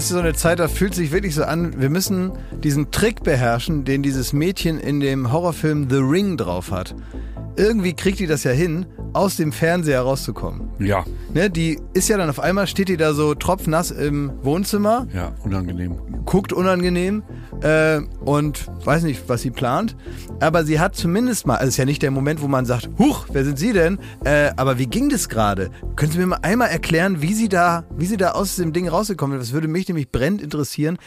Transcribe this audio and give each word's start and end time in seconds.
Das 0.00 0.06
ist 0.06 0.14
so 0.14 0.20
eine 0.20 0.32
Zeit, 0.32 0.60
da 0.60 0.68
fühlt 0.68 0.94
sich 0.94 1.12
wirklich 1.12 1.34
so 1.34 1.44
an, 1.44 1.78
wir 1.78 1.90
müssen 1.90 2.32
diesen 2.64 2.90
Trick 2.90 3.22
beherrschen, 3.22 3.84
den 3.84 4.02
dieses 4.02 4.32
Mädchen 4.32 4.80
in 4.80 4.98
dem 4.98 5.30
Horrorfilm 5.30 5.90
The 5.90 5.98
Ring 5.98 6.38
drauf 6.38 6.70
hat. 6.70 6.94
Irgendwie 7.56 7.92
kriegt 7.94 8.18
die 8.18 8.26
das 8.26 8.44
ja 8.44 8.52
hin, 8.52 8.86
aus 9.12 9.36
dem 9.36 9.52
Fernseher 9.52 10.02
rauszukommen. 10.02 10.70
Ja, 10.78 11.04
Ne, 11.32 11.48
die 11.48 11.78
ist 11.92 12.08
ja 12.08 12.16
dann 12.16 12.28
auf 12.28 12.40
einmal, 12.40 12.66
steht 12.66 12.88
die 12.88 12.96
da 12.96 13.12
so 13.12 13.34
tropfnass 13.34 13.90
im 13.92 14.32
Wohnzimmer, 14.42 15.06
ja, 15.14 15.32
unangenehm. 15.44 15.96
guckt 16.24 16.52
unangenehm 16.52 17.22
äh, 17.62 18.00
und 18.24 18.66
weiß 18.84 19.04
nicht, 19.04 19.28
was 19.28 19.42
sie 19.42 19.50
plant. 19.50 19.96
Aber 20.40 20.64
sie 20.64 20.80
hat 20.80 20.96
zumindest 20.96 21.46
mal, 21.46 21.54
also 21.56 21.68
es 21.68 21.74
ist 21.74 21.76
ja 21.78 21.84
nicht 21.84 22.02
der 22.02 22.10
Moment, 22.10 22.42
wo 22.42 22.48
man 22.48 22.66
sagt, 22.66 22.88
Huch, 22.98 23.26
wer 23.32 23.44
sind 23.44 23.58
Sie 23.58 23.72
denn? 23.72 23.98
Äh, 24.24 24.50
aber 24.56 24.78
wie 24.78 24.86
ging 24.86 25.08
das 25.08 25.28
gerade? 25.28 25.70
Können 25.96 26.10
Sie 26.12 26.18
mir 26.18 26.26
mal 26.26 26.38
einmal 26.42 26.68
erklären, 26.68 27.22
wie 27.22 27.34
sie 27.34 27.48
da, 27.48 27.84
wie 27.96 28.06
sie 28.06 28.16
da 28.16 28.32
aus 28.32 28.56
dem 28.56 28.72
Ding 28.72 28.88
rausgekommen 28.88 29.38
ist? 29.38 29.48
Das 29.48 29.52
würde 29.54 29.68
mich 29.68 29.86
nämlich 29.86 30.10
brennend 30.10 30.42
interessieren. 30.42 30.98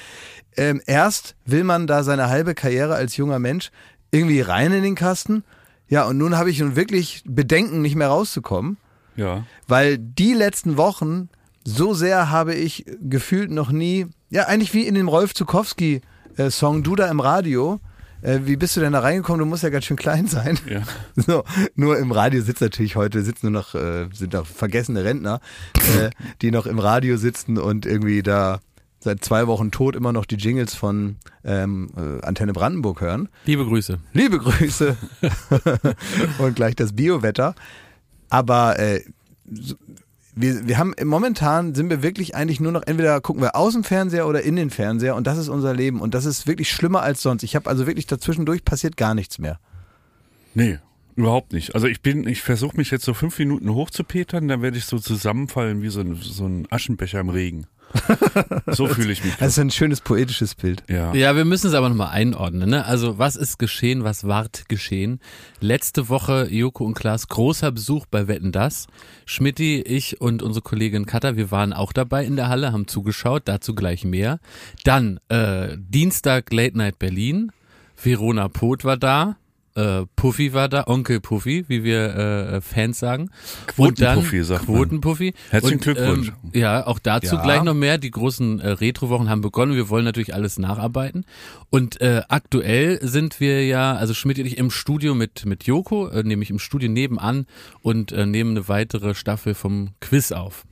Ähm, 0.56 0.82
erst 0.86 1.36
will 1.46 1.64
man 1.64 1.88
da 1.88 2.04
seine 2.04 2.30
halbe 2.30 2.54
Karriere 2.54 2.96
als 2.96 3.18
junger 3.18 3.40
Mensch 3.40 3.72
irgendwie 4.12 4.42
rein 4.42 4.72
in 4.72 4.84
den 4.84 4.96
Kasten. 4.96 5.44
Ja, 5.88 6.06
und 6.06 6.18
nun 6.18 6.38
habe 6.38 6.50
ich 6.50 6.60
nun 6.60 6.76
wirklich 6.76 7.24
Bedenken, 7.26 7.82
nicht 7.82 7.96
mehr 7.96 8.08
rauszukommen. 8.08 8.78
Ja. 9.16 9.46
Weil 9.68 9.98
die 9.98 10.34
letzten 10.34 10.78
Wochen, 10.78 11.30
so 11.64 11.94
sehr 11.94 12.30
habe 12.30 12.56
ich 12.56 12.86
gefühlt 13.02 13.52
noch 13.52 13.72
nie, 13.72 14.08
ja, 14.30 14.48
eigentlich 14.48 14.74
wie 14.74 14.88
in 14.88 14.96
dem 14.96 15.08
Rolf 15.08 15.34
Zukowski-Song 15.34 16.84
Du 16.84 16.96
da 16.96 17.10
im 17.10 17.20
Radio. 17.20 17.80
Äh, 18.22 18.40
wie 18.46 18.56
bist 18.56 18.76
du 18.76 18.80
denn 18.80 18.94
da 18.94 19.00
reingekommen? 19.00 19.40
Du 19.40 19.46
musst 19.46 19.64
ja 19.64 19.70
ganz 19.70 19.86
schön 19.86 19.98
klein 19.98 20.28
sein. 20.28 20.58
Ja. 20.70 20.82
So, 21.16 21.44
nur 21.76 22.00
im 22.00 22.12
Radio 22.12 22.42
sitzt 22.42 22.62
natürlich 22.62 22.96
heute, 22.96 23.22
sitzen 23.22 23.52
nur 23.52 23.62
noch, 23.62 23.76
äh, 23.76 24.08
sind 24.14 24.34
noch 24.34 24.48
vergessene 24.48 25.04
Rentner, 25.04 25.42
äh, 26.00 26.10
die 26.42 26.52
noch 26.52 26.66
im 26.66 26.80
Radio 26.80 27.18
sitzen 27.18 27.58
und 27.58 27.86
irgendwie 27.86 28.24
da 28.24 28.60
seit 29.04 29.24
zwei 29.24 29.48
Wochen 29.48 29.72
tot 29.72 29.96
immer 29.96 30.14
noch 30.14 30.26
die 30.26 30.36
Jingles 30.36 30.74
von 30.74 31.18
ähm, 31.44 31.90
äh, 31.96 32.26
Antenne 32.26 32.54
Brandenburg 32.54 33.02
hören. 33.02 33.30
Liebe 33.46 33.66
Grüße. 33.66 34.00
Liebe 34.14 34.40
Grüße 34.40 34.98
und 36.40 36.56
gleich 36.56 36.76
das 36.76 36.94
Biowetter. 36.94 37.56
Aber 38.30 38.80
äh, 38.80 39.02
wir, 40.36 40.68
wir 40.68 40.78
haben 40.78 40.96
momentan 41.04 41.76
sind 41.76 41.90
wir 41.90 42.02
wirklich 42.02 42.36
eigentlich 42.36 42.60
nur 42.60 42.72
noch 42.72 42.84
entweder 42.86 43.22
gucken 43.22 43.42
wir 43.42 43.56
aus 43.56 43.74
dem 43.74 43.84
Fernseher 43.84 44.28
oder 44.28 44.42
in 44.42 44.56
den 44.56 44.70
Fernseher 44.70 45.16
und 45.16 45.28
das 45.28 45.38
ist 45.38 45.50
unser 45.50 45.74
Leben 45.74 46.02
und 46.02 46.14
das 46.14 46.26
ist 46.26 46.48
wirklich 46.48 46.72
schlimmer 46.72 47.02
als 47.04 47.22
sonst. 47.22 47.44
Ich 47.44 47.56
habe 47.56 47.70
also 47.70 47.86
wirklich 47.86 48.08
dazwischendurch 48.08 48.66
passiert 48.66 48.98
gar 48.98 49.14
nichts 49.14 49.38
mehr. 49.38 49.60
Nee, 50.56 50.80
überhaupt 51.16 51.54
nicht. 51.54 51.76
Also 51.76 51.88
ich 51.88 52.02
bin, 52.02 52.28
ich 52.28 52.42
versuche 52.42 52.78
mich 52.78 52.92
jetzt 52.92 53.06
so 53.06 53.14
fünf 53.14 53.38
Minuten 53.38 53.70
hochzupetern, 53.70 54.48
dann 54.48 54.62
werde 54.62 54.78
ich 54.78 54.86
so 54.86 54.98
zusammenfallen 54.98 55.82
wie 55.82 55.90
so 55.90 56.02
ein, 56.02 56.16
so 56.16 56.46
ein 56.46 56.68
Aschenbecher 56.70 57.20
im 57.20 57.30
Regen. 57.30 57.68
So 58.68 58.88
fühle 58.88 59.12
ich 59.12 59.24
mich. 59.24 59.36
Das 59.36 59.50
ist 59.50 59.60
ein 59.60 59.72
schönes 59.72 60.02
poetisches 60.02 60.56
Bild. 60.56 60.84
Ja. 60.90 61.14
Ja, 61.14 61.36
wir 61.36 61.46
müssen 61.46 61.68
es 61.68 61.74
aber 61.74 61.90
nochmal 61.90 62.10
einordnen. 62.10 62.70
Ne? 62.70 62.86
Also 62.86 63.18
was 63.18 63.36
ist 63.36 63.60
geschehen, 63.60 64.04
was 64.04 64.26
ward 64.26 64.68
geschehen? 64.68 65.20
Letzte 65.60 66.10
Woche 66.10 66.48
Joko 66.50 66.86
und 66.86 66.94
Klaas 66.94 67.28
großer 67.28 67.72
Besuch 67.72 68.06
bei 68.06 68.28
Wetten 68.28 68.52
Das. 68.52 68.88
Schmidti, 69.26 69.82
ich 69.82 70.22
und 70.22 70.42
unsere 70.42 70.64
Kollegin 70.64 71.06
Katha, 71.06 71.36
wir 71.36 71.52
waren 71.52 71.74
auch 71.74 71.94
dabei 71.94 72.26
in 72.26 72.36
der 72.36 72.50
Halle, 72.50 72.72
haben 72.72 72.88
zugeschaut, 72.88 73.44
dazu 73.46 73.76
gleich 73.76 74.04
mehr. 74.04 74.40
Dann 74.84 75.20
äh, 75.30 75.78
Dienstag 75.78 76.52
Late 76.52 76.78
Night 76.78 77.00
Berlin. 77.00 77.52
Verona 77.96 78.48
Poth 78.50 78.84
war 78.84 78.98
da. 78.98 79.38
Äh, 79.76 80.06
Puffy 80.16 80.54
war 80.54 80.70
da, 80.70 80.84
Onkel 80.88 81.20
Puffy, 81.20 81.66
wie 81.68 81.84
wir 81.84 82.16
äh, 82.16 82.62
Fans 82.62 83.00
sagen. 83.00 83.30
Quotenpuffy, 83.68 84.44
sagt 84.44 84.68
man. 84.68 84.78
Quotenpuffy. 84.78 85.34
Herzlichen 85.50 85.78
Und, 85.78 85.84
Glückwunsch. 85.84 86.28
Ähm, 86.30 86.52
ja, 86.54 86.86
auch 86.86 87.00
dazu 87.00 87.36
Ja. 87.36 87.42
gleich 87.44 87.64
noch 87.64 87.74
mehr. 87.74 87.98
Die 87.98 88.12
großen 88.12 88.60
äh, 88.60 88.70
Retrowochen 88.70 89.30
haben 89.30 89.42
begonnen. 89.42 89.76
Wir 89.76 89.90
wollen 89.90 90.06
natürlich 90.06 90.34
alles 90.34 90.60
nacharbeiten. 90.60 91.26
Und 91.70 92.00
äh, 92.02 92.22
aktuell 92.30 93.00
sind 93.02 93.40
wir 93.40 93.66
ja, 93.66 93.96
also 93.96 94.14
Schmidt 94.14 94.38
und 94.40 94.46
ich 94.46 94.58
im 94.58 94.70
Studio 94.70 95.16
mit 95.16 95.46
mit 95.46 95.64
Joko, 95.64 96.08
äh, 96.08 96.24
nämlich 96.24 96.50
im 96.52 96.60
Studio 96.60 96.90
nebenan 96.90 97.48
und 97.82 98.12
äh, 98.12 98.26
nehmen 98.26 98.52
eine 98.52 98.68
weitere 98.68 99.16
Staffel 99.16 99.56
vom 99.56 99.90
Quiz 100.02 100.32
auf. 100.32 100.66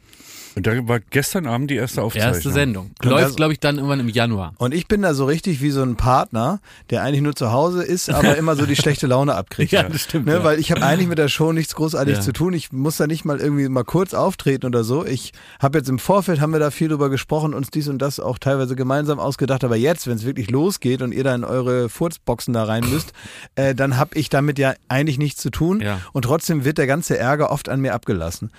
Und 0.56 0.68
da 0.68 0.88
war 0.88 1.00
gestern 1.00 1.48
Abend 1.48 1.72
die 1.72 1.76
erste 1.76 2.02
Aufzeichnung. 2.04 2.34
Erste 2.34 2.52
Sendung. 2.52 2.92
Läuft, 3.04 3.24
das- 3.30 3.36
glaube 3.38 3.54
ich, 3.54 3.60
dann 3.62 3.78
irgendwann 3.78 4.02
im 4.02 4.10
Januar. 4.10 4.54
Und 4.58 4.74
ich 4.74 4.88
bin 4.88 5.02
da 5.02 5.14
so 5.14 5.26
richtig 5.26 5.62
wie 5.62 5.72
so 5.72 5.82
ein 5.82 5.96
Partner, 5.96 6.60
der 6.90 7.04
eigentlich 7.04 7.22
nur 7.22 7.36
zu 7.36 7.52
Hause 7.54 7.84
ist, 7.84 8.10
aber 8.10 8.36
immer 8.38 8.56
so 8.58 8.66
die 8.66 8.76
schlechte 8.76 9.08
Laune 9.08 9.36
abkriegt. 9.36 9.72
Ja, 9.72 9.84
das 9.84 10.02
stimmt, 10.02 10.26
Ne, 10.26 10.34
ja. 10.34 10.44
Weil 10.44 10.60
ich 10.60 10.72
habe 10.72 10.84
eigentlich 10.84 11.08
mit 11.08 11.18
der 11.18 11.30
Show 11.30 11.54
nichts 11.54 11.74
großartig 11.76 12.16
Ja. 12.16 12.22
zu 12.22 12.34
tun. 12.34 12.54
Ich 12.54 12.72
muss 12.74 12.98
da 12.98 13.08
nicht 13.08 13.24
mal 13.24 13.40
irgendwie 13.40 13.70
mal 13.70 13.86
kurz 13.86 14.14
auftreten 14.14 14.66
oder 14.66 14.84
so. 14.84 15.06
Ich 15.06 15.32
habe 15.62 15.78
jetzt 15.78 15.88
im 15.90 16.00
Vorfeld, 16.00 16.42
haben 16.42 16.52
wir 16.52 16.60
da 16.60 16.70
viel 16.72 16.90
drüber 16.90 17.10
gesprochen, 17.10 17.54
uns 17.54 17.70
dies 17.70 17.88
und 17.88 18.00
das 18.00 18.20
auch 18.20 18.38
teilweise 18.38 18.76
gemeinsam 18.76 19.20
ausgedacht. 19.20 19.64
Aber 19.64 19.78
jetzt, 19.78 20.08
wenn 20.08 20.16
es 20.18 20.26
wirklich 20.26 20.50
losgeht 20.52 21.02
und 21.02 21.14
ihr 21.14 21.24
da 21.24 21.34
in 21.34 21.46
eure 21.46 21.88
Furzboxen 21.88 22.54
da 22.54 22.66
rein 22.66 22.84
müsst, 22.90 23.14
äh, 23.56 23.74
dann 23.74 23.96
habe 23.98 24.16
ich 24.18 24.28
damit 24.30 24.60
ja 24.60 24.74
eigentlich 24.90 25.18
nichts 25.18 25.42
zu 25.42 25.50
tun. 25.50 25.80
Ja. 25.80 26.02
Und 26.12 26.24
trotzdem 26.24 26.66
wird 26.66 26.78
der 26.78 26.88
ganze 26.88 27.18
Ärger 27.18 27.52
oft 27.52 27.70
an 27.70 27.80
mir 27.80 27.94
abgelassen. 27.94 28.52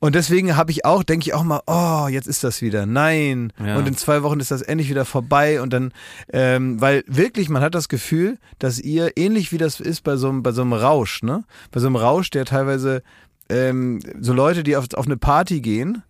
Und 0.00 0.14
deswegen 0.14 0.56
habe 0.56 0.70
ich 0.70 0.86
auch, 0.86 1.02
denke 1.02 1.28
ich 1.28 1.34
auch 1.34 1.42
mal, 1.42 1.60
oh, 1.66 2.08
jetzt 2.08 2.26
ist 2.26 2.42
das 2.42 2.62
wieder. 2.62 2.86
Nein. 2.86 3.52
Ja. 3.62 3.76
Und 3.76 3.86
in 3.86 3.96
zwei 3.96 4.22
Wochen 4.22 4.40
ist 4.40 4.50
das 4.50 4.62
endlich 4.62 4.88
wieder 4.88 5.04
vorbei. 5.04 5.60
Und 5.60 5.74
dann, 5.74 5.92
ähm, 6.32 6.80
weil 6.80 7.04
wirklich, 7.06 7.50
man 7.50 7.62
hat 7.62 7.74
das 7.74 7.90
Gefühl, 7.90 8.38
dass 8.58 8.78
ihr, 8.78 9.12
ähnlich 9.16 9.52
wie 9.52 9.58
das 9.58 9.78
ist 9.78 10.02
bei 10.02 10.16
so 10.16 10.30
einem, 10.30 10.42
bei 10.42 10.52
so 10.52 10.62
einem 10.62 10.72
Rausch, 10.72 11.22
ne? 11.22 11.44
Bei 11.70 11.80
so 11.80 11.86
einem 11.86 11.96
Rausch, 11.96 12.30
der 12.30 12.46
teilweise 12.46 13.02
ähm, 13.50 14.00
so 14.18 14.32
Leute, 14.32 14.62
die 14.62 14.76
auf, 14.76 14.86
auf 14.94 15.04
eine 15.04 15.18
Party 15.18 15.60
gehen, 15.60 16.02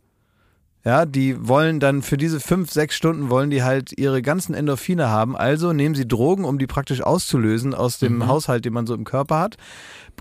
ja, 0.84 1.05
die 1.05 1.49
wollen 1.49 1.81
dann 1.81 2.03
für 2.03 2.17
diese 2.17 2.39
fünf, 2.39 2.71
sechs 2.71 2.95
Stunden 2.95 3.29
wollen 3.29 3.50
die 3.50 3.65
halt 3.65 3.99
ihre 3.99 4.23
ganzen 4.23 4.55
Endorphine 4.55 5.09
haben. 5.09 5.37
Also 5.37 5.73
nehmen 5.73 5.97
sie 5.97 6.06
Drogen, 6.06 6.45
um 6.45 6.59
die 6.59 6.69
praktisch 6.69 7.03
auszulösen 7.03 7.75
aus 7.75 7.99
dem 7.99 8.29
Haushalt, 8.29 8.65
den 8.65 8.73
man 8.73 8.87
so 8.87 8.95
im 8.95 9.05
Körper 9.05 9.41
hat, 9.41 9.56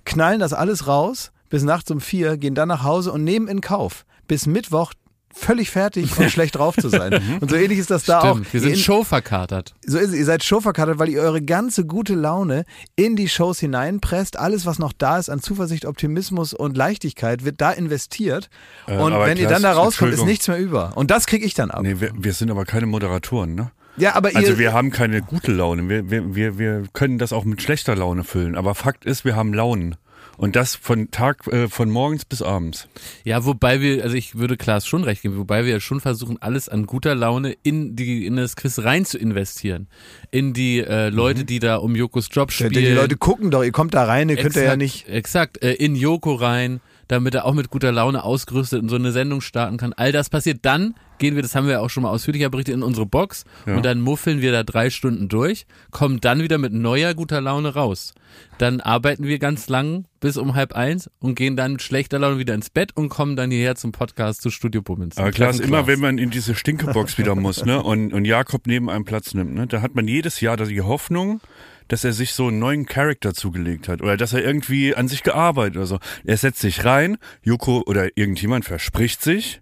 knallen 0.06 0.40
das 0.40 0.54
alles 0.54 0.88
raus 0.88 1.32
bis 1.50 1.64
nachts 1.64 1.92
um 1.92 2.00
vier, 2.02 2.38
gehen 2.38 2.56
dann 2.56 2.68
nach 2.70 2.84
Hause 2.84 3.12
und 3.12 3.24
nehmen 3.24 3.48
in 3.48 3.62
Kauf, 3.62 4.06
bis 4.28 4.46
Mittwoch 4.46 4.94
völlig 5.34 5.70
fertig 5.70 6.18
und 6.18 6.30
schlecht 6.32 6.56
drauf 6.58 6.76
zu 6.76 6.90
sein. 6.90 7.22
Und 7.40 7.50
so 7.50 7.56
ähnlich 7.56 7.80
ist 7.80 7.92
das 7.92 8.04
da 8.04 8.20
Stimmt. 8.22 8.48
auch. 8.48 8.54
Wir 8.54 8.60
sind 8.62 8.78
showverkatert. 8.78 9.76
so 9.86 9.98
ist 9.98 10.10
es. 10.10 10.16
Ihr 10.16 10.26
seid 10.26 10.44
showverkatert, 10.44 11.00
weil 11.00 11.10
ihr 11.10 11.22
eure 11.22 11.42
ganze 11.42 11.86
gute 11.86 12.16
Laune 12.16 12.66
in 12.96 13.16
die 13.16 13.30
Shows 13.30 13.60
hineinpresst. 13.60 14.38
Alles, 14.40 14.66
was 14.66 14.80
noch 14.80 14.92
da 14.92 15.18
ist 15.20 15.30
an 15.30 15.40
Zuversicht, 15.40 15.86
Optimismus 15.86 16.54
und 16.54 16.76
Leichtigkeit, 16.76 17.46
wird 17.46 17.62
da 17.62 17.72
investiert. 17.72 18.50
Äh, 18.88 18.98
und 18.98 19.14
wenn 19.14 19.38
ihr 19.38 19.48
dann 19.48 19.62
da 19.62 19.74
rauskommt, 19.74 20.14
ist 20.14 20.26
nichts 20.26 20.48
mehr 20.48 20.58
über. 20.60 20.94
Und 20.96 21.12
das 21.12 21.28
kriege 21.28 21.46
ich 21.46 21.54
dann 21.54 21.72
ab. 21.72 21.84
Nee, 21.84 22.00
wir, 22.00 22.12
wir 22.18 22.34
sind 22.34 22.50
aber 22.52 22.66
keine 22.66 22.86
Moderatoren, 22.88 23.56
ne? 23.56 23.72
Ja, 23.98 24.16
aber 24.16 24.32
ihr, 24.32 24.38
Also 24.38 24.58
wir 24.58 24.74
haben 24.74 24.92
keine 24.92 25.22
gute 25.22 25.52
Laune. 25.52 25.90
Wir, 25.90 26.10
wir, 26.10 26.34
wir, 26.36 26.58
wir 26.58 26.84
können 26.94 27.18
das 27.18 27.34
auch 27.34 27.44
mit 27.44 27.62
schlechter 27.62 27.96
Laune 27.96 28.24
füllen. 28.24 28.56
Aber 28.56 28.74
Fakt 28.74 29.04
ist, 29.06 29.26
wir 29.26 29.36
haben 29.36 29.54
Launen. 29.54 29.96
Und 30.40 30.56
das 30.56 30.76
von 30.76 31.12
Tag, 31.12 31.46
äh, 31.48 31.68
von 31.68 31.90
morgens 31.90 32.24
bis 32.24 32.42
abends. 32.42 32.88
Ja, 33.26 33.44
wobei 33.44 33.82
wir, 33.82 34.04
also 34.04 34.16
ich 34.16 34.36
würde 34.36 34.56
Klaas 34.56 34.88
schon 34.88 35.04
recht 35.04 35.22
geben, 35.22 35.38
wobei 35.38 35.66
wir 35.66 35.74
ja 35.74 35.80
schon 35.82 36.00
versuchen, 36.00 36.42
alles 36.42 36.70
an 36.70 36.86
guter 36.86 37.14
Laune 37.14 37.58
in 37.62 37.98
die 37.98 38.26
in 38.26 38.38
das 38.38 38.56
Quiz 38.56 38.80
rein 38.80 39.04
zu 39.04 39.18
investieren. 39.18 39.88
In 40.32 40.54
die 40.54 40.80
äh, 40.80 41.10
Leute, 41.10 41.44
die 41.44 41.60
da 41.60 41.76
um 41.76 41.94
Jokos 41.94 42.30
Job 42.32 42.50
Denn 42.58 42.70
spielen. 42.70 42.86
die 42.86 42.92
Leute 42.92 43.18
gucken 43.18 43.52
doch, 43.52 43.64
ihr 43.64 43.74
kommt 43.74 43.94
da 43.94 44.06
rein, 44.06 44.30
ihr 44.30 44.38
könnt 44.38 44.56
ja 44.56 44.78
nicht. 44.78 45.10
Exakt, 45.10 45.62
äh, 45.62 45.74
in 45.74 45.94
Joko 45.94 46.36
rein, 46.36 46.80
damit 47.10 47.34
er 47.34 47.46
auch 47.46 47.54
mit 47.54 47.70
guter 47.70 47.92
Laune 47.92 48.24
ausgerüstet 48.24 48.82
in 48.82 48.88
so 48.88 48.96
eine 48.96 49.12
Sendung 49.12 49.42
starten 49.42 49.78
kann. 49.78 49.94
All 49.94 50.12
das 50.12 50.30
passiert. 50.30 50.60
Dann 50.62 50.94
gehen 51.18 51.36
wir, 51.36 51.42
das 51.42 51.56
haben 51.56 51.66
wir 51.66 51.74
ja 51.74 51.80
auch 51.82 51.90
schon 51.90 52.04
mal 52.04 52.12
ausführlicher 52.12 52.50
berichtet, 52.50 52.76
in 52.76 52.84
unsere 52.84 53.06
Box 53.06 53.44
Ja. 53.66 53.76
und 53.76 53.84
dann 53.84 54.00
muffeln 54.00 54.42
wir 54.42 54.52
da 54.52 54.64
drei 54.64 54.90
Stunden 54.90 55.28
durch, 55.28 55.66
kommen 55.92 56.22
dann 56.22 56.42
wieder 56.42 56.58
mit 56.58 56.72
neuer 56.72 57.14
guter 57.16 57.42
Laune 57.42 57.74
raus. 57.74 58.14
Dann 58.60 58.80
arbeiten 58.80 59.26
wir 59.26 59.40
ganz 59.40 59.68
lang 59.70 60.06
bis 60.20 60.38
um 60.38 60.54
halb 60.54 60.74
eins 60.74 61.10
und 61.20 61.36
gehen 61.36 61.58
dann 61.58 61.74
mit 61.74 61.82
schlechter 61.82 62.20
Laune 62.20 62.38
wieder 62.38 62.54
ins 62.54 62.70
Bett 62.70 62.96
und 62.96 63.10
kommen 63.10 63.36
dann 63.36 63.50
hierher 63.52 63.76
zum 63.76 63.92
Podcast 63.92 64.42
zu 64.44 64.52
Studio 64.52 64.82
Bummens. 64.82 65.18
Aber 65.18 65.32
klar 65.32 65.50
ist 65.50 65.60
immer, 65.62 65.88
wenn 65.88 66.00
man 66.00 66.20
in 66.20 66.30
diese 66.30 66.54
Stinkebox 66.56 67.18
wieder 67.18 67.36
muss, 67.36 67.66
ne, 67.66 67.82
und, 67.84 68.14
und 68.14 68.26
Jakob 68.26 68.68
neben 68.68 68.90
einem 68.90 69.04
Platz 69.04 69.34
nimmt, 69.34 69.56
ne, 69.56 69.66
da 69.68 69.82
hat 69.82 69.96
man 69.96 70.08
jedes 70.08 70.40
Jahr 70.42 70.58
die 70.58 70.82
Hoffnung, 70.82 71.42
dass 71.90 72.06
er 72.06 72.14
sich 72.14 72.34
so 72.34 72.48
einen 72.48 72.60
neuen 72.60 72.86
Charakter 72.86 73.34
zugelegt 73.34 73.90
hat 73.90 74.02
oder 74.02 74.16
dass 74.16 74.32
er 74.32 74.44
irgendwie 74.44 74.96
an 74.96 75.10
sich 75.10 75.24
gearbeitet 75.24 75.76
oder 75.76 75.86
so. 75.86 76.00
Er 76.24 76.38
setzt 76.38 76.62
sich 76.62 76.86
rein, 76.86 77.18
Joko 77.44 77.84
oder 77.86 78.18
irgendjemand 78.18 78.64
verspricht 78.64 79.22
sich 79.22 79.60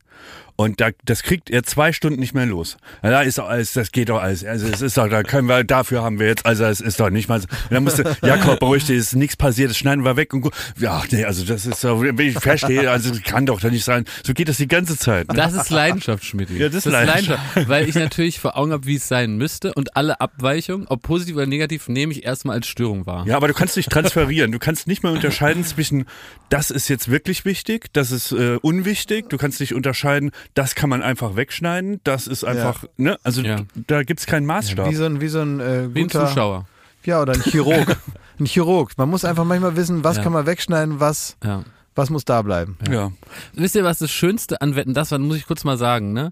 und 0.57 0.81
da, 0.81 0.89
das 1.05 1.21
kriegt 1.21 1.51
er 1.51 1.63
zwei 1.63 1.93
Stunden 1.93 2.19
nicht 2.19 2.33
mehr 2.33 2.47
los. 2.47 2.77
Da 3.03 3.21
ist 3.21 3.37
doch 3.37 3.47
alles, 3.47 3.73
das 3.73 3.91
geht 3.91 4.09
doch 4.09 4.19
alles. 4.19 4.43
Also 4.43 4.67
es 4.67 4.81
ist 4.81 4.97
doch, 4.97 5.07
da 5.07 5.21
können 5.21 5.47
wir, 5.47 5.63
dafür 5.63 6.01
haben 6.01 6.19
wir 6.19 6.25
jetzt, 6.25 6.47
also 6.47 6.65
es 6.65 6.81
ist 6.81 6.99
doch 6.99 7.11
nicht 7.11 7.29
mal 7.29 7.39
so. 7.39 7.47
Und 7.47 7.71
dann 7.71 7.83
musste, 7.83 8.17
Jakob, 8.23 8.59
beruhig 8.59 8.85
dich, 8.85 8.97
ist 8.97 9.15
nichts 9.15 9.35
passiert, 9.35 9.69
das 9.69 9.77
schneiden 9.77 10.03
wir 10.03 10.17
weg 10.17 10.33
und 10.33 10.41
gut. 10.41 10.53
Ja, 10.79 11.03
nee, 11.11 11.23
also 11.25 11.45
das 11.45 11.67
ist 11.67 11.83
doch, 11.83 12.01
wenn 12.01 12.19
ich 12.19 12.39
verstehe, 12.39 12.89
also 12.89 13.13
kann 13.23 13.45
doch 13.45 13.59
da 13.59 13.69
nicht 13.69 13.83
sein. 13.83 14.05
So 14.25 14.33
geht 14.33 14.49
das 14.49 14.57
die 14.57 14.67
ganze 14.67 14.97
Zeit. 14.97 15.27
Ne? 15.27 15.35
Das 15.35 15.53
ist 15.53 15.69
Leidenschaft, 15.69 16.25
Schmidt. 16.25 16.49
Ja, 16.49 16.69
das 16.69 16.87
ist 16.87 16.91
Leidenschaft. 16.91 17.39
Weil 17.67 17.87
ich 17.87 17.93
natürlich 17.93 18.39
vor 18.39 18.57
Augen 18.57 18.71
habe, 18.71 18.87
wie 18.87 18.95
es 18.95 19.07
sein 19.07 19.37
müsste 19.37 19.75
und 19.75 19.95
alle 19.95 20.19
Abweichungen, 20.19 20.87
ob 20.87 21.03
positiv 21.03 21.35
oder 21.35 21.45
negativ, 21.45 21.87
nehme 21.87 22.13
ich 22.13 22.25
erstmal 22.25 22.55
als 22.55 22.67
Störung 22.67 23.05
wahr. 23.05 23.25
Ja, 23.27 23.37
aber 23.37 23.47
du 23.47 23.53
kannst 23.53 23.77
nicht 23.77 23.91
transferieren. 23.91 24.51
Du 24.51 24.57
kannst 24.57 24.87
nicht 24.87 25.03
mehr 25.03 25.11
unterscheiden 25.11 25.63
zwischen, 25.63 26.05
das 26.49 26.71
ist 26.71 26.87
jetzt 26.87 27.11
wirklich 27.11 27.45
wichtig, 27.45 27.93
das 27.93 28.11
ist 28.11 28.31
äh, 28.31 28.57
unwichtig. 28.61 29.29
Du 29.29 29.37
kannst 29.37 29.59
nicht 29.59 29.75
unterscheiden, 29.75 30.31
das 30.53 30.75
kann 30.75 30.89
man 30.89 31.01
einfach 31.01 31.35
wegschneiden, 31.35 31.99
das 32.03 32.27
ist 32.27 32.43
einfach, 32.43 32.85
ne, 32.97 33.17
also 33.23 33.41
Ja. 33.41 33.57
da 33.87 34.03
gibt's 34.03 34.25
keinen 34.25 34.45
Maßstab. 34.45 34.89
Wie 34.89 34.95
so 34.95 35.05
ein, 35.05 35.21
wie 35.21 35.27
so 35.27 35.41
ein, 35.41 35.59
äh, 35.59 35.93
Wie 35.93 35.99
ein 36.01 36.07
guter, 36.07 36.27
Zuschauer. 36.27 36.67
Ja, 37.03 37.21
oder 37.21 37.33
ein 37.33 37.41
Chirurg. 37.41 37.95
ein 38.39 38.45
Chirurg. 38.45 38.91
Man 38.97 39.09
muss 39.09 39.23
einfach 39.25 39.45
manchmal 39.45 39.75
wissen, 39.75 40.03
was 40.03 40.17
Ja. 40.17 40.23
kann 40.23 40.33
man 40.33 40.45
wegschneiden, 40.45 40.99
was, 40.99 41.37
Ja. 41.43 41.63
was 41.95 42.09
muss 42.09 42.25
da 42.25 42.41
bleiben. 42.41 42.77
ja. 42.89 43.11
Wisst 43.53 43.75
ihr, 43.75 43.83
was 43.83 43.99
das 43.99 44.11
Schönste 44.11 44.61
an 44.61 44.75
Wetten, 44.75 44.93
das 44.93 45.11
war, 45.11 45.19
muss 45.19 45.37
ich 45.37 45.45
kurz 45.47 45.63
mal 45.63 45.77
sagen, 45.77 46.13
ne? 46.13 46.31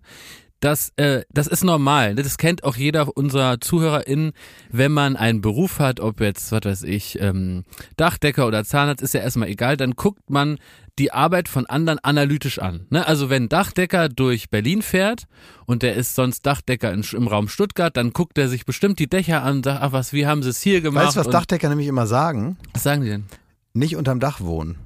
Das, 0.61 0.93
äh, 0.95 1.23
das 1.31 1.47
ist 1.47 1.63
normal. 1.63 2.15
ne? 2.15 2.23
Das 2.23 2.37
kennt 2.37 2.63
auch 2.63 2.75
jeder 2.75 3.15
unserer 3.15 3.59
ZuhörerInnen, 3.59 4.31
wenn 4.71 4.91
man 4.91 5.15
einen 5.15 5.41
Beruf 5.41 5.79
hat, 5.79 5.99
ob 5.99 6.21
jetzt, 6.21 6.51
was 6.51 6.61
weiß 6.63 6.83
ich, 6.83 7.19
ähm, 7.21 7.65
Dachdecker 7.97 8.47
oder 8.47 8.63
Zahnarzt, 8.63 9.03
ist 9.03 9.13
ja 9.13 9.19
erstmal 9.19 9.49
egal, 9.49 9.77
dann 9.77 9.91
guckt 9.91 10.29
man 10.29 10.57
die 10.97 11.11
Arbeit 11.11 11.49
von 11.49 11.65
anderen 11.65 11.99
analytisch 11.99 12.59
an. 12.59 12.87
Ne? 12.89 13.05
Also 13.05 13.29
wenn 13.29 13.49
Dachdecker 13.49 14.09
durch 14.09 14.49
Berlin 14.49 14.81
fährt 14.81 15.23
und 15.65 15.83
der 15.83 15.95
ist 15.95 16.15
sonst 16.15 16.45
Dachdecker 16.45 16.91
in, 16.93 17.03
im 17.13 17.27
Raum 17.27 17.49
Stuttgart, 17.49 17.95
dann 17.95 18.13
guckt 18.13 18.37
er 18.37 18.47
sich 18.47 18.65
bestimmt 18.65 18.99
die 18.99 19.07
Dächer 19.07 19.43
an 19.43 19.57
und 19.57 19.65
sagt, 19.65 19.81
ach 19.81 19.91
was, 19.91 20.13
wie 20.13 20.25
haben 20.25 20.43
sie 20.43 20.49
es 20.49 20.61
hier 20.61 20.81
gemacht? 20.81 21.07
Weißt 21.07 21.15
du, 21.17 21.19
was 21.21 21.29
Dachdecker 21.29 21.69
nämlich 21.69 21.87
immer 21.87 22.07
sagen? 22.07 22.57
was 22.73 22.83
sagen 22.83 23.01
die 23.01 23.09
denn? 23.09 23.25
Nicht 23.73 23.95
unterm 23.97 24.19
Dach 24.19 24.39
wohnen. 24.39 24.77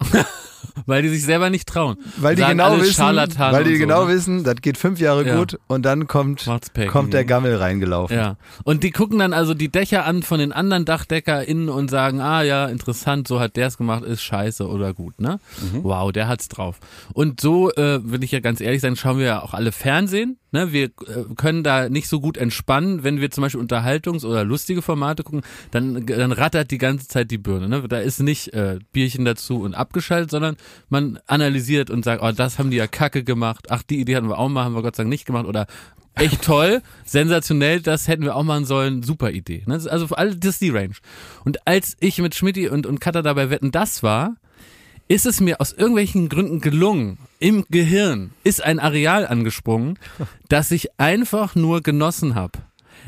Weil 0.84 1.02
die 1.02 1.08
sich 1.08 1.24
selber 1.24 1.48
nicht 1.48 1.66
trauen. 1.66 1.96
Weil 2.18 2.34
die 2.34 2.42
Sagen 2.42 2.58
genau 2.58 2.78
wissen, 2.80 3.04
weil 3.04 3.64
die 3.64 3.74
so, 3.74 3.78
genau 3.78 4.04
ne? 4.04 4.14
wissen, 4.14 4.44
das 4.44 4.56
geht 4.56 4.76
fünf 4.76 5.00
Jahre 5.00 5.26
Ja. 5.26 5.38
gut 5.38 5.58
und 5.68 5.86
dann 5.86 6.06
kommt, 6.06 6.48
kommt 6.90 7.14
der 7.14 7.24
Gammel 7.24 7.56
reingelaufen. 7.56 8.16
Ja. 8.16 8.36
Und 8.64 8.82
die 8.82 8.90
gucken 8.90 9.18
dann 9.18 9.32
also 9.32 9.54
die 9.54 9.68
Dächer 9.68 10.04
an 10.04 10.22
von 10.22 10.38
den 10.38 10.52
anderen 10.52 10.84
DachdeckerInnen 10.84 11.68
und 11.68 11.90
sagen, 11.90 12.20
ah 12.20 12.42
ja, 12.42 12.66
interessant, 12.66 13.26
so 13.26 13.40
hat 13.40 13.56
der 13.56 13.68
es 13.68 13.78
gemacht, 13.78 14.04
ist 14.04 14.22
scheiße 14.22 14.68
oder 14.68 14.92
gut, 14.92 15.20
ne? 15.20 15.40
Wow, 15.82 16.12
der 16.12 16.28
hat's 16.28 16.48
drauf. 16.48 16.78
Und 17.14 17.40
so, 17.40 17.70
äh, 17.72 18.00
will 18.04 18.22
ich 18.22 18.32
ja 18.32 18.40
ganz 18.40 18.60
ehrlich 18.60 18.80
sein, 18.80 18.96
schauen 18.96 19.18
wir 19.18 19.26
ja 19.26 19.42
auch 19.42 19.54
alle 19.54 19.72
Fernsehen, 19.72 20.38
ne? 20.52 20.72
Wir 20.72 20.84
äh, 20.84 20.90
können 21.36 21.62
da 21.62 21.88
nicht 21.88 22.08
so 22.08 22.20
gut 22.20 22.36
entspannen, 22.36 23.04
wenn 23.04 23.20
wir 23.20 23.30
zum 23.30 23.42
Beispiel 23.42 23.60
Unterhaltungs- 23.60 24.24
oder 24.24 24.44
lustige 24.44 24.82
Formate 24.82 25.22
gucken, 25.22 25.42
dann, 25.70 26.06
dann 26.06 26.32
rattert 26.32 26.70
die 26.70 26.78
ganze 26.78 27.08
Zeit 27.08 27.30
die 27.30 27.38
Birne, 27.38 27.68
ne? 27.68 27.84
Da 27.88 27.98
ist 27.98 28.20
nicht 28.20 28.52
äh, 28.54 28.78
Bierchen 28.92 29.24
dazu 29.24 29.60
und 29.60 29.74
abgeschaltet, 29.74 30.30
sondern 30.30 30.56
man 30.88 31.18
analysiert 31.26 31.90
und 31.90 32.04
sagt, 32.04 32.22
oh, 32.22 32.32
das 32.32 32.58
haben 32.58 32.70
die 32.70 32.76
ja 32.76 32.86
kacke 32.86 33.24
gemacht, 33.24 33.66
ach, 33.70 33.82
die 33.82 34.00
Idee 34.00 34.16
hatten 34.16 34.28
wir 34.28 34.38
auch 34.38 34.48
mal, 34.48 34.64
haben 34.64 34.74
wir 34.74 34.82
Gott 34.82 34.96
sei 34.96 35.02
Dank 35.02 35.10
nicht 35.10 35.26
gemacht 35.26 35.46
oder 35.46 35.66
echt 36.16 36.42
toll, 36.42 36.82
sensationell, 37.04 37.80
das 37.80 38.08
hätten 38.08 38.24
wir 38.24 38.34
auch 38.34 38.42
machen 38.42 38.64
sollen, 38.64 39.02
super 39.02 39.30
Idee. 39.30 39.62
Ne? 39.66 39.74
Also 39.88 40.08
für 40.08 40.18
alle, 40.18 40.36
das 40.36 40.54
ist 40.54 40.60
die 40.60 40.70
Range. 40.70 40.94
Und 41.44 41.66
als 41.66 41.96
ich 42.00 42.18
mit 42.18 42.34
Schmidti 42.34 42.68
und, 42.68 42.86
und 42.86 43.00
Katha 43.00 43.22
dabei 43.22 43.50
wetten, 43.50 43.70
das 43.70 44.02
war, 44.02 44.36
ist 45.08 45.26
es 45.26 45.40
mir 45.40 45.60
aus 45.60 45.72
irgendwelchen 45.72 46.28
Gründen 46.28 46.60
gelungen, 46.60 47.18
im 47.38 47.64
Gehirn 47.70 48.32
ist 48.44 48.62
ein 48.62 48.78
Areal 48.78 49.26
angesprungen, 49.26 49.98
das 50.48 50.70
ich 50.70 50.98
einfach 50.98 51.54
nur 51.54 51.82
genossen 51.82 52.34
habe. 52.34 52.58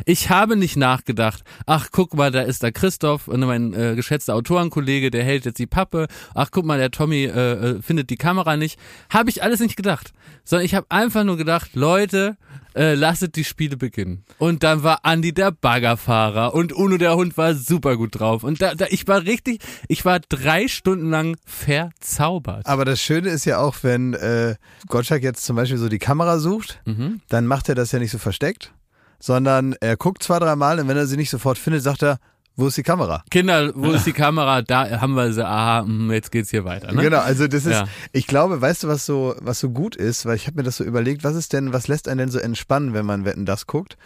Ich 0.05 0.31
habe 0.31 0.57
nicht 0.57 0.77
nachgedacht, 0.77 1.43
ach 1.67 1.89
guck 1.91 2.15
mal, 2.15 2.31
da 2.31 2.43
ist 2.43 2.63
da 2.63 2.71
Christoph, 2.71 3.27
und 3.27 3.41
mein 3.41 3.73
äh, 3.75 3.95
geschätzter 3.97 4.35
Autorenkollege, 4.35 5.11
der 5.11 5.25
hält 5.25 5.45
jetzt 5.45 5.59
die 5.59 5.67
Pappe, 5.67 6.07
ach 6.35 6.51
guck 6.53 6.65
mal, 6.65 6.79
der 6.79 6.91
Tommy 6.91 7.25
äh, 7.25 7.53
äh, 7.53 7.83
findet 7.83 8.11
die 8.11 8.17
Kamera 8.17 8.57
nicht. 8.57 8.79
Habe 9.11 9.31
ich 9.31 9.43
alles 9.43 9.61
nicht 9.61 9.77
gedacht, 9.77 10.13
sondern 10.45 10.67
ich 10.67 10.75
habe 10.75 10.87
einfach 10.91 11.25
nur 11.25 11.37
gedacht, 11.37 11.71
Leute, 11.75 12.37
äh, 12.79 12.95
lasset 12.95 13.35
die 13.37 13.45
Spiele 13.45 13.77
beginnen. 13.77 14.25
Und 14.39 14.63
dann 14.63 14.83
war 14.85 15.05
Andi 15.05 15.35
der 15.35 15.51
Baggerfahrer 15.51 16.55
und 16.55 16.73
Uno 16.73 16.97
der 16.97 17.17
Hund 17.17 17.37
war 17.37 17.55
super 17.55 17.97
gut 17.97 18.19
drauf. 18.19 18.45
Und 18.45 18.63
da, 18.63 18.75
da 18.75 18.87
ich 18.89 19.07
war 19.09 19.25
richtig, 19.25 19.61
ich 19.89 20.05
war 20.05 20.21
drei 20.21 20.69
Stunden 20.69 21.11
lang 21.11 21.37
verzaubert. 21.45 22.67
Aber 22.67 22.85
das 22.85 23.01
Schöne 23.01 23.29
ist 23.31 23.45
ja 23.45 23.59
auch, 23.59 23.77
wenn 23.83 24.15
äh, 24.15 24.55
Gottschalk 24.89 25.23
jetzt 25.23 25.45
zum 25.45 25.57
Beispiel 25.57 25.79
so 25.79 25.89
die 25.89 25.99
Kamera 25.99 26.39
sucht, 26.39 26.81
Mhm. 26.87 27.21
dann 27.29 27.47
macht 27.47 27.69
er 27.69 27.75
das 27.75 27.93
ja 27.93 27.99
nicht 27.99 28.11
so 28.13 28.19
versteckt, 28.19 28.73
sondern 29.21 29.75
er 29.81 29.97
guckt 29.97 30.23
zwei, 30.23 30.39
dreimal 30.39 30.79
und 30.81 30.89
wenn 30.89 30.97
er 30.97 31.07
sie 31.07 31.17
nicht 31.17 31.31
sofort 31.31 31.59
findet, 31.59 31.83
sagt 31.83 32.03
er, 32.03 32.19
wo 32.59 32.67
ist 32.67 32.77
die 32.77 32.83
Kamera? 32.83 33.25
Kinder, 33.31 33.73
wo 33.75 33.93
ist 33.93 34.05
die 34.05 34.13
Kamera? 34.25 34.61
Da 34.63 35.01
haben 35.01 35.15
wir 35.15 35.33
sie, 35.33 35.47
aha, 35.47 35.83
mm, 35.85 36.11
jetzt 36.13 36.31
geht's 36.33 36.51
hier 36.51 36.65
weiter. 36.65 36.93
Ne? 36.93 37.01
Genau, 37.03 37.21
also 37.21 37.47
das 37.49 37.65
ist, 37.65 37.73
Ja. 37.73 37.87
ich 38.13 38.27
glaube, 38.27 38.61
weißt 38.61 38.83
du, 38.83 38.89
was 38.89 39.07
so, 39.07 39.35
was 39.41 39.61
so 39.61 39.71
gut 39.71 39.97
ist, 39.97 40.27
weil 40.27 40.37
ich 40.37 40.47
habe 40.47 40.57
mir 40.57 40.65
das 40.65 40.77
so 40.77 40.85
überlegt, 40.85 41.25
was 41.25 41.37
ist 41.37 41.53
denn, 41.53 41.73
was 41.73 41.89
lässt 41.89 42.09
einen 42.09 42.19
denn 42.19 42.31
so 42.31 42.39
entspannen, 42.39 42.93
wenn 42.95 43.07
man 43.07 43.25
Wetten 43.25 43.47
das 43.47 43.67
guckt? 43.67 43.97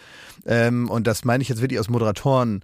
Ähm, 0.45 0.89
und 0.89 1.07
das 1.07 1.25
meine 1.25 1.41
ich 1.41 1.49
jetzt 1.49 1.61
wirklich 1.61 1.79
aus 1.79 1.89
Moderatoren. 1.89 2.63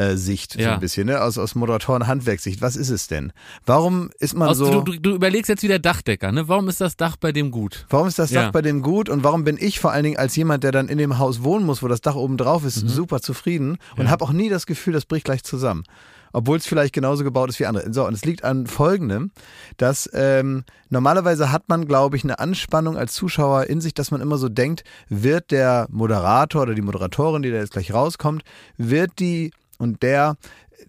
Äh, 0.00 0.16
Sicht 0.16 0.52
so 0.54 0.60
Ja. 0.60 0.74
ein 0.74 0.80
bisschen, 0.80 1.06
ne? 1.06 1.20
aus, 1.22 1.36
aus 1.38 1.54
Moderatoren-Handwerkssicht. 1.54 2.60
Was 2.62 2.76
ist 2.76 2.90
es 2.90 3.06
denn? 3.08 3.32
Warum 3.66 4.10
ist 4.18 4.34
man 4.34 4.48
Aus, 4.48 4.58
so. 4.58 4.80
du, 4.82 4.98
du, 4.98 5.10
überlegst 5.14 5.48
jetzt 5.48 5.62
wieder 5.62 5.78
Dachdecker, 5.78 6.32
ne? 6.32 6.48
Warum 6.48 6.68
ist 6.68 6.80
das 6.80 6.96
Dach 6.96 7.16
bei 7.16 7.32
dem 7.32 7.50
gut? 7.50 7.86
Warum 7.90 8.06
ist 8.08 8.18
das 8.18 8.30
Dach 8.30 8.42
Ja. 8.44 8.50
bei 8.50 8.62
dem 8.62 8.82
gut 8.82 9.08
und 9.08 9.24
warum 9.24 9.44
bin 9.44 9.56
ich 9.60 9.80
vor 9.80 9.92
allen 9.92 10.04
Dingen 10.04 10.16
als 10.18 10.36
jemand, 10.36 10.64
der 10.64 10.72
dann 10.72 10.88
in 10.88 10.98
dem 10.98 11.18
Haus 11.18 11.42
wohnen 11.42 11.66
muss, 11.66 11.82
wo 11.82 11.88
das 11.88 12.00
Dach 12.00 12.14
oben 12.14 12.36
drauf 12.36 12.64
ist, 12.64 12.76
super 12.76 13.20
zufrieden 13.20 13.78
und 13.96 14.10
habe 14.10 14.24
auch 14.24 14.32
nie 14.32 14.48
das 14.48 14.66
Gefühl, 14.66 14.92
das 14.94 15.04
bricht 15.06 15.24
gleich 15.24 15.42
zusammen. 15.44 15.84
Obwohl 16.32 16.58
es 16.58 16.66
vielleicht 16.66 16.94
genauso 16.94 17.24
gebaut 17.24 17.48
ist 17.48 17.58
wie 17.58 17.66
andere. 17.66 17.92
So, 17.92 18.06
und 18.06 18.14
es 18.14 18.24
liegt 18.24 18.44
an 18.44 18.68
folgendem, 18.68 19.32
dass 19.78 20.08
ähm, 20.14 20.62
normalerweise 20.88 21.50
hat 21.50 21.68
man, 21.68 21.86
glaube 21.86 22.16
ich, 22.16 22.22
eine 22.22 22.38
Anspannung 22.38 22.96
als 22.96 23.14
Zuschauer 23.14 23.64
in 23.64 23.80
sich, 23.80 23.94
dass 23.94 24.12
man 24.12 24.20
immer 24.20 24.38
so 24.38 24.48
denkt, 24.48 24.84
wird 25.08 25.50
der 25.50 25.88
Moderator 25.90 26.62
oder 26.62 26.74
die 26.74 26.82
Moderatorin, 26.82 27.42
die 27.42 27.50
da 27.50 27.56
jetzt 27.56 27.72
gleich 27.72 27.92
rauskommt, 27.92 28.44
wird 28.76 29.18
die 29.18 29.50
und 29.80 30.02
der 30.02 30.36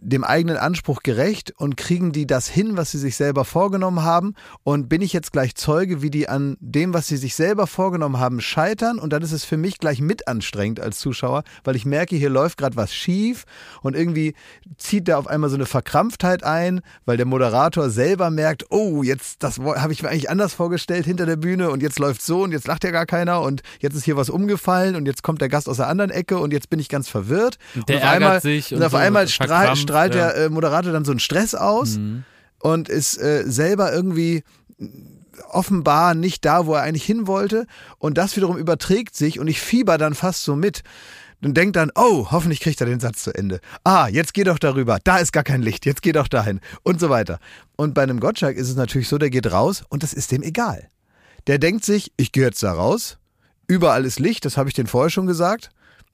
dem 0.02 0.24
eigenen 0.24 0.58
Anspruch 0.58 1.04
gerecht 1.04 1.54
und 1.58 1.78
kriegen 1.78 2.12
die 2.12 2.26
das 2.26 2.48
hin, 2.48 2.76
was 2.76 2.92
sie 2.92 2.98
sich 2.98 3.16
selber 3.16 3.46
vorgenommen 3.46 4.02
haben? 4.02 4.34
Und 4.64 4.90
bin 4.90 5.02
ich 5.02 5.14
jetzt 5.14 5.32
gleich 5.32 5.56
Zeuge, 5.56 6.02
wie 6.02 6.10
die 6.10 6.28
an 6.28 6.58
dem, 6.60 6.94
was 6.94 7.08
sie 7.08 7.18
sich 7.18 7.36
selber 7.36 7.68
vorgenommen 7.68 8.20
haben, 8.20 8.42
scheitern? 8.42 9.00
Und 9.00 9.14
dann 9.14 9.22
ist 9.22 9.32
es 9.32 9.46
für 9.46 9.58
mich 9.58 9.78
gleich 9.78 10.02
mit 10.02 10.28
anstrengend 10.28 10.80
als 10.80 11.00
Zuschauer, 11.00 11.44
weil 11.64 11.76
ich 11.76 11.86
merke, 11.86 12.16
hier 12.16 12.30
läuft 12.30 12.58
gerade 12.58 12.76
was 12.76 12.94
schief 12.94 13.46
und 13.82 13.96
irgendwie 13.96 14.34
zieht 14.78 15.08
da 15.08 15.18
auf 15.18 15.28
einmal 15.28 15.50
so 15.50 15.56
eine 15.56 15.68
Verkrampftheit 15.68 16.44
ein, 16.44 16.82
weil 17.06 17.18
der 17.18 17.28
Moderator 17.28 17.90
selber 17.90 18.32
merkt, 18.32 18.66
oh, 18.72 19.04
jetzt 19.04 19.44
das 19.44 19.60
habe 19.60 19.94
ich 19.94 20.02
mir 20.02 20.10
eigentlich 20.10 20.30
anders 20.30 20.54
vorgestellt 20.54 21.06
hinter 21.06 21.26
der 21.26 21.36
Bühne 21.36 21.70
und 21.70 21.82
jetzt 21.84 22.00
läuft 22.00 22.22
so 22.22 22.42
und 22.44 22.52
jetzt 22.52 22.68
lacht 22.68 22.84
ja 22.84 22.92
gar 22.92 23.06
keiner 23.06 23.42
und 23.42 23.62
jetzt 23.80 23.96
ist 23.96 24.06
hier 24.06 24.18
was 24.18 24.30
umgefallen 24.30 24.96
und 24.96 25.06
jetzt 25.06 25.22
kommt 25.22 25.42
der 25.42 25.50
Gast 25.50 25.70
aus 25.70 25.78
der 25.78 25.88
anderen 25.88 26.10
Ecke 26.10 26.40
und 26.40 26.54
jetzt 26.54 26.70
bin 26.70 26.80
ich 26.80 26.90
ganz 26.90 27.08
verwirrt. 27.08 27.58
Der 27.76 27.82
und 27.82 27.84
auf 27.84 27.90
ärgert 27.90 28.14
einmal, 28.14 28.42
sich 28.42 28.72
und, 28.72 28.80
und 28.80 28.86
auf 28.86 28.92
so 28.92 28.98
einmal 28.98 29.28
strahl, 29.28 29.48
verkrampft, 29.48 29.91
strahlt 29.92 30.16
ja. 30.16 30.28
Mhm. 30.28 30.34
der 30.34 30.46
äh, 30.46 30.50
Moderator 30.50 30.92
dann 30.92 31.06
so 31.06 31.12
einen 31.12 31.20
Stress 31.20 31.56
aus 31.56 32.00
und 32.60 32.90
ist 32.90 33.18
äh, 33.20 33.44
selber 33.46 33.94
irgendwie 33.94 34.44
offenbar 35.50 36.14
nicht 36.14 36.46
da, 36.46 36.66
wo 36.66 36.74
er 36.74 36.84
eigentlich 36.84 37.06
hin 37.06 37.28
wollte. 37.28 37.66
Und 37.98 38.18
das 38.18 38.36
wiederum 38.36 38.58
überträgt 38.58 39.16
sich 39.16 39.40
und 39.40 39.48
ich 39.48 39.62
fieber 39.62 39.98
dann 39.98 40.14
fast 40.14 40.44
so 40.44 40.56
mit. 40.56 40.84
Und 41.44 41.56
denkt 41.58 41.76
dann, 41.76 41.90
oh, 41.96 42.28
hoffentlich 42.30 42.60
kriegt 42.60 42.80
er 42.82 42.86
den 42.86 43.00
Satz 43.00 43.24
zu 43.24 43.34
Ende. 43.34 43.62
Ah, 43.84 44.08
jetzt 44.08 44.36
geh 44.36 44.44
doch 44.44 44.60
darüber. 44.60 45.00
Da 45.04 45.18
ist 45.18 45.34
gar 45.34 45.44
kein 45.44 45.64
Licht. 45.64 45.88
Jetzt 45.88 46.04
geh 46.04 46.12
doch 46.12 46.28
dahin. 46.28 46.60
Und 46.84 47.00
so 47.00 47.10
weiter. 47.10 47.40
Und 47.76 47.96
bei 47.96 48.04
einem 48.04 48.20
Gottschalk 48.20 48.58
ist 48.58 48.70
es 48.70 48.76
natürlich 48.76 49.08
so, 49.08 49.18
der 49.18 49.32
geht 49.32 49.52
raus 49.52 49.84
und 49.90 50.04
das 50.04 50.14
ist 50.14 50.32
dem 50.32 50.44
egal. 50.44 50.88
Der 51.48 51.58
denkt 51.58 51.84
sich, 51.84 52.12
ich 52.16 52.32
gehe 52.32 52.44
jetzt 52.44 52.62
da 52.62 52.74
raus. 52.74 53.18
Überall 53.68 54.06
ist 54.06 54.20
Licht, 54.20 54.46
das 54.46 54.56
habe 54.56 54.70
ich 54.70 54.76
den 54.76 54.86
vorher 54.86 55.10
schon 55.10 55.26
gesagt. 55.26 55.72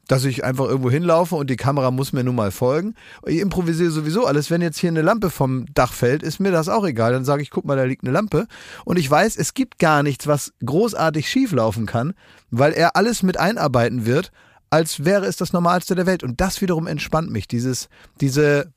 Dass 0.08 0.24
ich 0.24 0.44
einfach 0.44 0.66
irgendwo 0.66 0.90
hinlaufe 0.90 1.36
und 1.36 1.50
die 1.50 1.58
Kamera 1.58 1.92
muss 1.92 2.14
mir 2.14 2.24
nun 2.24 2.36
mal 2.36 2.52
folgen. 2.52 2.96
Ich 3.26 3.40
improvisiere 3.40 3.92
sowieso 3.92 4.26
alles. 4.26 4.50
Wenn 4.50 4.62
jetzt 4.62 4.80
hier 4.80 4.90
eine 4.90 5.02
Lampe 5.02 5.30
vom 5.30 5.66
Dach 5.74 5.94
fällt, 5.94 6.24
ist 6.24 6.40
mir 6.40 6.52
das 6.52 6.70
auch 6.70 6.86
egal. 6.86 7.12
Dann 7.12 7.26
sage 7.26 7.42
ich, 7.42 7.50
guck 7.50 7.66
mal, 7.66 7.76
da 7.76 7.84
liegt 7.84 8.04
eine 8.04 8.14
Lampe. 8.14 8.48
Und 8.86 8.98
ich 8.98 9.10
weiß, 9.10 9.36
es 9.36 9.54
gibt 9.54 9.80
gar 9.80 10.04
nichts, 10.04 10.26
was 10.28 10.54
großartig 10.66 11.30
schieflaufen 11.30 11.86
kann, 11.86 12.14
weil 12.52 12.74
er 12.74 12.96
alles 12.96 13.22
mit 13.22 13.38
einarbeiten 13.38 14.06
wird, 14.06 14.32
als 14.70 15.06
wäre 15.06 15.26
es 15.26 15.36
das 15.36 15.54
Normalste 15.54 15.96
der 15.96 16.06
Welt. 16.06 16.24
Und 16.24 16.40
das 16.42 16.62
wiederum 16.62 16.88
entspannt 16.88 17.30
mich. 17.30 17.48
Dieses, 17.48 17.90
diese, 18.22 18.72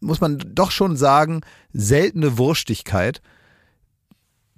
muss 0.00 0.20
man 0.20 0.38
doch 0.38 0.70
schon 0.70 0.96
sagen, 0.96 1.40
seltene 1.72 2.38
Wurstigkeit, 2.38 3.20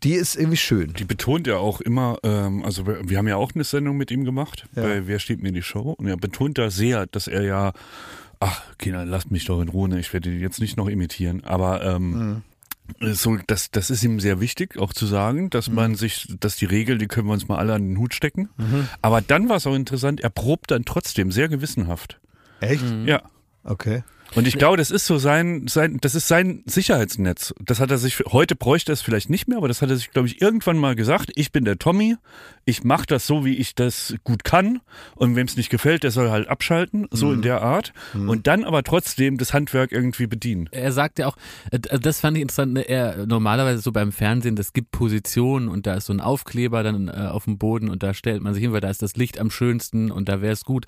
die 0.05 0.15
ist 0.15 0.37
irgendwie 0.37 0.57
schön. 0.57 0.93
Die 0.95 1.05
betont 1.05 1.47
ja 1.47 1.57
auch 1.57 1.81
immer, 1.81 2.19
ähm, 2.23 2.65
also 2.65 2.87
wir, 2.87 3.09
wir 3.09 3.19
haben 3.19 3.29
ja 3.29 3.37
auch 3.37 3.53
eine 3.55 3.65
Sendung 3.65 3.97
mit 3.97 4.11
ihm 4.11 4.25
gemacht, 4.25 4.67
Ja. 4.77 4.83
bei 4.83 5.07
Wer 5.07 5.19
steht 5.19 5.43
mir 5.43 5.53
die 5.53 5.63
Show? 5.63 5.93
Und 5.99 6.07
er 6.07 6.17
betont 6.17 6.59
da 6.59 6.71
sehr, 6.71 7.07
dass 7.07 7.27
er 7.27 7.43
ja, 7.43 7.73
ach 8.41 8.63
Kinder, 8.79 9.05
lasst 9.05 9.31
mich 9.31 9.45
doch 9.47 9.61
in 9.61 9.69
Ruhe, 9.69 9.89
ne, 9.89 9.99
ich 9.99 10.13
werde 10.13 10.31
die 10.31 10.39
jetzt 10.39 10.61
nicht 10.61 10.77
noch 10.77 10.89
imitieren, 10.89 11.43
aber 11.45 11.85
ähm, 11.85 12.43
so, 13.01 13.37
das, 13.47 13.71
das 13.71 13.91
ist 13.91 14.03
ihm 14.03 14.19
sehr 14.19 14.41
wichtig, 14.41 14.79
auch 14.79 14.93
zu 14.95 15.05
sagen, 15.07 15.51
dass 15.51 15.69
man 15.69 15.95
sich, 15.95 16.27
dass 16.41 16.57
die 16.57 16.65
Regel, 16.65 16.97
die 16.97 17.07
können 17.07 17.27
wir 17.27 17.35
uns 17.35 17.47
mal 17.49 17.59
alle 17.59 17.75
an 17.75 17.87
den 17.87 17.99
Hut 17.99 18.15
stecken. 18.15 18.49
Aber 19.03 19.21
dann 19.21 19.49
war 19.51 19.57
es 19.57 19.67
auch 19.67 19.75
interessant, 19.75 20.21
er 20.23 20.31
probt 20.31 20.71
dann 20.71 20.87
trotzdem 20.87 21.31
sehr 21.31 21.49
gewissenhaft. 21.49 22.19
Echt? 22.61 22.85
Ja. 23.05 23.23
Okay. 23.63 24.05
Und 24.35 24.47
ich 24.47 24.59
glaube, 24.59 24.77
das 24.77 24.91
ist 24.91 25.07
so 25.07 25.19
sein, 25.19 25.67
sein, 25.69 25.99
das 26.01 26.15
ist 26.15 26.29
sein 26.29 26.63
Sicherheitsnetz. 26.67 27.55
Das 27.65 27.81
hat 27.81 27.91
er 27.91 27.99
sich, 27.99 28.19
heute 28.27 28.57
bräuchte 28.57 28.93
es 28.93 29.01
vielleicht 29.01 29.31
nicht 29.31 29.49
mehr, 29.49 29.59
aber 29.59 29.69
das 29.69 29.81
hat 29.83 29.91
er 29.91 29.97
sich, 29.97 30.11
glaube 30.11 30.29
ich, 30.29 30.41
irgendwann 30.43 30.77
mal 30.77 30.95
gesagt. 30.95 31.31
Ich 31.35 31.51
bin 31.51 31.65
der 31.65 31.79
Tommy, 31.79 32.17
ich 32.67 32.85
mache 32.85 33.07
das 33.07 33.27
so, 33.27 33.45
wie 33.45 33.57
ich 33.57 33.75
das 33.75 34.15
gut 34.25 34.45
kann. 34.45 34.81
Und 35.15 35.35
wem 35.37 35.47
es 35.47 35.57
nicht 35.57 35.71
gefällt, 35.71 36.03
der 36.03 36.11
soll 36.11 36.31
halt 36.31 36.49
abschalten, 36.49 37.09
so 37.11 37.27
Mhm. 37.29 37.35
in 37.35 37.43
der 37.43 37.63
Art. 37.63 37.93
Und 38.15 38.47
dann 38.47 38.65
aber 38.65 38.83
trotzdem 38.83 39.39
das 39.39 39.55
Handwerk 39.55 39.93
irgendwie 39.93 40.27
bedienen. 40.27 40.69
Er 40.73 40.93
sagt 40.93 41.19
ja 41.19 41.27
auch, 41.27 41.37
äh, 41.71 41.79
das 41.99 42.21
fand 42.21 42.37
ich 42.37 42.43
interessant, 42.43 42.75
ne, 42.75 42.83
er 42.83 43.27
normalerweise 43.27 43.81
so 43.81 43.93
beim 43.93 44.13
Fernsehen, 44.13 44.57
das 44.57 44.73
gibt 44.73 44.91
Positionen 44.91 45.69
und 45.69 45.87
da 45.87 45.95
ist 45.95 46.07
so 46.07 46.13
ein 46.13 46.21
Aufkleber 46.21 46.83
dann 46.83 47.09
äh, 47.09 47.13
auf 47.13 47.45
dem 47.45 47.59
Boden 47.59 47.89
und 47.89 48.03
da 48.03 48.13
stellt 48.15 48.43
man 48.43 48.53
sich 48.55 48.63
hin, 48.63 48.73
weil 48.73 48.81
da 48.81 48.91
ist 48.91 49.03
das 49.03 49.17
Licht 49.17 49.39
am 49.41 49.51
schönsten 49.51 50.11
und 50.11 50.29
da 50.29 50.41
wäre 50.43 50.53
es 50.53 50.65
gut, 50.65 50.87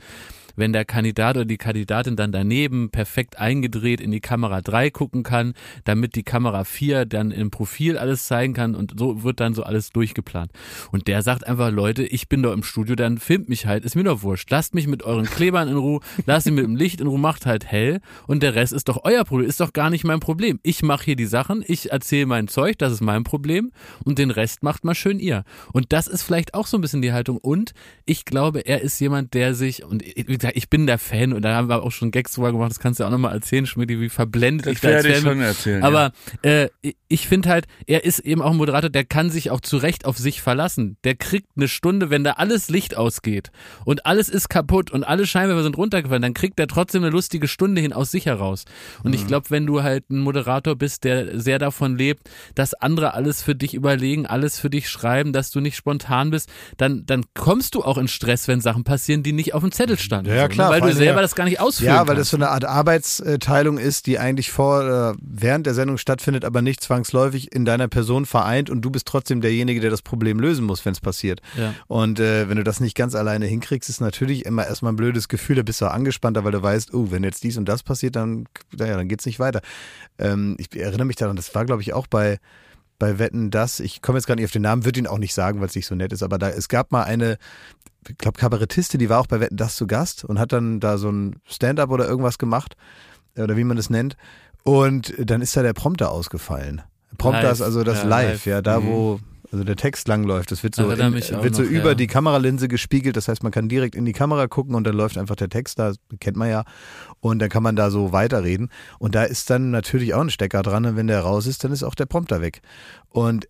wenn 0.57 0.73
der 0.73 0.85
Kandidat 0.85 1.37
oder 1.37 1.45
die 1.45 1.59
Kandidatin 1.59 2.17
dann 2.17 2.33
daneben 2.33 2.91
perfekt 2.91 3.39
eingedreht 3.39 4.01
in 4.01 4.11
die 4.11 4.21
Kamera 4.21 4.61
3 4.61 4.91
gucken 4.91 5.23
kann, 5.23 5.55
damit 5.85 6.15
die 6.15 6.23
Kamera 6.23 6.65
4 6.65 7.07
dann 7.07 7.31
im 7.31 7.51
Profil 7.51 7.99
alles 7.99 8.27
zeigen 8.27 8.55
kann 8.55 8.75
und 8.75 8.95
so 8.99 9.23
wird 9.23 9.41
dann 9.41 9.55
so 9.55 9.63
alles 9.63 9.91
durchgeplant. 9.91 10.53
Und 10.93 11.09
der 11.09 11.23
sagt 11.23 11.47
einfach, 11.47 11.71
Leute, 11.71 12.03
ich 12.03 12.29
bin 12.29 12.43
doch 12.43 12.53
im 12.53 12.63
Studio, 12.63 12.95
dann 12.95 13.19
filmt 13.19 13.49
mich 13.49 13.67
halt, 13.67 13.85
ist 13.85 13.97
mir 13.97 14.05
doch 14.05 14.23
wurscht. 14.23 14.51
Lasst 14.51 14.75
mich 14.75 14.87
mit 14.87 15.03
euren 15.03 15.27
Klebern 15.27 15.69
in 15.69 15.77
Ruhe, 15.77 16.01
lasst 16.27 16.47
mich 16.47 16.55
mit 16.55 16.65
dem 16.65 16.77
Licht 16.77 17.01
in 17.01 17.07
Ruhe, 17.07 17.19
macht 17.19 17.47
halt 17.47 17.67
hell 17.67 18.01
und 18.27 18.43
der 18.43 18.55
Rest 18.55 18.73
ist 18.73 18.89
doch 18.89 19.05
euer 19.05 19.25
Problem, 19.25 19.49
ist 19.49 19.61
doch 19.61 19.73
gar 19.73 19.91
nicht 19.91 20.05
mein 20.05 20.21
Problem. 20.21 20.61
Ich 20.63 20.83
mache 20.83 21.05
hier 21.05 21.17
die 21.17 21.27
Sachen, 21.27 21.65
ich 21.67 21.93
erzähle 21.93 22.27
mein 22.27 22.49
Zeug, 22.49 22.79
das 22.79 22.93
ist 22.93 23.01
mein 23.01 23.25
Problem 23.25 23.73
und 24.05 24.19
den 24.19 24.31
Rest 24.31 24.63
macht 24.63 24.85
mal 24.85 24.95
schön 24.95 25.19
ihr. 25.19 25.45
Und 25.73 25.93
das 25.93 26.07
ist 26.07 26.23
vielleicht 26.23 26.55
auch 26.55 26.67
so 26.67 26.77
ein 26.77 26.81
bisschen 26.81 27.03
die 27.03 27.13
Haltung 27.13 27.39
und 27.39 27.73
ich 28.07 28.25
glaube, 28.25 28.61
er 28.61 28.81
ist 28.81 28.99
jemand, 29.01 29.35
der 29.35 29.55
sich, 29.55 29.85
und 29.85 30.03
gesagt, 30.41 30.57
ich 30.57 30.69
bin 30.69 30.87
der 30.87 30.99
Fan 30.99 31.33
und 31.33 31.43
da 31.43 31.55
haben 31.55 31.69
wir 31.69 31.83
auch 31.83 31.93
schon 31.93 32.11
Gags 32.11 32.33
drüber 32.35 32.53
gemacht, 32.53 32.71
das 32.71 32.81
kannst 32.81 33.01
du 33.01 33.05
auch 33.05 33.11
nochmal 33.11 33.33
erzählen, 33.35 33.67
Schmidt, 33.67 33.89
wie 33.91 34.09
verblendet 34.09 34.67
Das 34.67 34.73
ich 34.75 34.81
da 34.81 34.89
als 34.89 35.05
ich 35.05 35.15
Fan 35.15 35.23
schon 35.23 35.41
erzählen. 35.41 35.83
Aber 35.83 36.13
äh, 36.43 36.69
ich 37.09 37.27
finde 37.29 37.49
halt, 37.49 37.67
er 37.87 38.05
ist 38.05 38.21
eben 38.21 38.43
auch 38.43 38.51
ein 38.51 38.57
Moderator, 38.57 38.91
der 38.91 39.05
kann 39.05 39.31
sich 39.31 39.51
auch 39.51 39.61
zu 39.61 39.77
Recht 39.77 40.05
auf 40.05 40.17
sich 40.19 40.43
verlassen. 40.43 40.97
Der 41.05 41.15
kriegt 41.15 41.49
eine 41.57 41.69
Stunde, 41.69 42.11
wenn 42.11 42.25
da 42.25 42.33
alles 42.33 42.69
Licht 42.71 42.97
ausgeht 42.97 43.51
und 43.85 44.07
alles 44.07 44.29
ist 44.29 44.49
kaputt 44.49 44.91
und 44.91 45.05
alle 45.05 45.27
Scheinwerfer 45.27 45.63
sind 45.63 45.77
runtergefallen, 45.77 46.23
dann 46.23 46.35
kriegt 46.35 46.59
er 46.61 46.67
trotzdem 46.69 47.03
eine 47.03 47.11
lustige 47.11 47.49
Stunde 47.49 47.81
hin 47.81 47.93
aus 47.93 48.11
sich 48.11 48.27
heraus. 48.27 48.65
Und 49.03 49.11
Mhm. 49.11 49.15
ich 49.17 49.27
glaube, 49.27 49.51
wenn 49.51 49.67
du 49.67 49.83
halt 49.83 50.09
ein 50.11 50.19
Moderator 50.19 50.77
bist, 50.77 51.05
der 51.05 51.39
sehr 51.41 51.59
davon 51.59 51.97
lebt, 51.97 52.29
dass 52.55 52.75
andere 52.75 53.15
alles 53.15 53.43
für 53.43 53.55
dich 53.55 53.75
überlegen, 53.75 54.27
alles 54.27 54.59
für 54.59 54.71
dich 54.71 54.89
schreiben, 54.89 55.33
dass 55.33 55.51
du 55.51 55.61
nicht 55.61 55.77
spontan 55.77 56.31
bist, 56.31 56.49
dann, 56.77 57.05
dann 57.07 57.25
kommst 57.35 57.75
du 57.75 57.83
auch 57.83 57.99
in 57.99 58.09
Stress, 58.09 58.49
wenn 58.49 58.61
Sachen 58.61 58.85
passieren, 58.85 59.23
die 59.23 59.33
nicht 59.33 59.55
auf 59.55 59.63
dem 59.63 59.73
Zettel 59.73 59.99
standen. 59.99 60.30
Ja, 60.31 60.37
ja, 60.37 60.43
So, 60.43 60.49
ne? 60.49 60.55
klar, 60.55 60.71
Weil 60.71 60.81
du 60.81 60.93
selber 60.93 61.17
ja. 61.17 61.23
das 61.23 61.35
gar 61.35 61.45
nicht 61.45 61.61
ausführen 61.61 61.93
Ja, 61.93 61.99
weil 62.01 62.17
kannst. 62.17 62.21
das 62.21 62.29
so 62.31 62.37
eine 62.37 62.49
Art 62.51 62.65
Arbeitsteilung 62.65 63.79
ist, 63.79 64.07
die 64.07 64.19
eigentlich 64.19 64.51
vor, 64.51 64.83
äh, 64.83 65.15
während 65.21 65.67
der 65.67 65.75
Sendung 65.75 65.99
stattfindet, 65.99 66.45
aber 66.45 66.63
nicht 66.63 66.83
zwangsläufig 66.83 67.53
in 67.55 67.65
deiner 67.65 67.89
Person 67.89 68.27
vereint 68.27 68.71
und 68.71 68.83
du 68.83 68.91
bist 68.91 69.07
trotzdem 69.07 69.41
derjenige, 69.41 69.81
der 69.81 69.91
das 69.91 70.03
Problem 70.03 70.41
lösen 70.41 70.65
muss, 70.65 70.85
wenn 70.85 70.93
es 70.93 71.01
passiert. 71.01 71.41
Ja. 71.57 71.75
Und 71.87 72.21
äh, 72.21 72.49
wenn 72.49 72.57
du 72.57 72.65
das 72.65 72.81
nicht 72.81 72.97
ganz 72.97 73.15
alleine 73.15 73.47
hinkriegst, 73.47 73.89
ist 73.89 74.01
natürlich 74.01 74.47
immer 74.47 74.67
erstmal 74.67 74.93
ein 74.93 74.97
blödes 74.97 75.29
Gefühl, 75.29 75.57
da 75.57 75.63
bist 75.63 75.81
du 75.81 75.87
angespannter, 75.87 76.45
weil 76.45 76.53
du 76.53 76.63
weißt, 76.63 76.95
oh, 76.95 77.09
wenn 77.11 77.25
jetzt 77.25 77.43
dies 77.45 77.57
und 77.57 77.69
das 77.69 77.83
passiert, 77.83 78.17
dann, 78.17 78.47
naja, 78.77 78.97
dann 78.97 79.09
geht's 79.09 79.27
nicht 79.27 79.39
weiter. 79.41 79.61
Ähm, 80.19 80.57
ich 80.59 80.75
erinnere 80.79 81.07
mich 81.07 81.17
daran, 81.17 81.37
das 81.37 81.55
war, 81.55 81.65
glaube 81.65 81.83
ich, 81.83 81.93
auch 81.93 82.07
bei 82.07 82.39
bei 82.99 83.19
Wetten 83.19 83.51
das, 83.51 83.81
ich 83.81 84.03
komme 84.03 84.19
jetzt 84.19 84.27
gar 84.27 84.35
nicht 84.37 84.45
auf 84.45 84.51
den 84.51 84.61
Namen, 84.61 84.85
würde 84.85 85.01
ihn 85.01 85.07
auch 85.07 85.17
nicht 85.17 85.33
sagen, 85.33 85.61
weil 85.61 85.69
es 85.69 85.75
nicht 85.75 85.87
so 85.87 85.95
nett 85.95 86.13
ist, 86.13 86.23
aber 86.23 86.37
da 86.37 86.51
es 86.51 86.69
gab 86.69 86.93
mal 86.93 87.03
eine, 87.05 87.39
ich 88.09 88.19
glaube, 88.19 88.39
Kabarettistin, 88.39 88.99
die 88.99 89.09
war 89.11 89.21
auch 89.21 89.27
bei 89.27 89.41
Wetten 89.41 89.57
das 89.57 89.77
zu 89.77 89.87
Gast 89.87 90.25
und 90.25 90.39
hat 90.39 90.53
dann 90.53 90.81
da 90.81 90.99
so 90.99 91.11
ein 91.11 91.37
Stand-up 91.47 91.91
oder 91.91 92.09
irgendwas 92.09 92.39
gemacht, 92.39 92.77
oder 93.37 93.57
wie 93.57 93.65
man 93.65 93.77
das 93.77 93.91
nennt. 93.91 94.17
Und 94.63 95.15
dann 95.19 95.43
ist 95.43 95.57
da 95.57 95.63
der 95.63 95.73
Prompter 95.73 96.11
ausgefallen. 96.11 96.83
Prompter 97.19 97.43
Live. 97.45 97.53
ist 97.53 97.63
also 97.63 97.85
das 97.85 97.99
Ja, 98.03 98.09
Live, 98.09 98.29
live. 98.29 98.47
ja, 98.47 98.63
da 98.63 98.81
Mhm. 98.81 98.87
wo 98.87 99.21
also 99.53 99.65
der 99.65 99.75
Text 99.77 100.07
langläuft. 100.07 100.53
Das 100.53 100.63
wird 100.63 100.77
so, 100.77 100.89
in, 100.91 101.13
wird 101.13 101.25
so 101.57 101.63
noch, 101.63 101.69
über 101.71 101.89
ja. 101.91 101.95
die 101.95 102.07
Kameralinse 102.07 102.69
gespiegelt. 102.69 103.17
Das 103.17 103.27
heißt, 103.27 103.43
man 103.43 103.51
kann 103.51 103.69
direkt 103.69 103.97
in 103.97 104.05
die 104.05 104.13
Kamera 104.13 104.47
gucken 104.47 104.77
und 104.77 104.85
dann 104.87 104.95
läuft 104.95 105.19
einfach 105.19 105.35
der 105.35 105.49
Text 105.49 105.79
da, 105.81 105.93
kennt 106.21 106.37
man 106.37 106.51
ja. 106.51 106.63
Und 107.19 107.41
dann 107.41 107.49
kann 107.49 107.65
man 107.65 107.75
da 107.75 107.91
so 107.91 108.13
weiterreden. 108.13 108.69
Und 109.01 109.17
da 109.17 109.25
ist 109.25 109.51
dann 109.51 109.71
natürlich 109.71 110.15
auch 110.15 110.21
ein 110.21 110.31
Stecker 110.31 110.63
dran. 110.63 110.85
Und 110.87 110.95
wenn 110.97 111.09
der 111.09 111.21
raus 111.23 111.47
ist, 111.47 111.65
dann 111.65 111.73
ist 111.73 111.83
auch 111.83 111.97
der 111.97 112.07
Prompter 112.07 112.41
weg. 112.41 112.63
Und 113.09 113.49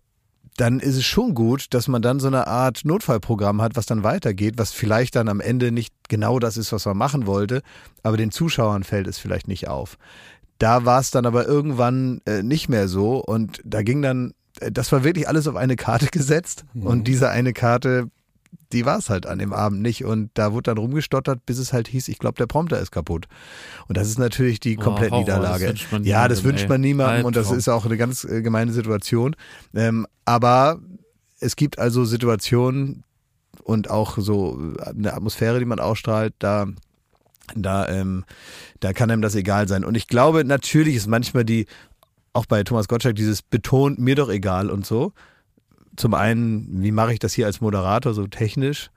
dann 0.57 0.79
ist 0.79 0.97
es 0.97 1.05
schon 1.05 1.33
gut, 1.33 1.73
dass 1.73 1.87
man 1.87 2.01
dann 2.01 2.19
so 2.19 2.27
eine 2.27 2.47
Art 2.47 2.81
Notfallprogramm 2.83 3.61
hat, 3.61 3.75
was 3.75 3.85
dann 3.85 4.03
weitergeht, 4.03 4.55
was 4.57 4.71
vielleicht 4.71 5.15
dann 5.15 5.29
am 5.29 5.39
Ende 5.39 5.71
nicht 5.71 5.93
genau 6.09 6.39
das 6.39 6.57
ist, 6.57 6.71
was 6.71 6.85
man 6.85 6.97
machen 6.97 7.25
wollte, 7.25 7.61
aber 8.03 8.17
den 8.17 8.31
Zuschauern 8.31 8.83
fällt 8.83 9.07
es 9.07 9.17
vielleicht 9.17 9.47
nicht 9.47 9.67
auf. 9.67 9.97
Da 10.57 10.85
war 10.85 10.99
es 10.99 11.09
dann 11.09 11.25
aber 11.25 11.47
irgendwann 11.47 12.21
äh, 12.25 12.43
nicht 12.43 12.69
mehr 12.69 12.87
so 12.87 13.17
und 13.17 13.61
da 13.63 13.81
ging 13.81 14.01
dann, 14.01 14.33
äh, 14.59 14.71
das 14.71 14.91
war 14.91 15.03
wirklich 15.03 15.27
alles 15.27 15.47
auf 15.47 15.55
eine 15.55 15.75
Karte 15.75 16.07
gesetzt 16.11 16.65
und 16.75 17.07
diese 17.07 17.29
eine 17.29 17.53
Karte, 17.53 18.09
die 18.73 18.85
war 18.85 18.97
es 18.97 19.09
halt 19.09 19.25
an 19.25 19.39
dem 19.39 19.53
Abend 19.53 19.81
nicht 19.81 20.05
und 20.05 20.29
da 20.33 20.53
wurde 20.53 20.63
dann 20.63 20.77
rumgestottert, 20.77 21.45
bis 21.45 21.57
es 21.57 21.73
halt 21.73 21.87
hieß, 21.87 22.07
ich 22.07 22.19
glaube, 22.19 22.37
der 22.37 22.47
Prompter 22.47 22.79
ist 22.79 22.91
kaputt. 22.91 23.27
Und 23.87 23.97
das 23.97 24.07
ist 24.07 24.19
natürlich 24.19 24.59
die 24.59 24.77
Oh, 24.77 24.81
komplett 24.81 25.11
Horror, 25.11 25.25
das 25.25 25.35
Niederlage. 25.35 25.67
wünscht 25.67 25.91
man 25.91 26.03
ja, 26.03 26.27
das 26.27 26.43
wünscht 26.43 26.69
man 26.69 26.81
niemandem 26.81 27.25
und 27.25 27.35
das 27.35 27.51
ist 27.51 27.67
auch 27.67 27.85
eine 27.85 27.97
ganz 27.97 28.23
äh, 28.23 28.41
gemeine 28.41 28.71
Situation. 28.71 29.35
Ähm, 29.73 30.07
aber 30.25 30.79
es 31.39 31.55
gibt 31.55 31.79
also 31.79 32.05
Situationen 32.05 33.03
und 33.63 33.89
auch 33.89 34.17
so 34.17 34.59
eine 34.85 35.13
Atmosphäre, 35.13 35.59
die 35.59 35.65
man 35.65 35.79
ausstrahlt, 35.79 36.33
da 36.39 36.67
da, 37.55 37.89
ähm, 37.89 38.23
da 38.79 38.93
kann 38.93 39.11
einem 39.11 39.21
das 39.21 39.35
egal 39.35 39.67
sein. 39.67 39.83
Und 39.83 39.95
ich 39.95 40.07
glaube, 40.07 40.45
natürlich 40.45 40.95
ist 40.95 41.07
manchmal 41.07 41.43
die, 41.43 41.65
auch 42.31 42.45
bei 42.45 42.63
Thomas 42.63 42.87
Gottschalk, 42.87 43.15
dieses 43.15 43.41
betont 43.41 43.99
mir 43.99 44.15
doch 44.15 44.29
egal 44.29 44.69
und 44.69 44.85
so. 44.85 45.11
Zum 45.95 46.13
einen, 46.13 46.81
wie 46.81 46.91
mache 46.91 47.13
ich 47.13 47.19
das 47.19 47.33
hier 47.33 47.45
als 47.45 47.61
Moderator 47.61 48.13
so 48.13 48.27
technisch? 48.27 48.89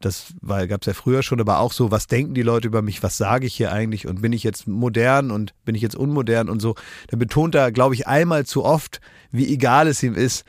Das 0.00 0.32
gab 0.42 0.80
es 0.80 0.86
ja 0.86 0.94
früher 0.94 1.22
schon, 1.22 1.40
aber 1.40 1.58
auch 1.58 1.72
so, 1.72 1.90
was 1.90 2.06
denken 2.06 2.32
die 2.32 2.42
Leute 2.42 2.68
über 2.68 2.80
mich, 2.80 3.02
was 3.02 3.18
sage 3.18 3.46
ich 3.46 3.54
hier 3.54 3.70
eigentlich 3.70 4.06
und 4.06 4.22
bin 4.22 4.32
ich 4.32 4.42
jetzt 4.42 4.66
modern 4.66 5.30
und 5.30 5.52
bin 5.66 5.74
ich 5.74 5.82
jetzt 5.82 5.94
unmodern 5.94 6.48
und 6.48 6.60
so. 6.60 6.74
Da 7.08 7.18
betont 7.18 7.54
er, 7.54 7.70
glaube 7.70 7.94
ich, 7.94 8.06
einmal 8.06 8.46
zu 8.46 8.64
oft, 8.64 9.02
wie 9.30 9.52
egal 9.52 9.88
es 9.88 10.02
ihm 10.02 10.14
ist, 10.14 10.46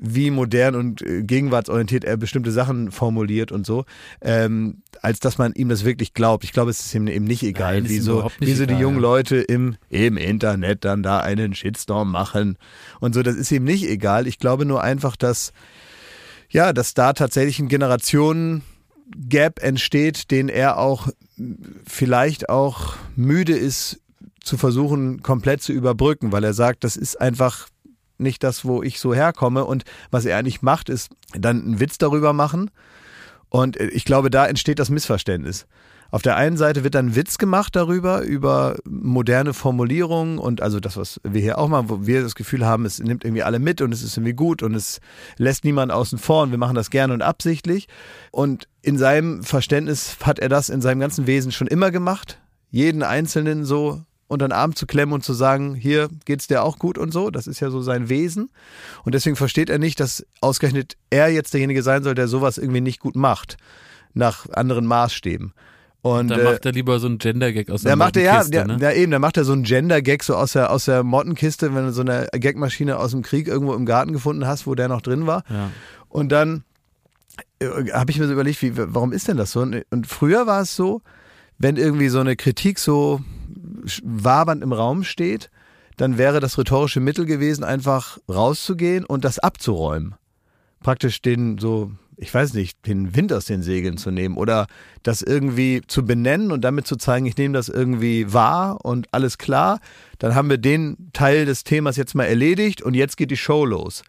wie 0.00 0.30
modern 0.30 0.74
und 0.74 1.02
äh, 1.02 1.22
gegenwartsorientiert 1.22 2.04
er 2.04 2.16
bestimmte 2.16 2.52
Sachen 2.52 2.90
formuliert 2.90 3.52
und 3.52 3.66
so, 3.66 3.84
ähm, 4.20 4.82
als 5.02 5.20
dass 5.20 5.38
man 5.38 5.52
ihm 5.52 5.68
das 5.68 5.84
wirklich 5.84 6.14
glaubt. 6.14 6.44
Ich 6.44 6.52
glaube, 6.52 6.70
es 6.70 6.80
ist 6.80 6.94
ihm 6.94 7.06
eben 7.06 7.24
nicht 7.24 7.42
egal, 7.42 7.80
Nein, 7.80 7.88
wie 7.88 7.98
so, 7.98 8.22
nicht 8.22 8.40
wie 8.40 8.52
so 8.52 8.66
die 8.66 8.72
egal, 8.72 8.82
jungen 8.82 8.96
ja. 8.96 9.02
Leute 9.02 9.36
im, 9.36 9.76
im 9.88 10.16
Internet 10.16 10.84
dann 10.84 11.02
da 11.02 11.20
einen 11.20 11.54
Shitstorm 11.54 12.10
machen 12.10 12.58
und 13.00 13.14
so. 13.14 13.22
Das 13.22 13.36
ist 13.36 13.50
ihm 13.52 13.64
nicht 13.64 13.84
egal. 13.88 14.26
Ich 14.26 14.38
glaube 14.38 14.64
nur 14.64 14.82
einfach, 14.82 15.16
dass 15.16 15.52
ja, 16.50 16.72
dass 16.72 16.94
da 16.94 17.12
tatsächlich 17.14 17.58
ein 17.58 17.68
Generationen-Gap 17.68 19.60
entsteht, 19.60 20.30
den 20.30 20.48
er 20.48 20.78
auch 20.78 21.08
vielleicht 21.84 22.48
auch 22.48 22.94
müde 23.16 23.56
ist 23.56 24.00
zu 24.40 24.56
versuchen, 24.56 25.22
komplett 25.22 25.62
zu 25.62 25.72
überbrücken, 25.72 26.30
weil 26.30 26.44
er 26.44 26.54
sagt, 26.54 26.84
das 26.84 26.96
ist 26.96 27.20
einfach 27.20 27.66
nicht 28.18 28.42
das, 28.42 28.64
wo 28.64 28.82
ich 28.82 29.00
so 29.00 29.14
herkomme. 29.14 29.64
Und 29.64 29.84
was 30.10 30.24
er 30.24 30.38
eigentlich 30.38 30.62
macht, 30.62 30.88
ist 30.88 31.10
dann 31.32 31.62
einen 31.62 31.80
Witz 31.80 31.98
darüber 31.98 32.32
machen. 32.32 32.70
Und 33.48 33.76
äh, 33.78 33.86
ich 33.88 34.04
glaube, 34.04 34.30
da 34.30 34.46
entsteht 34.46 34.78
das 34.78 34.90
Missverständnis. 34.90 35.66
Auf 36.14 36.22
der 36.22 36.36
einen 36.36 36.56
Seite 36.56 36.84
wird 36.84 36.94
dann 36.94 37.16
Witz 37.16 37.38
gemacht 37.38 37.74
darüber, 37.74 38.22
über 38.22 38.76
moderne 38.84 39.52
Formulierungen 39.52 40.38
und 40.38 40.62
also 40.62 40.78
das, 40.78 40.96
was 40.96 41.20
wir 41.24 41.40
hier 41.40 41.58
auch 41.58 41.66
machen, 41.66 41.88
wo 41.88 42.06
wir 42.06 42.22
das 42.22 42.36
Gefühl 42.36 42.64
haben, 42.64 42.84
es 42.84 43.00
nimmt 43.00 43.24
irgendwie 43.24 43.42
alle 43.42 43.58
mit 43.58 43.80
und 43.80 43.92
es 43.92 44.04
ist 44.04 44.16
irgendwie 44.16 44.34
gut 44.34 44.62
und 44.62 44.76
es 44.76 45.00
lässt 45.38 45.64
niemand 45.64 45.90
außen 45.90 46.18
vor 46.18 46.44
und 46.44 46.52
wir 46.52 46.58
machen 46.58 46.76
das 46.76 46.90
gerne 46.90 47.14
und 47.14 47.22
absichtlich. 47.22 47.88
Und 48.30 48.68
in 48.80 48.96
seinem 48.96 49.42
Verständnis 49.42 50.18
hat 50.22 50.38
er 50.38 50.48
das 50.48 50.68
in 50.68 50.80
seinem 50.80 51.00
ganzen 51.00 51.26
Wesen 51.26 51.50
schon 51.50 51.66
immer 51.66 51.90
gemacht, 51.90 52.38
jeden 52.70 53.02
Einzelnen 53.02 53.64
so 53.64 54.00
unter 54.34 54.48
den 54.48 54.52
Arm 54.52 54.76
zu 54.76 54.86
klemmen 54.86 55.14
und 55.14 55.24
zu 55.24 55.32
sagen, 55.32 55.74
hier 55.74 56.08
geht's 56.24 56.46
dir 56.46 56.62
auch 56.62 56.78
gut 56.78 56.98
und 56.98 57.12
so. 57.12 57.30
Das 57.30 57.46
ist 57.46 57.60
ja 57.60 57.70
so 57.70 57.80
sein 57.80 58.08
Wesen. 58.08 58.50
Und 59.04 59.14
deswegen 59.14 59.36
versteht 59.36 59.70
er 59.70 59.78
nicht, 59.78 60.00
dass 60.00 60.26
ausgerechnet 60.40 60.96
er 61.10 61.28
jetzt 61.28 61.54
derjenige 61.54 61.82
sein 61.82 62.02
soll, 62.02 62.14
der 62.14 62.28
sowas 62.28 62.58
irgendwie 62.58 62.80
nicht 62.80 63.00
gut 63.00 63.16
macht, 63.16 63.56
nach 64.12 64.48
anderen 64.50 64.86
Maßstäben. 64.86 65.54
Und 66.02 66.28
Dann 66.28 66.40
äh, 66.40 66.44
macht 66.44 66.66
er 66.66 66.72
lieber 66.72 66.98
so 66.98 67.06
einen 67.06 67.16
Gender-Gag 67.16 67.70
aus 67.70 67.80
der 67.80 67.96
macht 67.96 68.18
er 68.18 68.24
ja, 68.24 68.44
ne? 68.66 68.76
ja 68.78 68.92
eben, 68.92 69.10
da 69.10 69.18
macht 69.18 69.38
er 69.38 69.44
so 69.44 69.54
einen 69.54 69.62
Gender-Gag 69.62 70.22
so 70.22 70.36
aus 70.36 70.52
der, 70.52 70.70
aus 70.70 70.84
der 70.84 71.02
Mottenkiste, 71.02 71.74
wenn 71.74 71.86
du 71.86 71.92
so 71.92 72.02
eine 72.02 72.28
Gagmaschine 72.38 72.98
aus 72.98 73.12
dem 73.12 73.22
Krieg 73.22 73.48
irgendwo 73.48 73.72
im 73.72 73.86
Garten 73.86 74.12
gefunden 74.12 74.46
hast, 74.46 74.66
wo 74.66 74.74
der 74.74 74.88
noch 74.88 75.00
drin 75.00 75.26
war. 75.26 75.44
Ja. 75.48 75.70
Und 76.10 76.30
dann 76.30 76.62
äh, 77.58 77.90
habe 77.92 78.10
ich 78.10 78.18
mir 78.18 78.26
so 78.26 78.34
überlegt, 78.34 78.60
wie, 78.60 78.72
warum 78.76 79.12
ist 79.12 79.28
denn 79.28 79.38
das 79.38 79.52
so? 79.52 79.60
Und, 79.60 79.82
und 79.90 80.06
früher 80.06 80.46
war 80.46 80.60
es 80.60 80.76
so, 80.76 81.00
wenn 81.56 81.76
irgendwie 81.76 82.08
so 82.08 82.20
eine 82.20 82.36
Kritik 82.36 82.78
so 82.78 83.22
wabernd 84.02 84.62
im 84.62 84.72
Raum 84.72 85.04
steht, 85.04 85.50
dann 85.96 86.18
wäre 86.18 86.40
das 86.40 86.58
rhetorische 86.58 87.00
Mittel 87.00 87.24
gewesen, 87.24 87.64
einfach 87.64 88.18
rauszugehen 88.28 89.04
und 89.04 89.24
das 89.24 89.38
abzuräumen. 89.38 90.14
Praktisch 90.80 91.22
den 91.22 91.58
so 91.58 91.92
ich 92.16 92.32
weiß 92.32 92.54
nicht, 92.54 92.86
den 92.86 93.14
Wind 93.14 93.32
aus 93.32 93.46
den 93.46 93.62
Segeln 93.62 93.96
zu 93.96 94.10
nehmen 94.10 94.36
oder 94.36 94.66
das 95.02 95.22
irgendwie 95.22 95.82
zu 95.86 96.04
benennen 96.04 96.52
und 96.52 96.62
damit 96.62 96.86
zu 96.86 96.96
zeigen, 96.96 97.26
ich 97.26 97.36
nehme 97.36 97.54
das 97.54 97.68
irgendwie 97.68 98.32
wahr 98.32 98.84
und 98.84 99.08
alles 99.12 99.38
klar, 99.38 99.80
dann 100.18 100.34
haben 100.34 100.50
wir 100.50 100.58
den 100.58 101.10
Teil 101.12 101.46
des 101.46 101.64
Themas 101.64 101.96
jetzt 101.96 102.14
mal 102.14 102.24
erledigt 102.24 102.82
und 102.82 102.94
jetzt 102.94 103.16
geht 103.16 103.30
die 103.30 103.36
Show 103.36 103.64
los. 103.64 104.02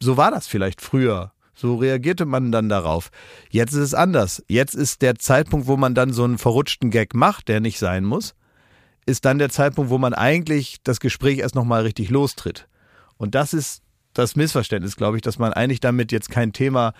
So 0.00 0.16
war 0.16 0.30
das 0.30 0.46
vielleicht 0.46 0.80
früher. 0.80 1.32
So 1.54 1.76
reagierte 1.76 2.24
man 2.24 2.52
dann 2.52 2.70
darauf. 2.70 3.10
Jetzt 3.50 3.72
ist 3.72 3.80
es 3.80 3.94
anders. 3.94 4.42
Jetzt 4.48 4.74
ist 4.74 5.02
der 5.02 5.16
Zeitpunkt, 5.16 5.66
wo 5.66 5.76
man 5.76 5.94
dann 5.94 6.12
so 6.12 6.24
einen 6.24 6.38
verrutschten 6.38 6.90
Gag 6.90 7.14
macht, 7.14 7.48
der 7.48 7.60
nicht 7.60 7.78
sein 7.78 8.04
muss, 8.04 8.34
ist 9.06 9.24
dann 9.24 9.38
der 9.38 9.50
Zeitpunkt, 9.50 9.90
wo 9.90 9.98
man 9.98 10.14
eigentlich 10.14 10.78
das 10.84 11.00
Gespräch 11.00 11.38
erst 11.38 11.54
nochmal 11.54 11.82
richtig 11.82 12.10
lostritt. 12.10 12.68
Und 13.16 13.34
das 13.34 13.52
ist 13.54 13.82
das 14.14 14.36
Missverständnis, 14.36 14.96
glaube 14.96 15.16
ich, 15.16 15.22
dass 15.22 15.38
man 15.38 15.52
eigentlich 15.52 15.80
damit 15.80 16.12
jetzt 16.12 16.30
kein 16.30 16.52
Thema 16.52 16.92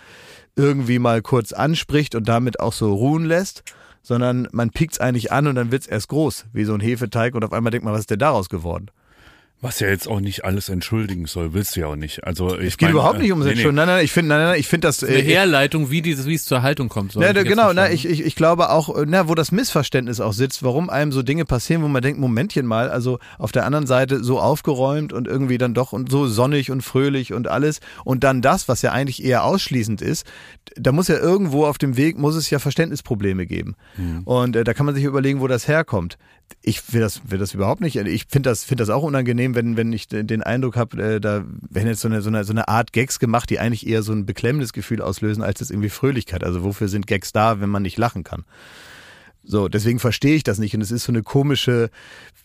irgendwie 0.56 0.98
mal 0.98 1.22
kurz 1.22 1.52
anspricht 1.52 2.14
und 2.14 2.28
damit 2.28 2.60
auch 2.60 2.72
so 2.72 2.92
ruhen 2.94 3.24
lässt, 3.24 3.64
sondern 4.02 4.48
man 4.52 4.70
piekt 4.70 4.94
es 4.94 5.00
eigentlich 5.00 5.32
an 5.32 5.46
und 5.46 5.56
dann 5.56 5.72
wird 5.72 5.82
es 5.82 5.88
erst 5.88 6.08
groß, 6.08 6.46
wie 6.52 6.64
so 6.64 6.74
ein 6.74 6.80
Hefeteig 6.80 7.34
und 7.34 7.44
auf 7.44 7.52
einmal 7.52 7.70
denkt 7.70 7.84
man, 7.84 7.94
was 7.94 8.00
ist 8.00 8.10
denn 8.10 8.18
daraus 8.18 8.48
geworden? 8.48 8.90
Was 9.62 9.78
ja 9.78 9.88
jetzt 9.88 10.08
auch 10.08 10.20
nicht 10.20 10.46
alles 10.46 10.70
entschuldigen 10.70 11.26
soll, 11.26 11.52
willst 11.52 11.76
du 11.76 11.80
ja 11.80 11.88
auch 11.88 11.96
nicht. 11.96 12.24
Also 12.24 12.58
ich 12.58 12.68
es 12.68 12.76
geht 12.78 12.86
mein, 12.86 12.92
überhaupt 12.92 13.18
nicht 13.18 13.30
ums 13.30 13.44
nee, 13.44 13.52
Entschuldigen. 13.52 13.76
Nein, 13.76 13.88
nein, 13.88 14.04
ich 14.04 14.10
finde, 14.10 14.30
nein, 14.30 14.46
nein, 14.46 14.58
ich 14.58 14.66
finde 14.66 14.88
das. 14.88 15.04
Eine 15.04 15.18
äh, 15.18 15.22
Herleitung, 15.22 15.90
wie 15.90 16.00
dieses, 16.00 16.24
wie 16.24 16.34
es 16.34 16.46
zur 16.46 16.62
Haltung 16.62 16.88
kommt. 16.88 17.12
So 17.12 17.20
Ja, 17.20 17.34
da, 17.34 17.42
genau, 17.42 17.70
na, 17.74 17.90
ich, 17.90 18.06
ich, 18.06 18.24
ich 18.24 18.34
glaube 18.36 18.70
auch, 18.70 18.96
äh, 18.96 19.04
na, 19.06 19.28
wo 19.28 19.34
das 19.34 19.52
Missverständnis 19.52 20.18
auch 20.20 20.32
sitzt, 20.32 20.62
warum 20.62 20.88
einem 20.88 21.12
so 21.12 21.22
Dinge 21.22 21.44
passieren, 21.44 21.82
wo 21.82 21.88
man 21.88 22.00
denkt, 22.00 22.18
Momentchen 22.18 22.64
mal, 22.64 22.88
also 22.88 23.18
auf 23.38 23.52
der 23.52 23.66
anderen 23.66 23.86
Seite 23.86 24.24
so 24.24 24.40
aufgeräumt 24.40 25.12
und 25.12 25.28
irgendwie 25.28 25.58
dann 25.58 25.74
doch 25.74 25.92
und 25.92 26.10
so 26.10 26.26
sonnig 26.26 26.70
und 26.70 26.80
fröhlich 26.80 27.34
und 27.34 27.46
alles 27.46 27.80
und 28.06 28.24
dann 28.24 28.40
das, 28.40 28.66
was 28.66 28.80
ja 28.80 28.92
eigentlich 28.92 29.22
eher 29.22 29.44
ausschließend 29.44 30.00
ist, 30.00 30.24
da 30.74 30.90
muss 30.90 31.08
ja 31.08 31.18
irgendwo 31.18 31.66
auf 31.66 31.76
dem 31.76 31.98
Weg, 31.98 32.16
muss 32.16 32.34
es 32.34 32.48
ja 32.48 32.60
Verständnisprobleme 32.60 33.44
geben. 33.44 33.76
Und 34.24 34.56
äh, 34.56 34.64
da 34.64 34.72
kann 34.72 34.86
man 34.86 34.94
sich 34.94 35.04
überlegen, 35.04 35.40
wo 35.40 35.48
das 35.48 35.68
herkommt. 35.68 36.16
Ich 36.62 36.92
will 36.92 37.00
das, 37.00 37.22
will 37.30 37.38
das 37.38 37.54
überhaupt 37.54 37.80
nicht. 37.80 37.96
Ich 37.96 38.26
finde 38.28 38.50
das, 38.50 38.64
finde 38.64 38.82
das 38.82 38.90
auch 38.90 39.02
unangenehm, 39.02 39.54
wenn, 39.54 39.76
wenn 39.76 39.92
ich 39.92 40.08
den 40.08 40.42
Eindruck 40.42 40.76
habe, 40.76 41.02
äh, 41.02 41.20
da 41.20 41.44
werden 41.70 41.88
jetzt 41.88 42.00
so 42.00 42.08
eine, 42.08 42.22
so, 42.22 42.28
eine, 42.28 42.44
so 42.44 42.52
eine 42.52 42.68
Art 42.68 42.92
Gags 42.92 43.18
gemacht, 43.18 43.50
die 43.50 43.58
eigentlich 43.58 43.86
eher 43.86 44.02
so 44.02 44.12
ein 44.12 44.26
beklemmendes 44.26 44.72
Gefühl 44.72 45.00
auslösen, 45.00 45.42
als 45.42 45.60
jetzt 45.60 45.70
irgendwie 45.70 45.88
Fröhlichkeit. 45.88 46.44
Also 46.44 46.62
wofür 46.62 46.88
sind 46.88 47.06
Gags 47.06 47.32
da, 47.32 47.60
wenn 47.60 47.70
man 47.70 47.82
nicht 47.82 47.98
lachen 47.98 48.24
kann? 48.24 48.44
So, 49.42 49.68
deswegen 49.68 49.98
verstehe 49.98 50.36
ich 50.36 50.44
das 50.44 50.58
nicht. 50.58 50.74
Und 50.74 50.80
es 50.80 50.90
ist 50.90 51.04
so 51.04 51.12
eine 51.12 51.22
komische 51.22 51.90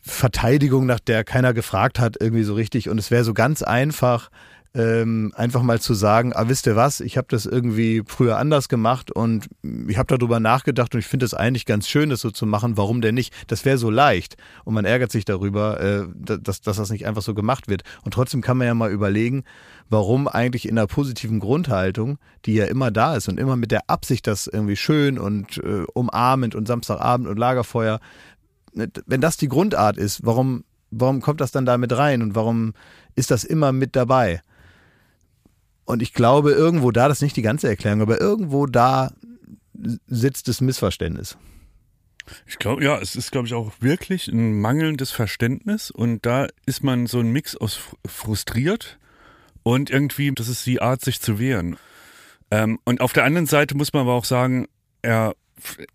Verteidigung, 0.02 0.86
nach 0.86 1.00
der 1.00 1.24
keiner 1.24 1.54
gefragt 1.54 2.00
hat, 2.00 2.18
irgendwie 2.20 2.44
so 2.44 2.54
richtig. 2.54 2.90
Und 2.90 2.98
es 2.98 3.12
wäre 3.12 3.24
so 3.24 3.34
ganz 3.34 3.64
einfach, 3.64 4.30
ähm, 4.76 5.32
einfach 5.36 5.62
mal 5.62 5.80
zu 5.80 5.94
sagen, 5.94 6.34
ah, 6.36 6.50
wisst 6.50 6.68
ihr 6.68 6.76
was, 6.76 7.00
ich 7.00 7.18
habe 7.18 7.28
das 7.30 7.46
irgendwie 7.46 8.04
früher 8.06 8.38
anders 8.38 8.68
gemacht 8.68 9.10
und 9.10 9.48
ich 9.88 9.98
habe 9.98 10.18
darüber 10.18 10.42
nachgedacht 10.42 10.94
und 10.94 11.00
ich 11.00 11.08
finde 11.08 11.26
es 11.26 11.34
eigentlich 11.34 11.66
ganz 11.66 11.88
schön, 11.88 12.10
das 12.10 12.20
so 12.20 12.30
zu 12.30 12.46
machen. 12.46 12.76
Warum 12.76 13.00
denn 13.00 13.16
nicht? 13.16 13.34
Das 13.48 13.64
wäre 13.64 13.78
so 13.78 13.90
leicht 13.90 14.36
und 14.66 14.74
man 14.74 14.84
ärgert 14.84 15.14
sich 15.14 15.24
darüber, 15.24 15.80
äh, 15.80 16.08
dass, 16.18 16.60
dass 16.60 16.76
das 16.76 16.90
nicht 16.90 17.08
einfach 17.08 17.22
so 17.22 17.34
gemacht 17.34 17.70
wird. 17.70 17.84
Und 18.04 18.14
trotzdem 18.14 18.42
kann 18.42 18.58
man 18.58 18.68
ja 18.68 18.74
mal 18.74 18.92
überlegen, 18.92 19.46
warum 19.90 20.28
eigentlich 20.28 20.68
in 20.68 20.78
einer 20.78 20.88
positiven 20.88 21.40
Grundhaltung, 21.40 22.18
die 22.46 22.56
ja 22.56 22.66
immer 22.66 22.92
da 22.92 23.16
ist 23.16 23.30
und 23.30 23.40
immer 23.40 23.56
mit 23.56 23.72
der 23.72 23.90
Absicht, 23.90 24.28
das 24.28 24.46
irgendwie 24.46 24.76
schön 24.76 25.18
und 25.18 25.58
äh, 25.60 25.86
umarmend 25.94 26.54
und 26.54 26.68
Samstagabend 26.68 27.30
und 27.30 27.40
Lagerfeuer, 27.40 28.02
ne, 28.74 28.90
wenn 29.06 29.22
das 29.22 29.38
die 29.38 29.48
Grundart 29.48 29.96
ist, 29.96 30.26
warum, 30.26 30.66
warum 30.92 31.22
kommt 31.22 31.40
das 31.40 31.52
dann 31.52 31.66
da 31.66 31.78
mit 31.78 31.96
rein 31.96 32.22
und 32.22 32.36
warum 32.36 32.74
ist 33.16 33.32
das 33.32 33.46
immer 33.46 33.72
mit 33.72 33.96
dabei? 33.96 34.42
Und 35.86 36.02
ich 36.02 36.14
glaube, 36.14 36.52
irgendwo 36.52 36.92
da, 36.92 37.08
das 37.08 37.20
ist 37.20 37.24
nicht 37.24 37.38
die 37.38 37.42
ganze 37.42 37.68
Erklärung, 37.68 38.02
aber 38.02 38.20
irgendwo 38.20 38.66
da 38.66 39.12
sitzt 40.08 40.48
das 40.48 40.62
Missverständnis. 40.62 41.38
Ich 42.48 42.58
glaube, 42.58 42.84
ja, 42.84 42.98
es 43.00 43.16
ist, 43.16 43.32
glaube 43.32 43.48
ich, 43.48 43.54
auch 43.54 43.72
wirklich 43.80 44.28
ein 44.28 44.60
mangelndes 44.60 45.12
Verständnis 45.12 45.92
und 45.92 46.26
da 46.26 46.48
ist 46.66 46.84
man 46.84 47.06
so 47.06 47.20
ein 47.20 47.32
Mix 47.32 47.56
aus 47.56 47.78
fr- 47.78 48.10
frustriert 48.10 48.98
und 49.62 49.92
irgendwie, 49.92 50.32
das 50.34 50.48
ist 50.48 50.66
die 50.66 50.82
Art, 50.82 51.02
sich 51.06 51.22
zu 51.22 51.38
wehren. 51.38 51.78
Ähm, 52.50 52.80
und 52.84 53.02
auf 53.02 53.14
der 53.14 53.26
anderen 53.26 53.46
Seite 53.46 53.78
muss 53.78 53.94
man 53.94 54.02
aber 54.04 54.14
auch 54.14 54.26
sagen, 54.26 54.68
er, 55.04 55.36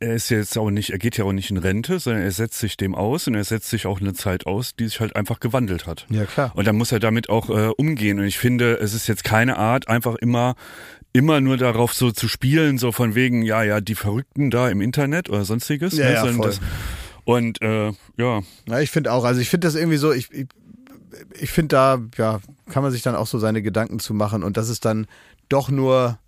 er 0.01 0.15
ist 0.15 0.31
jetzt 0.31 0.57
auch 0.57 0.71
nicht, 0.71 0.91
er 0.91 0.99
geht 0.99 1.17
ja 1.17 1.25
auch 1.25 1.33
nicht 1.33 1.51
in 1.51 1.57
Rente, 1.57 1.99
sondern 1.99 2.23
er 2.23 2.31
setzt 2.31 2.59
sich 2.59 2.77
dem 2.77 2.95
aus 2.95 3.27
und 3.27 3.35
er 3.35 3.45
setzt 3.45 3.69
sich 3.71 3.87
auch 3.87 4.01
eine 4.01 4.15
Zeit 4.15 4.47
aus, 4.47 4.75
die 4.75 4.85
sich 4.85 5.01
halt 5.01 5.17
einfach 5.17 5.41
gewandelt 5.41 5.87
hat. 5.87 6.07
Ja, 6.09 6.25
klar. 6.25 6.53
Und 6.55 6.67
dann 6.67 6.77
muss 6.77 6.93
er 6.93 7.01
damit 7.01 7.29
auch 7.29 7.51
äh, 7.51 7.71
umgehen. 7.77 8.19
Und 8.19 8.25
ich 8.25 8.39
finde, 8.39 8.79
es 8.79 8.95
ist 8.95 9.07
jetzt 9.07 9.25
keine 9.25 9.57
Art, 9.57 9.89
einfach 9.89 10.15
immer 10.17 10.55
immer 11.13 11.41
nur 11.41 11.57
darauf 11.57 11.93
so 11.93 12.13
zu 12.13 12.29
spielen, 12.29 12.79
so 12.79 12.93
von 12.93 13.15
wegen, 13.15 13.43
ja, 13.43 13.63
ja, 13.63 13.81
die 13.81 13.97
Verrückten 13.97 14.51
da 14.51 14.69
im 14.69 14.81
Internet 14.81 15.29
oder 15.29 15.45
sonstiges. 15.45 15.97
Ja, 15.97 16.05
ne, 16.05 16.13
ja, 16.15 16.27
voll. 16.27 16.47
das, 16.47 16.61
und 17.25 17.61
äh, 17.63 17.93
ja, 18.17 18.43
Ja, 18.69 18.81
ich 18.81 18.91
finde 18.91 19.13
auch, 19.13 19.25
also 19.25 19.41
ich 19.41 19.51
finde 19.51 19.67
das 19.67 19.75
irgendwie 19.75 19.97
so, 19.97 20.13
ich, 20.13 20.31
ich, 20.33 20.47
ich 21.39 21.51
finde 21.51 21.69
da, 21.77 22.01
ja, 22.17 22.41
kann 22.71 22.83
man 22.83 22.93
sich 22.93 23.03
dann 23.03 23.17
auch 23.17 23.27
so 23.27 23.39
seine 23.39 23.63
Gedanken 23.63 23.99
zu 23.99 24.15
machen 24.15 24.43
und 24.45 24.57
das 24.57 24.69
ist 24.69 24.85
dann 24.85 25.07
doch 25.49 25.69
nur, 25.69 26.19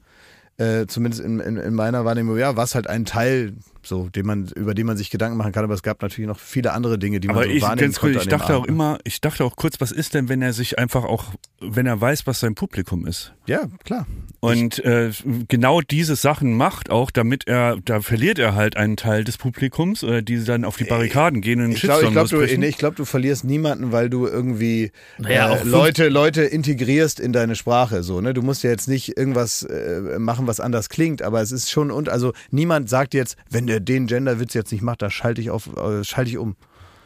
äh, 0.59 0.87
zumindest 0.87 1.23
in, 1.23 1.41
in, 1.41 1.57
in 1.57 1.75
meiner 1.75 2.05
Wahrnehmung, 2.05 2.39
ja, 2.39 2.57
was 2.57 2.75
halt 2.75 2.87
ein 2.87 3.05
Teil, 3.05 3.55
so, 3.85 4.09
den 4.09 4.27
man, 4.27 4.49
über 4.55 4.75
den 4.75 4.87
man 4.87 4.97
sich 4.97 5.11
Gedanken 5.11 5.37
machen 5.37 5.53
kann, 5.53 5.65
aber 5.65 5.75
es 5.75 5.83
gab 5.83 6.03
natürlich 6.03 6.29
noch 6.29 6.39
viele 6.39 6.73
andere 6.73 6.99
Dinge, 6.99 7.21
die 7.21 7.29
aber 7.29 7.41
man 7.41 7.49
so 7.49 7.55
ich, 7.55 7.63
wahrnehmen 7.63 7.89
ganz 7.89 8.01
kurz, 8.01 8.13
konnte. 8.13 8.23
ich 8.25 8.29
dachte 8.29 8.55
auch 8.55 8.63
Abend, 8.63 8.69
ne? 8.69 8.73
immer, 8.75 8.99
ich 9.05 9.21
dachte 9.21 9.45
auch 9.45 9.57
kurz, 9.57 9.81
was 9.81 9.93
ist 9.93 10.15
denn, 10.15 10.29
wenn 10.29 10.43
er 10.43 10.53
sich 10.53 10.79
einfach 10.79 11.05
auch, 11.05 11.25
wenn 11.61 11.87
er 11.87 12.01
weiß, 12.01 12.27
was 12.27 12.41
sein 12.41 12.55
Publikum 12.55 13.07
ist? 13.07 13.33
Ja, 13.47 13.69
klar. 13.85 14.07
Und 14.41 14.85
äh, 14.85 15.11
genau 15.49 15.81
diese 15.81 16.17
Sachen 16.17 16.57
macht 16.57 16.91
auch, 16.91 17.11
damit 17.11 17.47
er, 17.47 17.77
da 17.85 18.01
verliert 18.01 18.39
er 18.39 18.55
halt 18.55 18.77
einen 18.77 18.97
Teil 18.97 19.23
des 19.25 19.39
Publikums, 19.39 20.03
äh, 20.03 20.23
die 20.23 20.43
dann 20.45 20.65
auf 20.65 20.77
die 20.77 20.85
Barrikaden 20.85 21.41
gehen 21.41 21.61
und 21.61 21.67
einen 21.67 21.75
Ich 21.75 21.83
glaube, 21.83 22.05
ich 22.05 22.11
glaub, 22.11 22.29
du, 22.29 22.37
losbrechen. 22.37 22.61
nee, 22.61 22.69
ich 22.69 22.79
glaub, 22.79 22.97
du 22.97 23.05
verlierst 23.05 23.45
niemanden, 23.45 23.93
weil 23.93 24.11
du 24.11 24.27
irgendwie 24.27 24.91
Naja, 25.19 25.55
äh, 25.55 25.63
Leute, 25.65 26.09
Leute 26.09 26.43
integrierst 26.43 27.21
in 27.21 27.33
deine 27.33 27.55
Sprache. 27.55 28.03
So, 28.03 28.21
ne? 28.21 28.35
Du 28.35 28.43
musst 28.43 28.65
ja 28.65 28.71
jetzt 28.71 28.89
nicht 28.89 29.17
irgendwas 29.17 29.63
äh, 29.63 30.19
machen, 30.19 30.47
was 30.47 30.59
anders 30.59 30.89
klingt, 30.89 31.23
aber 31.23 31.41
es 31.41 31.53
ist 31.53 31.71
schon 31.71 31.91
und 31.93 32.09
also 32.09 32.33
niemand 32.51 32.89
sagt 32.89 33.15
jetzt, 33.15 33.37
wenn 33.49 33.67
der 33.67 33.72
den 33.81 34.07
Genderwitz 34.07 34.55
jetzt 34.55 34.73
nicht 34.73 34.83
macht, 34.83 35.03
da 35.03 35.11
schalte 35.11 35.41
ich 35.41 35.51
auf, 35.51 35.69
äh, 35.77 36.05
schalte 36.05 36.31
ich 36.31 36.39
um. 36.39 36.57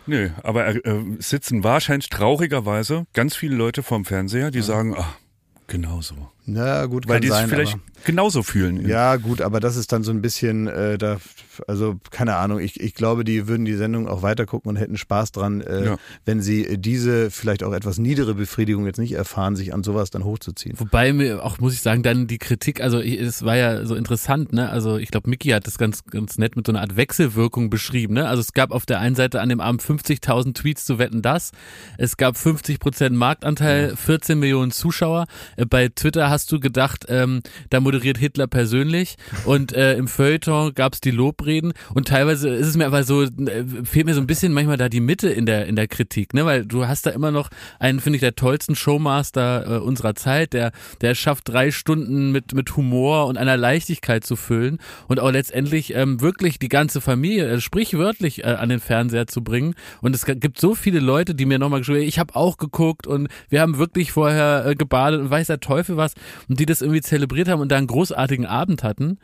Nö, 0.07 0.31
aber 0.43 0.65
er, 0.65 0.87
äh, 0.87 1.05
sitzen 1.19 1.65
wahrscheinlich 1.65 2.09
traurigerweise 2.09 3.07
ganz 3.13 3.35
viele 3.35 3.57
Leute 3.57 3.83
vorm 3.83 4.05
Fernseher, 4.05 4.51
die 4.51 4.63
sagen, 4.63 4.95
ah, 4.97 5.17
genau 5.67 6.01
so. 6.01 6.15
Na 6.49 6.87
gut, 6.87 7.09
Weil 7.09 7.15
kann 7.17 7.23
die 7.23 7.29
sich 7.29 7.37
sein, 7.37 7.49
vielleicht 7.49 7.73
aber, 7.75 7.83
genauso 8.05 8.43
fühlen. 8.45 8.87
ja 8.89 9.17
gut, 9.17 9.41
aber 9.43 9.59
das 9.59 9.77
ist 9.77 9.91
dann 9.91 10.05
so 10.05 10.13
ein 10.13 10.23
bisschen 10.23 10.69
äh, 10.69 10.97
da, 10.97 11.17
also 11.67 11.97
keine 12.13 12.37
Ahnung. 12.37 12.61
Ich, 12.61 12.79
ich 12.81 12.95
glaube, 12.95 13.25
die 13.25 13.49
würden 13.49 13.65
die 13.65 13.75
Sendung 13.75 14.07
auch 14.09 14.23
weiter 14.23 14.47
gucken 14.47 14.69
und 14.69 14.77
hätten 14.77 14.97
Spaß 14.97 15.33
dran, 15.33 15.61
äh, 15.61 15.85
Ja. 15.87 15.97
wenn 16.25 16.41
sie 16.41 16.79
diese 16.79 17.33
vielleicht 17.33 17.65
auch 17.65 17.73
etwas 17.73 17.99
niedere 17.99 18.35
Befriedigung 18.35 18.87
jetzt 18.87 18.99
nicht 18.99 19.13
erfahren, 19.13 19.57
sich 19.57 19.75
an 19.75 19.83
sowas 19.83 20.11
dann 20.11 20.23
hochzuziehen. 20.23 20.79
Wobei 20.79 21.13
mir 21.13 21.43
auch, 21.45 21.59
muss 21.59 21.73
ich 21.75 21.81
sagen, 21.81 22.05
dann 22.05 22.29
die 22.29 22.39
Kritik, 22.39 22.81
also 22.81 23.01
ich- 23.01 23.21
es 23.21 23.45
war 23.45 23.57
ja 23.57 23.85
so 23.85 23.97
interessant, 23.97 24.53
ne? 24.53 24.71
Also 24.71 24.99
ich 24.99 25.11
glaube, 25.11 25.29
Mickey 25.29 25.49
hat 25.49 25.67
das 25.67 25.79
ganz, 25.79 26.05
ganz 26.05 26.39
nett 26.39 26.55
mit 26.55 26.65
so 26.67 26.73
einer 26.73 26.81
Art 26.83 26.97
Wechselwirkung 26.97 27.71
beschrieben, 27.71 28.15
ne? 28.15 28.29
Also 28.29 28.41
es 28.41 28.53
gab 28.53 28.71
auf 28.71 28.87
der 28.87 29.01
einen 29.01 29.17
Seite 29.17 29.41
an 29.41 29.49
dem 29.49 29.61
Abend 29.61 29.83
50.000 29.83 30.55
Tweets 30.55 30.85
zu 30.85 31.01
wetten 31.01 31.23
das. 31.23 31.51
Es 31.99 32.17
gab 32.17 32.37
50 32.37 32.79
Prozent 32.79 33.17
Marktanteil, 33.17 33.97
14 33.97 34.39
Millionen 34.39 34.71
Zuschauer. 34.71 35.27
Äh, 35.57 35.67
Bei 35.67 35.89
Twitter 35.89 36.31
hast 36.37 36.53
du 36.53 36.61
gedacht, 36.61 37.07
ähm, 37.09 37.41
da 37.71 37.81
moderiert 37.81 38.19
Hitler 38.19 38.47
persönlich 38.47 39.17
und 39.47 39.73
äh, 39.73 39.97
im 39.97 40.07
Feuilleton 40.07 40.75
gab 40.75 40.93
es 40.93 41.01
die 41.01 41.11
Lobreden 41.11 41.73
und 41.95 42.09
teilweise 42.09 42.51
ist 42.51 42.67
es 42.67 42.77
mir 42.77 42.85
aber 42.85 43.05
so, 43.05 43.23
äh, 43.23 43.65
fehlt 43.85 44.05
mir 44.05 44.13
so 44.13 44.21
ein 44.21 44.27
bisschen 44.27 44.53
manchmal 44.53 44.77
da 44.77 44.91
die 44.91 45.01
Mitte 45.01 45.31
in 45.31 45.47
der, 45.47 45.65
in 45.65 45.77
der 45.77 45.89
Kritik, 45.89 46.35
ne? 46.35 46.45
Weil 46.45 46.67
du 46.67 46.87
hast 46.87 47.07
da 47.07 47.11
immer 47.11 47.31
noch 47.31 47.49
einen, 47.79 48.01
finde 48.01 48.19
ich, 48.19 48.21
der 48.21 48.37
tollsten 48.37 48.77
Showmaster 48.77 49.77
äh, 49.77 49.79
unserer 49.79 50.15
Zeit, 50.15 50.53
der, 50.53 50.73
der 51.01 51.15
schafft, 51.15 51.49
drei 51.49 51.71
Stunden 51.71 52.33
mit, 52.33 52.53
mit 52.53 52.77
Humor 52.77 53.29
und 53.29 53.39
einer 53.39 53.57
Leichtigkeit 53.57 54.23
zu 54.23 54.37
füllen 54.37 54.79
und 55.09 55.19
auch 55.19 55.33
letztendlich 55.33 55.95
ähm, 55.95 56.21
wirklich 56.21 56.59
die 56.59 56.69
ganze 56.69 57.01
Familie, 57.01 57.49
äh, 57.49 57.63
sprichwörtlich 57.63 58.45
äh, 58.45 58.49
an 58.49 58.69
den 58.69 58.81
Fernseher 58.81 59.27
zu 59.27 59.43
bringen. 59.43 59.75
Und 60.03 60.15
es 60.15 60.27
gibt 60.27 60.61
so 60.61 60.75
viele 60.75 61.01
Leute, 61.01 61.35
die 61.35 61.47
mir 61.47 61.59
nochmal 61.59 61.81
geschrieben 61.81 62.01
haben, 62.01 62.09
ich 62.09 62.19
habe 62.19 62.37
auch 62.37 62.59
geguckt 62.59 63.07
und 63.07 63.29
wir 63.49 63.63
haben 63.63 63.79
wirklich 63.79 64.13
vorher 64.13 64.67
äh, 64.67 64.75
gebadet 64.75 65.23
und 65.23 65.31
weiß 65.31 65.47
der 65.47 65.61
Teufel 65.61 65.97
was 65.97 66.13
und 66.49 66.61
die 66.61 66.67
das 66.67 66.83
irgendwie 66.83 67.01
zelebriert 67.01 67.49
haben 67.49 67.61
und 67.61 67.71
da 67.71 67.77
einen 67.77 67.87
großartigen 67.87 68.47
Abend 68.47 68.83
hatten. 68.83 69.19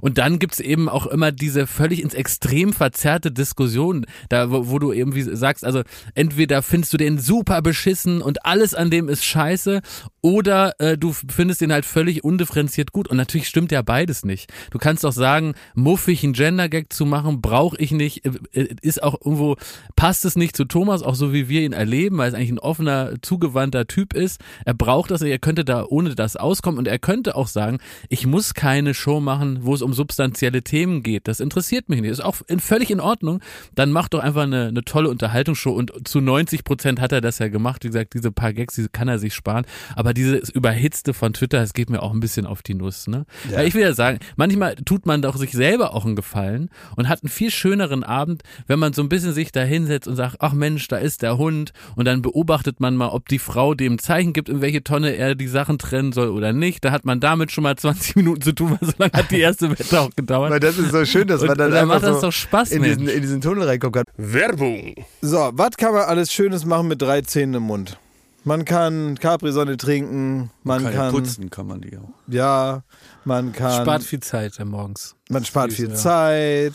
Und 0.00 0.18
dann 0.18 0.38
gibt's 0.38 0.60
eben 0.60 0.88
auch 0.88 1.06
immer 1.06 1.32
diese 1.32 1.66
völlig 1.66 2.02
ins 2.02 2.14
Extrem 2.14 2.72
verzerrte 2.72 3.32
Diskussion, 3.32 4.06
da 4.28 4.50
wo, 4.50 4.68
wo 4.68 4.78
du 4.78 4.92
irgendwie 4.92 5.22
sagst, 5.22 5.64
also 5.64 5.82
entweder 6.14 6.62
findest 6.62 6.92
du 6.92 6.96
den 6.96 7.18
super 7.18 7.62
beschissen 7.62 8.22
und 8.22 8.44
alles 8.44 8.74
an 8.74 8.90
dem 8.90 9.08
ist 9.08 9.24
scheiße 9.24 9.80
oder 10.24 10.80
äh, 10.80 10.96
du 10.96 11.12
findest 11.12 11.60
den 11.60 11.70
halt 11.70 11.84
völlig 11.84 12.24
undifferenziert 12.24 12.92
gut. 12.92 13.08
Und 13.08 13.18
natürlich 13.18 13.46
stimmt 13.46 13.70
ja 13.72 13.82
beides 13.82 14.24
nicht. 14.24 14.50
Du 14.70 14.78
kannst 14.78 15.04
doch 15.04 15.12
sagen, 15.12 15.52
muffig 15.74 16.24
einen 16.24 16.32
Gender-Gag 16.32 16.92
zu 16.92 17.04
machen, 17.04 17.42
brauche 17.42 17.76
ich 17.76 17.92
nicht, 17.92 18.24
äh, 18.24 18.30
äh, 18.52 18.74
ist 18.80 19.02
auch 19.02 19.20
irgendwo, 19.22 19.56
passt 19.96 20.24
es 20.24 20.34
nicht 20.34 20.56
zu 20.56 20.64
Thomas, 20.64 21.02
auch 21.02 21.14
so 21.14 21.34
wie 21.34 21.50
wir 21.50 21.60
ihn 21.60 21.74
erleben, 21.74 22.16
weil 22.16 22.28
es 22.28 22.34
eigentlich 22.34 22.52
ein 22.52 22.58
offener, 22.58 23.14
zugewandter 23.20 23.86
Typ 23.86 24.14
ist. 24.14 24.40
Er 24.64 24.72
braucht 24.72 25.10
das, 25.10 25.20
er 25.20 25.38
könnte 25.38 25.64
da 25.64 25.84
ohne 25.84 26.14
das 26.14 26.36
auskommen 26.44 26.78
und 26.78 26.86
er 26.86 26.98
könnte 26.98 27.34
auch 27.34 27.48
sagen, 27.48 27.78
ich 28.08 28.26
muss 28.26 28.54
keine 28.54 28.94
Show 28.94 29.20
machen, 29.20 29.60
wo 29.62 29.74
es 29.74 29.82
um 29.82 29.92
substanzielle 29.92 30.62
Themen 30.62 31.02
geht. 31.02 31.26
Das 31.26 31.40
interessiert 31.40 31.88
mich 31.88 32.00
nicht. 32.00 32.10
Ist 32.10 32.24
auch 32.24 32.36
in, 32.46 32.60
völlig 32.60 32.90
in 32.90 33.00
Ordnung. 33.00 33.40
Dann 33.74 33.90
mach 33.90 34.08
doch 34.08 34.20
einfach 34.20 34.42
eine, 34.42 34.68
eine 34.68 34.84
tolle 34.84 35.08
Unterhaltungsshow 35.08 35.72
und 35.72 36.06
zu 36.06 36.20
90 36.20 36.64
Prozent 36.64 37.00
hat 37.00 37.12
er 37.12 37.20
das 37.20 37.38
ja 37.38 37.48
gemacht. 37.48 37.84
Wie 37.84 37.88
gesagt, 37.88 38.14
diese 38.14 38.30
paar 38.30 38.52
Gags, 38.52 38.74
diese 38.74 38.88
kann 38.88 39.08
er 39.08 39.18
sich 39.18 39.34
sparen. 39.34 39.64
Aber 39.96 40.14
dieses 40.14 40.50
Überhitzte 40.50 41.14
von 41.14 41.32
Twitter, 41.32 41.58
das 41.60 41.72
geht 41.72 41.90
mir 41.90 42.02
auch 42.02 42.12
ein 42.12 42.20
bisschen 42.20 42.46
auf 42.46 42.62
die 42.62 42.74
Nuss. 42.74 43.06
Ne? 43.06 43.26
Ja. 43.50 43.58
Weil 43.58 43.68
ich 43.68 43.74
will 43.74 43.82
ja 43.82 43.94
sagen, 43.94 44.18
manchmal 44.36 44.76
tut 44.76 45.06
man 45.06 45.22
doch 45.22 45.36
sich 45.36 45.52
selber 45.52 45.94
auch 45.94 46.04
einen 46.04 46.16
Gefallen 46.16 46.70
und 46.96 47.08
hat 47.08 47.22
einen 47.22 47.30
viel 47.30 47.50
schöneren 47.50 48.04
Abend, 48.04 48.42
wenn 48.66 48.78
man 48.78 48.92
so 48.92 49.02
ein 49.02 49.08
bisschen 49.08 49.32
sich 49.32 49.52
da 49.52 49.62
hinsetzt 49.62 50.08
und 50.08 50.16
sagt, 50.16 50.36
ach 50.40 50.52
Mensch, 50.52 50.86
da 50.88 50.96
ist 50.96 51.22
der 51.22 51.38
Hund 51.38 51.72
und 51.96 52.04
dann 52.04 52.22
beobachtet 52.22 52.80
man 52.80 52.96
mal, 52.96 53.08
ob 53.08 53.28
die 53.28 53.38
Frau 53.38 53.74
dem 53.74 53.98
Zeichen 53.98 54.32
gibt, 54.32 54.48
in 54.48 54.60
welche 54.60 54.84
Tonne 54.84 55.14
er 55.16 55.34
die 55.34 55.48
Sachen 55.48 55.78
trennen 55.78 56.12
soll 56.12 56.28
oder 56.34 56.52
nicht. 56.52 56.84
Da 56.84 56.90
hat 56.90 57.04
man 57.04 57.20
damit 57.20 57.50
schon 57.52 57.62
mal 57.64 57.76
20 57.76 58.16
Minuten 58.16 58.42
zu 58.42 58.52
tun, 58.52 58.76
weil 58.78 58.88
so 58.88 58.94
lange 58.98 59.12
hat 59.12 59.30
die 59.30 59.40
erste 59.40 59.70
Wette 59.70 60.00
auch 60.00 60.10
gedauert. 60.14 60.50
Weil 60.50 60.60
das 60.60 60.76
ist 60.78 60.90
so 60.92 61.04
schön, 61.04 61.26
dass 61.28 61.40
man 61.40 61.50
Und- 61.50 61.58
dann 61.58 61.66
und 61.68 61.72
dann 61.74 61.82
einfach 61.90 61.94
macht 62.02 62.04
das 62.14 62.20
so 62.20 62.26
doch 62.28 62.32
Spaß, 62.32 62.70
in, 62.72 62.82
diesen, 62.82 63.08
in 63.08 63.20
diesen 63.22 63.40
Tunnel 63.40 63.64
reinkommen 63.66 63.92
kann. 63.92 64.04
Werbung. 64.16 64.94
So, 65.22 65.50
was 65.54 65.70
kann 65.76 65.92
man 65.94 66.02
alles 66.02 66.32
Schönes 66.32 66.64
machen 66.64 66.88
mit 66.88 67.00
drei 67.00 67.20
Zähnen 67.22 67.54
im 67.54 67.62
Mund? 67.64 67.98
Man 68.46 68.66
kann 68.66 69.18
Capri-Sonne 69.18 69.78
trinken, 69.78 70.50
man 70.64 70.82
Kann, 70.82 70.92
kann, 70.92 71.04
ja 71.06 71.10
putzen 71.10 71.48
kann 71.48 71.66
man 71.66 71.80
die 71.80 71.96
auch. 71.96 72.10
ja, 72.28 72.82
man 73.24 73.52
kann, 73.54 73.80
Spart 73.82 74.02
viel 74.02 74.20
Zeit 74.20 74.62
morgens. 74.62 75.16
man 75.30 75.46
spart 75.46 75.72
viel 75.72 75.88
ja. 75.88 75.94
Zeit. 75.94 76.74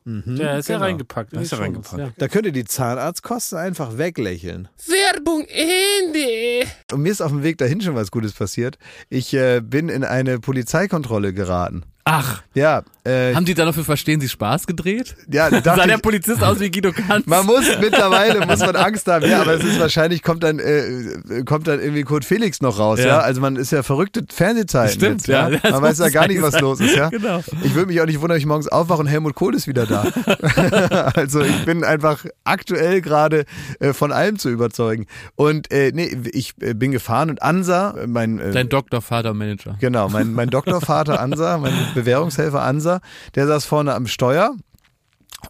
Ja, 0.05 0.57
ist 0.57 0.67
ja 0.69 0.75
genau. 0.75 0.85
reingepackt. 0.85 1.33
in 1.33 1.37
Da 1.37 1.41
ist 1.41 1.51
die 1.51 1.55
er 1.55 1.65
Shownotes, 1.65 1.93
reingepackt. 1.93 2.21
Da 2.21 2.27
könnt 2.27 2.45
ihr 2.47 2.51
die 2.51 2.65
Zahnarztkosten 2.65 3.57
einfach 3.57 3.97
weglächeln. 3.97 4.67
Werbung 4.87 5.45
Ende. 5.47 6.67
Und 6.91 7.01
mir 7.01 7.11
ist 7.11 7.21
auf 7.21 7.31
dem 7.31 7.43
Weg 7.43 7.57
dahin 7.59 7.81
schon 7.81 7.95
was 7.95 8.09
Gutes 8.09 8.33
passiert. 8.33 8.77
Ich 9.09 9.33
äh, 9.33 9.61
bin 9.61 9.89
in 9.89 10.03
eine 10.03 10.39
Polizeikontrolle 10.39 11.33
geraten. 11.33 11.83
Ach, 12.13 12.41
Ja, 12.53 12.83
äh, 13.03 13.33
haben 13.33 13.45
die 13.45 13.53
da 13.53 13.65
noch 13.65 13.73
für 13.73 13.83
Verstehen 13.83 14.19
Sie 14.19 14.29
Spaß 14.29 14.67
gedreht? 14.67 15.15
ja, 15.31 15.49
Sah 15.63 15.87
der 15.87 15.97
Polizist 15.97 16.43
aus 16.43 16.59
wie 16.59 16.69
Guido 16.69 16.91
Kanz? 16.91 17.25
man 17.25 17.45
muss 17.45 17.65
mittlerweile 17.79 18.45
muss 18.45 18.59
man 18.59 18.75
Angst 18.75 19.07
haben, 19.07 19.29
ja, 19.29 19.41
aber 19.41 19.53
es 19.53 19.63
ist 19.63 19.79
wahrscheinlich 19.79 20.21
kommt 20.21 20.43
dann 20.43 20.59
äh, 20.59 21.43
kommt 21.45 21.67
dann 21.67 21.79
irgendwie 21.79 22.03
Kurt 22.03 22.25
Felix 22.25 22.61
noch 22.61 22.79
raus, 22.79 22.99
ja. 22.99 23.05
Ja. 23.05 23.19
Also 23.19 23.39
man 23.39 23.55
ist 23.55 23.71
ja 23.71 23.81
verrückte 23.81 24.23
Fernsehzeiten 24.29 24.93
Stimmt, 24.93 25.21
jetzt, 25.21 25.27
ja. 25.27 25.49
ja. 25.49 25.59
Man 25.71 25.81
weiß 25.81 25.99
ja 25.99 26.09
gar 26.09 26.27
nicht, 26.27 26.41
sein. 26.41 26.51
was 26.51 26.59
los 26.59 26.79
ist, 26.79 26.95
ja. 26.95 27.09
Genau. 27.09 27.41
Ich 27.63 27.75
würde 27.75 27.87
mich 27.87 28.01
auch 28.01 28.05
nicht 28.05 28.19
wundern, 28.19 28.35
wenn 28.35 28.39
ich 28.39 28.45
morgens 28.45 28.67
aufwache 28.67 28.99
und 28.99 29.07
Helmut 29.07 29.35
Kohl 29.35 29.55
ist 29.55 29.67
wieder 29.67 29.85
da. 29.85 30.03
also 31.15 31.41
ich 31.41 31.65
bin 31.65 31.83
einfach 31.83 32.25
aktuell 32.43 33.01
gerade 33.01 33.45
äh, 33.79 33.93
von 33.93 34.11
allem 34.11 34.37
zu 34.37 34.49
überzeugen. 34.49 35.05
Und 35.35 35.71
äh, 35.71 35.91
nee, 35.93 36.17
ich 36.31 36.53
äh, 36.61 36.73
bin 36.73 36.91
gefahren 36.91 37.29
und 37.29 37.41
Ansa, 37.41 37.95
äh, 37.97 38.07
mein 38.07 38.39
äh, 38.39 38.51
Dein 38.51 38.69
Doktor, 38.69 39.01
Vater, 39.01 39.33
Manager. 39.33 39.77
Genau, 39.79 40.09
mein, 40.09 40.33
mein 40.33 40.49
Doktorvater 40.49 41.19
Ansa, 41.19 41.57
mein 41.57 41.73
Bewährungshelfer 42.01 42.61
Ansa, 42.61 43.01
der 43.35 43.47
saß 43.47 43.65
vorne 43.65 43.93
am 43.93 44.07
Steuer 44.07 44.55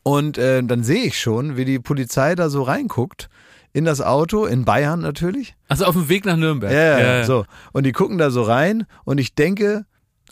und 0.03 0.37
äh, 0.37 0.63
dann 0.63 0.83
sehe 0.83 1.03
ich 1.03 1.19
schon, 1.19 1.57
wie 1.57 1.65
die 1.65 1.79
Polizei 1.79 2.35
da 2.35 2.49
so 2.49 2.63
reinguckt 2.63 3.29
in 3.73 3.85
das 3.85 4.01
Auto, 4.01 4.45
in 4.45 4.65
Bayern 4.65 4.99
natürlich. 4.99 5.55
Also 5.67 5.85
auf 5.85 5.95
dem 5.95 6.09
Weg 6.09 6.25
nach 6.25 6.35
Nürnberg. 6.35 6.71
Ja, 6.71 6.99
ja, 6.99 7.23
so. 7.23 7.45
Und 7.71 7.85
die 7.85 7.91
gucken 7.91 8.17
da 8.17 8.29
so 8.29 8.43
rein 8.43 8.85
und 9.05 9.17
ich 9.17 9.33
denke, 9.35 9.85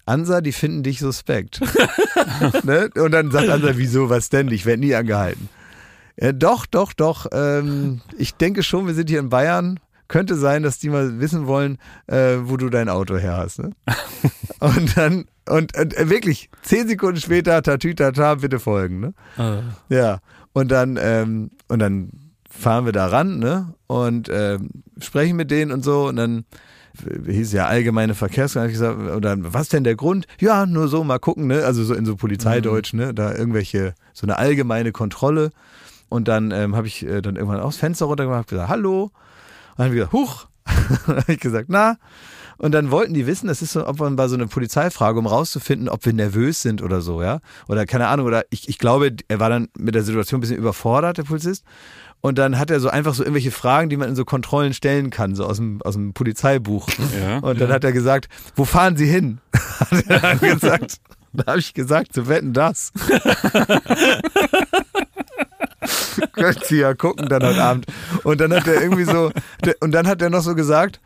Ansa, 0.05 0.41
die 0.41 0.51
finden 0.51 0.83
dich 0.83 0.99
suspekt. 0.99 1.61
ne? 2.63 2.89
Und 2.95 3.11
dann 3.11 3.31
sagt 3.31 3.47
Ansa, 3.49 3.71
wieso, 3.75 4.09
was 4.09 4.29
denn? 4.29 4.49
Ich 4.49 4.65
werde 4.65 4.81
nie 4.81 4.95
angehalten. 4.95 5.49
Ja, 6.19 6.33
doch, 6.33 6.65
doch, 6.65 6.93
doch. 6.93 7.27
Ähm, 7.31 8.01
ich 8.17 8.35
denke 8.35 8.63
schon, 8.63 8.87
wir 8.87 8.93
sind 8.93 9.09
hier 9.09 9.19
in 9.19 9.29
Bayern. 9.29 9.79
Könnte 10.07 10.35
sein, 10.35 10.63
dass 10.63 10.79
die 10.79 10.89
mal 10.89 11.19
wissen 11.19 11.45
wollen, 11.45 11.77
äh, 12.07 12.37
wo 12.41 12.57
du 12.57 12.69
dein 12.69 12.89
Auto 12.89 13.15
her 13.17 13.37
hast. 13.37 13.59
Ne? 13.59 13.71
und 14.59 14.97
dann, 14.97 15.25
und, 15.47 15.77
und 15.77 15.97
äh, 15.97 16.09
wirklich, 16.09 16.49
zehn 16.61 16.87
Sekunden 16.87 17.19
später, 17.19 17.61
tatütata, 17.61 18.35
bitte 18.35 18.59
folgen. 18.59 18.99
Ne? 18.99 19.13
Ah. 19.37 19.61
Ja. 19.89 20.19
Und 20.53 20.69
dann, 20.71 20.97
ähm, 21.01 21.51
und 21.67 21.79
dann 21.79 22.11
fahren 22.49 22.85
wir 22.85 22.91
da 22.91 23.07
ran, 23.07 23.39
ne? 23.39 23.73
Und 23.87 24.29
ähm, 24.31 24.69
sprechen 24.99 25.37
mit 25.37 25.51
denen 25.51 25.71
und 25.71 25.83
so. 25.83 26.07
Und 26.07 26.15
dann 26.15 26.45
hieß 27.25 27.53
ja 27.53 27.67
allgemeine 27.67 28.15
Verkehrsordnung, 28.15 28.63
hab 28.63 28.69
ich 28.69 28.79
gesagt, 28.79 29.15
oder 29.15 29.35
was 29.53 29.69
denn 29.69 29.83
der 29.83 29.95
Grund? 29.95 30.27
Ja, 30.39 30.65
nur 30.65 30.87
so 30.87 31.03
mal 31.03 31.19
gucken, 31.19 31.47
ne? 31.47 31.63
Also 31.63 31.83
so 31.83 31.93
in 31.93 32.05
so 32.05 32.15
Polizeideutsch, 32.15 32.93
ne? 32.93 33.13
Da 33.13 33.33
irgendwelche, 33.33 33.93
so 34.13 34.25
eine 34.25 34.37
allgemeine 34.37 34.91
Kontrolle. 34.91 35.51
Und 36.09 36.27
dann 36.27 36.51
ähm, 36.51 36.75
habe 36.75 36.87
ich 36.87 37.05
äh, 37.05 37.21
dann 37.21 37.35
irgendwann 37.35 37.61
aufs 37.61 37.77
Fenster 37.77 38.07
runtergemacht, 38.07 38.49
gesagt, 38.49 38.69
hallo. 38.69 39.03
Und 39.03 39.11
dann 39.77 39.85
habe 39.85 39.95
ich 39.95 39.99
gesagt, 39.99 40.13
huch. 40.13 40.47
habe 41.07 41.33
ich 41.33 41.39
gesagt, 41.39 41.67
na. 41.69 41.97
Und 42.59 42.73
dann 42.73 42.91
wollten 42.91 43.13
die 43.13 43.25
wissen, 43.25 43.47
das 43.47 43.61
ist 43.61 43.71
so, 43.71 43.87
ob 43.87 43.99
man 43.99 44.17
bei 44.17 44.27
so 44.27 44.35
einer 44.35 44.47
Polizeifrage, 44.47 45.17
um 45.17 45.25
rauszufinden, 45.25 45.87
ob 45.87 46.05
wir 46.05 46.11
nervös 46.13 46.61
sind 46.61 46.81
oder 46.81 46.99
so, 46.99 47.23
ja. 47.23 47.39
Oder 47.69 47.85
keine 47.85 48.07
Ahnung, 48.07 48.27
oder 48.27 48.43
ich, 48.49 48.67
ich 48.67 48.77
glaube, 48.77 49.15
er 49.29 49.39
war 49.39 49.49
dann 49.49 49.69
mit 49.77 49.95
der 49.95 50.03
Situation 50.03 50.39
ein 50.39 50.41
bisschen 50.41 50.57
überfordert, 50.57 51.17
der 51.17 51.23
Polizist. 51.23 51.63
Und 52.19 52.37
dann 52.37 52.59
hat 52.59 52.69
er 52.69 52.81
so 52.81 52.89
einfach 52.89 53.13
so 53.13 53.23
irgendwelche 53.23 53.51
Fragen, 53.51 53.89
die 53.89 53.95
man 53.95 54.09
in 54.09 54.15
so 54.15 54.25
Kontrollen 54.25 54.73
stellen 54.73 55.09
kann, 55.09 55.35
so 55.35 55.45
aus 55.45 55.55
dem, 55.55 55.81
aus 55.83 55.93
dem 55.93 56.13
Polizeibuch. 56.13 56.89
Ja. 57.17 57.37
Und 57.39 57.61
dann 57.61 57.71
hat 57.71 57.85
er 57.85 57.93
gesagt, 57.93 58.27
wo 58.57 58.65
fahren 58.65 58.97
Sie 58.97 59.07
hin? 59.07 59.39
hat 59.79 60.03
er 60.09 60.19
dann 60.19 60.39
gesagt. 60.39 60.97
Da 61.31 61.45
habe 61.45 61.59
ich 61.59 61.73
gesagt, 61.73 62.11
zu 62.11 62.27
wetten 62.27 62.51
das. 62.51 62.91
Könnt 66.33 66.65
Sie 66.65 66.79
ja 66.79 66.93
gucken 66.93 67.29
dann 67.29 67.41
heute 67.43 67.63
Abend. 67.63 67.85
Und 68.23 68.41
dann 68.41 68.53
hat 68.53 68.67
er 68.67 68.81
irgendwie 68.81 69.05
so, 69.05 69.31
und 69.79 69.91
dann 69.93 70.07
hat 70.07 70.21
er 70.21 70.29
noch 70.29 70.41
so 70.41 70.55
gesagt, 70.55 70.99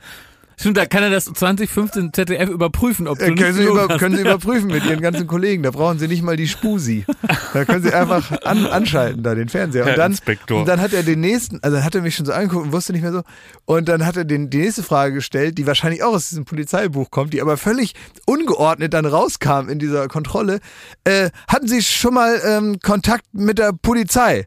Stimmt, 0.59 0.77
da 0.77 0.85
kann 0.85 1.03
er 1.03 1.09
das 1.09 1.25
2015 1.25 2.13
ZDF 2.13 2.49
überprüfen, 2.49 3.07
ob 3.07 3.17
du 3.19 3.25
äh, 3.25 3.31
nicht 3.31 3.41
können, 3.41 3.53
Sie 3.53 3.63
über, 3.63 3.87
hast. 3.89 3.99
können 3.99 4.15
Sie 4.15 4.21
überprüfen 4.27 4.67
mit 4.67 4.85
Ihren 4.85 5.01
ganzen 5.01 5.27
Kollegen. 5.27 5.63
Da 5.63 5.71
brauchen 5.71 5.99
Sie 5.99 6.07
nicht 6.07 6.21
mal 6.23 6.37
die 6.37 6.47
Spusi. 6.47 7.05
Da 7.53 7.65
können 7.65 7.83
Sie 7.83 7.93
einfach 7.93 8.31
an, 8.43 8.65
anschalten, 8.65 9.23
da 9.23 9.35
den 9.35 9.49
Fernseher. 9.49 9.85
Und 9.85 9.97
dann, 9.97 10.11
Inspektor. 10.11 10.59
und 10.59 10.67
dann 10.67 10.81
hat 10.81 10.93
er 10.93 11.03
den 11.03 11.19
nächsten, 11.19 11.59
also 11.61 11.83
hat 11.83 11.95
er 11.95 12.01
mich 12.01 12.15
schon 12.15 12.25
so 12.25 12.33
angeguckt 12.33 12.65
und 12.65 12.71
wusste 12.71 12.93
nicht 12.93 13.01
mehr 13.01 13.13
so. 13.13 13.23
Und 13.65 13.89
dann 13.89 14.05
hat 14.05 14.17
er 14.17 14.25
den, 14.25 14.49
die 14.49 14.59
nächste 14.59 14.83
Frage 14.83 15.13
gestellt, 15.13 15.57
die 15.57 15.67
wahrscheinlich 15.67 16.03
auch 16.03 16.13
aus 16.13 16.29
diesem 16.29 16.45
Polizeibuch 16.45 17.11
kommt, 17.11 17.33
die 17.33 17.41
aber 17.41 17.57
völlig 17.57 17.93
ungeordnet 18.25 18.93
dann 18.93 19.05
rauskam 19.05 19.69
in 19.69 19.79
dieser 19.79 20.07
Kontrolle. 20.07 20.59
Äh, 21.03 21.29
hatten 21.47 21.67
Sie 21.67 21.81
schon 21.81 22.13
mal 22.13 22.39
ähm, 22.45 22.79
Kontakt 22.79 23.25
mit 23.33 23.57
der 23.57 23.73
Polizei? 23.73 24.45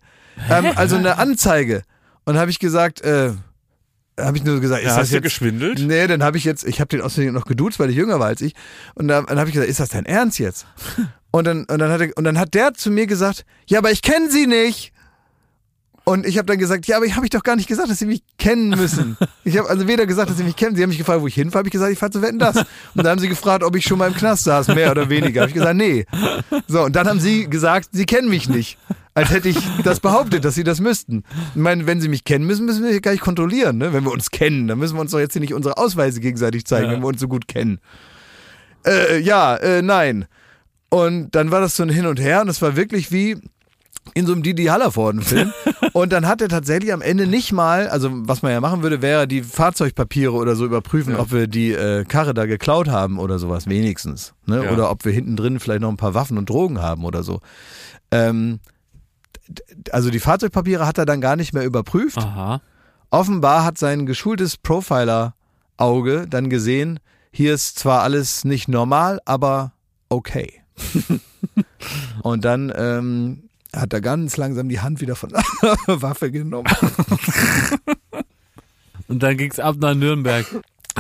Ähm, 0.50 0.66
also 0.76 0.96
eine 0.96 1.18
Anzeige. 1.18 1.82
Und 2.24 2.36
habe 2.36 2.50
ich 2.50 2.58
gesagt, 2.58 3.02
äh, 3.02 3.32
habe 4.18 4.36
ich 4.36 4.44
nur 4.44 4.60
gesagt, 4.60 4.82
ist 4.82 4.86
Ja, 4.86 4.92
das 4.94 5.02
hast 5.02 5.10
du 5.10 5.16
jetzt 5.16 5.24
geschwindelt? 5.24 5.80
Nee, 5.80 6.06
dann 6.06 6.22
habe 6.22 6.38
ich 6.38 6.44
jetzt, 6.44 6.64
ich 6.64 6.80
habe 6.80 6.88
den 6.88 7.00
außerdem 7.00 7.32
noch 7.32 7.44
geduzt, 7.44 7.78
weil 7.78 7.90
ich 7.90 7.96
jünger 7.96 8.18
war 8.18 8.28
als 8.28 8.40
ich. 8.40 8.54
Und 8.94 9.08
dann, 9.08 9.26
dann 9.26 9.38
habe 9.38 9.48
ich 9.48 9.54
gesagt, 9.54 9.70
ist 9.70 9.80
das 9.80 9.90
dein 9.90 10.06
Ernst 10.06 10.38
jetzt? 10.38 10.66
Und 11.32 11.44
dann, 11.44 11.64
und 11.64 11.78
dann 11.80 11.90
hat 11.90 12.00
er, 12.00 12.16
und 12.16 12.24
dann 12.24 12.38
hat 12.38 12.54
der 12.54 12.72
zu 12.72 12.90
mir 12.90 13.06
gesagt, 13.06 13.44
ja, 13.66 13.80
aber 13.80 13.90
ich 13.90 14.00
kenne 14.00 14.30
sie 14.30 14.46
nicht. 14.46 14.94
Und 16.08 16.24
ich 16.24 16.38
habe 16.38 16.46
dann 16.46 16.58
gesagt, 16.58 16.86
ja, 16.86 16.98
aber 16.98 17.04
ich 17.06 17.16
habe 17.16 17.26
ich 17.26 17.30
doch 17.30 17.42
gar 17.42 17.56
nicht 17.56 17.66
gesagt, 17.66 17.90
dass 17.90 17.98
sie 17.98 18.06
mich 18.06 18.22
kennen 18.38 18.68
müssen. 18.70 19.16
Ich 19.42 19.58
habe 19.58 19.68
also 19.68 19.88
weder 19.88 20.06
gesagt, 20.06 20.30
dass 20.30 20.36
sie 20.36 20.44
mich 20.44 20.54
kennen. 20.54 20.76
Sie 20.76 20.82
haben 20.84 20.90
mich 20.90 20.98
gefragt, 20.98 21.20
wo 21.20 21.26
ich 21.26 21.34
hinfahre. 21.34 21.58
Habe 21.62 21.68
ich 21.68 21.72
gesagt, 21.72 21.92
ich 21.92 21.98
fahre 21.98 22.12
zu 22.12 22.22
wetten 22.22 22.38
das. 22.38 22.58
Und 22.58 22.64
dann 22.94 23.08
haben 23.08 23.18
sie 23.18 23.28
gefragt, 23.28 23.64
ob 23.64 23.74
ich 23.74 23.84
schon 23.84 23.98
mal 23.98 24.06
im 24.06 24.14
Knast 24.14 24.44
saß, 24.44 24.68
mehr 24.68 24.92
oder 24.92 25.10
weniger. 25.10 25.40
Habe 25.40 25.48
ich 25.50 25.54
gesagt, 25.54 25.76
nee. 25.76 26.06
So 26.68 26.82
und 26.84 26.94
dann 26.94 27.08
haben 27.08 27.18
sie 27.18 27.50
gesagt, 27.50 27.88
sie 27.90 28.06
kennen 28.06 28.28
mich 28.28 28.48
nicht. 28.48 28.78
Als 29.14 29.30
hätte 29.30 29.48
ich 29.48 29.58
das 29.82 29.98
behauptet, 29.98 30.44
dass 30.44 30.54
sie 30.54 30.62
das 30.62 30.78
müssten. 30.80 31.24
Ich 31.56 31.60
meine, 31.60 31.86
wenn 31.88 32.00
sie 32.00 32.08
mich 32.08 32.22
kennen 32.22 32.46
müssen, 32.46 32.66
müssen 32.66 32.84
wir 32.84 32.90
hier 32.92 33.00
gar 33.00 33.10
nicht 33.10 33.22
kontrollieren. 33.22 33.78
Ne? 33.78 33.92
Wenn 33.92 34.04
wir 34.04 34.12
uns 34.12 34.30
kennen, 34.30 34.68
dann 34.68 34.78
müssen 34.78 34.94
wir 34.94 35.00
uns 35.00 35.10
doch 35.10 35.18
jetzt 35.18 35.32
hier 35.32 35.40
nicht 35.40 35.54
unsere 35.54 35.76
Ausweise 35.76 36.20
gegenseitig 36.20 36.66
zeigen, 36.66 36.86
Ja. 36.86 36.92
wenn 36.92 37.00
wir 37.00 37.08
uns 37.08 37.20
so 37.20 37.26
gut 37.26 37.48
kennen. 37.48 37.80
Äh, 38.86 39.18
ja, 39.18 39.56
äh, 39.56 39.82
nein. 39.82 40.26
Und 40.88 41.34
dann 41.34 41.50
war 41.50 41.60
das 41.60 41.74
so 41.74 41.82
ein 41.82 41.88
Hin 41.88 42.06
und 42.06 42.20
Her 42.20 42.42
und 42.42 42.48
es 42.48 42.62
war 42.62 42.76
wirklich 42.76 43.10
wie 43.10 43.38
in 44.14 44.26
so 44.26 44.32
einem 44.32 44.42
Didi 44.42 44.64
Hallervorden-Film. 44.64 45.52
und 45.92 46.12
dann 46.12 46.26
hat 46.26 46.40
er 46.40 46.48
tatsächlich 46.48 46.92
am 46.92 47.02
Ende 47.02 47.26
nicht 47.26 47.52
mal, 47.52 47.88
also 47.88 48.10
was 48.12 48.42
man 48.42 48.52
ja 48.52 48.60
machen 48.60 48.82
würde, 48.82 49.02
wäre 49.02 49.28
die 49.28 49.42
Fahrzeugpapiere 49.42 50.32
oder 50.32 50.56
so 50.56 50.64
überprüfen, 50.64 51.16
ob 51.16 51.32
wir 51.32 51.46
die 51.46 51.72
äh, 51.72 52.04
Karre 52.04 52.34
da 52.34 52.46
geklaut 52.46 52.88
haben 52.88 53.18
oder 53.18 53.38
sowas, 53.38 53.66
wenigstens. 53.68 54.34
Ne? 54.46 54.64
Ja. 54.64 54.72
Oder 54.72 54.90
ob 54.90 55.04
wir 55.04 55.12
hinten 55.12 55.36
drin 55.36 55.60
vielleicht 55.60 55.80
noch 55.80 55.90
ein 55.90 55.96
paar 55.96 56.14
Waffen 56.14 56.38
und 56.38 56.48
Drogen 56.48 56.80
haben 56.80 57.04
oder 57.04 57.22
so. 57.22 57.40
Ähm, 58.10 58.60
also 59.90 60.10
die 60.10 60.20
Fahrzeugpapiere 60.20 60.86
hat 60.86 60.98
er 60.98 61.06
dann 61.06 61.20
gar 61.20 61.36
nicht 61.36 61.52
mehr 61.52 61.64
überprüft. 61.64 62.18
Aha. 62.18 62.60
Offenbar 63.10 63.64
hat 63.64 63.78
sein 63.78 64.06
geschultes 64.06 64.56
Profiler-Auge 64.56 66.26
dann 66.28 66.50
gesehen, 66.50 66.98
hier 67.30 67.54
ist 67.54 67.78
zwar 67.78 68.02
alles 68.02 68.44
nicht 68.44 68.66
normal, 68.66 69.20
aber 69.24 69.72
okay. 70.08 70.62
Und 72.22 72.44
dann 72.44 72.72
ähm, 72.74 73.45
hat 73.74 73.92
er 73.92 74.00
ganz 74.00 74.36
langsam 74.36 74.68
die 74.68 74.80
Hand 74.80 75.00
wieder 75.00 75.16
von 75.16 75.30
der 75.30 75.42
Waffe 75.86 76.30
genommen. 76.30 76.68
Und 79.08 79.22
dann 79.22 79.36
ging's 79.36 79.58
ab 79.58 79.76
nach 79.78 79.94
Nürnberg. 79.94 80.46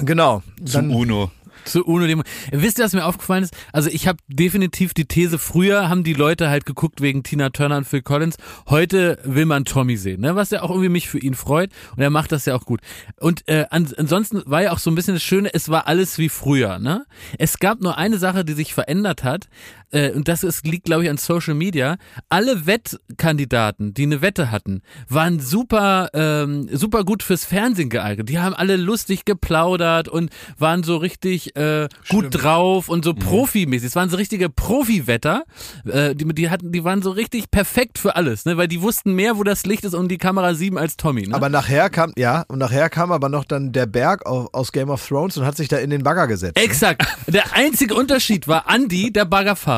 Genau. 0.04 0.42
Zu 0.64 0.80
UNO. 0.80 1.30
Zu 1.66 1.84
UNO 1.84 2.06
Demo. 2.06 2.22
Wisst 2.52 2.78
ihr, 2.78 2.84
was 2.84 2.92
mir 2.92 3.04
aufgefallen 3.04 3.42
ist? 3.42 3.54
Also 3.72 3.90
ich 3.90 4.06
habe 4.06 4.18
definitiv 4.28 4.94
die 4.94 5.06
These, 5.06 5.38
früher 5.38 5.88
haben 5.88 6.04
die 6.04 6.12
Leute 6.12 6.48
halt 6.48 6.64
geguckt 6.64 7.00
wegen 7.00 7.24
Tina 7.24 7.50
Turner 7.50 7.78
und 7.78 7.86
Phil 7.86 8.02
Collins. 8.02 8.36
Heute 8.68 9.18
will 9.24 9.46
man 9.46 9.64
Tommy 9.64 9.96
sehen, 9.96 10.20
ne? 10.20 10.36
was 10.36 10.50
ja 10.50 10.62
auch 10.62 10.70
irgendwie 10.70 10.90
mich 10.90 11.08
für 11.08 11.18
ihn 11.18 11.34
freut. 11.34 11.70
Und 11.96 12.02
er 12.02 12.10
macht 12.10 12.30
das 12.30 12.46
ja 12.46 12.54
auch 12.54 12.64
gut. 12.64 12.80
Und 13.18 13.48
äh, 13.48 13.66
an, 13.70 13.92
ansonsten 13.96 14.42
war 14.46 14.62
ja 14.62 14.72
auch 14.72 14.78
so 14.78 14.90
ein 14.90 14.94
bisschen 14.94 15.14
das 15.14 15.24
Schöne, 15.24 15.52
es 15.52 15.68
war 15.68 15.88
alles 15.88 16.18
wie 16.18 16.28
früher. 16.28 16.78
Ne? 16.78 17.04
Es 17.38 17.58
gab 17.58 17.80
nur 17.80 17.98
eine 17.98 18.18
Sache, 18.18 18.44
die 18.44 18.52
sich 18.52 18.72
verändert 18.72 19.24
hat. 19.24 19.48
Äh, 19.92 20.10
und 20.10 20.28
das 20.28 20.42
ist, 20.44 20.66
liegt, 20.66 20.84
glaube 20.86 21.04
ich, 21.04 21.10
an 21.10 21.16
Social 21.16 21.54
Media. 21.54 21.96
Alle 22.28 22.66
Wettkandidaten, 22.66 23.94
die 23.94 24.02
eine 24.04 24.20
Wette 24.22 24.50
hatten, 24.50 24.82
waren 25.08 25.40
super, 25.40 26.10
ähm, 26.14 26.68
super 26.72 27.04
gut 27.04 27.22
fürs 27.22 27.44
Fernsehen 27.44 27.88
geeignet. 27.90 28.28
Die 28.28 28.38
haben 28.38 28.54
alle 28.54 28.76
lustig 28.76 29.24
geplaudert 29.24 30.08
und 30.08 30.30
waren 30.58 30.82
so 30.82 30.96
richtig 30.96 31.56
äh, 31.56 31.88
gut 32.08 32.26
drauf 32.30 32.88
und 32.88 33.04
so 33.04 33.14
profimäßig. 33.14 33.88
Es 33.88 33.96
waren 33.96 34.10
so 34.10 34.16
richtige 34.16 34.48
Profi-Wetter. 34.50 35.44
Äh, 35.86 36.14
die, 36.14 36.26
die, 36.34 36.50
hatten, 36.50 36.72
die 36.72 36.84
waren 36.84 37.02
so 37.02 37.10
richtig 37.10 37.50
perfekt 37.50 37.98
für 37.98 38.16
alles, 38.16 38.44
ne? 38.44 38.56
weil 38.56 38.68
die 38.68 38.82
wussten 38.82 39.14
mehr, 39.14 39.36
wo 39.38 39.44
das 39.44 39.66
Licht 39.66 39.84
ist 39.84 39.94
und 39.94 40.08
die 40.08 40.18
Kamera 40.18 40.54
7 40.54 40.78
als 40.78 40.96
Tommy. 40.96 41.26
Ne? 41.28 41.34
aber 41.34 41.48
nachher 41.48 41.90
kam, 41.90 42.12
ja, 42.16 42.44
und 42.48 42.58
nachher 42.58 42.90
kam 42.90 43.12
aber 43.12 43.28
noch 43.28 43.44
dann 43.44 43.72
der 43.72 43.86
Berg 43.86 44.26
au- 44.26 44.48
aus 44.52 44.72
Game 44.72 44.90
of 44.90 45.06
Thrones 45.06 45.36
und 45.36 45.44
hat 45.44 45.56
sich 45.56 45.68
da 45.68 45.76
in 45.78 45.90
den 45.90 46.02
Bagger 46.02 46.26
gesetzt. 46.26 46.58
Exakt. 46.58 47.06
Der 47.26 47.52
einzige 47.54 47.94
Unterschied 47.94 48.48
war 48.48 48.64
Andy, 48.72 49.12
der 49.12 49.24
Baggerfahrer. 49.24 49.75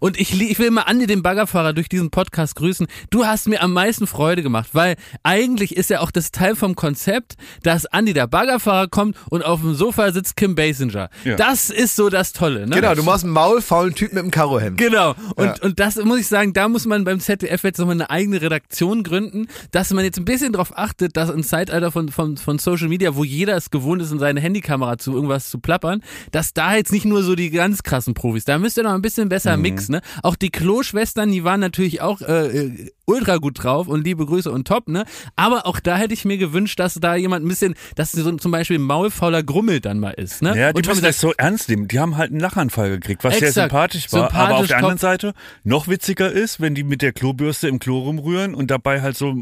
Und 0.00 0.18
ich, 0.18 0.40
ich 0.40 0.58
will 0.58 0.70
mal 0.70 0.84
Andy, 0.88 1.06
den 1.06 1.22
Baggerfahrer, 1.22 1.72
durch 1.72 1.88
diesen 1.88 2.10
Podcast 2.10 2.54
grüßen. 2.56 2.86
Du 3.10 3.24
hast 3.26 3.48
mir 3.48 3.62
am 3.62 3.72
meisten 3.72 4.06
Freude 4.06 4.42
gemacht, 4.42 4.70
weil 4.72 4.96
eigentlich 5.22 5.76
ist 5.76 5.90
ja 5.90 6.00
auch 6.00 6.10
das 6.10 6.30
Teil 6.30 6.56
vom 6.56 6.74
Konzept, 6.74 7.34
dass 7.62 7.84
Andy, 7.86 8.12
der 8.12 8.26
Baggerfahrer, 8.26 8.88
kommt 8.88 9.16
und 9.30 9.44
auf 9.44 9.60
dem 9.60 9.74
Sofa 9.74 10.12
sitzt 10.12 10.36
Kim 10.36 10.54
Basinger. 10.54 11.08
Ja. 11.24 11.36
Das 11.36 11.70
ist 11.70 11.96
so 11.96 12.08
das 12.08 12.32
Tolle. 12.32 12.66
Ne? 12.66 12.76
Genau, 12.76 12.94
du 12.94 13.02
machst 13.02 13.24
einen 13.24 13.32
maulfaulen 13.32 13.94
Typ 13.94 14.12
mit 14.12 14.22
einem 14.22 14.30
Karohemd. 14.30 14.78
Genau. 14.78 15.14
Und, 15.36 15.44
Ja. 15.46 15.54
und 15.62 15.78
das 15.80 15.96
muss 15.96 16.20
ich 16.20 16.26
sagen, 16.28 16.52
da 16.52 16.68
muss 16.68 16.86
man 16.86 17.04
beim 17.04 17.20
ZDF 17.20 17.62
jetzt 17.64 17.78
nochmal 17.78 17.94
eine 17.94 18.10
eigene 18.10 18.40
Redaktion 18.42 19.02
gründen, 19.02 19.48
dass 19.70 19.92
man 19.92 20.04
jetzt 20.04 20.18
ein 20.18 20.24
bisschen 20.24 20.52
darauf 20.52 20.76
achtet, 20.76 21.16
dass 21.16 21.30
im 21.30 21.42
Zeitalter 21.42 21.90
von, 21.92 22.08
von, 22.08 22.36
von 22.36 22.58
Social 22.58 22.88
Media, 22.88 23.14
wo 23.16 23.24
jeder 23.24 23.56
es 23.56 23.70
gewohnt 23.70 24.02
ist, 24.02 24.10
in 24.12 24.18
seine 24.18 24.40
Handykamera 24.40 24.98
zu 24.98 25.14
irgendwas 25.14 25.48
zu 25.50 25.58
plappern, 25.58 26.02
dass 26.32 26.52
da 26.54 26.74
jetzt 26.74 26.92
nicht 26.92 27.04
nur 27.04 27.22
so 27.22 27.34
die 27.34 27.50
ganz 27.50 27.82
krassen 27.82 28.14
Profis, 28.14 28.44
da 28.44 28.58
müsst 28.58 28.76
ihr 28.76 28.82
noch 28.82 28.92
ein 28.94 29.02
bisschen 29.02 29.28
besser 29.36 29.56
mixen. 29.56 29.92
Ne? 29.92 30.00
Auch 30.22 30.36
die 30.36 30.50
Klo-Schwestern, 30.50 31.30
die 31.30 31.44
waren 31.44 31.60
natürlich 31.60 32.00
auch 32.00 32.20
äh, 32.22 32.46
äh, 32.46 32.90
ultra 33.06 33.38
gut 33.38 33.62
drauf 33.62 33.88
und 33.88 34.04
liebe 34.04 34.26
Grüße 34.26 34.50
und 34.50 34.66
top, 34.66 34.88
ne? 34.88 35.04
Aber 35.36 35.66
auch 35.66 35.80
da 35.80 35.96
hätte 35.96 36.12
ich 36.12 36.24
mir 36.24 36.38
gewünscht, 36.38 36.78
dass 36.78 36.94
da 36.94 37.14
jemand 37.14 37.44
ein 37.44 37.48
bisschen, 37.48 37.74
dass 37.94 38.12
so 38.12 38.30
zum 38.32 38.50
Beispiel 38.50 38.78
ein 38.78 38.82
maulfauler 38.82 39.42
Grummel 39.42 39.80
dann 39.80 39.98
mal 39.98 40.10
ist, 40.10 40.42
ne? 40.42 40.56
Ja, 40.56 40.72
die 40.72 40.78
und 40.78 40.86
müssen 40.86 41.04
das 41.04 41.20
so 41.20 41.32
ernst 41.36 41.68
nehmen. 41.68 41.88
Die 41.88 41.98
haben 42.00 42.16
halt 42.16 42.30
einen 42.30 42.40
Lachanfall 42.40 42.90
gekriegt, 42.90 43.24
was 43.24 43.38
sehr 43.38 43.48
Exakt. 43.48 43.70
sympathisch 43.70 44.12
war. 44.12 44.28
Sympathisch, 44.28 44.38
aber 44.38 44.56
auf 44.56 44.66
der 44.66 44.76
anderen 44.76 44.96
top. 44.96 45.00
Seite 45.00 45.34
noch 45.64 45.88
witziger 45.88 46.30
ist, 46.30 46.60
wenn 46.60 46.74
die 46.74 46.82
mit 46.82 47.02
der 47.02 47.12
Klobürste 47.12 47.68
im 47.68 47.78
Klo 47.78 48.00
rumrühren 48.00 48.54
und 48.54 48.70
dabei 48.70 49.02
halt 49.02 49.16
so 49.16 49.34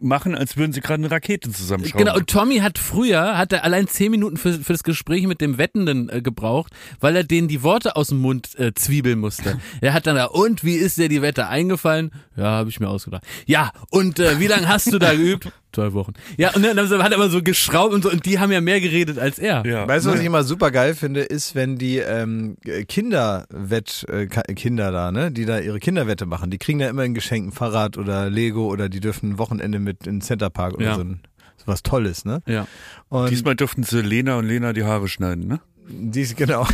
machen, 0.00 0.34
als 0.34 0.56
würden 0.56 0.72
sie 0.72 0.80
gerade 0.80 1.02
eine 1.02 1.10
Rakete 1.10 1.50
zusammenschrauben. 1.50 2.06
Genau, 2.06 2.16
und 2.16 2.28
Tommy 2.28 2.58
hat 2.58 2.78
früher, 2.78 3.36
hat 3.36 3.52
er 3.52 3.64
allein 3.64 3.86
zehn 3.86 4.10
Minuten 4.10 4.36
für, 4.36 4.54
für 4.54 4.72
das 4.72 4.82
Gespräch 4.82 5.26
mit 5.26 5.40
dem 5.40 5.58
Wettenden 5.58 6.08
äh, 6.08 6.22
gebraucht, 6.22 6.72
weil 7.00 7.16
er 7.16 7.24
denen 7.24 7.48
die 7.48 7.62
Worte 7.62 7.96
aus 7.96 8.08
dem 8.08 8.18
Mund 8.18 8.58
äh, 8.58 8.72
zwiebeln 8.74 9.18
musste. 9.18 9.58
Er 9.80 9.92
hat 9.92 10.06
dann 10.06 10.16
da, 10.16 10.26
und 10.26 10.64
wie 10.64 10.76
ist 10.76 10.96
dir 10.98 11.08
die 11.08 11.20
Wette 11.20 11.48
eingefallen? 11.48 12.10
Ja, 12.36 12.44
habe 12.44 12.70
ich 12.70 12.80
mir 12.80 12.88
ausgedacht. 12.94 13.24
Ja, 13.46 13.70
und 13.90 14.18
äh, 14.18 14.40
wie 14.40 14.46
lange 14.46 14.68
hast 14.68 14.92
du 14.92 14.98
da 14.98 15.14
geübt? 15.14 15.50
Zwei 15.74 15.92
Wochen. 15.92 16.12
Ja, 16.36 16.54
und 16.54 16.62
dann 16.62 16.78
hat 17.02 17.10
er 17.10 17.16
immer 17.16 17.28
so 17.28 17.42
geschraubt 17.42 17.92
und 17.92 18.02
so, 18.02 18.10
und 18.10 18.24
die 18.26 18.38
haben 18.38 18.52
ja 18.52 18.60
mehr 18.60 18.80
geredet 18.80 19.18
als 19.18 19.38
er. 19.40 19.66
ja. 19.66 19.88
Weißt 19.88 20.06
du, 20.06 20.10
was 20.10 20.20
ich 20.20 20.26
immer 20.26 20.44
super 20.44 20.70
geil 20.70 20.94
finde, 20.94 21.22
ist, 21.22 21.56
wenn 21.56 21.76
die 21.78 21.98
ähm, 21.98 22.56
Kinderwett, 22.86 24.06
äh, 24.08 24.26
Kinder 24.26 24.92
da, 24.92 25.10
ne, 25.10 25.32
die 25.32 25.44
da 25.46 25.58
ihre 25.58 25.80
Kinderwette 25.80 26.26
machen, 26.26 26.50
die 26.50 26.58
kriegen 26.58 26.78
da 26.78 26.88
immer 26.88 27.02
ein 27.02 27.14
Geschenk, 27.14 27.48
ein 27.48 27.52
Fahrrad 27.52 27.98
oder 27.98 28.30
Lego 28.30 28.68
oder 28.68 28.88
die 28.88 29.00
dürfen 29.00 29.30
ein 29.32 29.38
Wochenende 29.38 29.78
mit 29.80 30.06
in 30.06 30.16
den 30.16 30.20
Centerpark 30.20 30.74
oder 30.74 30.86
Ja. 30.86 30.94
so, 30.94 31.00
ein, 31.00 31.20
so 31.56 31.66
was 31.66 31.82
Tolles, 31.82 32.24
ne? 32.24 32.40
Ja. 32.46 32.66
Und 33.08 33.30
Diesmal 33.30 33.56
durften 33.56 33.82
sie 33.82 34.00
Lena 34.00 34.36
und 34.38 34.46
Lena 34.46 34.72
die 34.72 34.84
Haare 34.84 35.08
schneiden, 35.08 35.48
ne? 35.48 35.60
dies, 35.86 36.34
genau. 36.34 36.66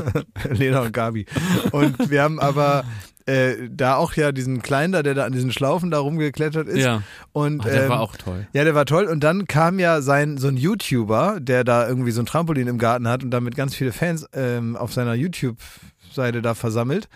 Lena 0.50 0.80
und 0.80 0.92
Gabi. 0.92 1.26
Und 1.72 2.08
wir 2.10 2.22
haben 2.22 2.40
aber 2.40 2.84
äh, 3.26 3.68
da 3.70 3.96
auch 3.96 4.14
ja 4.14 4.32
diesen 4.32 4.62
Kleinen 4.62 4.92
da, 4.92 5.02
der 5.02 5.14
da 5.14 5.24
an 5.24 5.32
diesen 5.32 5.50
Schlaufen 5.50 5.90
da 5.90 5.98
rumgeklettert 5.98 6.68
ist. 6.68 6.84
Ja. 6.84 7.02
Und, 7.32 7.62
Ach, 7.62 7.70
der 7.70 7.84
ähm, 7.84 7.88
war 7.88 8.00
auch 8.00 8.16
toll. 8.16 8.46
Ja, 8.52 8.64
der 8.64 8.74
war 8.74 8.84
toll. 8.84 9.06
Und 9.06 9.24
dann 9.24 9.46
kam 9.46 9.78
ja 9.78 10.02
sein 10.02 10.36
so 10.36 10.48
ein 10.48 10.56
YouTuber, 10.56 11.38
der 11.40 11.64
da 11.64 11.88
irgendwie 11.88 12.10
so 12.10 12.20
ein 12.20 12.26
Trampolin 12.26 12.68
im 12.68 12.78
Garten 12.78 13.08
hat 13.08 13.22
und 13.24 13.30
damit 13.30 13.56
ganz 13.56 13.74
viele 13.74 13.92
Fans 13.92 14.26
ähm, 14.34 14.76
auf 14.76 14.92
seiner 14.92 15.14
YouTube-Seite 15.14 16.42
da 16.42 16.54
versammelt. 16.54 17.08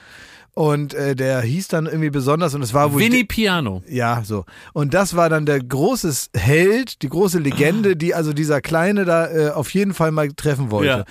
und 0.59 0.93
äh, 0.95 1.15
der 1.15 1.41
hieß 1.41 1.69
dann 1.69 1.87
irgendwie 1.87 2.11
besonders 2.11 2.53
und 2.53 2.63
es 2.63 2.75
war 2.75 2.93
wohl 2.93 3.01
Winnie 3.01 3.23
Piano. 3.23 3.83
ja, 3.87 4.23
so. 4.25 4.45
Und 4.73 4.93
das 4.93 5.15
war 5.15 5.29
dann 5.29 5.47
der 5.47 5.61
große 5.61 6.13
Held, 6.35 7.03
die 7.03 7.09
große 7.09 7.39
Legende, 7.39 7.95
die 7.97 8.13
also 8.13 8.33
dieser 8.33 8.61
Kleine 8.61 9.05
da 9.05 9.31
äh, 9.31 9.51
auf 9.51 9.73
jeden 9.73 9.95
Fall 9.95 10.11
mal 10.11 10.29
treffen 10.33 10.73
wollte. 10.73 10.89
Ja. 10.89 11.05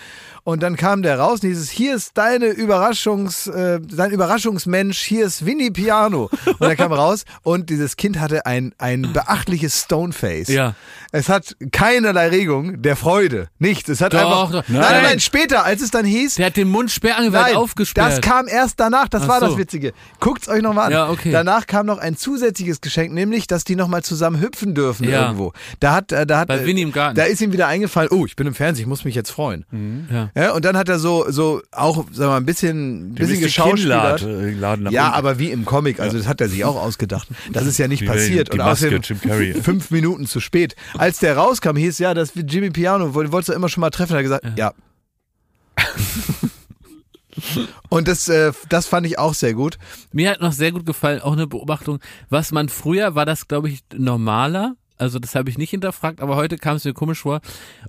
Und 0.47 0.63
dann 0.63 0.77
kam 0.77 1.01
der 1.01 1.19
raus 1.19 1.41
und 1.43 1.49
dieses, 1.49 1.69
hier 1.69 1.93
ist 1.93 2.11
deine 2.17 2.45
Überraschungs, 2.45 3.47
äh, 3.47 3.81
dein 3.81 4.11
Überraschungsmensch, 4.11 4.97
hier 5.01 5.25
ist 5.25 5.45
Winnie 5.45 5.71
Piano. 5.71 6.29
Und 6.45 6.61
er 6.61 6.77
kam 6.77 6.93
raus 6.93 7.25
und 7.43 7.69
dieses 7.69 7.97
Kind 7.97 8.17
hatte 8.17 8.45
ein, 8.45 8.73
ein 8.77 9.11
beachtliches 9.11 9.81
Stoneface. 9.83 10.47
Ja. 10.47 10.75
Es 11.11 11.27
hat 11.27 11.57
keinerlei 11.73 12.29
Regung 12.29 12.81
der 12.81 12.95
Freude. 12.95 13.49
Nichts. 13.59 13.89
Es 13.89 13.99
hat 13.99 14.13
Doch, 14.13 14.19
einfach. 14.21 14.51
doch. 14.61 14.69
Nein, 14.69 14.79
Nein. 14.81 15.03
nein, 15.03 15.19
später, 15.19 15.65
als 15.65 15.81
es 15.81 15.91
dann 15.91 16.05
hieß, 16.05 16.35
Der 16.35 16.45
hat 16.45 16.55
den 16.55 16.69
Mund 16.69 16.91
sperrangelweit 16.91 17.53
aufgesperrt. 17.55 18.09
das 18.13 18.21
kam 18.21 18.47
erst 18.47 18.79
danach, 18.79 19.09
das 19.09 19.23
Ach 19.23 19.27
war 19.27 19.39
das 19.41 19.51
so. 19.51 19.57
Witzige. 19.57 19.91
Guckt's 20.21 20.47
euch 20.47 20.61
nochmal 20.61 20.85
an. 20.85 20.91
Ja, 20.93 21.09
okay. 21.09 21.31
Danach 21.33 21.67
kam 21.67 21.85
noch 21.85 21.97
ein 21.97 22.15
zusätzliches 22.15 22.79
Geschenk, 22.79 23.11
nämlich, 23.11 23.47
dass 23.47 23.65
die 23.65 23.75
nochmal 23.75 24.01
zusammen 24.03 24.39
hüpfen 24.39 24.75
dürfen 24.75 25.09
Ja. 25.09 25.23
irgendwo. 25.23 25.51
Da 25.81 25.93
hat, 25.93 26.13
äh, 26.13 26.25
da 26.25 26.39
hat, 26.39 26.47
Bei 26.47 26.59
äh, 26.59 26.65
Winnie 26.65 26.83
im 26.83 26.93
Garten. 26.93 27.17
Da 27.17 27.23
ist 27.23 27.41
ihm 27.41 27.51
wieder 27.51 27.67
eingefallen, 27.67 28.11
oh, 28.13 28.25
ich 28.25 28.37
bin 28.37 28.47
im 28.47 28.53
Fernsehen, 28.55 28.83
ich 28.83 28.87
muss 28.87 29.03
mich 29.03 29.13
jetzt 29.15 29.31
freuen. 29.31 29.65
ja. 30.09 30.29
Ja, 30.37 30.53
und 30.53 30.63
dann 30.65 30.77
hat 30.77 30.87
er 30.87 30.99
so, 30.99 31.25
so 31.29 31.61
auch, 31.71 32.05
sag 32.11 32.27
mal, 32.27 32.37
ein 32.37 32.45
bisschen, 32.45 33.15
Dem 33.15 33.15
bisschen 33.15 33.39
geschauspielert. 33.41 34.21
Äh, 34.21 34.51
Ja, 34.51 34.73
unten. 34.73 34.87
aber 34.95 35.39
wie 35.39 35.49
im 35.51 35.65
Comic, 35.65 35.99
also 35.99 36.17
das 36.17 36.27
hat 36.27 36.39
er 36.41 36.47
sich 36.49 36.63
auch 36.63 36.75
ausgedacht. 36.75 37.27
Das 37.51 37.65
ist 37.65 37.77
ja 37.79 37.87
nicht 37.87 38.01
Die- 38.01 38.05
passiert. 38.05 38.49
die 38.49 38.59
und 38.59 38.65
Maske, 38.65 38.95
außerdem 38.99 39.55
fünf 39.63 39.89
Minuten 39.89 40.27
zu 40.27 40.39
spät. 40.39 40.75
Als 40.97 41.17
der 41.19 41.37
rauskam, 41.37 41.75
hieß 41.75 41.97
ja, 41.99 42.13
dass 42.13 42.35
wir 42.35 42.43
Jimmy 42.43 42.69
Piano, 42.69 43.15
woll- 43.15 43.31
wolltest 43.31 43.49
du 43.49 43.53
immer 43.53 43.69
schon 43.69 43.81
mal 43.81 43.89
treffen, 43.89 44.11
hat 44.11 44.19
er 44.19 44.23
gesagt, 44.23 44.45
ja. 44.57 44.73
Und 47.89 48.07
das, 48.07 48.27
äh, 48.29 48.51
das 48.69 48.87
fand 48.87 49.05
ich 49.05 49.19
auch 49.19 49.33
sehr 49.35 49.53
gut. 49.53 49.77
Mir 50.11 50.31
hat 50.31 50.41
noch 50.41 50.51
sehr 50.51 50.71
gut 50.71 50.85
gefallen, 50.85 51.21
auch 51.21 51.33
eine 51.33 51.45
Beobachtung, 51.47 51.99
was 52.29 52.51
man 52.51 52.67
früher, 52.69 53.13
war 53.15 53.25
das 53.25 53.47
glaube 53.47 53.69
ich 53.69 53.81
normaler, 53.95 54.75
also 54.97 55.19
das 55.19 55.35
habe 55.35 55.49
ich 55.49 55.57
nicht 55.57 55.69
hinterfragt, 55.69 56.21
aber 56.21 56.35
heute 56.35 56.57
kam 56.57 56.75
es 56.77 56.85
mir 56.85 56.93
komisch 56.93 57.19
vor. 57.19 57.41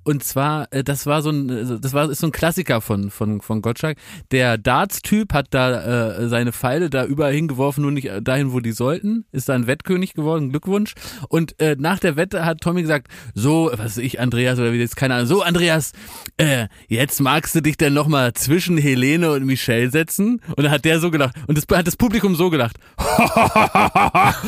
Und 0.05 0.25
zwar, 0.25 0.68
äh, 0.73 0.85
das 0.85 1.07
war 1.07 1.23
so 1.23 1.31
ein, 1.31 1.49
äh, 1.49 1.81
das 1.81 1.92
war 1.92 2.11
ist 2.11 2.21
so 2.21 2.27
ein 2.27 2.33
Klassiker 2.33 2.81
von 2.81 3.11
von 3.11 3.40
von 3.40 3.62
Gottschalk. 3.62 3.99
Der 4.31 4.59
Darts-Typ 4.59 5.33
hat 5.33 5.49
da 5.51 6.18
äh, 6.18 6.29
seine 6.29 6.53
Pfeile 6.53 6.90
da 6.90 7.05
überall 7.05 7.33
hingeworfen, 7.33 7.83
nur 7.83 7.92
nicht 7.92 8.07
äh, 8.07 8.23
dahin, 8.23 8.53
wo 8.53 8.61
die 8.61 8.73
sollten. 8.73 9.25
Ist 9.33 9.49
dann 9.49 9.66
Wettkönig 9.66 10.14
geworden, 10.14 10.51
Glückwunsch. 10.51 10.94
Und 11.29 11.61
äh, 11.61 11.77
nach 11.79 11.99
der 11.99 12.16
Wette 12.16 12.44
hat 12.44 12.61
Tommy 12.61 12.83
gesagt, 12.83 13.09
so, 13.35 13.71
was 13.73 13.97
weiß 13.97 13.99
ich, 13.99 14.21
Andreas 14.21 14.59
oder 14.59 14.73
wie 14.73 14.79
jetzt 14.79 14.97
keine 14.97 15.14
Ahnung, 15.14 15.27
so 15.27 15.42
Andreas, 15.42 15.92
äh, 16.37 16.68
jetzt 16.88 17.21
magst 17.21 17.55
du 17.55 17.62
dich 17.62 17.77
denn 17.77 17.94
noch 17.94 18.09
mal 18.09 18.33
zwischen 18.35 18.79
Helene 18.79 19.33
und 19.33 19.44
Michelle 19.44 19.90
setzen? 19.90 20.40
Und 20.57 20.64
dann 20.64 20.71
hat 20.71 20.85
der 20.85 21.01
so 21.01 21.11
gelacht 21.11 21.37
und 21.47 21.57
das 21.57 21.64
hat 21.77 21.87
das 21.87 21.97
Publikum 21.97 22.35
so 22.35 22.51
gelacht. 22.51 22.77
hat 22.99 24.42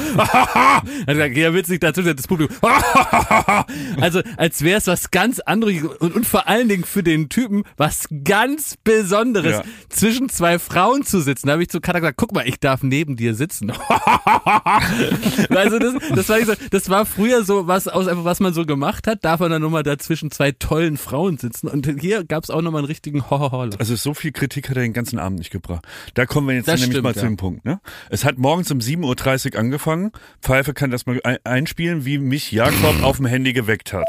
gesagt, 1.07 1.37
ja, 1.37 1.51
nicht 1.51 1.83
dazu 1.83 2.03
das 2.03 2.27
Publikum. 2.27 2.50
also 4.01 4.21
als 4.37 4.63
wäre 4.63 4.79
es 4.79 4.87
was 4.87 5.11
ganz 5.11 5.41
anderes 5.41 5.83
und, 6.01 6.15
und 6.15 6.27
vor 6.27 6.49
allen 6.49 6.69
Dingen 6.69 6.85
für 6.85 7.03
den 7.03 7.29
Typen 7.29 7.65
was 7.77 8.07
ganz 8.25 8.77
Besonderes, 8.83 9.57
Ja. 9.57 9.63
zwischen 9.89 10.29
zwei 10.29 10.59
Frauen 10.59 11.05
zu 11.05 11.21
sitzen. 11.21 11.47
Da 11.49 11.55
habe 11.55 11.63
ich 11.63 11.69
zu 11.69 11.81
Katha 11.81 11.99
gesagt, 12.01 12.17
guck 12.17 12.33
mal, 12.33 12.47
ich 12.47 12.61
darf 12.61 12.83
neben 12.83 13.17
dir 13.17 13.35
sitzen. 13.35 13.71
also 15.51 15.79
das, 15.79 15.95
das, 16.15 16.29
war 16.29 16.45
so, 16.45 16.53
das 16.71 16.89
war 16.91 17.07
früher 17.07 17.45
so 17.45 17.67
was 17.67 17.89
aus 17.89 18.07
einfach 18.09 18.25
was 18.25 18.41
man 18.41 18.53
so 18.55 18.65
gemacht 18.67 19.07
hat, 19.07 19.25
darf 19.25 19.41
man 19.41 19.51
dann 19.51 19.63
nochmal 19.63 19.83
da 19.83 19.99
zwischen 19.99 20.31
zwei 20.31 20.53
tollen 20.53 20.97
Frauen 20.97 21.39
sitzen. 21.39 21.69
Und 21.69 21.87
hier 22.01 22.25
gab 22.25 22.45
es 22.45 22.51
auch 22.51 22.63
nochmal 22.63 22.81
einen 22.81 22.87
richtigen 22.89 23.29
Hohoho. 23.31 23.61
Also 23.79 23.97
so 23.97 24.15
viel 24.15 24.33
Kritik 24.33 24.71
hat 24.71 24.77
er 24.77 24.83
den 24.83 24.93
ganzen 24.93 25.19
Abend 25.19 25.39
nicht 25.39 25.51
gebracht. 25.51 25.85
Da 26.15 26.27
kommen 26.27 26.49
wir 26.49 26.55
jetzt 26.55 26.69
Das 26.69 26.81
nämlich 26.81 26.95
stimmt, 26.97 27.05
mal 27.05 27.15
zu 27.15 27.21
ja. 27.21 27.27
dem 27.27 27.37
Punkt. 27.37 27.65
Ne? 27.65 27.81
Es 28.09 28.25
hat 28.25 28.39
morgens 28.39 28.71
um 28.71 28.79
7.30 28.79 29.53
Uhr 29.55 29.59
angefangen. 29.61 30.13
Pfeife 30.41 30.73
kann 30.75 30.91
das 30.91 31.07
mal 31.07 31.21
ein- 31.25 31.39
einspielen, 31.45 32.05
wie 32.05 32.19
mich 32.19 32.40
Jakob 32.49 33.03
auf 33.03 33.19
dem 33.19 33.27
Handy 33.27 33.53
geweckt 33.53 33.93
hat. 33.93 34.07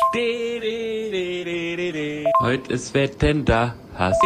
Heute 2.42 2.74
ist 2.74 2.94
Wetten 2.94 3.46
da, 3.46 3.76
hast. 3.98 4.22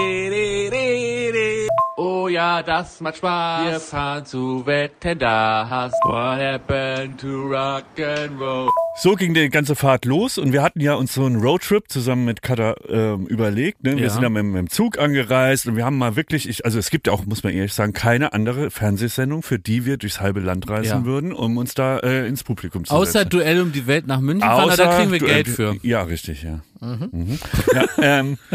Oh 1.97 2.28
ja, 2.28 2.62
das 2.62 2.99
macht 3.01 3.17
Spaß. 3.17 3.71
Wir 3.71 3.80
fahren 3.80 4.25
zu 4.25 4.65
Wetten 4.65 5.17
da, 5.19 5.65
hast. 5.69 5.93
What 6.04 6.39
happened 6.39 7.19
to 7.21 7.28
rock 7.47 7.86
and 7.97 8.39
roll? 8.39 8.69
So 8.97 9.15
ging 9.15 9.34
die 9.34 9.49
ganze 9.49 9.75
Fahrt 9.75 10.06
los 10.06 10.38
und 10.38 10.51
wir 10.54 10.62
hatten 10.62 10.80
ja 10.82 10.93
uns 10.95 11.13
so 11.13 11.25
einen 11.25 11.38
Roadtrip 11.41 11.89
zusammen 11.89 12.25
mit 12.25 12.41
Katha 12.41 12.75
ähm, 12.88 13.25
überlegt. 13.28 13.84
Ne? 13.84 13.95
Wir 13.97 14.04
Ja. 14.04 14.10
sind 14.10 14.21
dann 14.23 14.34
mit, 14.34 14.43
mit 14.45 14.56
dem 14.58 14.69
Zug 14.69 14.99
angereist 14.99 15.67
und 15.67 15.75
wir 15.78 15.86
haben 15.86 15.97
mal 15.97 16.15
wirklich, 16.15 16.47
ich, 16.49 16.63
also 16.65 16.80
es 16.80 16.89
gibt 16.89 17.08
ja 17.08 17.13
auch, 17.13 17.25
muss 17.25 17.43
man 17.43 17.54
ehrlich 17.54 17.73
sagen, 17.73 17.93
keine 17.93 18.34
andere 18.34 18.71
Fernsehsendung, 18.71 19.41
für 19.43 19.60
die 19.60 19.86
wir 19.86 19.97
durchs 19.97 20.19
halbe 20.21 20.39
Land 20.41 20.69
reisen 20.69 20.99
Ja. 20.99 21.06
würden, 21.06 21.34
um 21.34 21.58
uns 21.58 21.73
da 21.75 21.99
äh, 21.99 22.28
ins 22.28 22.43
Publikum 22.43 22.86
zu 22.86 22.93
Außer 22.93 23.12
setzen. 23.19 23.30
Duell 23.30 23.62
um 23.62 23.71
die 23.71 23.88
Welt 23.88 24.08
nach 24.08 24.19
München 24.19 24.47
fahren, 24.47 24.69
aber 24.69 24.78
da 24.78 24.97
kriegen 24.97 25.12
wir 25.12 25.19
du- 25.19 25.25
Geld 25.25 25.47
äh, 25.47 25.51
für. 25.51 25.75
Ja, 25.82 26.04
richtig, 26.04 26.43
ja. 26.43 26.60
Mhm. 26.82 27.39
ja 27.73 27.86
ähm, 28.01 28.38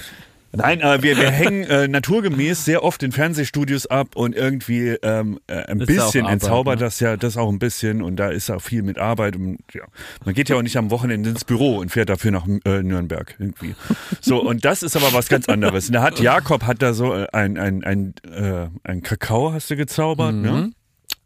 nein, 0.53 0.83
aber 0.83 1.03
wir, 1.03 1.17
wir 1.17 1.31
hängen 1.31 1.65
äh, 1.65 1.87
naturgemäß 1.89 2.65
sehr 2.65 2.83
oft 2.83 3.03
in 3.03 3.13
Fernsehstudios 3.13 3.87
ab 3.87 4.17
und 4.17 4.35
irgendwie 4.35 4.97
ähm, 5.03 5.39
äh, 5.47 5.55
ein 5.65 5.81
Ist 5.81 5.87
bisschen 5.87 6.23
Arbeit, 6.25 6.33
entzaubert 6.33 6.79
ne? 6.81 6.85
das 6.87 7.01
ja 7.01 7.17
das 7.17 7.37
auch 7.37 7.49
ein 7.49 7.59
bisschen 7.59 8.03
und 8.03 8.17
da 8.17 8.29
ist 8.31 8.51
auch 8.51 8.61
viel 8.61 8.83
mit 8.83 8.99
Arbeit 8.99 9.37
und 9.37 9.59
ja, 9.73 9.83
man 10.25 10.35
geht 10.35 10.49
ja 10.49 10.57
auch 10.57 10.63
nicht 10.63 10.77
am 10.77 10.91
Wochenende 10.91 11.31
ins 11.31 11.45
Büro 11.45 11.77
und 11.79 11.91
fährt 11.91 12.09
dafür 12.09 12.31
nach 12.33 12.47
äh, 12.65 12.83
Nürnberg 12.83 13.35
irgendwie. 13.39 13.75
So 14.21 14.41
und 14.43 14.65
das 14.65 14.83
ist 14.83 14.97
aber 14.97 15.13
was 15.13 15.29
ganz 15.29 15.49
anderes. 15.49 15.87
Und 15.89 15.95
da 15.95 16.03
hat 16.03 16.19
Jakob 16.21 16.65
hat 16.65 16.83
da 16.83 16.93
so 16.95 17.15
äh, 17.15 17.27
ein 17.33 17.57
ein 17.59 17.85
ein 17.85 18.15
äh, 18.31 18.69
ein 18.85 19.03
Kakao 19.03 19.53
hast 19.53 19.71
du 19.71 19.77
gezaubert, 19.77 20.35
Mhm. 20.35 20.43
ne? 20.43 20.73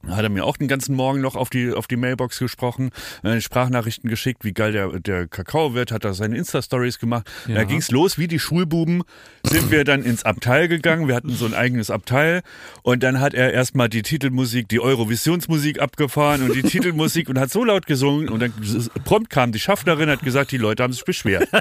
Hat 0.09 0.23
er 0.23 0.29
mir 0.29 0.45
auch 0.45 0.57
den 0.57 0.69
ganzen 0.69 0.95
Morgen 0.95 1.21
noch 1.21 1.37
auf 1.37 1.51
die, 1.51 1.73
auf 1.73 1.87
die 1.87 1.97
Mailbox 1.97 2.39
gesprochen, 2.39 2.91
äh, 3.23 3.41
Sprachnachrichten 3.41 4.11
geschickt, 4.11 4.45
wie 4.45 4.53
geil 4.53 4.73
der, 4.73 5.01
der 5.01 5.27
Kakao 5.27 5.75
wird, 5.75 5.93
hat 5.93 6.05
er 6.05 6.15
seine 6.15 6.37
Insta-Stories 6.37 6.99
gemacht. 6.99 7.31
Ja. 7.47 7.57
Da 7.57 7.65
ging's 7.65 7.91
los, 7.91 8.19
wie 8.19 8.29
die 8.29 8.39
Schulbuben 8.39 9.03
sind 9.43 9.71
wir 9.71 9.85
dann 9.85 10.03
ins 10.03 10.25
Abteil 10.25 10.69
gegangen. 10.69 11.09
Wir 11.09 11.15
hatten 11.15 11.31
so 11.31 11.47
ein 11.47 11.55
eigenes 11.55 11.91
Abteil 11.91 12.43
und 12.83 13.03
dann 13.03 13.21
hat 13.21 13.35
er 13.35 13.53
erstmal 13.53 13.89
die 13.89 14.03
Titelmusik, 14.03 14.69
die 14.69 14.81
Eurovisionsmusik 14.81 15.81
abgefahren 15.81 16.43
und 16.43 16.55
die 16.55 16.63
Titelmusik 16.75 17.29
und 17.29 17.39
hat 17.39 17.51
so 17.51 17.65
laut 17.65 17.87
gesungen 17.87 18.29
und 18.29 18.41
dann 18.41 18.53
prompt 19.05 19.31
kam 19.31 19.53
die 19.53 19.61
Schaffnerin, 19.61 20.09
hat 20.11 20.23
gesagt, 20.23 20.53
die 20.53 20.59
Leute 20.59 20.83
haben 20.83 20.93
sich 20.93 21.05
beschwert. 21.05 21.49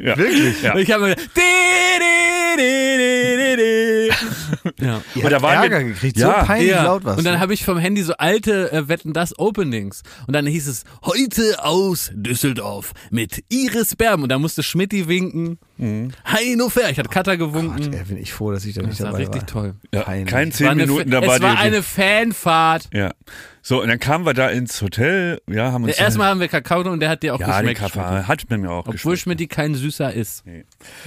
Ja. 0.00 0.16
Wirklich? 0.16 0.62
Ja. 0.62 0.74
Und 0.74 0.80
ich 0.80 0.92
habe 0.92 1.14
ja. 4.78 5.00
Ihr 5.14 5.24
Und 5.24 5.30
da 5.30 5.42
wir- 5.42 5.48
Ärger 5.50 5.82
gekriegt, 5.84 6.16
Ja. 6.18 6.40
so 6.40 6.46
peinlich 6.46 6.70
Ja. 6.70 6.84
laut 6.84 7.04
was. 7.04 7.18
Und 7.18 7.24
dann 7.24 7.40
habe 7.40 7.54
ich 7.54 7.64
vom 7.64 7.78
Handy 7.78 8.02
so 8.02 8.14
alte 8.14 8.70
äh, 8.72 8.88
Wetten 8.88 9.12
das 9.12 9.38
Openings. 9.38 10.02
Und 10.26 10.34
dann 10.34 10.46
hieß 10.46 10.66
es 10.68 10.84
heute 11.04 11.64
aus 11.64 12.10
Düsseldorf 12.14 12.92
mit 13.10 13.44
Iris 13.48 13.96
Berben. 13.96 14.22
Und 14.22 14.28
da 14.30 14.38
musste 14.38 14.62
Schmidti 14.62 15.08
winken. 15.08 15.58
Heino 16.30 16.68
Fair. 16.68 16.90
Ich 16.90 16.98
hatte 16.98 17.08
Cutter 17.08 17.36
gewunken. 17.38 17.92
Ey, 17.94 18.04
bin 18.04 18.18
ich 18.18 18.32
froh, 18.34 18.52
dass 18.52 18.64
ich 18.66 18.74
da 18.74 18.82
nicht 18.82 18.92
das 18.92 19.00
war 19.00 19.12
dabei 19.12 19.18
richtig 19.24 19.42
war. 19.42 19.46
toll. 19.46 19.74
Ja, 19.94 20.02
kein 20.02 20.52
zehn 20.52 20.66
War 20.66 20.74
Minuten, 20.74 21.10
Fa- 21.10 21.20
da 21.20 21.26
war 21.26 21.36
es 21.36 21.42
war 21.42 21.58
eine 21.58 21.82
Fanfahrt. 21.82 22.88
Ja. 22.92 23.12
So, 23.62 23.82
und 23.82 23.88
dann 23.88 23.98
kamen 23.98 24.24
wir 24.24 24.32
da 24.34 24.48
ins 24.48 24.80
Hotel, 24.80 25.40
ja, 25.46 25.72
haben 25.72 25.84
uns. 25.84 25.96
Ja, 25.98 26.04
Erstmal 26.04 26.28
haben 26.28 26.40
wir 26.40 26.48
Kakao 26.48 26.80
und 26.80 27.00
der 27.00 27.10
hat 27.10 27.22
dir 27.22 27.34
auch 27.34 27.40
ja, 27.40 27.58
geschmeckt. 27.58 27.80
Kaffee 27.80 28.00
Schmidti. 28.00 28.26
hat 28.26 28.50
mir 28.50 28.70
auch 28.70 28.78
Obwohl 28.80 28.92
geschmeckt. 28.94 29.18
Schmidti 29.20 29.46
kein 29.48 29.74
Süßer 29.74 30.12
ist. 30.14 30.44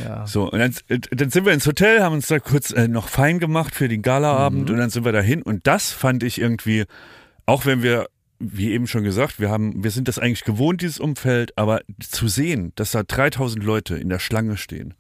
Ja. 0.03 0.27
So, 0.27 0.51
und 0.51 0.59
dann, 0.59 0.73
dann 1.11 1.29
sind 1.31 1.45
wir 1.45 1.53
ins 1.53 1.65
Hotel, 1.65 2.01
haben 2.03 2.13
uns 2.13 2.27
da 2.27 2.39
kurz 2.39 2.71
äh, 2.71 2.87
noch 2.87 3.07
fein 3.09 3.39
gemacht 3.39 3.73
für 3.75 3.87
den 3.87 4.01
Galaabend 4.03 4.69
Mhm. 4.69 4.73
und 4.75 4.79
dann 4.79 4.89
sind 4.91 5.03
wir 5.05 5.11
dahin 5.11 5.41
und 5.41 5.65
das 5.65 5.91
fand 5.91 6.21
ich 6.23 6.39
irgendwie, 6.39 6.85
auch 7.47 7.65
wenn 7.65 7.81
wir, 7.81 8.07
wie 8.39 8.71
eben 8.71 8.87
schon 8.87 9.03
gesagt, 9.03 9.39
wir 9.39 9.49
haben, 9.49 9.83
wir 9.83 9.89
sind 9.91 10.07
das 10.07 10.19
eigentlich 10.19 10.43
gewohnt, 10.43 10.81
dieses 10.81 10.99
Umfeld, 10.99 11.57
aber 11.57 11.81
zu 11.99 12.27
sehen, 12.27 12.71
dass 12.75 12.91
da 12.91 13.01
3000 13.03 13.63
Leute 13.63 13.95
in 13.95 14.09
der 14.09 14.19
Schlange 14.19 14.57
stehen, 14.57 14.93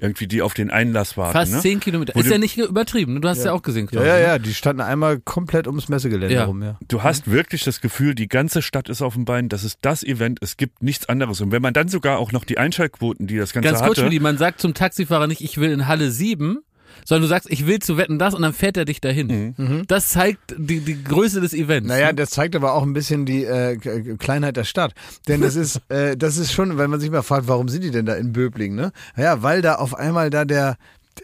irgendwie 0.00 0.26
die 0.26 0.42
auf 0.42 0.54
den 0.54 0.70
Einlass 0.70 1.16
warten. 1.16 1.36
Mhm. 1.36 1.40
Fast 1.40 1.52
ne? 1.52 1.60
zehn 1.60 1.80
Kilometer. 1.80 2.14
Wo 2.14 2.20
Ist 2.20 2.30
ja 2.30 2.38
nicht 2.38 2.58
übertrieben. 2.58 3.20
Du 3.20 3.28
hast 3.28 3.44
ja, 3.44 3.52
auch 3.52 3.62
gesehen, 3.62 3.88
Ja, 3.92 4.04
ja, 4.04 4.14
ne? 4.14 4.22
ja, 4.22 4.38
die 4.38 4.54
standen 4.54 4.82
einmal 4.82 5.20
komplett 5.20 5.66
ums 5.66 5.88
Messegelände 5.88 6.34
Ja. 6.34 6.44
rum, 6.44 6.62
ja. 6.62 6.78
Du 6.88 7.02
hast 7.02 7.30
wirklich 7.30 7.64
das 7.64 7.80
Gefühl, 7.80 8.14
die 8.14 8.28
ganze 8.28 8.62
Stadt 8.62 8.88
ist 8.88 9.02
auf 9.02 9.14
dem 9.14 9.24
Bein, 9.24 9.48
das 9.48 9.64
ist 9.64 9.78
das 9.82 10.02
Event, 10.02 10.38
es 10.42 10.56
gibt 10.56 10.82
nichts 10.82 11.08
anderes. 11.08 11.40
Und 11.40 11.52
wenn 11.52 11.62
man 11.62 11.74
dann 11.74 11.88
sogar 11.88 12.18
auch 12.18 12.32
noch 12.32 12.44
die 12.44 12.58
Einschaltquoten, 12.58 13.26
die 13.26 13.36
das 13.36 13.52
Ganze 13.52 13.68
Ganz 13.68 13.80
kurz, 13.80 13.98
hatte, 13.98 14.00
Schmidti, 14.02 14.20
man 14.20 14.38
sagt 14.38 14.60
zum 14.60 14.74
Taxifahrer 14.74 15.26
nicht, 15.26 15.40
ich 15.40 15.58
will 15.58 15.70
in 15.70 15.86
Halle 15.86 16.10
7, 16.10 16.58
sondern 17.04 17.22
du 17.22 17.28
sagst, 17.28 17.50
ich 17.50 17.66
will 17.66 17.78
zu 17.78 17.96
wetten 17.96 18.18
das 18.18 18.34
und 18.34 18.42
dann 18.42 18.52
fährt 18.52 18.76
er 18.76 18.84
dich 18.84 19.00
dahin. 19.00 19.28
Das 19.88 20.08
zeigt 20.08 20.54
die, 20.56 20.80
die 20.80 21.02
Größe 21.02 21.40
des 21.40 21.54
Events. 21.54 21.88
Naja, 21.88 22.08
ne? 22.08 22.14
das 22.14 22.30
zeigt 22.30 22.56
aber 22.56 22.74
auch 22.74 22.82
ein 22.82 22.92
bisschen 22.92 23.26
die 23.26 23.44
äh, 23.44 23.76
Kleinheit 24.16 24.56
der 24.56 24.64
Stadt. 24.64 24.94
Denn 25.28 25.40
das 25.40 25.56
ist, 25.56 25.80
äh, 25.88 26.16
das 26.16 26.36
ist 26.36 26.52
schon, 26.52 26.78
wenn 26.78 26.90
man 26.90 27.00
sich 27.00 27.10
mal 27.10 27.22
fragt, 27.22 27.48
warum 27.48 27.68
sind 27.68 27.84
die 27.84 27.90
denn 27.90 28.06
da 28.06 28.14
in 28.14 28.32
Böbling, 28.32 28.74
ne? 28.74 28.92
Ja, 29.16 29.42
weil 29.42 29.62
da 29.62 29.76
auf 29.76 29.94
einmal 29.94 30.30
da 30.30 30.44
der 30.44 30.76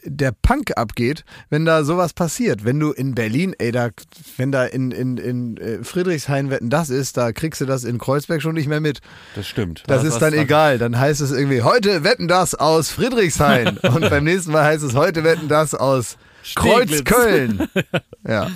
der 0.05 0.33
Punk 0.33 0.77
abgeht, 0.77 1.25
wenn 1.51 1.65
da 1.65 1.85
sowas 1.85 2.13
passiert. 2.13 2.65
Wenn 2.65 2.79
du 2.81 2.93
in 2.93 3.15
Berlin, 3.15 3.55
ey, 3.59 3.73
da, 3.73 3.91
wenn 4.37 4.53
da 4.53 4.65
in, 4.65 4.91
in, 4.91 5.19
in 5.19 5.57
äh, 5.57 5.85
Friedrichshain 5.85 6.51
wetten 6.51 6.71
das 6.71 6.91
ist, 6.91 7.17
da 7.17 7.33
kriegst 7.33 7.61
du 7.61 7.67
das 7.67 7.85
in 7.85 7.99
Kreuzberg 7.99 8.43
schon 8.43 8.55
nicht 8.55 8.69
mehr 8.69 8.81
mit. 8.81 9.01
das 9.35 9.47
stimmt. 9.47 9.85
Das 9.87 10.03
Das 10.03 10.15
ist 10.15 10.21
dann 10.21 10.35
egal. 10.35 10.79
Dann 10.79 10.99
heißt 10.99 11.21
es 11.21 11.31
irgendwie, 11.31 11.63
heute 11.63 12.05
wetten 12.05 12.29
das 12.29 12.55
aus 12.55 12.91
Friedrichshain. 12.91 13.79
Und 13.95 14.09
beim 14.09 14.25
nächsten 14.25 14.53
Mal 14.53 14.65
heißt 14.65 14.83
es, 14.83 14.95
heute 14.95 15.25
wetten 15.25 15.49
das 15.49 15.75
aus 15.75 16.17
Kreuz 16.55 16.89
Steglitz. 16.89 17.05
Köln. 17.05 17.69
ja. 18.27 18.51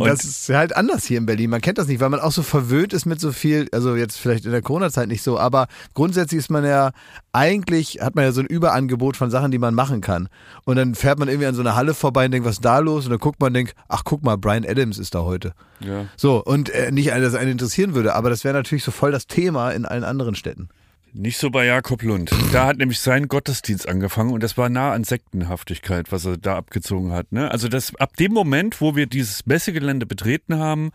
Und 0.00 0.08
das 0.08 0.24
ist 0.24 0.48
halt 0.48 0.76
anders 0.76 1.04
hier 1.04 1.18
in 1.18 1.26
Berlin. 1.26 1.50
Man 1.50 1.60
kennt 1.60 1.78
das 1.78 1.86
nicht, 1.88 2.00
weil 2.00 2.08
man 2.08 2.20
auch 2.20 2.32
so 2.32 2.42
verwöhnt 2.42 2.92
ist 2.92 3.06
mit 3.06 3.20
so 3.20 3.32
viel, 3.32 3.68
also 3.72 3.96
jetzt 3.96 4.18
vielleicht 4.18 4.44
in 4.44 4.52
der 4.52 4.62
Corona-Zeit 4.62 5.08
nicht 5.08 5.22
so, 5.22 5.38
aber 5.38 5.66
grundsätzlich 5.94 6.38
ist 6.38 6.50
man 6.50 6.64
ja, 6.64 6.92
eigentlich 7.32 8.00
hat 8.00 8.14
man 8.14 8.24
ja 8.24 8.32
so 8.32 8.40
ein 8.40 8.46
Überangebot 8.46 9.16
von 9.16 9.30
Sachen, 9.30 9.50
die 9.50 9.58
man 9.58 9.74
machen 9.74 10.00
kann. 10.00 10.28
Und 10.64 10.76
dann 10.76 10.94
fährt 10.94 11.18
man 11.18 11.28
irgendwie 11.28 11.46
an 11.46 11.54
so 11.54 11.60
einer 11.60 11.76
Halle 11.76 11.94
vorbei 11.94 12.26
und 12.26 12.32
denkt, 12.32 12.46
was 12.46 12.56
ist 12.56 12.64
da 12.64 12.78
los? 12.78 13.04
Und 13.04 13.10
dann 13.10 13.18
guckt 13.18 13.40
man 13.40 13.48
und 13.48 13.54
denkt, 13.54 13.74
ach 13.88 14.02
guck 14.04 14.22
mal, 14.22 14.36
Brian 14.36 14.64
Adams 14.64 14.98
ist 14.98 15.14
da 15.14 15.20
heute. 15.20 15.52
Ja. 15.80 16.06
So, 16.16 16.42
und 16.42 16.70
äh, 16.70 16.90
nicht, 16.90 17.08
dass 17.10 17.34
einen 17.34 17.52
interessieren 17.52 17.94
würde, 17.94 18.14
aber 18.14 18.30
das 18.30 18.44
wäre 18.44 18.54
natürlich 18.54 18.84
so 18.84 18.90
voll 18.90 19.12
das 19.12 19.26
Thema 19.26 19.70
in 19.70 19.84
allen 19.84 20.04
anderen 20.04 20.34
Städten. 20.34 20.68
Nicht 21.14 21.38
so 21.38 21.50
bei 21.50 21.64
Jakob 21.64 22.02
Lund. 22.02 22.30
Da 22.52 22.66
hat 22.66 22.78
nämlich 22.78 23.00
sein 23.00 23.28
Gottesdienst 23.28 23.88
angefangen 23.88 24.32
und 24.32 24.42
das 24.42 24.56
war 24.58 24.68
nah 24.68 24.92
an 24.92 25.04
Sektenhaftigkeit, 25.04 26.12
was 26.12 26.24
er 26.26 26.36
da 26.36 26.56
abgezogen 26.56 27.12
hat. 27.12 27.32
Ne? 27.32 27.50
Also 27.50 27.68
das, 27.68 27.94
ab 27.96 28.16
dem 28.16 28.32
Moment, 28.32 28.80
wo 28.80 28.94
wir 28.94 29.06
dieses 29.06 29.46
Messegelände 29.46 30.06
betreten 30.06 30.58
haben, 30.58 30.90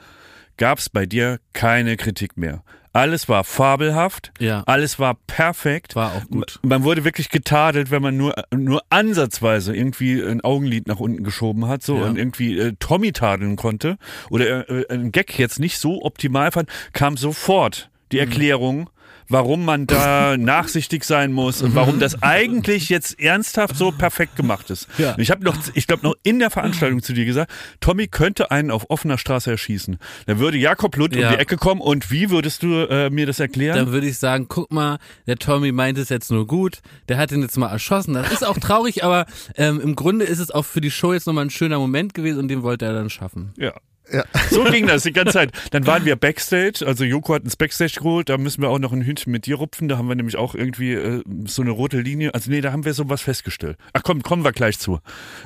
gab 0.57 0.77
es 0.79 0.89
bei 0.89 1.05
dir 1.05 1.39
keine 1.53 1.97
Kritik 1.97 2.37
mehr. 2.37 2.63
Alles 2.95 3.27
war 3.27 3.43
fabelhaft, 3.43 4.31
Ja. 4.39 4.61
alles 4.67 4.99
war 4.99 5.15
perfekt. 5.25 5.95
War 5.95 6.13
auch 6.13 6.29
gut. 6.29 6.59
Man 6.61 6.83
wurde 6.83 7.03
wirklich 7.03 7.29
getadelt, 7.29 7.89
wenn 7.89 8.03
man 8.03 8.15
nur, 8.15 8.35
nur 8.55 8.83
ansatzweise 8.91 9.75
irgendwie 9.75 10.21
ein 10.21 10.41
Augenlid 10.41 10.87
nach 10.87 10.99
unten 10.99 11.23
geschoben 11.23 11.67
hat 11.67 11.81
so 11.81 11.97
Ja. 11.97 12.03
und 12.05 12.19
irgendwie 12.19 12.57
äh, 12.59 12.73
Tommy 12.77 13.11
tadeln 13.11 13.55
konnte 13.55 13.97
oder 14.29 14.69
äh, 14.69 14.87
einen 14.89 15.11
Gag 15.11 15.39
jetzt 15.39 15.59
nicht 15.59 15.79
so 15.79 16.03
optimal 16.03 16.51
fand, 16.51 16.69
kam 16.93 17.17
sofort 17.17 17.89
die 18.11 18.17
Mhm. 18.17 18.21
Erklärung, 18.21 18.89
warum 19.29 19.65
man 19.65 19.87
da 19.87 20.37
nachsichtig 20.37 21.03
sein 21.03 21.31
muss 21.31 21.61
und 21.61 21.75
warum 21.75 21.99
das 21.99 22.21
eigentlich 22.23 22.89
jetzt 22.89 23.19
ernsthaft 23.19 23.75
so 23.77 23.91
perfekt 23.91 24.35
gemacht 24.35 24.69
ist. 24.69 24.87
Ja. 24.97 25.15
Ich 25.17 25.31
habe 25.31 25.43
noch, 25.43 25.55
ich 25.73 25.87
glaube 25.87 26.03
noch 26.03 26.15
in 26.23 26.39
der 26.39 26.49
Veranstaltung 26.49 27.01
zu 27.01 27.13
dir 27.13 27.25
gesagt, 27.25 27.51
Tommy 27.79 28.07
könnte 28.07 28.51
einen 28.51 28.71
auf 28.71 28.89
offener 28.89 29.17
Straße 29.17 29.51
erschießen. 29.51 29.97
Dann 30.25 30.39
würde 30.39 30.57
Jakob 30.57 30.95
Lund 30.95 31.15
Ja. 31.15 31.29
um 31.29 31.35
die 31.35 31.39
Ecke 31.41 31.57
kommen 31.57 31.81
und 31.81 32.11
wie 32.11 32.29
würdest 32.29 32.63
du 32.63 32.73
äh, 32.89 33.09
mir 33.09 33.25
das 33.25 33.39
erklären? 33.39 33.77
Dann 33.77 33.91
würde 33.91 34.07
ich 34.07 34.17
sagen, 34.17 34.47
guck 34.47 34.71
mal, 34.71 34.97
der 35.27 35.37
Tommy 35.37 35.71
meint 35.71 35.97
es 35.97 36.09
jetzt 36.09 36.31
nur 36.31 36.47
gut, 36.47 36.79
der 37.09 37.17
hat 37.17 37.31
ihn 37.31 37.41
jetzt 37.41 37.57
mal 37.57 37.69
erschossen. 37.69 38.13
Das 38.13 38.31
ist 38.31 38.45
auch 38.45 38.57
traurig, 38.57 39.03
aber 39.03 39.25
ähm, 39.55 39.79
im 39.81 39.95
Grunde 39.95 40.25
ist 40.25 40.39
es 40.39 40.51
auch 40.51 40.65
für 40.65 40.81
die 40.81 40.91
Show 40.91 41.13
jetzt 41.13 41.27
nochmal 41.27 41.45
ein 41.45 41.49
schöner 41.49 41.79
Moment 41.79 42.13
gewesen 42.13 42.39
und 42.39 42.47
den 42.47 42.63
wollte 42.63 42.85
er 42.85 42.93
dann 42.93 43.09
schaffen. 43.09 43.53
Ja. 43.57 43.73
Ja. 44.13 44.23
So 44.51 44.63
ging 44.63 44.87
das 44.87 45.03
die 45.03 45.11
ganze 45.11 45.33
Zeit. 45.33 45.51
Dann 45.71 45.85
waren 45.87 46.05
wir 46.05 46.15
Backstage, 46.15 46.85
also 46.85 47.03
Joko 47.03 47.33
hat 47.33 47.43
ins 47.43 47.55
Backstage 47.57 47.95
geholt, 47.97 48.29
da 48.29 48.37
müssen 48.37 48.61
wir 48.61 48.69
auch 48.69 48.79
noch 48.79 48.93
ein 48.93 49.05
Hündchen 49.05 49.31
mit 49.31 49.45
dir 49.47 49.55
rupfen, 49.55 49.87
da 49.89 49.97
haben 49.97 50.07
wir 50.07 50.15
nämlich 50.15 50.37
auch 50.37 50.53
irgendwie 50.55 50.93
äh, 50.93 51.23
so 51.45 51.61
eine 51.63 51.71
rote 51.71 51.99
Linie, 51.99 52.33
also 52.33 52.49
nee, 52.51 52.61
da 52.61 52.71
haben 52.71 52.85
wir 52.85 52.93
sowas 52.93 53.21
festgestellt. 53.21 53.77
Ach 53.93 54.03
komm, 54.03 54.21
kommen 54.23 54.43
wir 54.43 54.51
gleich 54.51 54.77
zu. 54.79 54.99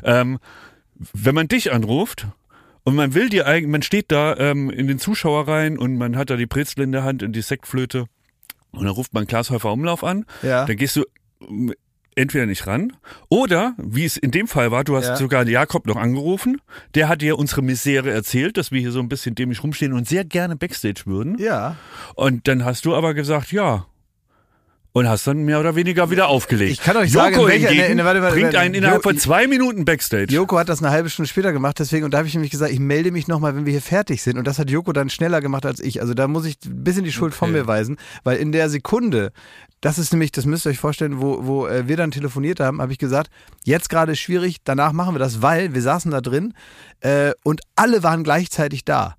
Ähm, 0.04 0.38
wenn 1.14 1.34
man 1.36 1.48
dich 1.48 1.72
anruft 1.72 2.28
und 2.84 2.96
man 2.96 3.14
will 3.14 3.30
dir 3.30 3.48
eigentlich, 3.48 3.72
man 3.72 3.82
steht 3.84 4.12
da 4.12 4.36
ähm, 4.38 4.70
in 4.70 4.88
den 4.88 5.00
Zuschauer 5.00 5.48
rein 5.48 5.78
und 5.78 5.98
man 5.98 6.18
hat 6.18 6.30
da 6.30 6.36
die 6.36 6.46
Brezel 6.46 6.84
in 6.84 6.92
der 6.92 7.04
Hand 7.04 7.24
und 7.24 7.34
die 7.34 7.42
Sektflöte 7.42 8.06
und 8.72 8.84
dann 8.84 8.94
ruft 8.94 9.14
man 9.14 9.28
Klaas 9.28 9.50
Häufer 9.50 9.72
Umlauf 9.72 10.04
an, 10.04 10.26
Ja. 10.44 10.66
dann 10.66 10.76
gehst 10.76 10.96
du 10.98 11.06
entweder 12.18 12.46
nicht 12.46 12.68
ran 12.68 12.94
oder, 13.30 13.74
wie 13.78 14.06
es 14.06 14.18
in 14.18 14.32
dem 14.32 14.48
Fall 14.48 14.72
war, 14.72 14.84
du 14.84 14.96
hast 14.98 15.08
Ja. 15.08 15.16
sogar 15.16 15.48
Jakob 15.48 15.86
noch 15.88 15.96
angerufen, 15.96 16.60
der 16.96 17.08
hat 17.10 17.22
dir 17.22 17.38
unsere 17.38 17.62
Misere 17.62 18.12
erzählt, 18.12 18.58
dass 18.58 18.72
wir 18.72 18.80
hier 18.82 18.92
so 18.92 19.00
ein 19.00 19.10
bisschen 19.10 19.36
dämlich 19.36 19.64
rumstehen 19.64 19.94
und 19.94 20.08
sehr 20.08 20.26
gerne 20.26 20.56
Backstage 20.56 21.04
würden. 21.06 21.38
Ja. 21.40 21.76
Und 22.16 22.48
dann 22.48 22.66
hast 22.66 22.86
du 22.86 22.96
aber 22.96 23.14
gesagt, 23.14 23.52
ja. 23.52 23.86
Und 24.94 25.08
hast 25.08 25.28
dann 25.28 25.44
mehr 25.46 25.60
oder 25.60 25.76
weniger 25.76 26.10
wieder 26.10 26.28
aufgelegt. 26.28 26.72
Ich 26.72 26.82
kann 26.82 26.98
euch 26.98 27.12
Joko 27.12 27.24
sagen, 27.26 27.36
in 27.42 27.48
welcher- 27.50 27.68
hingegen 27.68 27.88
ne, 27.90 27.96
ne, 27.98 28.06
warte, 28.06 28.22
warte, 28.24 28.34
bringt 28.36 28.56
einen 28.56 28.74
innerhalb 28.74 29.04
von 29.04 29.16
zwei 29.20 29.46
Minuten 29.46 29.86
Backstage. 29.86 30.34
Joko 30.34 30.58
hat 30.58 30.70
das 30.70 30.82
eine 30.82 30.90
halbe 30.90 31.12
Stunde 31.12 31.30
später 31.30 31.54
gemacht, 31.54 31.78
deswegen, 31.78 32.04
und 32.04 32.16
da 32.16 32.18
habe 32.18 32.28
ich 32.28 32.34
nämlich 32.34 32.50
gesagt, 32.50 32.72
ich 32.72 32.80
melde 32.80 33.12
mich 33.12 33.28
nochmal, 33.28 33.56
wenn 33.56 33.68
wir 33.68 33.74
hier 33.74 33.82
fertig 33.84 34.24
sind. 34.24 34.40
Und 34.40 34.48
das 34.48 34.58
hat 34.58 34.72
Joko 34.72 34.94
dann 34.94 35.12
schneller 35.12 35.40
gemacht 35.40 35.68
als 35.68 35.82
ich. 35.82 36.02
Also 36.02 36.16
da 36.16 36.28
muss 36.28 36.46
ich 36.48 36.58
ein 36.66 36.84
bisschen 36.84 37.04
die 37.04 37.12
Schuld 37.12 37.36
von 37.36 37.50
Okay. 37.50 37.60
mir 37.60 37.68
weisen, 37.68 37.98
weil 38.24 38.38
in 38.38 38.52
der 38.52 38.72
Sekunde, 38.72 39.34
das 39.82 40.00
ist 40.00 40.12
nämlich, 40.12 40.32
das 40.32 40.46
müsst 40.46 40.66
ihr 40.66 40.72
euch 40.72 40.80
vorstellen, 40.80 41.22
wo, 41.22 41.46
wo 41.46 41.68
äh, 41.68 41.88
wir 41.88 41.98
dann 41.98 42.12
telefoniert 42.12 42.60
haben, 42.60 42.82
habe 42.82 42.92
ich 42.92 42.98
gesagt, 42.98 43.30
jetzt 43.64 43.90
gerade 43.90 44.14
ist 44.14 44.20
schwierig, 44.20 44.58
danach 44.64 44.92
machen 44.92 45.16
wir 45.16 45.20
das, 45.20 45.42
weil 45.42 45.74
wir 45.74 45.82
saßen 45.82 46.12
da 46.12 46.22
drin 46.22 46.54
äh, 47.02 47.32
und 47.44 47.62
alle 47.76 48.04
waren 48.04 48.24
gleichzeitig 48.24 48.86
da. 48.86 49.16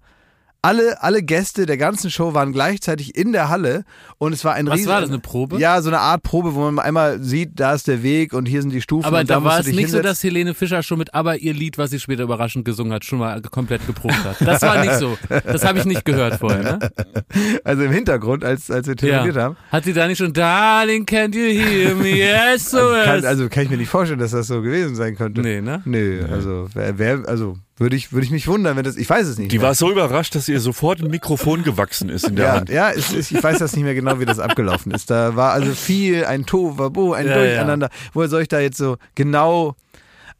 Alle, 0.60 1.00
alle 1.02 1.22
Gäste 1.22 1.66
der 1.66 1.76
ganzen 1.76 2.10
Show 2.10 2.34
waren 2.34 2.52
gleichzeitig 2.52 3.16
in 3.16 3.30
der 3.32 3.48
Halle 3.48 3.84
und 4.18 4.32
es 4.32 4.44
war 4.44 4.54
ein 4.54 4.66
Was 4.66 4.74
riesen- 4.78 4.88
war 4.88 5.00
das, 5.00 5.08
eine 5.08 5.20
Probe? 5.20 5.56
Ja, 5.60 5.80
so 5.80 5.88
eine 5.88 6.00
Art 6.00 6.24
Probe, 6.24 6.54
wo 6.56 6.62
man 6.68 6.80
einmal 6.84 7.22
sieht, 7.22 7.50
da 7.60 7.74
ist 7.74 7.86
der 7.86 8.02
Weg 8.02 8.32
und 8.32 8.46
hier 8.46 8.60
sind 8.62 8.72
die 8.72 8.80
Stufen. 8.82 9.06
Aber 9.06 9.22
da 9.22 9.38
musst 9.38 9.46
war 9.52 9.60
es 9.60 9.66
nicht 9.66 9.74
so, 9.76 9.80
hinsetzen. 9.82 10.02
dass 10.02 10.22
Helene 10.24 10.54
Fischer 10.54 10.82
schon 10.82 10.98
mit 10.98 11.14
Aber 11.14 11.36
ihr 11.38 11.54
Lied, 11.54 11.78
was 11.78 11.90
sie 11.90 12.00
später 12.00 12.24
überraschend 12.24 12.64
gesungen 12.64 12.92
hat, 12.92 13.04
schon 13.04 13.20
mal 13.20 13.40
komplett 13.42 13.86
geprobt 13.86 14.24
hat. 14.24 14.36
Das 14.40 14.60
war 14.62 14.84
nicht 14.84 14.94
so. 14.94 15.16
Das 15.28 15.64
habe 15.64 15.78
ich 15.78 15.84
nicht 15.84 16.04
gehört 16.04 16.40
vorher, 16.40 16.62
ne? 16.62 16.90
Also 17.64 17.84
im 17.84 17.92
Hintergrund, 17.92 18.44
als, 18.44 18.68
als 18.68 18.88
wir 18.88 18.96
telefoniert 18.96 19.36
haben. 19.36 19.56
Hat 19.70 19.84
sie 19.84 19.92
da 19.92 20.08
nicht 20.08 20.18
schon 20.18 20.32
Darling, 20.32 21.04
can't 21.04 21.36
you 21.36 21.54
hear 21.62 21.94
me? 21.94 22.08
Yes, 22.16 22.70
so 22.70 22.78
Kann, 22.78 23.16
yes. 23.16 23.24
also 23.24 23.48
kann 23.48 23.62
ich 23.62 23.70
mir 23.70 23.76
nicht 23.76 23.90
vorstellen, 23.90 24.18
dass 24.18 24.32
das 24.32 24.48
so 24.48 24.60
gewesen 24.60 24.96
sein 24.96 25.14
könnte. 25.16 25.40
nee, 25.40 25.60
ne? 25.60 25.82
Nö, 25.84 26.24
also 26.32 26.66
wer, 26.74 26.98
wer 26.98 27.22
also 27.28 27.56
würde 27.80 27.96
ich 27.96 28.12
würde 28.12 28.24
ich 28.24 28.30
mich 28.30 28.46
wundern, 28.48 28.76
wenn 28.76 28.84
das 28.84 28.96
ich 28.96 29.08
weiß 29.08 29.26
es 29.26 29.38
nicht. 29.38 29.52
Die 29.52 29.58
mehr. 29.58 29.68
war 29.68 29.74
so 29.74 29.90
überrascht, 29.90 30.34
dass 30.34 30.48
ihr 30.48 30.60
sofort 30.60 31.00
ein 31.00 31.10
Mikrofon 31.10 31.62
gewachsen 31.62 32.08
ist 32.08 32.26
in 32.28 32.36
der 32.36 32.44
ja, 32.46 32.52
Hand. 32.54 32.68
ja, 32.68 32.90
es 32.90 33.12
ist, 33.12 33.30
ich 33.30 33.42
weiß 33.42 33.58
das 33.58 33.74
nicht 33.74 33.84
mehr 33.84 33.94
genau, 33.94 34.20
wie 34.20 34.24
das 34.24 34.38
abgelaufen 34.38 34.92
ist. 34.92 35.10
Da 35.10 35.36
war 35.36 35.52
also 35.52 35.72
viel 35.72 36.24
ein 36.24 36.46
Tohuwabohu, 36.46 37.12
ein 37.12 37.26
Ja, 37.26 37.34
Durcheinander. 37.34 37.90
Woher 38.12 38.28
soll 38.28 38.42
ich 38.42 38.48
da 38.48 38.60
jetzt 38.60 38.78
so 38.78 38.96
genau? 39.14 39.74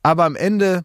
Aber 0.03 0.25
am 0.25 0.37
Ende, 0.37 0.85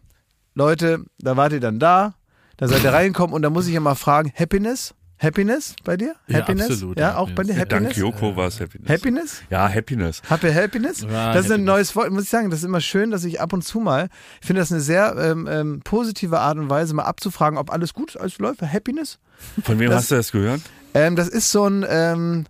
Leute, 0.54 1.04
da 1.18 1.36
wart 1.36 1.52
ihr 1.52 1.60
dann 1.60 1.78
da, 1.78 2.14
da 2.56 2.68
seid 2.68 2.84
ihr 2.84 2.92
reingekommen 2.92 3.34
und 3.34 3.42
da 3.42 3.50
muss 3.50 3.66
ich 3.66 3.74
ja 3.74 3.80
mal 3.80 3.94
fragen, 3.94 4.32
Happiness? 4.34 4.94
Happiness 5.18 5.74
bei 5.84 5.96
dir? 5.96 6.14
Ja, 6.26 6.40
Happiness? 6.40 6.70
absolut, 6.70 6.98
Ja, 6.98 7.16
auch 7.16 7.30
bei 7.30 7.44
dir 7.44 7.54
Dank 7.54 7.70
Happiness? 7.72 7.96
Joko 7.96 8.36
war 8.36 8.48
es 8.48 8.60
Happiness. 8.60 8.88
Happiness? 8.90 9.42
Ja, 9.50 9.68
Happiness. 9.72 10.22
Ihr 10.42 10.54
Happiness? 10.54 11.00
Ja, 11.02 11.32
das 11.32 11.46
ist 11.46 11.52
ein 11.52 11.64
neues 11.64 11.94
Wort, 11.96 12.10
muss 12.10 12.24
ich 12.24 12.28
sagen. 12.28 12.50
Das 12.50 12.58
ist 12.60 12.64
immer 12.64 12.80
schön, 12.80 13.10
dass 13.10 13.24
ich 13.24 13.40
ab 13.40 13.52
und 13.52 13.62
zu 13.62 13.80
mal, 13.80 14.08
ich 14.40 14.46
finde 14.46 14.60
das 14.60 14.72
eine 14.72 14.80
sehr 14.80 15.14
ähm, 15.16 15.46
ähm, 15.50 15.80
positive 15.84 16.40
Art 16.40 16.58
und 16.58 16.68
Weise, 16.68 16.94
mal 16.94 17.04
abzufragen, 17.04 17.58
ob 17.58 17.72
alles 17.72 17.94
gut 17.94 18.16
alles 18.16 18.38
läuft. 18.38 18.60
Happiness? 18.62 19.18
Von 19.62 19.78
wem 19.78 19.90
Das- 19.90 20.02
hast 20.02 20.10
du 20.10 20.14
das 20.16 20.32
gehört? 20.32 20.60
Ähm, 20.94 21.16
das 21.16 21.28
ist 21.28 21.50
so 21.50 21.66
ein, 21.66 21.84
ähm, 21.88 22.44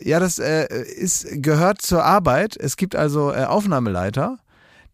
ja, 0.00 0.18
das 0.20 0.38
äh, 0.38 0.66
ist, 0.82 1.26
gehört 1.42 1.80
zur 1.82 2.04
Arbeit. 2.04 2.56
Es 2.58 2.76
gibt 2.76 2.94
also 2.96 3.32
äh, 3.32 3.44
Aufnahmeleiter, 3.44 4.38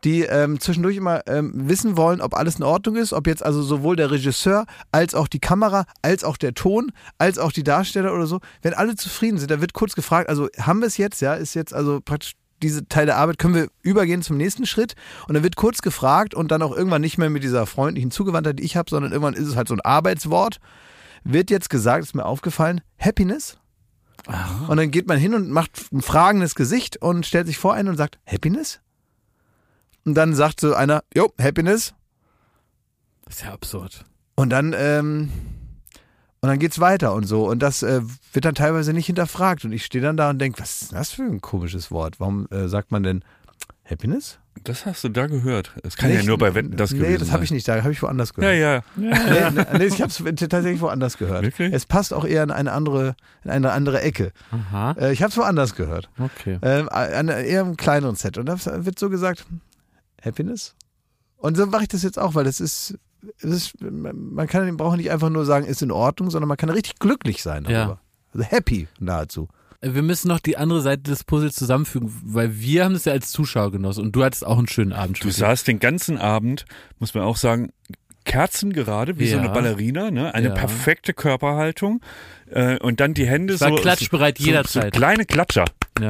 die 0.05 0.23
ähm, 0.23 0.61
zwischendurch 0.61 0.97
immer 0.97 1.27
ähm, 1.27 1.53
wissen 1.69 1.97
wollen, 1.97 2.21
ob 2.21 2.35
alles 2.35 2.57
in 2.57 2.63
Ordnung 2.63 2.97
ist, 2.97 3.13
ob 3.13 3.27
jetzt 3.27 3.45
also 3.45 3.63
sowohl 3.63 3.97
der 3.97 4.11
Regisseur 4.11 4.67
als 4.93 5.15
auch 5.15 5.29
die 5.29 5.41
Kamera, 5.41 5.85
als 6.03 6.25
auch 6.25 6.37
der 6.37 6.55
Ton, 6.55 6.93
als 7.19 7.39
auch 7.39 7.53
die 7.53 7.65
Darsteller 7.65 8.15
oder 8.15 8.27
so, 8.27 8.41
wenn 8.63 8.75
alle 8.75 8.95
zufrieden 8.95 9.39
sind, 9.39 9.51
da 9.51 9.61
wird 9.61 9.73
kurz 9.73 9.95
gefragt, 9.95 10.29
also 10.29 10.49
haben 10.59 10.81
wir 10.81 10.87
es 10.87 10.97
jetzt, 10.97 11.21
ja, 11.21 11.35
ist 11.35 11.55
jetzt 11.55 11.75
also 11.75 12.01
praktisch 12.01 12.35
diese 12.63 12.87
Teil 12.87 13.07
der 13.07 13.17
Arbeit, 13.17 13.39
können 13.39 13.55
wir 13.55 13.69
übergehen 13.83 14.23
zum 14.23 14.37
nächsten 14.37 14.65
Schritt 14.65 14.95
und 15.27 15.35
dann 15.35 15.43
wird 15.43 15.57
kurz 15.57 15.83
gefragt 15.83 16.35
und 16.35 16.51
dann 16.51 16.63
auch 16.63 16.75
irgendwann 16.75 17.03
nicht 17.03 17.19
mehr 17.19 17.31
mit 17.31 17.43
dieser 17.43 17.67
freundlichen 17.67 18.11
Zugewandtheit, 18.11 18.59
die 18.59 18.63
ich 18.63 18.77
habe, 18.77 18.89
sondern 18.89 19.13
irgendwann 19.13 19.35
ist 19.35 19.49
es 19.49 19.57
halt 19.57 19.69
so 19.69 19.75
ein 19.75 19.81
Arbeitswort 19.81 20.61
wird 21.25 21.51
jetzt 21.51 21.71
gesagt, 21.71 22.05
ist 22.05 22.15
mir 22.15 22.27
aufgefallen, 22.27 22.83
Happiness. 22.99 23.59
Und 24.69 24.77
dann 24.77 24.91
geht 24.91 25.09
man 25.09 25.19
hin 25.19 25.35
und 25.35 25.51
macht 25.51 25.93
ein 25.93 26.03
fragendes 26.03 26.55
Gesicht 26.55 26.99
und 26.99 27.27
stellt 27.27 27.47
sich 27.47 27.59
vor 27.59 27.75
einen 27.75 27.89
und 27.89 27.97
sagt, 27.97 28.19
Happiness? 28.27 28.81
Und 30.05 30.15
dann 30.15 30.35
sagt 30.35 30.61
so 30.61 30.75
einer, 30.75 31.03
jo, 31.15 31.33
Happiness. 31.41 31.95
Das 33.25 33.37
ist 33.37 33.43
ja 33.45 33.53
absurd. 33.53 34.05
Und 34.35 34.51
dann, 34.51 34.75
ähm, 34.77 35.31
und 36.41 36.49
dann 36.49 36.59
geht's 36.59 36.79
weiter 36.81 37.15
und 37.15 37.25
so. 37.25 37.49
Und 37.49 37.61
das 37.61 37.83
äh, 37.83 38.03
wird 38.33 38.45
dann 38.45 38.55
teilweise 38.55 38.93
nicht 38.93 39.07
hinterfragt. 39.07 39.65
Und 39.65 39.73
ich 39.73 39.85
stehe 39.85 40.03
dann 40.03 40.17
da 40.17 40.31
und 40.31 40.39
denke, 40.39 40.61
was 40.61 40.83
ist 40.83 40.93
das 40.93 41.13
für 41.13 41.23
ein 41.23 41.41
komisches 41.41 41.91
Wort? 41.91 42.21
Warum 42.21 42.47
äh, 42.51 42.69
sagt 42.69 42.91
man 42.93 43.03
denn 43.03 43.25
Happiness? 43.89 44.39
Das 44.63 44.87
hast 44.87 45.03
du 45.03 45.09
da 45.09 45.27
gehört. 45.27 45.73
Das 45.83 45.97
kann 45.97 46.11
ja 46.11 46.17
Nicht- 46.19 46.27
nur 46.29 46.39
bei 46.39 46.55
Wetten 46.55 46.77
das 46.77 46.91
gewesen 46.91 47.11
Nee, 47.13 47.19
das 47.19 47.33
habe 47.33 47.43
ich 47.43 47.51
nicht 47.51 47.67
da, 47.67 47.77
habe 47.83 47.91
ich 47.93 48.01
woanders 48.03 48.33
Ja, 48.37 48.53
gehört. 48.53 48.85
ja. 48.97 49.51
Nee, 49.51 49.51
nee, 49.73 49.79
nee, 49.79 49.85
ich 49.87 50.01
habe 50.01 50.11
es 50.11 50.23
tatsächlich 50.49 50.81
woanders 50.81 51.19
gehört. 51.19 51.43
Wirklich? 51.43 51.73
Es 51.73 51.85
passt 51.87 52.13
auch 52.15 52.25
eher 52.25 52.43
in 52.45 52.51
eine 52.53 52.71
andere, 52.73 53.17
in 53.43 53.51
eine 53.51 53.73
andere 53.73 54.01
Ecke. 54.03 54.33
Aha, 54.53 54.93
Äh, 54.93 55.13
ich 55.13 55.23
habe 55.23 55.31
es 55.31 55.37
woanders 55.37 55.75
gehört. 55.75 56.09
okay. 56.19 56.59
Ähm, 56.63 56.89
an 56.91 57.29
eher 57.29 57.63
einem 57.65 57.77
kleineren 57.77 58.15
Set. 58.17 58.39
Und 58.39 58.47
da 58.47 58.57
wird 58.85 58.99
so 58.99 59.11
gesagt, 59.11 59.45
Happiness. 60.25 60.75
Und 61.37 61.57
so 61.57 61.67
mache 61.67 61.83
ich 61.83 61.89
das 61.89 62.03
jetzt 62.03 62.19
auch, 62.19 62.35
weil 62.35 62.45
das 62.45 62.61
ist, 62.61 62.99
das 63.43 63.51
ist 63.51 63.75
man 63.81 64.47
kann, 64.47 64.77
braucht 64.77 64.97
nicht 64.97 65.11
einfach 65.11 65.31
nur 65.31 65.45
sagen, 65.45 65.67
ist 65.67 65.83
in 65.83 65.91
Ordnung, 65.91 66.31
sondern 66.31 66.49
man 66.49 66.57
kann 66.57 66.71
richtig 66.71 66.99
glücklich 66.99 67.43
sein 67.43 67.65
darüber. 67.65 67.79
Ja. 67.79 68.01
Also 68.33 68.45
happy 68.47 68.89
nahezu. 68.99 69.49
Wir 69.83 70.03
müssen 70.03 70.29
noch 70.29 70.41
die 70.41 70.57
andere 70.57 70.81
Seite 70.81 71.03
des 71.03 71.25
Puzzles 71.25 71.55
zusammenfügen, 71.57 72.11
weil 72.25 72.59
wir 72.59 72.85
haben 72.85 72.95
das 72.95 73.05
ja 73.05 73.13
als 73.13 73.31
Zuschauer 73.31 73.71
genossen 73.71 74.03
und 74.03 74.13
du 74.17 74.25
hattest 74.25 74.47
auch 74.47 74.57
einen 74.57 74.67
schönen 74.67 74.95
Abend. 74.95 75.23
Du 75.23 75.31
saßt 75.31 75.69
den 75.69 75.79
ganzen 75.79 76.17
Abend, 76.17 76.65
muss 76.99 77.13
man 77.13 77.23
auch 77.25 77.37
sagen, 77.37 77.71
kerzengerade, 78.25 79.19
wie 79.19 79.29
so 79.29 79.37
Ja. 79.37 79.43
eine 79.43 79.51
Ballerina, 79.51 80.11
ne? 80.11 80.35
Eine 80.35 80.49
Ja. 80.49 80.55
perfekte 80.55 81.13
Körperhaltung 81.13 82.01
äh, 82.51 82.79
und 82.79 83.01
dann 83.01 83.13
die 83.15 83.27
Hände 83.27 83.61
war 83.61 83.69
so, 83.69 83.75
klatschbereit 83.77 84.39
so, 84.39 84.45
so 84.45 84.49
jederzeit. 84.51 84.93
kleine 84.95 85.27
Klatscher. 85.27 85.67
Ja. 86.01 86.09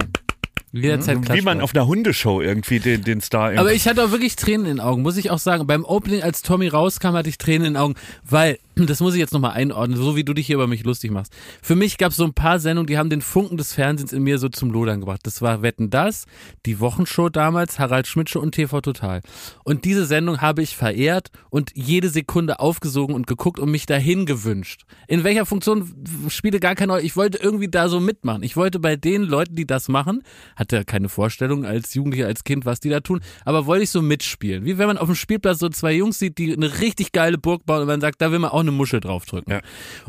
Jederzeit 0.82 1.32
Wie 1.32 1.42
man 1.42 1.60
auf 1.60 1.74
einer 1.74 1.86
Hundeshow 1.86 2.40
irgendwie 2.40 2.80
den, 2.80 3.02
den 3.02 3.20
Star 3.20 3.56
Aber 3.56 3.72
ich 3.72 3.86
hatte 3.86 4.04
auch 4.04 4.10
wirklich 4.10 4.36
Tränen 4.36 4.66
in 4.66 4.76
den 4.76 4.80
Augen, 4.80 5.02
muss 5.02 5.16
ich 5.16 5.30
auch 5.30 5.38
sagen. 5.38 5.66
Beim 5.66 5.84
Opening, 5.84 6.22
als 6.22 6.42
Tommy 6.42 6.68
rauskam, 6.68 7.12
hatte 7.12 7.28
ich 7.28 7.38
Tränen 7.38 7.66
in 7.68 7.72
den 7.74 7.76
Augen, 7.76 7.94
weil, 8.28 8.58
das 8.76 9.00
muss 9.00 9.14
ich 9.14 9.20
jetzt 9.20 9.32
nochmal 9.32 9.52
einordnen, 9.52 9.96
so 9.96 10.16
wie 10.16 10.24
du 10.24 10.34
dich 10.34 10.46
hier 10.46 10.56
über 10.56 10.66
mich 10.66 10.84
lustig 10.84 11.10
machst. 11.10 11.32
Für 11.62 11.76
mich 11.76 11.98
gab 11.98 12.10
es 12.10 12.16
so 12.16 12.24
ein 12.24 12.34
paar 12.34 12.58
Sendungen, 12.58 12.86
die 12.86 12.98
haben 12.98 13.10
den 13.10 13.22
Funken 13.22 13.56
des 13.56 13.72
Fernsehens 13.72 14.12
in 14.12 14.22
mir 14.22 14.38
so 14.38 14.48
zum 14.48 14.70
Lodern 14.70 15.00
gebracht. 15.00 15.20
Das 15.24 15.42
war 15.42 15.62
Wetten 15.62 15.90
das, 15.90 16.26
die 16.66 16.80
Wochenshow 16.80 17.28
damals, 17.28 17.78
Harald 17.78 18.06
Schmidt 18.06 18.30
Show 18.30 18.40
und 18.40 18.52
TV 18.52 18.80
Total. 18.80 19.20
Und 19.62 19.84
diese 19.84 20.06
Sendung 20.06 20.40
habe 20.40 20.62
ich 20.62 20.76
verehrt 20.76 21.30
und 21.50 21.70
jede 21.74 22.08
Sekunde 22.08 22.60
aufgesogen 22.60 23.14
und 23.14 23.26
geguckt 23.26 23.58
und 23.58 23.70
mich 23.70 23.86
dahin 23.86 24.26
gewünscht. 24.26 24.82
In 25.06 25.24
welcher 25.24 25.46
Funktion 25.46 25.94
spiele 26.28 26.60
gar 26.60 26.74
keine 26.74 26.92
Rolle. 26.92 27.04
Ich 27.04 27.16
wollte 27.16 27.38
irgendwie 27.38 27.68
da 27.68 27.88
so 27.88 28.00
mitmachen. 28.00 28.42
Ich 28.42 28.56
wollte 28.56 28.80
bei 28.80 28.96
den 28.96 29.22
Leuten, 29.22 29.54
die 29.54 29.66
das 29.66 29.88
machen, 29.88 30.22
hatte 30.56 30.84
keine 30.84 31.08
Vorstellung 31.08 31.64
als 31.64 31.94
Jugendlicher, 31.94 32.26
als 32.26 32.44
Kind, 32.44 32.66
was 32.66 32.80
die 32.80 32.88
da 32.88 33.00
tun, 33.00 33.20
aber 33.44 33.66
wollte 33.66 33.84
ich 33.84 33.90
so 33.90 34.02
mitspielen. 34.02 34.64
Wie 34.64 34.78
wenn 34.78 34.86
man 34.86 34.98
auf 34.98 35.06
dem 35.06 35.14
Spielplatz 35.14 35.58
so 35.58 35.68
zwei 35.68 35.92
Jungs 35.92 36.18
sieht, 36.18 36.38
die 36.38 36.52
eine 36.52 36.80
richtig 36.80 37.12
geile 37.12 37.38
Burg 37.38 37.64
bauen 37.66 37.82
und 37.82 37.86
man 37.86 38.00
sagt, 38.00 38.20
da 38.20 38.32
will 38.32 38.38
man 38.38 38.50
auch 38.50 38.63
eine 38.64 38.76
Muschel 38.76 39.00
draufdrücken. 39.00 39.52
Ja. 39.52 39.60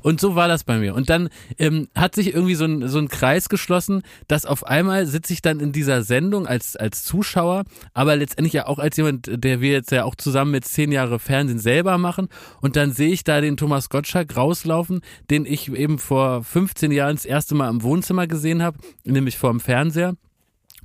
Und 0.01 0.19
so 0.19 0.35
war 0.35 0.47
das 0.47 0.63
bei 0.63 0.77
mir. 0.77 0.95
Und 0.95 1.09
dann 1.09 1.29
ähm, 1.57 1.87
hat 1.95 2.15
sich 2.15 2.33
irgendwie 2.33 2.55
so 2.55 2.65
ein, 2.65 2.87
so 2.87 2.99
ein 2.99 3.07
Kreis 3.07 3.49
geschlossen, 3.49 4.03
dass 4.27 4.45
auf 4.45 4.65
einmal 4.65 5.05
sitze 5.05 5.33
ich 5.33 5.41
dann 5.41 5.59
in 5.59 5.71
dieser 5.71 6.03
Sendung 6.03 6.47
als, 6.47 6.75
als 6.75 7.03
Zuschauer, 7.03 7.63
aber 7.93 8.15
letztendlich 8.15 8.53
ja 8.53 8.67
auch 8.67 8.79
als 8.79 8.97
jemand, 8.97 9.29
der 9.31 9.61
wir 9.61 9.71
jetzt 9.71 9.91
ja 9.91 10.03
auch 10.03 10.15
zusammen 10.15 10.51
mit 10.51 10.65
zehn 10.65 10.91
Jahre 10.91 11.19
Fernsehen 11.19 11.59
selber 11.59 11.97
machen. 11.97 12.29
Und 12.61 12.75
dann 12.75 12.91
sehe 12.91 13.11
ich 13.11 13.23
da 13.23 13.41
den 13.41 13.57
Thomas 13.57 13.89
Gottschalk 13.89 14.35
rauslaufen, 14.35 15.01
den 15.29 15.45
ich 15.45 15.71
eben 15.71 15.99
vor 15.99 16.43
15 16.43 16.91
Jahren 16.91 17.15
das 17.15 17.25
erste 17.25 17.55
Mal 17.55 17.69
im 17.69 17.83
Wohnzimmer 17.83 18.27
gesehen 18.27 18.61
habe, 18.61 18.77
nämlich 19.03 19.37
vor 19.37 19.51
dem 19.51 19.59
Fernseher. 19.59 20.15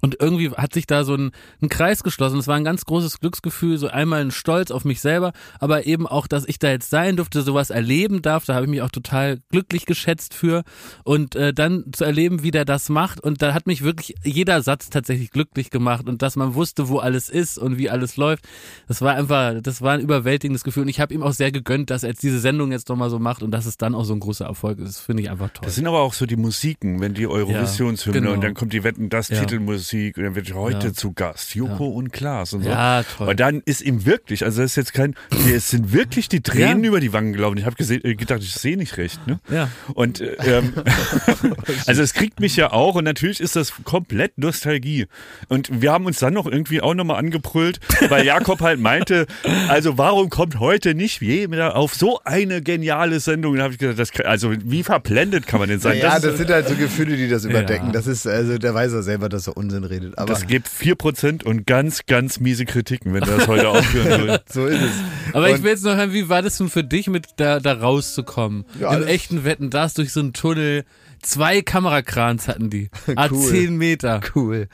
Und 0.01 0.17
irgendwie 0.21 0.51
hat 0.51 0.73
sich 0.73 0.87
da 0.87 1.05
so 1.05 1.15
ein, 1.15 1.31
ein 1.63 1.69
Kreis 1.69 2.03
geschlossen. 2.03 2.39
Es 2.39 2.47
war 2.47 2.57
ein 2.57 2.65
ganz 2.65 2.85
großes 2.85 3.21
Glücksgefühl, 3.21 3.77
so 3.79 3.89
einmal 3.89 4.21
ein 4.23 4.31
Stolz 4.31 4.71
auf 4.71 4.85
mich 4.85 5.01
selber, 5.01 5.33
aber 5.59 5.87
eben 5.87 6.07
auch, 6.07 6.27
dass 6.27 6.47
ich 6.47 6.59
da 6.59 6.71
jetzt 6.71 6.91
sein 6.91 7.17
durfte, 7.17 7.43
sowas 7.43 7.71
erleben 7.71 8.23
darf. 8.23 8.45
Da 8.47 8.55
habe 8.55 8.65
ich 8.65 8.71
mich 8.71 8.83
auch 8.83 8.91
total 8.91 9.41
glücklich 9.51 9.87
geschätzt 9.87 10.35
für. 10.35 10.63
Und 11.05 11.35
äh, 11.37 11.53
dann 11.53 11.85
zu 11.93 12.05
erleben, 12.05 12.43
wie 12.43 12.51
der 12.51 12.65
das 12.65 12.89
macht. 12.89 13.21
Und 13.21 13.43
da 13.43 13.53
hat 13.55 13.67
mich 13.67 13.83
wirklich 13.83 14.15
jeder 14.25 14.63
Satz 14.63 14.91
tatsächlich 14.91 15.31
glücklich 15.31 15.71
gemacht. 15.71 16.09
Und 16.09 16.23
dass 16.23 16.37
man 16.37 16.55
wusste, 16.55 16.89
wo 16.89 16.99
alles 16.99 17.29
ist 17.29 17.59
und 17.59 17.77
wie 17.79 17.91
alles 17.91 18.17
läuft. 18.17 18.45
Das 18.89 19.03
war 19.03 19.15
einfach, 19.15 19.55
das 19.63 19.83
war 19.83 19.93
ein 19.95 20.01
überwältigendes 20.01 20.65
Gefühl. 20.65 20.85
Und 20.85 20.89
ich 20.89 21.01
habe 21.01 21.13
ihm 21.13 21.23
auch 21.23 21.33
sehr 21.33 21.53
gegönnt, 21.53 21.91
dass 21.91 22.03
er 22.05 22.11
jetzt 22.11 22.23
diese 22.23 22.39
Sendung 22.41 22.73
jetzt 22.73 22.89
nochmal 22.89 23.11
so 23.11 23.19
macht 23.19 23.43
und 23.43 23.51
dass 23.51 23.67
es 23.67 23.77
dann 23.77 23.95
auch 23.95 24.05
so 24.05 24.15
ein 24.15 24.21
großer 24.21 24.47
Erfolg 24.47 24.79
ist. 24.79 24.89
Das 24.89 25.01
finde 25.01 25.23
ich 25.23 25.31
einfach 25.31 25.51
toll. 25.51 25.63
Das 25.65 25.75
sind 25.75 25.87
aber 25.87 26.01
auch 26.01 26.15
so 26.15 26.25
die 26.27 26.37
Musiken, 26.37 27.01
wenn 27.01 27.15
die 27.15 27.27
Eurovisionshymne 27.27 28.17
Ja, 28.17 28.21
genau. 28.23 28.35
und 28.35 28.43
dann 28.45 28.55
kommt 28.55 28.73
die 28.73 28.83
Wetten 28.85 29.09
das 29.11 29.29
Ja. 29.29 29.41
Titelmusik 29.41 29.90
und 29.93 30.17
dann 30.17 30.35
wird 30.35 30.55
heute 30.55 30.89
Ja. 30.89 30.93
zu 30.93 31.13
Gast 31.13 31.55
Joko 31.55 31.87
und 31.89 32.13
Klaas 32.13 32.53
und 32.53 32.63
so. 32.63 32.71
Ja, 32.71 33.03
toll. 33.03 33.29
Und 33.29 33.41
dann 33.41 33.61
ist 33.65 33.81
ihm 33.83 34.07
wirklich, 34.07 34.45
also 34.45 34.63
das 34.63 34.73
ist 34.73 34.77
jetzt 34.77 34.95
kein, 34.95 35.15
es 35.53 35.71
sind 35.71 35.93
wirklich 35.93 36.29
die 36.29 36.41
Tränen 36.43 36.85
Ja. 36.85 36.89
über 36.89 37.01
die 37.01 37.13
Wangen 37.13 37.33
gelaufen. 37.33 37.59
Ich 37.59 37.65
habe 37.67 37.77
äh, 37.83 38.15
gedacht, 38.15 38.41
ich 38.43 38.55
sehe 38.55 38.77
nicht 38.77 38.97
recht, 38.97 39.27
ne? 39.27 39.41
Ja. 39.51 39.69
Und 39.95 40.21
äh, 40.21 40.37
ähm, 40.47 40.73
also 41.87 42.03
es 42.03 42.15
kriegt 42.15 42.41
mich 42.41 42.57
ja 42.57 42.73
auch 42.73 42.95
und 42.95 43.05
natürlich 43.05 43.41
ist 43.41 43.57
das 43.57 43.73
komplett 43.85 44.39
Nostalgie. 44.39 45.07
Und 45.49 45.83
wir 45.83 45.93
haben 45.93 46.07
uns 46.07 46.19
dann 46.19 46.35
noch 46.35 46.47
irgendwie 46.47 46.81
auch 46.81 46.95
nochmal 46.95 47.17
angebrüllt, 47.19 47.81
weil 48.09 48.25
Jakob 48.25 48.61
halt 48.61 48.81
meinte, 48.81 49.27
also 49.69 49.99
warum 49.99 50.31
kommt 50.31 50.59
heute 50.61 50.95
nicht 50.95 51.21
jeder 51.21 51.77
auf 51.77 51.95
so 51.95 52.21
eine 52.25 52.63
geniale 52.63 53.21
Sendung? 53.21 53.53
Und 53.53 53.59
da 53.59 53.65
habe 53.65 53.75
ich 53.75 53.79
gesagt, 53.79 53.99
das, 53.99 54.11
also 54.27 54.53
wie 54.65 54.83
verblendet 54.83 55.47
kann 55.47 55.61
man 55.61 55.69
denn 55.69 55.81
sein? 55.81 55.99
ja, 55.99 56.17
ist- 56.17 56.25
das 56.25 56.37
sind 56.39 56.51
halt 56.51 56.69
so 56.69 56.75
Gefühle, 56.75 57.17
die 57.17 57.29
das 57.29 57.45
überdecken. 57.45 57.87
Ja. 57.87 57.93
Das 57.93 58.07
ist, 58.07 58.27
also 58.27 58.59
der 58.59 58.75
weiß 58.75 58.93
ja 58.93 59.03
selber, 59.03 59.29
dass 59.29 59.47
er 59.47 59.57
Unsinn 59.57 59.80
redet. 59.85 60.19
Aber 60.19 60.27
Das 60.33 60.47
gibt 60.47 60.69
4% 60.69 61.45
und 61.45 61.67
ganz, 61.67 62.07
ganz 62.07 62.41
miese 62.41 62.65
Kritiken, 62.65 63.13
wenn 63.15 63.23
er 63.23 63.39
das 63.39 63.49
heute 63.49 63.69
ausführen 63.69 64.27
will. 64.27 64.39
so 64.53 64.67
ist 64.67 64.81
es. 64.83 65.35
Aber 65.35 65.49
ich 65.49 65.57
Und- 65.57 65.63
will 65.65 65.71
jetzt 65.71 65.85
noch 65.85 65.97
hören, 65.97 66.13
wie 66.13 66.29
war 66.29 66.43
das 66.43 66.59
denn 66.59 66.69
für 66.69 66.85
dich, 66.85 67.09
mit 67.09 67.27
da, 67.37 67.61
da 67.61 67.73
rauszukommen? 67.75 68.65
Ja, 68.79 68.93
Im 68.95 69.01
das- 69.03 69.11
echten 69.11 69.45
Wetten, 69.45 69.71
das 69.71 69.95
durch 69.95 70.13
so 70.13 70.21
einen 70.21 70.33
Tunnel. 70.33 70.85
Zwei 71.23 71.61
Kamerakrans 71.61 72.49
hatten 72.49 72.71
die. 72.71 72.89
A 73.15 73.29
Cool. 73.31 73.47
10 73.47 73.77
Meter. 73.77 74.23
Cool. 74.35 74.69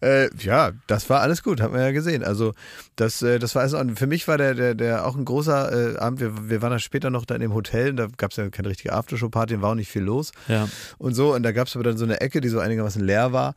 Äh, 0.00 0.28
ja, 0.38 0.72
das 0.88 1.08
war 1.08 1.20
alles 1.20 1.44
gut, 1.44 1.60
hat 1.60 1.70
man 1.70 1.80
ja 1.80 1.92
gesehen. 1.92 2.24
Also 2.24 2.54
das, 2.96 3.22
äh, 3.22 3.38
das 3.38 3.54
war 3.54 3.62
also 3.62 3.80
für 3.94 4.08
mich 4.08 4.26
war 4.26 4.36
der, 4.36 4.54
der, 4.54 4.74
der 4.74 5.06
auch 5.06 5.16
ein 5.16 5.24
großer 5.24 5.94
äh, 5.94 5.98
Abend. 5.98 6.18
Wir, 6.18 6.48
wir 6.50 6.60
waren 6.60 6.70
dann 6.70 6.80
später 6.80 7.10
noch 7.10 7.24
da 7.24 7.36
in 7.36 7.40
dem 7.40 7.54
Hotel, 7.54 7.90
und 7.90 7.96
da 7.98 8.08
gab 8.16 8.32
es 8.32 8.36
ja 8.36 8.50
keine 8.50 8.68
richtige 8.68 8.94
Aftershow-Party, 8.94 9.62
war 9.62 9.70
auch 9.70 9.74
nicht 9.76 9.88
viel 9.90 10.02
los 10.02 10.32
Ja. 10.48 10.68
und 10.98 11.14
so. 11.14 11.32
Und 11.34 11.44
da 11.44 11.52
gab 11.52 11.68
es 11.68 11.76
aber 11.76 11.84
dann 11.84 11.96
so 11.98 12.04
eine 12.04 12.20
Ecke, 12.20 12.40
die 12.40 12.48
so 12.48 12.58
einigermaßen 12.58 13.04
leer 13.04 13.32
war. 13.32 13.54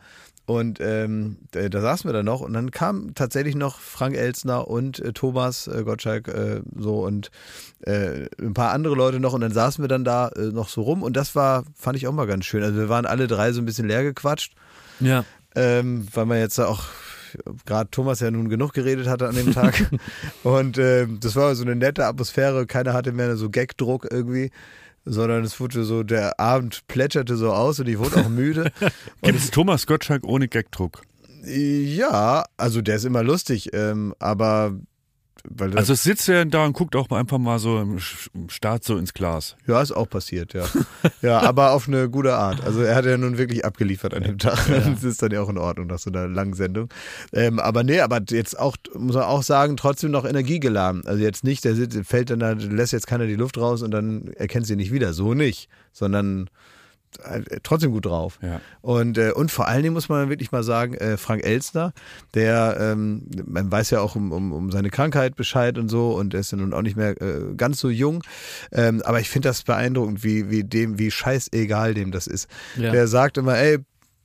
Und 0.49 0.79
ähm, 0.81 1.37
da, 1.51 1.69
da 1.69 1.79
saßen 1.79 2.09
wir 2.09 2.13
dann 2.13 2.25
noch 2.25 2.41
und 2.41 2.53
dann 2.53 2.71
kam 2.71 3.13
tatsächlich 3.13 3.53
noch 3.53 3.79
Frank 3.79 4.15
Elsner 4.17 4.67
und 4.67 4.97
äh, 4.97 5.13
Thomas 5.13 5.67
äh, 5.67 5.83
Gottschalk 5.83 6.27
äh, 6.27 6.61
so 6.75 7.05
und 7.05 7.29
äh, 7.81 8.25
ein 8.41 8.55
paar 8.55 8.71
andere 8.71 8.95
Leute 8.95 9.19
noch 9.19 9.33
und 9.33 9.41
dann 9.41 9.51
saßen 9.51 9.83
wir 9.83 9.87
dann 9.87 10.03
da 10.03 10.29
äh, 10.29 10.45
noch 10.45 10.67
so 10.67 10.81
rum 10.81 11.03
und 11.03 11.15
das 11.15 11.35
war, 11.35 11.65
fand 11.75 11.97
ich 11.97 12.07
auch 12.07 12.13
mal 12.13 12.25
ganz 12.25 12.45
schön. 12.45 12.63
Also 12.63 12.79
wir 12.79 12.89
waren 12.89 13.05
alle 13.05 13.27
drei 13.27 13.51
so 13.51 13.61
ein 13.61 13.65
bisschen 13.65 13.87
leer 13.87 14.01
gequatscht 14.01 14.53
Ja. 14.99 15.23
ähm, 15.55 16.07
weil 16.15 16.25
man 16.25 16.39
jetzt 16.39 16.57
auch 16.59 16.85
gerade 17.67 17.91
Thomas 17.91 18.19
ja 18.19 18.31
nun 18.31 18.49
genug 18.49 18.73
geredet 18.73 19.07
hatte 19.07 19.27
an 19.27 19.35
dem 19.35 19.53
Tag. 19.53 19.75
und 20.43 20.79
ähm, 20.79 21.19
das 21.21 21.35
war 21.35 21.53
so 21.53 21.63
eine 21.63 21.75
nette 21.75 22.07
Atmosphäre. 22.07 22.65
Keiner 22.65 22.93
hatte 22.93 23.11
mehr 23.11 23.35
so 23.37 23.51
Gagdruck 23.51 24.07
irgendwie, 24.11 24.49
sondern 25.09 25.43
es 25.43 25.59
wurde 25.59 25.83
so, 25.83 26.03
der 26.03 26.39
Abend 26.39 26.87
plätscherte 26.87 27.35
so 27.35 27.51
aus 27.51 27.79
und 27.79 27.87
ich 27.87 27.97
wurde 27.99 28.17
auch 28.17 28.29
müde. 28.29 28.71
Gibt 29.21 29.39
es 29.39 29.51
Thomas 29.51 29.87
Gottschalk 29.87 30.23
ohne 30.25 30.47
Gagdruck? 30.47 31.01
ja, 31.45 32.43
also 32.57 32.81
der 32.81 32.97
ist 32.97 33.05
immer 33.05 33.23
lustig, 33.23 33.69
ähm, 33.73 34.13
aber 34.19 34.75
weil 35.47 35.77
Also 35.77 35.93
sitzt 35.93 36.27
er 36.29 36.45
da 36.45 36.65
und 36.65 36.73
guckt 36.73 36.95
auch 36.95 37.09
mal 37.09 37.19
einfach 37.19 37.37
mal 37.37 37.59
so 37.59 37.79
im 37.79 37.99
Start 38.49 38.83
so 38.83 38.97
ins 38.97 39.13
Glas. 39.13 39.55
ja, 39.67 39.81
ist 39.81 39.91
auch 39.91 40.09
passiert, 40.09 40.53
ja. 40.53 40.65
ja, 41.21 41.41
aber 41.41 41.71
auf 41.71 41.87
eine 41.87 42.09
gute 42.09 42.35
Art. 42.35 42.63
Also 42.63 42.81
er 42.81 42.95
hat 42.95 43.05
ja 43.05 43.17
nun 43.17 43.37
wirklich 43.37 43.65
abgeliefert 43.65 44.13
an 44.13 44.23
dem 44.23 44.37
Tag. 44.37 44.59
Das 44.67 45.03
ist 45.03 45.21
dann 45.21 45.31
ja 45.31 45.41
auch 45.41 45.49
in 45.49 45.57
Ordnung 45.57 45.87
nach 45.87 45.99
so 45.99 46.09
einer 46.09 46.27
langen 46.27 46.53
Sendung. 46.53 46.89
Ähm, 47.33 47.59
aber 47.59 47.83
nee, 47.83 47.99
aber 47.99 48.21
jetzt 48.29 48.59
auch, 48.59 48.75
muss 48.97 49.15
man 49.15 49.23
auch 49.23 49.43
sagen, 49.43 49.77
trotzdem 49.77 50.11
noch 50.11 50.25
energiegeladen. 50.25 51.05
Also 51.05 51.21
jetzt 51.21 51.43
nicht, 51.43 51.63
der 51.65 51.75
fällt 52.03 52.29
dann 52.29 52.39
da, 52.39 52.51
lässt 52.51 52.93
jetzt 52.93 53.07
keiner 53.07 53.27
die 53.27 53.35
Luft 53.35 53.57
raus 53.57 53.81
und 53.81 53.91
dann 53.91 54.27
erkennt 54.35 54.67
sie 54.67 54.75
nicht 54.75 54.91
wieder. 54.91 55.13
So 55.13 55.33
nicht. 55.33 55.69
Sondern 55.91 56.49
trotzdem 57.63 57.91
gut 57.91 58.05
drauf. 58.05 58.39
Ja. 58.41 58.61
Und, 58.81 59.17
äh, 59.17 59.31
und 59.31 59.51
vor 59.51 59.67
allen 59.67 59.83
Dingen 59.83 59.93
muss 59.93 60.09
man 60.09 60.29
wirklich 60.29 60.51
mal 60.51 60.63
sagen, 60.63 60.93
äh, 60.93 61.17
Frank 61.17 61.43
Elstner, 61.43 61.93
der, 62.33 62.77
ähm, 62.79 63.29
man 63.45 63.71
weiß 63.71 63.89
ja 63.91 64.01
auch 64.01 64.15
um, 64.15 64.31
um, 64.31 64.53
um 64.53 64.71
seine 64.71 64.89
Krankheit 64.89 65.35
Bescheid 65.35 65.77
und 65.77 65.89
so 65.89 66.11
und 66.11 66.33
er 66.33 66.41
ist 66.41 66.51
ja 66.51 66.57
nun 66.57 66.73
auch 66.73 66.81
nicht 66.81 66.95
mehr 66.95 67.21
äh, 67.21 67.53
ganz 67.55 67.79
so 67.79 67.89
jung. 67.89 68.23
Ähm, 68.71 69.01
aber 69.03 69.19
ich 69.19 69.29
finde 69.29 69.49
das 69.49 69.63
beeindruckend, 69.63 70.23
wie, 70.23 70.49
wie 70.49 70.63
dem, 70.63 70.99
wie 70.99 71.11
scheißegal 71.11 71.93
dem 71.93 72.11
das 72.11 72.27
ist. 72.27 72.49
Ja. 72.77 72.91
Der 72.91 73.07
sagt 73.07 73.37
immer, 73.37 73.57
ey, 73.57 73.79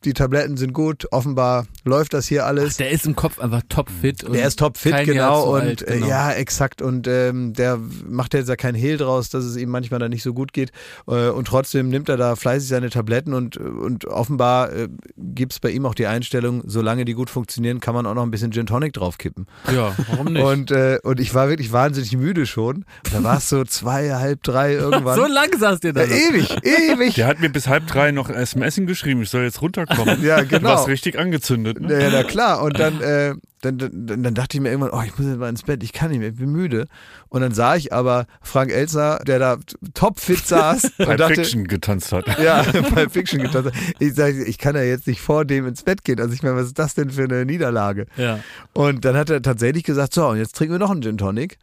die 0.05 0.13
Tabletten 0.13 0.57
sind 0.57 0.73
gut, 0.73 1.07
offenbar 1.13 1.67
läuft 1.85 2.15
das 2.15 2.27
hier 2.27 2.47
alles. 2.47 2.77
Der 2.77 2.91
ist 2.91 3.07
im 3.07 3.17
Kopf 3.17 3.39
einfach 3.39 3.63
topfit. 3.69 4.25
und 4.25 4.35
Der 4.35 4.47
ist 4.47 4.59
topfit, 4.59 4.93
kein 4.93 5.07
Jahr 5.07 5.15
genau. 5.15 5.43
zu 5.45 5.51
Und 5.51 5.61
alt, 5.61 5.83
äh, 5.83 5.95
genau. 5.95 6.07
ja, 6.07 6.33
exakt. 6.33 6.83
Und 6.83 7.07
ähm, 7.09 7.53
der 7.55 7.79
macht 8.07 8.35
jetzt 8.35 8.49
ja 8.49 8.57
keinen 8.57 8.75
Hehl 8.75 8.97
draus, 8.97 9.31
dass 9.31 9.45
es 9.45 9.57
ihm 9.57 9.71
manchmal 9.71 10.01
dann 10.01 10.11
nicht 10.11 10.23
so 10.23 10.35
gut 10.35 10.53
geht. 10.53 10.73
Äh, 11.07 11.29
und 11.29 11.47
trotzdem 11.47 11.89
nimmt 11.89 12.09
er 12.09 12.17
da 12.17 12.37
fleißig 12.37 12.69
seine 12.69 12.91
Tabletten 12.91 13.35
und, 13.35 13.57
und 13.57 14.07
offenbar 14.07 14.73
äh, 14.73 14.89
gibt 15.17 15.53
es 15.53 15.61
bei 15.61 15.71
ihm 15.71 15.87
auch 15.87 15.95
die 15.95 16.07
Einstellung, 16.07 16.63
solange 16.67 17.05
die 17.05 17.15
gut 17.15 17.31
funktionieren, 17.31 17.81
kann 17.81 17.95
man 17.95 18.07
auch 18.07 18.15
noch 18.15 18.23
ein 18.23 18.31
bisschen 18.31 18.53
Gin 18.53 18.67
Tonic 18.67 18.93
draufkippen. 18.93 19.47
Ja, 19.73 19.95
warum 20.09 20.33
nicht? 20.33 20.45
Und, 20.45 20.71
äh, 20.71 20.99
und 21.03 21.21
ich 21.21 21.35
war 21.35 21.49
wirklich 21.49 21.73
wahnsinnig 21.73 22.17
müde 22.17 22.47
schon. 22.47 22.85
Da 23.13 23.23
war 23.23 23.39
es 23.39 23.49
so 23.49 23.65
zwei, 23.65 24.11
halb 24.13 24.43
drei 24.43 24.73
irgendwann. 24.75 25.17
so 25.17 25.27
lang 25.27 25.49
saß 25.59 25.81
der 25.81 25.93
da. 25.93 26.05
ja, 26.05 26.15
ewig, 26.15 26.57
ewig. 26.63 27.15
Der 27.15 27.27
hat 27.27 27.41
mir 27.41 27.49
bis 27.49 27.69
halb 27.69 27.87
drei 27.87 28.11
noch 28.13 28.29
SMS 28.29 28.75
geschrieben, 28.75 29.23
ich 29.23 29.31
soll 29.31 29.43
jetzt 29.45 29.63
runterkommen. 29.63 29.94
Ja, 30.23 30.41
Du 30.41 30.49
genau. 30.49 30.71
warst 30.71 30.89
richtig 30.89 31.19
angezündet. 31.19 31.81
Ne? 31.81 32.03
Ja, 32.03 32.11
na 32.11 32.23
klar. 32.23 32.63
Und 32.63 32.79
dann, 32.79 33.01
äh, 33.01 33.35
dann, 33.63 33.79
dann, 33.79 34.23
dann 34.23 34.35
dachte 34.35 34.57
ich 34.57 34.61
mir 34.61 34.71
irgendwann, 34.71 34.91
oh, 34.93 35.03
ich 35.05 35.17
muss 35.19 35.27
jetzt 35.27 35.39
mal 35.39 35.49
ins 35.49 35.63
Bett, 35.63 35.83
ich 35.83 35.93
kann 35.93 36.11
nicht 36.11 36.21
mehr, 36.21 36.29
ich 36.29 36.37
bin 36.37 36.51
müde. 36.51 36.87
Und 37.29 37.41
dann 37.41 37.53
sah 37.53 37.77
ich 37.77 37.93
aber 37.93 38.27
Frank 38.43 38.71
Elser, 38.71 39.21
der 39.27 39.39
da 39.39 39.57
topfit 39.95 40.47
saß 40.47 40.93
Pulp 40.99 41.17
dachte, 41.19 41.35
Fiction 41.37 41.67
getanzt 41.67 42.13
hat. 42.13 42.27
ja, 42.43 42.65
bei 42.95 43.09
Fiction 43.09 43.43
getan. 43.43 43.71
Ich 43.99 44.15
sage, 44.15 44.45
ich 44.45 44.59
kann 44.59 44.75
ja 44.75 44.83
jetzt 44.83 45.07
nicht 45.07 45.21
vor 45.21 45.45
dem 45.45 45.67
ins 45.67 45.83
Bett 45.83 46.05
gehen. 46.05 46.21
Also 46.21 46.35
ich 46.35 46.43
meine, 46.43 46.57
was 46.57 46.67
ist 46.67 46.79
das 46.79 46.95
denn 46.95 47.11
für 47.11 47.25
eine 47.25 47.45
Niederlage? 47.45 48.07
Ja. 48.17 48.41
Und 48.73 49.05
dann 49.05 49.17
hat 49.17 49.31
er 49.31 49.43
tatsächlich 49.43 49.85
gesagt, 49.85 50.15
so, 50.15 50.27
und 50.27 50.39
jetzt 50.39 50.57
trinken 50.57 50.75
wir 50.75 50.79
noch 50.79 50.91
einen 50.91 51.03
Gin 51.03 51.19
Tonic. 51.19 51.59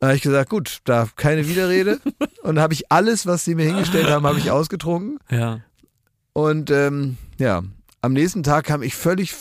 Dann 0.00 0.08
habe 0.08 0.16
ich 0.16 0.22
gesagt, 0.22 0.50
gut, 0.50 0.80
da 0.84 1.08
keine 1.16 1.48
Widerrede. 1.48 1.98
und 2.42 2.58
habe 2.58 2.74
ich 2.74 2.90
alles, 2.92 3.26
was 3.26 3.44
sie 3.44 3.54
mir 3.54 3.64
hingestellt 3.64 4.08
haben, 4.08 4.26
habe 4.26 4.38
ich 4.38 4.50
ausgetrunken. 4.50 5.18
Ja. 5.30 5.60
Und 6.32 6.70
ähm, 6.70 7.16
ja, 7.38 7.62
am 8.02 8.12
nächsten 8.12 8.42
Tag 8.42 8.66
kam 8.66 8.82
ich 8.82 8.94
völlig, 8.94 9.32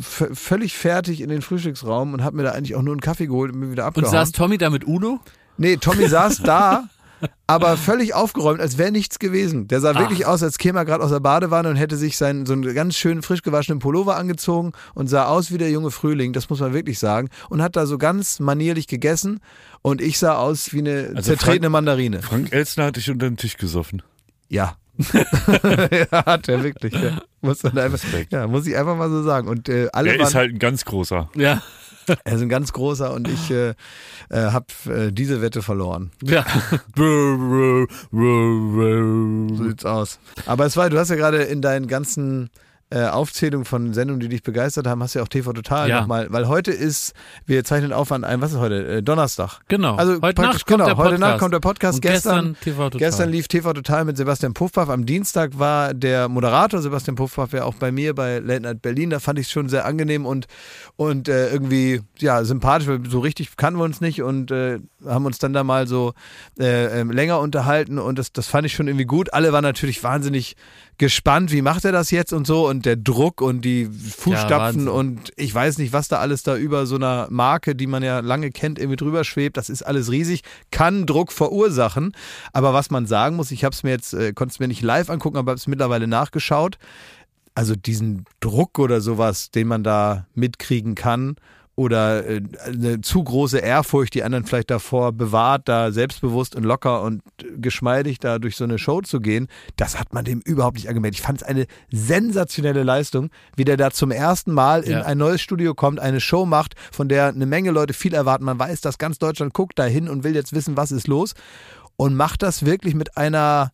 völlig 0.00 0.76
fertig 0.76 1.20
in 1.20 1.28
den 1.28 1.42
Frühstücksraum 1.42 2.14
und 2.14 2.24
habe 2.24 2.36
mir 2.36 2.42
da 2.44 2.52
eigentlich 2.52 2.74
auch 2.74 2.82
nur 2.82 2.94
einen 2.94 3.00
Kaffee 3.00 3.26
geholt 3.26 3.52
und 3.52 3.60
bin 3.60 3.70
wieder 3.70 3.84
Und 3.84 3.88
abgehauen. 3.88 4.10
saß 4.12 4.32
Tommy 4.32 4.58
da 4.58 4.70
mit 4.70 4.86
Udo? 4.86 5.20
nee, 5.58 5.76
Tommy 5.76 6.08
saß 6.08 6.42
da 6.42 6.84
aber 7.46 7.76
völlig 7.78 8.14
aufgeräumt, 8.14 8.60
als 8.60 8.76
wäre 8.76 8.92
nichts 8.92 9.18
gewesen. 9.18 9.68
Der 9.68 9.80
sah 9.80 9.98
wirklich 9.98 10.26
aus, 10.26 10.42
als 10.42 10.58
käme 10.58 10.78
er 10.80 10.84
gerade 10.84 11.02
aus 11.02 11.10
der 11.10 11.20
Badewanne 11.20 11.70
und 11.70 11.76
hätte 11.76 11.96
sich 11.96 12.16
seinen 12.18 12.44
so 12.44 12.52
einen 12.52 12.74
ganz 12.74 12.94
schönen 12.96 13.22
frisch 13.22 13.42
gewaschenen 13.42 13.78
Pullover 13.78 14.16
angezogen 14.16 14.72
und 14.94 15.08
sah 15.08 15.26
aus 15.26 15.50
wie 15.50 15.56
der 15.58 15.70
junge 15.70 15.90
Frühling, 15.90 16.34
das 16.34 16.50
muss 16.50 16.60
man 16.60 16.74
wirklich 16.74 16.98
sagen. 16.98 17.30
Und 17.48 17.62
hat 17.62 17.74
da 17.76 17.86
so 17.86 17.96
ganz 17.96 18.38
manierlich 18.38 18.86
gegessen 18.86 19.40
und 19.80 20.02
ich 20.02 20.18
sah 20.18 20.36
aus 20.36 20.72
wie 20.74 20.80
eine 20.80 21.12
Also 21.14 21.30
zertretene 21.30 21.60
Frank- 21.62 21.72
Mandarine. 21.72 22.20
Frank 22.22 22.52
Elstner 22.52 22.84
hat 22.86 22.96
dich 22.96 23.10
unter 23.10 23.28
den 23.28 23.36
Tisch 23.38 23.56
gesoffen. 23.56 24.02
Ja. 24.50 24.76
ja, 25.12 26.26
hat 26.26 26.48
er 26.48 26.62
wirklich. 26.62 26.94
Ja. 26.94 27.18
Muss, 27.40 27.62
man 27.62 27.78
einfach, 27.78 28.00
ja, 28.30 28.46
muss 28.46 28.66
ich 28.66 28.76
einfach 28.76 28.96
mal 28.96 29.10
so 29.10 29.22
sagen. 29.22 29.48
Und 29.48 29.68
äh, 29.68 29.88
alle 29.92 30.10
Der 30.10 30.18
waren, 30.18 30.28
ist 30.28 30.34
halt 30.34 30.52
ein 30.54 30.58
ganz 30.58 30.84
großer. 30.84 31.30
Ja. 31.34 31.62
er 32.24 32.34
ist 32.34 32.42
ein 32.42 32.48
ganz 32.48 32.72
großer 32.72 33.12
und 33.12 33.28
ich 33.28 33.50
äh, 33.50 33.70
äh, 33.70 33.74
habe 34.30 34.66
äh, 34.86 35.12
diese 35.12 35.42
Wette 35.42 35.62
verloren. 35.62 36.10
Ja. 36.22 36.44
So 39.56 39.64
sieht's 39.64 39.84
aus. 39.84 40.18
Aber 40.46 40.66
es 40.66 40.76
war, 40.76 40.90
du 40.90 40.98
hast 40.98 41.10
ja 41.10 41.16
gerade 41.16 41.42
in 41.42 41.62
deinen 41.62 41.86
ganzen 41.86 42.50
äh, 42.90 43.04
Aufzählungen 43.06 43.64
von 43.64 43.92
Sendungen, 43.94 44.20
die 44.20 44.28
dich 44.28 44.44
begeistert 44.44 44.86
haben, 44.86 45.02
hast 45.02 45.14
du 45.14 45.18
ja 45.18 45.24
auch 45.24 45.28
TV 45.28 45.52
Total 45.52 45.88
Ja. 45.88 46.00
nochmal, 46.02 46.28
weil 46.30 46.46
heute 46.46 46.70
ist, 46.70 47.14
wir 47.44 47.64
zeichnen 47.64 47.92
auf 47.92 48.12
an 48.12 48.22
einem, 48.22 48.42
was 48.42 48.52
ist 48.52 48.58
heute? 48.58 48.86
Äh, 48.98 49.02
Donnerstag. 49.02 49.58
Genau. 49.66 49.96
Also 49.96 50.20
heute 50.22 50.40
Nacht 50.42 50.66
kommt 50.66 50.78
genau, 50.78 50.84
der 50.86 50.96
heute 50.96 51.10
Podcast. 51.10 51.20
Nacht 51.20 51.38
kommt 51.40 51.54
der 51.54 51.60
Podcast. 51.60 52.00
Gestern- 52.02 52.46
gestern 52.54 52.60
TV 52.62 52.82
Total. 52.90 52.98
Gestern 52.98 53.30
lief 53.30 53.48
TV 53.48 53.72
Total 53.72 54.04
mit 54.04 54.16
Sebastian 54.16 54.54
Puffpaff. 54.54 54.88
Am 54.88 55.04
Dienstag 55.04 55.58
war 55.58 55.94
der 55.94 56.28
Moderator 56.28 56.80
Sebastian 56.80 57.16
Puffpaff 57.16 57.52
ja 57.52 57.64
auch 57.64 57.74
bei 57.74 57.90
mir 57.90 58.14
bei 58.14 58.38
Late 58.38 58.60
Night 58.62 58.82
Berlin. 58.82 59.10
Da 59.10 59.18
fand 59.18 59.40
ich 59.40 59.46
es 59.46 59.52
schon 59.52 59.68
sehr 59.68 59.84
angenehm 59.84 60.24
und, 60.24 60.46
und 60.94 61.28
äh, 61.28 61.50
irgendwie 61.50 62.02
ja 62.18 62.44
sympathisch, 62.44 62.86
weil 62.86 63.00
so 63.10 63.18
richtig 63.18 63.56
kannten 63.56 63.80
wir 63.80 63.84
uns 63.84 64.00
nicht 64.00 64.22
und 64.22 64.52
äh, 64.52 64.78
haben 65.04 65.26
uns 65.26 65.38
dann 65.38 65.52
da 65.52 65.64
mal 65.64 65.88
so 65.88 66.14
äh, 66.58 67.00
ähm, 67.00 67.10
länger 67.10 67.40
unterhalten 67.40 67.98
und 67.98 68.16
das, 68.18 68.32
das 68.32 68.46
fand 68.46 68.64
ich 68.66 68.74
schon 68.74 68.86
irgendwie 68.86 69.06
gut. 69.06 69.34
Alle 69.34 69.52
waren 69.52 69.64
natürlich 69.64 70.04
wahnsinnig 70.04 70.54
gespannt, 70.98 71.52
wie 71.52 71.62
macht 71.62 71.84
er 71.84 71.92
das 71.92 72.10
jetzt 72.10 72.32
und 72.32 72.46
so 72.46 72.68
und 72.68 72.86
der 72.86 72.96
Druck 72.96 73.40
und 73.40 73.62
die 73.62 73.86
Fußstapfen 73.86 74.86
Wahnsinn. 74.86 74.88
und 74.88 75.32
ich 75.36 75.54
weiß 75.54 75.78
nicht, 75.78 75.92
was 75.92 76.08
da 76.08 76.18
alles 76.18 76.42
da 76.42 76.56
über 76.56 76.86
so 76.86 76.96
einer 76.96 77.28
Marke, 77.30 77.74
die 77.74 77.86
man 77.86 78.02
ja 78.02 78.20
lange 78.20 78.50
kennt, 78.50 78.78
irgendwie 78.78 78.96
drüber 78.96 79.24
schwebt. 79.24 79.56
Das 79.56 79.68
ist 79.68 79.82
alles 79.82 80.10
riesig, 80.10 80.42
kann 80.70 81.06
Druck 81.06 81.32
verursachen. 81.32 82.12
Aber 82.52 82.72
was 82.72 82.90
man 82.90 83.06
sagen 83.06 83.36
muss, 83.36 83.50
ich 83.50 83.64
habe 83.64 83.74
es 83.74 83.82
mir 83.82 83.90
jetzt, 83.90 84.14
äh, 84.14 84.32
konnte 84.32 84.52
es 84.52 84.58
mir 84.58 84.68
nicht 84.68 84.82
live 84.82 85.10
angucken, 85.10 85.36
aber 85.36 85.52
habe 85.52 85.58
es 85.58 85.66
mittlerweile 85.66 86.06
nachgeschaut. 86.06 86.78
Also 87.54 87.74
diesen 87.74 88.24
Druck 88.40 88.78
oder 88.78 89.00
sowas, 89.00 89.50
den 89.50 89.68
man 89.68 89.82
da 89.82 90.26
mitkriegen 90.34 90.94
kann 90.94 91.36
oder 91.76 92.26
äh, 92.26 92.40
eine 92.64 93.02
zu 93.02 93.22
große 93.22 93.58
Ehrfurcht, 93.58 94.14
die 94.14 94.24
anderen 94.24 94.46
vielleicht 94.46 94.70
davor 94.70 95.12
bewahrt, 95.12 95.68
da 95.68 95.92
selbstbewusst 95.92 96.56
und 96.56 96.64
locker 96.64 97.02
und 97.02 97.22
geschmeidig 97.58 98.18
da 98.18 98.38
durch 98.38 98.56
so 98.56 98.64
eine 98.64 98.78
Show 98.78 99.02
zu 99.02 99.20
gehen, 99.20 99.46
das 99.76 100.00
hat 100.00 100.14
man 100.14 100.24
dem 100.24 100.40
überhaupt 100.40 100.76
nicht 100.76 100.88
angemerkt. 100.88 101.16
Ich 101.16 101.22
fand 101.22 101.42
es 101.42 101.46
eine 101.46 101.66
sensationelle 101.90 102.82
Leistung, 102.82 103.30
wie 103.56 103.64
der 103.66 103.76
da 103.76 103.90
zum 103.90 104.10
ersten 104.10 104.52
Mal 104.52 104.82
in 104.82 104.92
Ja. 104.92 105.02
ein 105.02 105.18
neues 105.18 105.42
Studio 105.42 105.74
kommt, 105.74 106.00
eine 106.00 106.20
Show 106.20 106.46
macht, 106.46 106.74
von 106.90 107.08
der 107.08 107.28
eine 107.28 107.46
Menge 107.46 107.70
Leute 107.70 107.92
viel 107.92 108.14
erwarten. 108.14 108.44
Man 108.44 108.58
weiß, 108.58 108.80
dass 108.80 108.96
ganz 108.96 109.18
Deutschland 109.18 109.52
guckt 109.52 109.78
dahin 109.78 110.08
und 110.08 110.24
will 110.24 110.34
jetzt 110.34 110.54
wissen, 110.54 110.78
was 110.78 110.90
ist 110.92 111.08
los 111.08 111.34
und 111.96 112.14
macht 112.14 112.42
das 112.42 112.64
wirklich 112.64 112.94
mit 112.94 113.18
einer 113.18 113.70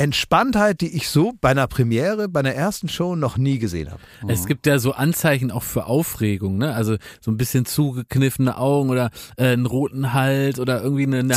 Entspanntheit, 0.00 0.80
die 0.80 0.96
ich 0.96 1.08
so 1.08 1.32
bei 1.40 1.50
einer 1.50 1.66
Premiere, 1.66 2.28
bei 2.28 2.40
einer 2.40 2.54
ersten 2.54 2.88
Show 2.88 3.16
noch 3.16 3.36
nie 3.36 3.58
gesehen 3.58 3.90
habe. 3.90 4.00
Es 4.28 4.46
gibt 4.46 4.66
ja 4.66 4.78
so 4.78 4.92
Anzeichen 4.92 5.50
auch 5.50 5.62
für 5.62 5.84
Aufregung, 5.86 6.56
ne? 6.56 6.74
Also 6.74 6.96
so 7.20 7.30
ein 7.30 7.36
bisschen 7.36 7.66
zugekniffene 7.66 8.56
Augen 8.56 8.88
oder 8.90 9.10
äh, 9.36 9.48
einen 9.48 9.66
roten 9.66 10.12
Hals 10.12 10.58
oder 10.58 10.82
irgendwie 10.82 11.04
eine, 11.04 11.18
eine. 11.18 11.34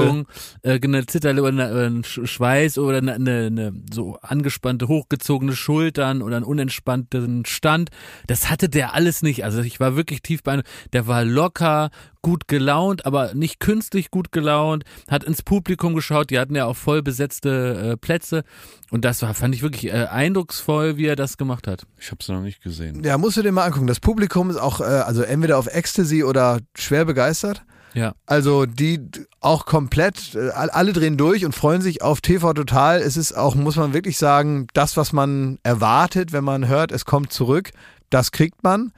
Haltung, 0.00 0.26
äh, 0.62 0.80
eine 0.82 1.04
Zitterlippe 1.06 1.48
oder 1.48 1.66
eine, 1.68 1.86
ein 1.86 2.02
Sch- 2.02 2.26
Schweiß 2.26 2.78
oder 2.78 2.98
eine, 2.98 3.14
eine, 3.14 3.46
eine 3.46 3.72
so 3.92 4.18
angespannte, 4.22 4.88
hochgezogene 4.88 5.54
Schultern 5.54 6.22
oder 6.22 6.36
einen 6.36 6.44
unentspannten 6.44 7.44
Stand. 7.44 7.90
Das 8.26 8.48
hatte 8.48 8.68
der 8.68 8.94
alles 8.94 9.22
nicht. 9.22 9.44
Also 9.44 9.60
ich 9.60 9.78
war 9.78 9.94
wirklich 9.96 10.22
tief 10.22 10.42
bei, 10.42 10.62
der 10.92 11.06
war 11.06 11.22
locker, 11.24 11.90
gut 12.26 12.48
gelaunt, 12.48 13.06
aber 13.06 13.34
nicht 13.34 13.60
künstlich 13.60 14.10
gut 14.10 14.32
gelaunt, 14.32 14.82
hat 15.08 15.22
ins 15.22 15.44
Publikum 15.44 15.94
geschaut, 15.94 16.30
die 16.30 16.40
hatten 16.40 16.56
ja 16.56 16.64
auch 16.66 16.74
voll 16.76 17.00
besetzte 17.00 17.92
äh, 17.92 17.96
Plätze 17.96 18.42
und 18.90 19.04
das 19.04 19.22
war, 19.22 19.32
fand 19.32 19.54
ich 19.54 19.62
wirklich 19.62 19.86
äh, 19.92 20.06
eindrucksvoll, 20.10 20.96
wie 20.96 21.06
er 21.06 21.14
das 21.14 21.36
gemacht 21.36 21.68
hat. 21.68 21.86
Ich 22.00 22.06
habe 22.10 22.18
es 22.20 22.26
noch 22.28 22.40
nicht 22.40 22.60
gesehen. 22.64 23.04
Ja, 23.04 23.16
musst 23.16 23.36
du 23.36 23.42
dir 23.42 23.52
mal 23.52 23.62
angucken. 23.64 23.86
Das 23.86 24.00
Publikum 24.00 24.50
ist 24.50 24.56
auch, 24.56 24.80
äh, 24.80 24.84
also 24.84 25.22
entweder 25.22 25.56
auf 25.56 25.68
Ecstasy 25.68 26.24
oder 26.24 26.58
schwer 26.76 27.04
begeistert. 27.04 27.62
Ja. 27.94 28.12
Also 28.26 28.66
die 28.66 29.00
auch 29.40 29.64
komplett, 29.64 30.34
äh, 30.34 30.48
all- 30.50 30.70
alle 30.70 30.92
drehen 30.92 31.16
durch 31.16 31.44
und 31.44 31.54
freuen 31.54 31.80
sich 31.80 32.02
auf 32.02 32.20
TV 32.20 32.52
Total. 32.54 32.98
Es 33.00 33.16
ist 33.16 33.34
auch, 33.36 33.54
muss 33.54 33.76
man 33.76 33.92
wirklich 33.94 34.18
sagen, 34.18 34.66
das, 34.74 34.96
was 34.96 35.12
man 35.12 35.58
erwartet, 35.62 36.32
wenn 36.32 36.42
man 36.44 36.66
hört, 36.66 36.90
es 36.90 37.04
kommt 37.04 37.32
zurück, 37.32 37.70
das 38.10 38.32
kriegt 38.32 38.64
man. 38.64 38.92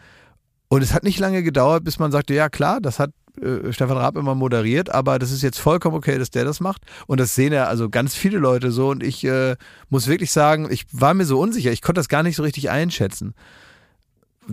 Und 0.70 0.82
es 0.82 0.92
hat 0.92 1.02
nicht 1.02 1.18
lange 1.18 1.42
gedauert, 1.42 1.82
bis 1.84 1.98
man 1.98 2.12
sagte, 2.12 2.34
ja 2.34 2.50
klar, 2.50 2.80
das 2.82 2.98
hat 2.98 3.10
äh, 3.42 3.72
Stefan 3.72 3.96
Raab 3.96 4.16
immer 4.16 4.34
moderiert, 4.34 4.90
aber 4.90 5.18
das 5.18 5.30
ist 5.30 5.42
jetzt 5.42 5.58
vollkommen 5.58 5.96
okay, 5.96 6.18
dass 6.18 6.30
der 6.30 6.44
das 6.44 6.60
macht. 6.60 6.82
Und 7.06 7.20
das 7.20 7.34
sehen 7.34 7.52
ja 7.52 7.64
also 7.64 7.88
ganz 7.88 8.14
viele 8.14 8.38
Leute 8.38 8.70
so. 8.70 8.90
Und 8.90 9.02
ich 9.02 9.24
äh, 9.24 9.56
muss 9.90 10.06
wirklich 10.06 10.32
sagen, 10.32 10.68
ich 10.70 10.86
war 10.92 11.14
mir 11.14 11.24
so 11.24 11.38
unsicher, 11.40 11.72
ich 11.72 11.82
konnte 11.82 11.98
das 11.98 12.08
gar 12.08 12.22
nicht 12.22 12.36
so 12.36 12.42
richtig 12.42 12.70
einschätzen. 12.70 13.34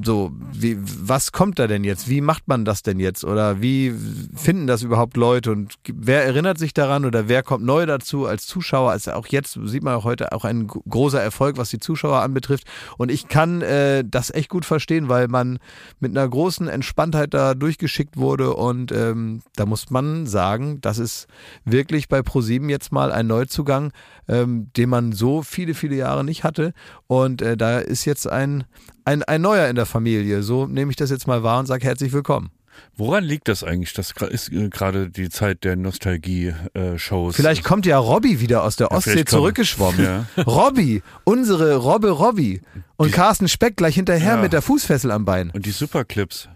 So, 0.03 0.33
wie, 0.51 0.77
was 0.81 1.31
kommt 1.31 1.57
da 1.57 1.67
denn 1.67 1.85
jetzt? 1.85 2.09
Wie 2.09 2.19
macht 2.19 2.49
man 2.49 2.65
das 2.65 2.83
denn 2.83 2.99
jetzt? 2.99 3.23
Oder 3.23 3.61
wie 3.61 3.93
finden 4.35 4.67
das 4.67 4.83
überhaupt 4.83 5.15
Leute? 5.15 5.53
Und 5.53 5.75
wer 5.87 6.25
erinnert 6.25 6.57
sich 6.57 6.73
daran 6.73 7.05
oder 7.05 7.29
wer 7.29 7.43
kommt 7.43 7.63
neu 7.63 7.85
dazu 7.85 8.25
als 8.25 8.45
Zuschauer? 8.45 8.91
Also 8.91 9.13
auch 9.13 9.27
jetzt 9.27 9.57
sieht 9.63 9.83
man 9.83 9.95
auch 9.95 10.03
heute 10.03 10.33
auch 10.33 10.43
ein 10.43 10.67
großer 10.67 11.21
Erfolg, 11.21 11.57
was 11.57 11.69
die 11.69 11.79
Zuschauer 11.79 12.19
anbetrifft. 12.19 12.65
Und 12.97 13.09
ich 13.09 13.29
kann 13.29 13.61
äh, 13.61 14.03
das 14.05 14.31
echt 14.31 14.49
gut 14.49 14.65
verstehen, 14.65 15.07
weil 15.07 15.29
man 15.29 15.59
mit 16.01 16.11
einer 16.11 16.27
großen 16.27 16.67
Entspanntheit 16.67 17.33
da 17.33 17.53
durchgeschickt 17.53 18.17
wurde. 18.17 18.53
Und 18.53 18.91
ähm, 18.91 19.43
da 19.55 19.65
muss 19.65 19.89
man 19.91 20.27
sagen, 20.27 20.81
das 20.81 20.97
ist 20.97 21.27
wirklich 21.63 22.09
bei 22.09 22.21
ProSieben 22.21 22.67
jetzt 22.67 22.91
mal 22.91 23.13
ein 23.13 23.27
Neuzugang, 23.27 23.93
ähm, 24.27 24.71
den 24.75 24.89
man 24.89 25.11
so 25.13 25.41
viele, 25.43 25.73
viele 25.73 25.95
Jahre 25.95 26.23
nicht 26.23 26.43
hatte. 26.43 26.73
Und 27.07 27.41
äh, 27.41 27.55
da 27.57 27.79
ist 27.79 28.05
jetzt 28.05 28.27
ein, 28.29 28.63
ein, 29.05 29.23
ein 29.23 29.41
neuer 29.41 29.67
in 29.67 29.75
der 29.75 29.85
Familie. 29.85 30.43
So 30.43 30.65
nehme 30.67 30.91
ich 30.91 30.97
das 30.97 31.09
jetzt 31.09 31.27
mal 31.27 31.43
wahr 31.43 31.59
und 31.59 31.65
sage 31.65 31.85
herzlich 31.85 32.11
willkommen. 32.13 32.49
Woran 32.97 33.23
liegt 33.23 33.47
das 33.47 33.63
eigentlich? 33.63 33.93
Das 33.93 34.11
ist 34.31 34.51
äh, 34.51 34.67
gerade 34.69 35.09
die 35.09 35.29
Zeit 35.29 35.63
der 35.63 35.77
Nostalgie-Shows. 35.77 37.35
Vielleicht 37.35 37.63
kommt 37.63 37.85
ja 37.85 37.97
Robby 37.97 38.41
wieder 38.41 38.63
aus 38.63 38.75
der 38.75 38.87
Ja, 38.91 38.97
Ostsee 38.97 39.15
kommt- 39.15 39.29
zurückgeschwommen. 39.29 40.03
Ja. 40.03 40.25
Robby, 40.43 41.01
unsere 41.23 41.75
Robbe 41.77 42.09
Robby. 42.09 42.61
Und 42.97 43.11
Carsten 43.11 43.47
Speck 43.47 43.77
gleich 43.77 43.95
hinterher 43.95 44.35
Ja. 44.35 44.41
mit 44.41 44.53
der 44.53 44.61
Fußfessel 44.61 45.11
am 45.11 45.25
Bein. 45.25 45.51
Und 45.51 45.65
die 45.65 45.71
Superclips. 45.71 46.49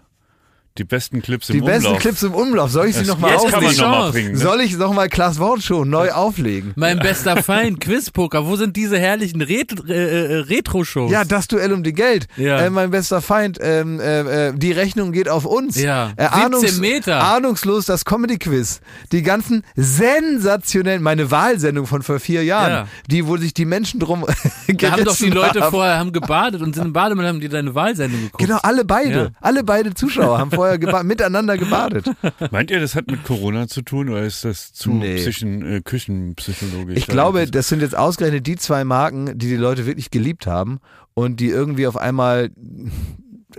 Die 0.78 0.84
besten 0.84 1.20
Clips 1.20 1.48
Die 1.48 1.58
im 1.58 1.64
besten 1.64 1.86
Umlauf. 1.86 2.00
Clips 2.00 2.22
im 2.22 2.32
Umlauf. 2.32 2.70
Soll 2.70 2.86
ich 2.86 2.96
sie 2.96 3.04
nochmal 3.04 3.32
Jetzt 3.32 3.48
kann 3.48 3.60
man 3.62 3.64
auflegen? 3.64 3.80
noch 3.82 3.88
mal 3.90 3.96
Chance. 4.00 4.12
bringen. 4.12 4.32
Ne? 4.32 4.38
Soll 4.38 4.60
ich 4.60 4.76
nochmal 4.78 5.08
Klaas 5.08 5.38
Wortshow 5.40 5.84
neu 5.84 6.12
auflegen? 6.12 6.72
Mein 6.76 6.98
bester 7.00 7.42
Feind, 7.42 7.80
Quizpoker, 7.80 8.46
wo 8.46 8.54
sind 8.56 8.76
diese 8.76 8.96
herrlichen 8.98 9.42
Ret 9.42 9.72
äh, 9.88 9.92
äh, 9.92 10.36
Retro-Shows? 10.42 11.10
Ja, 11.10 11.24
das 11.24 11.48
Duell 11.48 11.72
um 11.72 11.82
die 11.82 11.92
Geld. 11.92 12.28
Ja. 12.36 12.60
Äh, 12.60 12.70
mein 12.70 12.90
bester 12.92 13.20
Feind, 13.20 13.58
ähm, 13.60 13.98
äh, 14.00 14.48
äh, 14.48 14.52
die 14.54 14.70
Rechnung 14.72 15.10
geht 15.12 15.28
auf 15.28 15.44
uns. 15.44 15.76
Ja. 15.78 16.12
Äh, 16.16 16.28
17 16.60 16.80
Meter. 16.80 17.20
Ahnungslos 17.20 17.86
das 17.86 18.04
Comedy-Quiz. 18.04 18.80
Die 19.10 19.22
ganzen 19.22 19.64
sensationellen, 19.76 21.02
meine 21.02 21.30
Wahlsendung 21.32 21.86
von 21.86 22.02
vor 22.02 22.20
vier 22.20 22.44
Jahren, 22.44 22.70
Ja. 22.70 22.86
die, 23.10 23.26
wo 23.26 23.36
sich 23.36 23.52
die 23.54 23.64
Menschen 23.64 24.00
drum 24.00 24.24
da 24.68 24.92
haben 24.92 25.04
doch 25.04 25.16
die 25.16 25.30
Leute 25.30 25.62
haben. 25.62 25.70
vorher 25.72 25.98
haben 25.98 26.12
gebadet 26.12 26.62
und 26.62 26.74
sind 26.76 26.84
im 26.86 26.92
Bademantel 26.92 27.28
haben 27.28 27.40
die 27.40 27.48
deine 27.48 27.74
Wahlsendung 27.74 28.20
geguckt. 28.22 28.38
Genau, 28.44 28.58
alle 28.62 28.84
beide. 28.84 29.18
Ja. 29.18 29.28
Alle 29.40 29.64
beide 29.64 29.94
Zuschauer 29.94 30.38
haben 30.38 30.50
vorher 30.50 30.59
geba 30.78 31.02
miteinander 31.02 31.56
gebadet. 31.58 32.10
Meint 32.50 32.70
ihr, 32.70 32.80
das 32.80 32.94
hat 32.94 33.10
mit 33.10 33.24
Corona 33.24 33.66
zu 33.68 33.82
tun 33.82 34.08
oder 34.08 34.22
ist 34.22 34.44
das 34.44 34.72
zu 34.72 34.90
Nee. 34.92 35.16
psychen, 35.16 35.62
äh, 35.66 35.80
küchenpsychologisch? 35.82 36.96
Ich 36.96 37.06
glaube, 37.06 37.46
das 37.46 37.68
sind 37.68 37.80
jetzt 37.82 37.96
ausgerechnet 37.96 38.46
die 38.46 38.56
zwei 38.56 38.84
Marken, 38.84 39.38
die 39.38 39.48
die 39.48 39.56
Leute 39.56 39.86
wirklich 39.86 40.10
geliebt 40.10 40.46
haben 40.46 40.80
und 41.14 41.40
die 41.40 41.48
irgendwie 41.48 41.86
auf 41.86 41.96
einmal, 41.96 42.50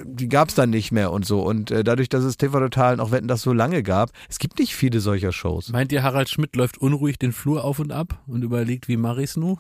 die 0.06 0.30
gab 0.30 0.50
es 0.50 0.56
dann 0.56 0.70
nicht 0.70 0.92
mehr 0.92 1.12
und 1.12 1.26
so. 1.26 1.42
Und 1.42 1.72
äh, 1.72 1.84
dadurch, 1.84 2.10
dass 2.10 2.24
es 2.24 2.38
TV 2.38 2.60
Total 2.60 3.00
auch 3.00 3.12
Wetten 3.12 3.28
das 3.28 3.42
so 3.42 3.54
lange 3.54 3.84
gab, 3.84 4.12
es 4.30 4.40
gibt 4.40 4.60
nicht 4.60 4.76
viele 4.76 5.00
solcher 5.00 5.32
Shows. 5.32 5.70
Meint 5.70 5.92
ihr, 5.92 6.04
Harald 6.04 6.30
Schmidt 6.30 6.56
läuft 6.56 6.78
unruhig 6.80 7.18
den 7.20 7.32
Flur 7.32 7.64
auf 7.64 7.80
und 7.80 7.92
ab 7.92 8.22
und 8.28 8.44
überlegt, 8.44 8.88
wie 8.88 8.98
mach 8.98 9.18
ich's 9.18 9.38
nu? 9.38 9.58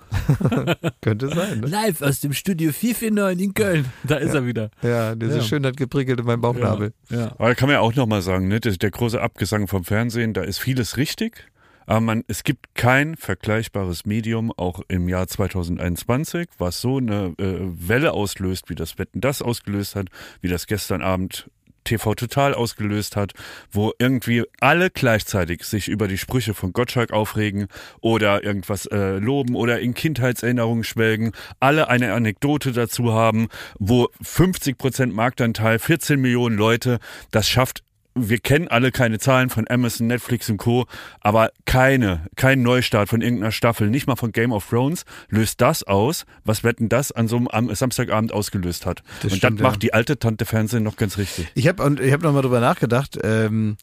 Könnte 1.01 1.29
sein, 1.29 1.59
ne? 1.61 1.67
Live 1.67 2.01
aus 2.01 2.19
dem 2.19 2.33
Studio 2.33 2.71
449 2.71 3.45
in 3.45 3.53
Köln. 3.53 3.85
Da 4.03 4.15
ist 4.17 4.33
er 4.33 4.45
wieder. 4.45 4.69
Ja, 4.81 5.15
diese 5.15 5.37
Ja. 5.37 5.43
Schönheit 5.43 5.77
geprickelt 5.77 6.19
in 6.19 6.25
meinem 6.25 6.41
Bauchnabel. 6.41 6.93
Ja. 7.09 7.31
Aber 7.37 7.49
da 7.49 7.55
kann 7.55 7.67
man 7.67 7.75
ja 7.75 7.79
auch 7.81 7.95
nochmal 7.95 8.21
sagen, 8.21 8.47
ne, 8.47 8.59
das, 8.59 8.77
der 8.77 8.91
große 8.91 9.21
Abgesang 9.21 9.67
vom 9.67 9.83
Fernsehen, 9.83 10.33
da 10.33 10.41
ist 10.41 10.59
vieles 10.59 10.97
richtig. 10.97 11.45
Aber 11.91 11.99
man, 11.99 12.23
es 12.29 12.45
gibt 12.45 12.73
kein 12.73 13.17
vergleichbares 13.17 14.05
Medium, 14.05 14.53
auch 14.55 14.79
im 14.87 15.09
Jahr 15.09 15.27
2021, 15.27 16.47
was 16.57 16.79
so 16.79 16.99
eine 16.99 17.33
äh, 17.37 17.57
Welle 17.59 18.13
auslöst, 18.13 18.69
wie 18.69 18.75
das 18.75 18.97
Wetten 18.97 19.19
das 19.19 19.41
ausgelöst 19.41 19.97
hat, 19.97 20.07
wie 20.39 20.47
das 20.47 20.67
gestern 20.67 21.01
Abend 21.01 21.49
TV 21.83 22.15
Total 22.15 22.53
ausgelöst 22.53 23.17
hat, 23.17 23.33
wo 23.73 23.91
irgendwie 23.99 24.45
alle 24.61 24.89
gleichzeitig 24.89 25.65
sich 25.65 25.89
über 25.89 26.07
die 26.07 26.17
Sprüche 26.17 26.53
von 26.53 26.71
Gottschalk 26.71 27.11
aufregen 27.11 27.67
oder 27.99 28.41
irgendwas 28.41 28.85
äh, 28.85 29.17
loben 29.17 29.55
oder 29.55 29.81
in 29.81 29.93
Kindheitserinnerungen 29.93 30.85
schwelgen, 30.85 31.33
alle 31.59 31.89
eine 31.89 32.13
Anekdote 32.13 32.71
dazu 32.71 33.11
haben, 33.11 33.49
wo 33.79 34.07
50 34.21 34.77
Prozent 34.77 35.13
Marktanteil, 35.13 35.77
14 35.77 36.21
Millionen 36.21 36.55
Leute, 36.55 36.99
das 37.31 37.49
schafft 37.49 37.83
wir 38.13 38.39
kennen 38.39 38.67
alle 38.67 38.91
keine 38.91 39.19
Zahlen 39.19 39.49
von 39.49 39.67
Amazon, 39.69 40.07
Netflix 40.07 40.49
und 40.49 40.57
Co., 40.57 40.85
aber 41.21 41.51
keine, 41.65 42.27
kein 42.35 42.61
Neustart 42.61 43.09
von 43.09 43.21
irgendeiner 43.21 43.51
Staffel, 43.51 43.89
nicht 43.89 44.07
mal 44.07 44.15
von 44.15 44.31
Game 44.31 44.51
of 44.51 44.67
Thrones, 44.69 45.05
löst 45.29 45.61
das 45.61 45.83
aus, 45.83 46.25
was 46.43 46.63
Wetten 46.63 46.89
das 46.89 47.11
an 47.11 47.27
so 47.27 47.37
einem 47.37 47.47
am 47.47 47.73
Samstagabend 47.73 48.33
ausgelöst 48.33 48.85
hat. 48.85 49.03
Das 49.21 49.31
und 49.31 49.37
stimmt, 49.37 49.59
das 49.59 49.63
macht 49.63 49.75
ja. 49.75 49.79
die 49.79 49.93
alte 49.93 50.19
Tante 50.19 50.45
Fernsehen 50.45 50.83
noch 50.83 50.97
ganz 50.97 51.17
richtig. 51.17 51.47
Ich 51.55 51.67
habe 51.67 51.83
und 51.83 51.99
ich 51.99 52.11
habe 52.11 52.23
noch 52.23 52.33
mal 52.33 52.41
drüber 52.41 52.59
nachgedacht, 52.59 53.17
ähm, 53.23 53.77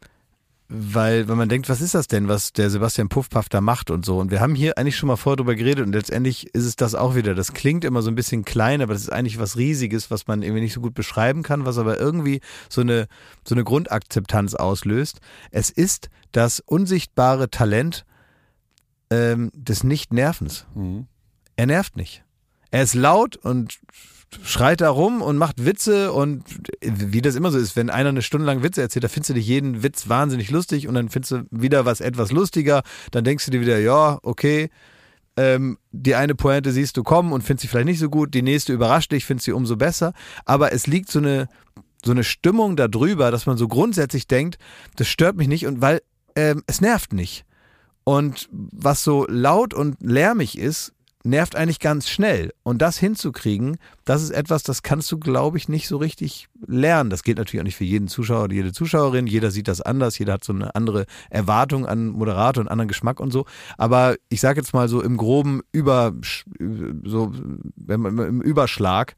weil 0.69 1.29
wenn 1.29 1.39
man 1.39 1.49
denkt, 1.49 1.69
was 1.71 1.81
ist 1.81 1.95
das 1.95 2.09
denn, 2.09 2.29
was 2.29 2.53
der 2.53 2.69
Sebastian 2.69 3.09
Puffpaff 3.09 3.49
da 3.49 3.63
macht 3.63 3.91
und 3.91 4.05
so. 4.05 4.19
Und 4.19 4.31
wir 4.31 4.41
haben 4.41 4.55
hier 4.55 4.77
eigentlich 4.77 4.97
schon 4.97 5.07
mal 5.07 5.17
vorher 5.17 5.37
drüber 5.37 5.55
geredet 5.55 5.87
und 5.87 5.95
letztendlich 5.95 6.55
ist 6.55 6.67
es 6.67 6.77
das 6.77 6.95
auch 6.95 7.15
wieder. 7.15 7.35
Das 7.35 7.55
klingt 7.55 7.85
immer 7.85 8.03
so 8.03 8.11
ein 8.11 8.15
bisschen 8.15 8.45
klein, 8.45 8.83
aber 8.83 8.93
das 8.93 9.03
ist 9.03 9.13
eigentlich 9.13 9.39
was 9.39 9.57
Riesiges, 9.57 10.11
was 10.11 10.27
man 10.27 10.43
irgendwie 10.43 10.61
nicht 10.61 10.75
so 10.75 10.83
gut 10.83 10.93
beschreiben 10.93 11.43
kann, 11.43 11.65
was 11.65 11.79
aber 11.79 11.99
irgendwie 11.99 12.41
so 12.69 12.83
eine 12.83 13.09
so 13.47 13.55
eine 13.55 13.65
Grundakzeptanz 13.65 14.55
auslöst. 14.55 15.21
Es 15.51 15.71
ist 15.71 16.11
das 16.33 16.61
unsichtbare 16.61 17.49
Talent 17.51 18.05
ähm, 19.11 19.51
des 19.55 19.85
Nicht-Nervens. 19.85 20.67
Er 21.57 21.67
nervt 21.67 21.97
nicht. 21.97 22.25
Er 22.71 22.83
ist 22.83 22.95
laut 22.95 23.37
und 23.37 23.79
schreit 24.43 24.81
da 24.81 24.91
rum 24.91 25.23
und 25.23 25.39
macht 25.39 25.65
Witze 25.65 26.13
und 26.13 26.45
wie 26.81 27.23
das 27.23 27.35
immer 27.35 27.51
so 27.51 27.59
ist, 27.59 27.77
wenn 27.77 27.91
einer 27.91 28.11
eine 28.11 28.23
Stunde 28.23 28.47
lang 28.47 28.63
Witze 28.63 28.83
erzählt, 28.83 29.05
da 29.05 29.09
findest 29.09 29.31
du 29.31 29.35
dich 29.35 29.47
jeden 29.47 29.83
Witz 29.83 30.09
wahnsinnig 30.09 30.51
lustig 30.51 30.87
und 30.87 30.95
dann 30.95 31.09
findest 31.09 31.33
du 31.33 31.43
wieder 31.51 31.85
was 31.85 32.01
etwas 32.01 32.31
lustiger, 32.31 32.83
dann 33.11 33.25
denkst 33.25 33.47
du 33.47 33.51
dir 33.51 33.61
wieder, 33.61 33.79
ja, 33.79 34.19
okay, 34.23 34.71
ähm, 35.37 35.79
die 35.93 36.15
eine 36.15 36.35
Pointe 36.35 36.73
siehst 36.73 36.97
du 36.97 37.03
kommen 37.03 37.33
und 37.33 37.43
findest 37.43 37.63
sie 37.63 37.69
vielleicht 37.69 37.87
nicht 37.87 38.01
so 38.01 38.11
gut, 38.11 38.35
die 38.35 38.43
nächste 38.43 38.73
überrascht 38.73 39.13
dich, 39.13 39.25
findest 39.25 39.47
sie 39.47 39.53
umso 39.53 39.77
besser, 39.77 40.13
aber 40.45 40.73
es 40.73 40.87
liegt 40.87 41.11
so 41.11 41.21
eine, 41.21 41.49
so 42.05 42.11
eine 42.11 42.25
Stimmung 42.25 42.77
da 42.77 42.89
drüber, 42.89 43.31
dass 43.31 43.47
man 43.47 43.57
so 43.57 43.69
grundsätzlich 43.69 44.27
denkt, 44.27 44.59
das 44.97 45.09
stört 45.09 45.37
mich 45.37 45.49
nicht 45.49 45.67
und 45.67 45.81
weil 45.81 46.03
ähm, 46.37 46.63
es 46.67 46.81
nervt 46.81 47.13
nicht. 47.13 47.45
Und 48.05 48.49
was 48.53 49.05
so 49.05 49.27
laut 49.29 49.75
und 49.75 49.97
lärmig 50.01 50.57
ist, 50.57 50.93
nervt 51.25 51.57
eigentlich 51.57 51.81
ganz 51.81 52.09
schnell. 52.09 52.53
Und 52.63 52.81
das 52.81 52.99
hinzukriegen, 52.99 53.79
das 54.05 54.23
ist 54.23 54.31
etwas, 54.31 54.63
das 54.63 54.83
kannst 54.83 55.11
du, 55.11 55.19
glaube 55.19 55.59
ich, 55.59 55.69
nicht 55.69 55.89
so 55.89 55.97
richtig 55.97 56.49
lernen. 56.67 57.11
Das 57.11 57.23
gilt 57.23 57.39
natürlich 57.39 57.61
auch 57.61 57.65
nicht 57.67 57.77
für 57.77 57.85
jeden 57.85 58.09
Zuschauer 58.09 58.45
oder 58.45 58.55
jede 58.55 58.73
Zuschauerin. 58.73 59.27
Jeder 59.27 59.51
sieht 59.51 59.69
das 59.69 59.81
anders. 59.81 60.19
Jeder 60.19 60.35
hat 60.35 60.45
so 60.45 60.53
eine 60.53 60.75
andere 60.75 61.07
Erwartung 61.31 61.87
an 61.87 62.09
Moderator 62.09 62.63
und 62.63 62.69
anderen 62.69 62.89
Geschmack 62.89 63.21
und 63.21 63.33
so. 63.33 63.47
Aber 63.77 64.17
ich 64.29 64.41
sage 64.41 64.61
jetzt 64.61 64.73
mal 64.73 64.89
so 64.89 65.03
im 65.03 65.17
groben 65.17 65.63
Über, 65.73 66.15
so, 67.05 67.33
im 67.89 68.41
Überschlag, 68.43 69.17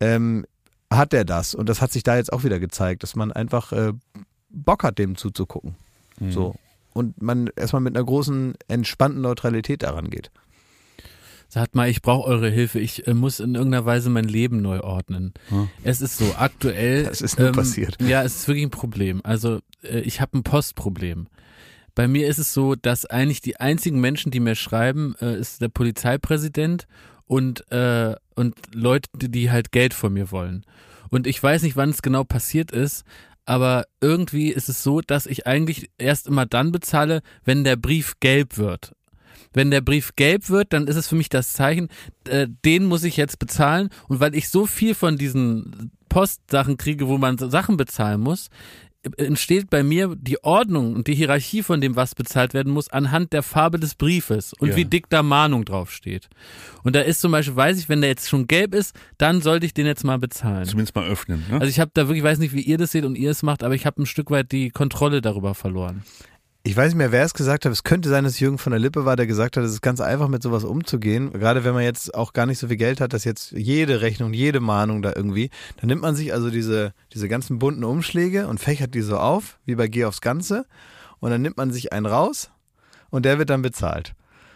ähm, 0.00 0.46
hat 0.90 1.12
er 1.12 1.24
das. 1.24 1.54
Und 1.54 1.68
das 1.68 1.80
hat 1.80 1.92
sich 1.92 2.04
da 2.04 2.16
jetzt 2.16 2.32
auch 2.32 2.44
wieder 2.44 2.60
gezeigt, 2.60 3.02
dass 3.02 3.16
man 3.16 3.32
einfach 3.32 3.72
äh, 3.72 3.92
Bock 4.50 4.84
hat, 4.84 4.98
dem 4.98 5.16
zuzugucken. 5.16 5.74
So. 6.30 6.54
Und 6.92 7.20
man 7.20 7.50
erstmal 7.56 7.82
mit 7.82 7.96
einer 7.96 8.04
großen, 8.04 8.54
entspannten 8.68 9.20
Neutralität 9.20 9.82
daran 9.82 10.10
geht. 10.10 10.30
Sagt 11.54 11.76
mal, 11.76 11.88
ich 11.88 12.02
brauche 12.02 12.28
eure 12.28 12.50
Hilfe. 12.50 12.80
Ich 12.80 13.06
äh, 13.06 13.14
muss 13.14 13.38
in 13.38 13.54
irgendeiner 13.54 13.86
Weise 13.86 14.10
mein 14.10 14.24
Leben 14.24 14.60
neu 14.60 14.80
ordnen. 14.80 15.34
Es 15.84 16.00
ist 16.00 16.16
so, 16.18 16.34
aktuell. 16.36 17.02
ähm, 17.02 17.06
Das 17.10 17.20
ist 17.20 17.38
nur 17.38 17.52
passiert. 17.52 17.96
Ja, 18.02 18.24
es 18.24 18.34
ist 18.34 18.48
wirklich 18.48 18.64
ein 18.64 18.70
Problem. 18.70 19.20
Also, 19.22 19.60
äh, 19.84 20.00
ich 20.00 20.20
habe 20.20 20.36
ein 20.36 20.42
Postproblem. 20.42 21.28
Bei 21.94 22.08
mir 22.08 22.26
ist 22.26 22.38
es 22.38 22.52
so, 22.52 22.74
dass 22.74 23.06
eigentlich 23.06 23.40
die 23.40 23.60
einzigen 23.60 24.00
Menschen, 24.00 24.32
die 24.32 24.40
mir 24.40 24.56
schreiben, 24.56 25.14
äh, 25.20 25.38
ist 25.38 25.62
der 25.62 25.68
Polizeipräsident 25.68 26.88
und, 27.24 27.70
äh, 27.70 28.16
und 28.34 28.56
Leute, 28.74 29.08
die, 29.14 29.30
die 29.30 29.52
halt 29.52 29.70
Geld 29.70 29.94
von 29.94 30.12
mir 30.12 30.32
wollen. 30.32 30.66
Und 31.08 31.28
ich 31.28 31.40
weiß 31.40 31.62
nicht, 31.62 31.76
wann 31.76 31.90
es 31.90 32.02
genau 32.02 32.24
passiert 32.24 32.72
ist, 32.72 33.04
aber 33.46 33.84
irgendwie 34.00 34.48
ist 34.48 34.68
es 34.68 34.82
so, 34.82 35.00
dass 35.02 35.26
ich 35.26 35.46
eigentlich 35.46 35.88
erst 35.98 36.26
immer 36.26 36.46
dann 36.46 36.72
bezahle, 36.72 37.22
wenn 37.44 37.62
der 37.62 37.76
Brief 37.76 38.14
gelb 38.18 38.58
wird. 38.58 38.96
Wenn 39.54 39.70
der 39.70 39.80
Brief 39.80 40.14
gelb 40.16 40.50
wird, 40.50 40.72
dann 40.74 40.86
ist 40.88 40.96
es 40.96 41.08
für 41.08 41.14
mich 41.16 41.28
das 41.30 41.52
Zeichen, 41.54 41.88
äh, 42.28 42.46
den 42.64 42.84
muss 42.84 43.04
ich 43.04 43.16
jetzt 43.16 43.38
bezahlen. 43.38 43.88
Und 44.08 44.20
weil 44.20 44.34
ich 44.34 44.48
so 44.50 44.66
viel 44.66 44.94
von 44.94 45.16
diesen 45.16 45.90
Postsachen 46.08 46.76
kriege, 46.76 47.08
wo 47.08 47.16
man 47.18 47.38
Sachen 47.38 47.76
bezahlen 47.76 48.20
muss, 48.20 48.48
äh, 49.02 49.24
entsteht 49.24 49.70
bei 49.70 49.82
mir 49.82 50.14
die 50.16 50.42
Ordnung 50.44 50.94
und 50.94 51.06
die 51.06 51.14
Hierarchie 51.14 51.62
von 51.62 51.80
dem, 51.80 51.94
was 51.96 52.14
bezahlt 52.14 52.54
werden 52.54 52.72
muss, 52.72 52.88
anhand 52.88 53.32
der 53.32 53.42
Farbe 53.42 53.78
des 53.78 53.94
Briefes 53.94 54.52
und 54.54 54.68
Ja. 54.70 54.76
wie 54.76 54.84
dick 54.84 55.08
da 55.10 55.22
Mahnung 55.22 55.64
draufsteht. 55.64 56.28
Und 56.82 56.96
da 56.96 57.00
ist 57.00 57.20
zum 57.20 57.32
Beispiel, 57.32 57.54
weiß 57.56 57.78
ich, 57.78 57.88
wenn 57.88 58.00
der 58.00 58.10
jetzt 58.10 58.28
schon 58.28 58.46
gelb 58.46 58.74
ist, 58.74 58.94
dann 59.18 59.40
sollte 59.42 59.66
ich 59.66 59.74
den 59.74 59.86
jetzt 59.86 60.04
mal 60.04 60.18
bezahlen. 60.18 60.64
Zumindest 60.66 60.94
mal 60.94 61.06
öffnen. 61.06 61.44
Ne? 61.50 61.54
Also 61.60 61.66
ich 61.66 61.80
habe 61.80 61.90
da 61.94 62.08
wirklich, 62.08 62.24
weiß 62.24 62.38
nicht, 62.38 62.54
wie 62.54 62.62
ihr 62.62 62.78
das 62.78 62.92
seht 62.92 63.04
und 63.04 63.16
ihr 63.16 63.30
es 63.30 63.42
macht, 63.42 63.62
aber 63.62 63.74
ich 63.74 63.86
habe 63.86 64.02
ein 64.02 64.06
Stück 64.06 64.30
weit 64.30 64.52
die 64.52 64.70
Kontrolle 64.70 65.20
darüber 65.20 65.54
verloren. 65.54 66.02
Ich 66.66 66.74
weiß 66.74 66.92
nicht 66.92 66.96
mehr, 66.96 67.12
wer 67.12 67.24
es 67.24 67.34
gesagt 67.34 67.66
hat. 67.66 67.72
Es 67.72 67.84
könnte 67.84 68.08
sein, 68.08 68.24
dass 68.24 68.40
Jürgen 68.40 68.56
von 68.56 68.70
der 68.70 68.80
Lippe 68.80 69.04
war, 69.04 69.16
der 69.16 69.26
gesagt 69.26 69.58
hat, 69.58 69.64
es 69.64 69.72
ist 69.72 69.82
ganz 69.82 70.00
einfach, 70.00 70.28
mit 70.28 70.42
sowas 70.42 70.64
umzugehen. 70.64 71.30
Gerade 71.30 71.62
wenn 71.62 71.74
man 71.74 71.82
jetzt 71.82 72.14
auch 72.14 72.32
gar 72.32 72.46
nicht 72.46 72.58
so 72.58 72.68
viel 72.68 72.78
Geld 72.78 73.02
hat, 73.02 73.12
dass 73.12 73.24
jetzt 73.24 73.52
jede 73.52 74.00
Rechnung, 74.00 74.32
jede 74.32 74.60
Mahnung 74.60 75.02
da 75.02 75.12
irgendwie, 75.14 75.50
dann 75.76 75.88
nimmt 75.88 76.00
man 76.00 76.16
sich 76.16 76.32
also 76.32 76.48
diese, 76.48 76.94
diese 77.12 77.28
ganzen 77.28 77.58
bunten 77.58 77.84
Umschläge 77.84 78.48
und 78.48 78.60
fächert 78.60 78.94
die 78.94 79.02
so 79.02 79.18
auf, 79.18 79.58
wie 79.66 79.74
bei 79.74 79.88
Geh 79.88 80.06
aufs 80.06 80.22
Ganze. 80.22 80.64
Und 81.20 81.30
dann 81.30 81.42
nimmt 81.42 81.58
man 81.58 81.70
sich 81.70 81.92
einen 81.92 82.06
raus 82.06 82.50
und 83.10 83.26
der 83.26 83.38
wird 83.38 83.50
dann 83.50 83.60
bezahlt. 83.60 84.14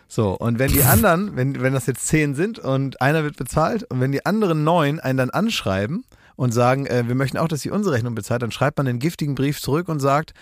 So, 0.08 0.32
und 0.32 0.58
wenn 0.58 0.72
die 0.72 0.84
anderen, 0.84 1.36
wenn, 1.36 1.60
wenn 1.60 1.74
das 1.74 1.84
jetzt 1.84 2.06
zehn 2.06 2.34
sind 2.34 2.58
und 2.58 3.02
einer 3.02 3.22
wird 3.22 3.36
bezahlt 3.36 3.84
und 3.84 4.00
wenn 4.00 4.12
die 4.12 4.24
anderen 4.24 4.64
neun 4.64 4.98
einen 4.98 5.18
dann 5.18 5.30
anschreiben 5.30 6.04
und 6.38 6.52
sagen, 6.52 6.86
äh, 6.86 7.08
wir 7.08 7.16
möchten 7.16 7.36
auch, 7.36 7.48
dass 7.48 7.62
sie 7.62 7.70
unsere 7.70 7.96
Rechnung 7.96 8.14
bezahlt, 8.14 8.42
dann 8.42 8.52
schreibt 8.52 8.76
man 8.76 8.86
den 8.86 9.00
giftigen 9.00 9.34
Brief 9.34 9.60
zurück 9.60 9.88
und 9.88 9.98
sagt, 9.98 10.34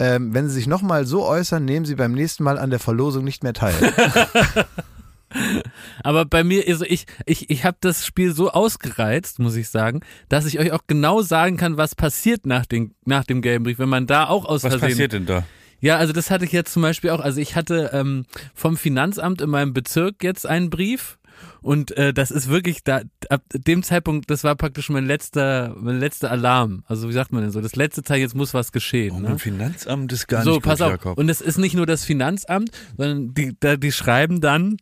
ähm, 0.00 0.34
wenn 0.34 0.48
sie 0.48 0.54
sich 0.56 0.66
nochmal 0.66 1.06
so 1.06 1.24
äußern, 1.24 1.64
nehmen 1.64 1.86
sie 1.86 1.94
beim 1.94 2.10
nächsten 2.10 2.42
Mal 2.42 2.58
an 2.58 2.70
der 2.70 2.80
Verlosung 2.80 3.22
nicht 3.22 3.44
mehr 3.44 3.52
teil. 3.52 3.72
Aber 6.02 6.24
bei 6.24 6.42
mir, 6.42 6.64
also 6.66 6.84
ich, 6.84 7.06
ich, 7.24 7.50
ich 7.50 7.64
habe 7.64 7.76
das 7.80 8.04
Spiel 8.04 8.34
so 8.34 8.50
ausgereizt, 8.50 9.38
muss 9.38 9.54
ich 9.54 9.68
sagen, 9.68 10.00
dass 10.28 10.44
ich 10.44 10.58
euch 10.58 10.72
auch 10.72 10.82
genau 10.88 11.22
sagen 11.22 11.56
kann, 11.56 11.76
was 11.76 11.94
passiert 11.94 12.46
nach 12.46 12.66
dem, 12.66 12.92
nach 13.04 13.22
dem 13.22 13.40
gelben 13.40 13.62
Brief, 13.62 13.78
wenn 13.78 13.88
man 13.88 14.08
da 14.08 14.26
auch 14.26 14.46
aus 14.46 14.64
Was 14.64 14.72
Versehen 14.72 14.90
passiert 14.90 15.12
denn 15.12 15.26
da? 15.26 15.44
Ja, 15.80 15.98
also 15.98 16.12
das 16.12 16.32
hatte 16.32 16.44
ich 16.44 16.52
jetzt 16.52 16.72
zum 16.72 16.82
Beispiel 16.82 17.10
auch. 17.10 17.20
Also 17.20 17.40
ich 17.40 17.54
hatte 17.54 17.90
ähm, 17.92 18.26
vom 18.54 18.76
Finanzamt 18.76 19.40
in 19.40 19.50
meinem 19.50 19.72
Bezirk 19.72 20.24
jetzt 20.24 20.46
einen 20.46 20.68
Brief. 20.70 21.18
Und 21.62 21.96
äh, 21.96 22.12
das 22.12 22.30
ist 22.30 22.48
wirklich 22.48 22.84
da 22.84 23.02
ab 23.28 23.42
dem 23.52 23.82
Zeitpunkt, 23.82 24.30
das 24.30 24.44
war 24.44 24.54
praktisch 24.54 24.90
mein 24.90 25.06
letzter, 25.06 25.74
mein 25.78 25.98
letzter 25.98 26.30
Alarm. 26.30 26.84
Also 26.86 27.08
wie 27.08 27.12
sagt 27.12 27.32
man 27.32 27.42
denn 27.42 27.50
so? 27.50 27.60
Das 27.60 27.76
letzte 27.76 28.02
Zeichen, 28.02 28.22
jetzt 28.22 28.34
muss 28.34 28.54
was 28.54 28.72
geschehen. 28.72 29.14
Oh, 29.16 29.20
Ne? 29.20 29.38
Finanzamt 29.38 30.12
ist 30.12 30.26
gar 30.28 30.42
so, 30.42 30.54
nicht 30.54 30.62
pass 30.62 30.78
gut, 30.78 30.86
auf. 30.86 30.92
Jakob. 30.92 31.18
Und 31.18 31.28
es 31.28 31.40
ist 31.40 31.58
nicht 31.58 31.74
nur 31.74 31.86
das 31.86 32.04
Finanzamt, 32.04 32.70
sondern 32.96 33.34
die, 33.34 33.56
da, 33.58 33.76
die 33.76 33.92
schreiben 33.92 34.40
dann, 34.40 34.76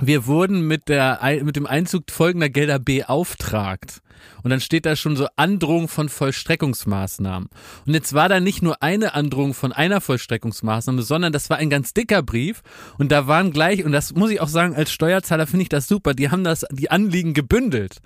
wir 0.00 0.26
wurden 0.26 0.66
mit 0.66 0.88
der 0.88 1.20
mit 1.42 1.56
dem 1.56 1.66
Einzug 1.66 2.10
folgender 2.10 2.48
Gelder 2.48 2.78
beauftragt. 2.78 4.00
Und 4.42 4.50
dann 4.50 4.60
steht 4.60 4.86
da 4.86 4.96
schon 4.96 5.16
so 5.16 5.26
Androhung 5.36 5.88
von 5.88 6.08
Vollstreckungsmaßnahmen. 6.08 7.48
Und 7.86 7.94
jetzt 7.94 8.12
war 8.12 8.28
da 8.28 8.40
nicht 8.40 8.62
nur 8.62 8.82
eine 8.82 9.14
Androhung 9.14 9.54
von 9.54 9.72
einer 9.72 10.00
Vollstreckungsmaßnahme, 10.00 11.02
sondern 11.02 11.32
das 11.32 11.50
war 11.50 11.58
ein 11.58 11.70
ganz 11.70 11.94
dicker 11.94 12.22
Brief. 12.22 12.62
Und 12.98 13.12
da 13.12 13.26
waren 13.26 13.52
gleich, 13.52 13.84
und 13.84 13.92
das 13.92 14.14
muss 14.14 14.30
ich 14.30 14.40
auch 14.40 14.48
sagen, 14.48 14.74
als 14.74 14.92
Steuerzahler 14.92 15.46
finde 15.46 15.62
ich 15.62 15.68
das 15.68 15.88
super, 15.88 16.14
die 16.14 16.30
haben 16.30 16.44
das, 16.44 16.64
die 16.70 16.90
Anliegen 16.90 17.34
gebündelt. 17.34 17.98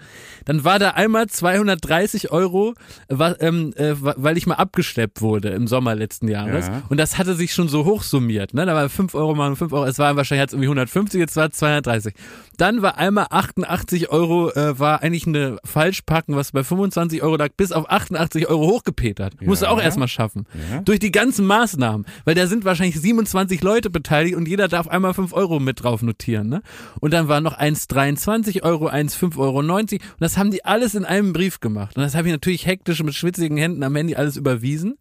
Dann 0.45 0.65
war 0.65 0.79
da 0.79 0.91
einmal 0.91 1.29
230 1.29 2.31
Euro, 2.31 2.75
ähm, 3.09 3.73
äh, 3.77 3.95
weil 3.99 4.37
ich 4.37 4.47
mal 4.47 4.55
abgeschleppt 4.57 5.21
wurde 5.21 5.51
im 5.51 5.67
Sommer 5.67 5.95
letzten 5.95 6.29
Jahres. 6.29 6.69
Ja. 6.69 6.83
Und 6.89 6.99
das 6.99 7.19
hatte 7.19 7.35
sich 7.35 7.55
schon 7.55 7.69
so 7.69 7.85
hochsummiert. 7.85 8.55
Ne? 8.55 8.67
Da 8.67 8.75
war 8.75 8.89
5 8.89 9.15
Euro 9.15 9.35
mal 9.35 9.55
5 9.55 9.73
Euro. 9.73 9.85
Es 9.85 9.99
war 9.99 10.17
wahrscheinlich 10.17 10.43
jetzt 10.43 10.53
irgendwie 10.53 10.67
150, 10.67 11.21
jetzt 11.21 11.37
war 11.37 11.49
es 11.49 11.57
230. 11.57 12.15
Dann 12.57 12.83
war 12.83 12.99
einmal 12.99 13.27
88 13.31 14.11
Euro, 14.11 14.51
äh, 14.51 14.79
war 14.79 15.03
eigentlich 15.03 15.27
eine 15.27 15.59
Falschpacken, 16.03 16.37
was 16.37 16.53
bei 16.53 16.63
25 16.63 17.23
Euro 17.23 17.37
lag, 17.37 17.51
bis 17.57 17.73
auf 17.73 17.91
88 17.91 18.49
Euro 18.49 18.67
hochgepetert. 18.67 19.41
Musste 19.43 19.71
auch 19.71 19.81
erstmal 19.81 20.09
schaffen. 20.09 20.47
Durch 20.85 20.99
die 20.99 21.13
ganzen 21.13 21.47
Maßnahmen. 21.47 22.07
Weil 22.25 22.35
da 22.35 22.47
sind 22.47 22.65
wahrscheinlich 22.65 23.01
27 23.01 23.63
Leute 23.63 23.91
beteiligt 23.91 24.37
und 24.37 24.49
jeder 24.49 24.69
darf 24.69 24.89
einmal 24.89 25.15
5 25.15 25.33
Euro 25.33 25.61
mit 25.61 25.83
drauf 25.83 26.03
notieren. 26.03 26.49
Ne? 26.49 26.63
Und 27.01 27.13
dann 27.13 27.29
war 27.29 27.41
noch 27.41 27.59
1,23 27.59 28.63
Euro, 28.63 28.89
1,5,90 28.89 29.39
Euro. 29.39 29.59
Und 29.59 29.93
das 30.21 30.37
haben 30.37 30.51
die 30.51 30.65
alles 30.65 30.95
in 30.95 31.05
einem 31.05 31.33
Brief 31.33 31.61
gemacht. 31.61 31.97
Und 31.97 32.03
das 32.03 32.15
habe 32.15 32.29
ich 32.29 32.33
natürlich 32.33 32.67
hektisch 32.67 33.03
mit 33.03 33.15
schwitzigen 33.15 33.57
Händen 33.57 33.83
am 33.83 33.97
Handy 33.97 34.15
alles 34.15 34.37
überwiesen. 34.37 34.99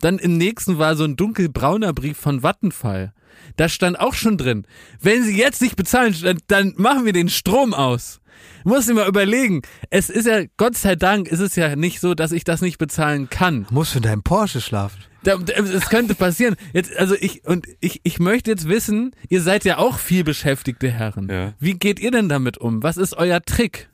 Dann 0.00 0.18
im 0.18 0.36
nächsten 0.36 0.78
war 0.78 0.96
so 0.96 1.04
ein 1.04 1.16
dunkelbrauner 1.16 1.92
Brief 1.92 2.16
von 2.16 2.42
Vattenfall. 2.42 3.12
Da 3.56 3.68
stand 3.68 3.98
auch 3.98 4.14
schon 4.14 4.38
drin, 4.38 4.64
wenn 5.00 5.24
Sie 5.24 5.36
jetzt 5.36 5.60
nicht 5.60 5.76
bezahlen, 5.76 6.14
dann 6.46 6.72
machen 6.76 7.04
wir 7.04 7.12
den 7.12 7.28
Strom 7.28 7.74
aus. 7.74 8.20
Musst 8.64 8.88
dir 8.88 8.94
mal 8.94 9.08
überlegen. 9.08 9.62
Es 9.90 10.10
ist 10.10 10.26
ja, 10.26 10.42
Gott 10.56 10.76
sei 10.76 10.96
Dank, 10.96 11.28
ist 11.28 11.40
es 11.40 11.56
ja 11.56 11.76
nicht 11.76 12.00
so, 12.00 12.14
dass 12.14 12.32
ich 12.32 12.44
das 12.44 12.60
nicht 12.60 12.78
bezahlen 12.78 13.28
kann. 13.30 13.66
Musst 13.70 13.94
du 13.94 13.98
in 13.98 14.02
deinem 14.02 14.22
Porsche 14.22 14.60
schlafen? 14.60 14.98
Es 15.24 15.88
könnte 15.88 16.14
passieren. 16.14 16.56
Jetzt, 16.72 16.96
also 16.96 17.14
ich, 17.18 17.44
und 17.46 17.66
ich, 17.80 18.00
ich 18.04 18.18
möchte 18.18 18.50
jetzt 18.50 18.68
wissen, 18.68 19.12
ihr 19.28 19.40
seid 19.40 19.64
ja 19.64 19.78
auch 19.78 19.98
viel 19.98 20.22
beschäftigte 20.22 20.90
Herren. 20.90 21.28
Ja. 21.30 21.54
Wie 21.58 21.74
geht 21.74 21.98
ihr 21.98 22.10
denn 22.10 22.28
damit 22.28 22.58
um? 22.58 22.82
Was 22.82 22.96
ist 22.96 23.14
euer 23.14 23.40
Trick? 23.40 23.88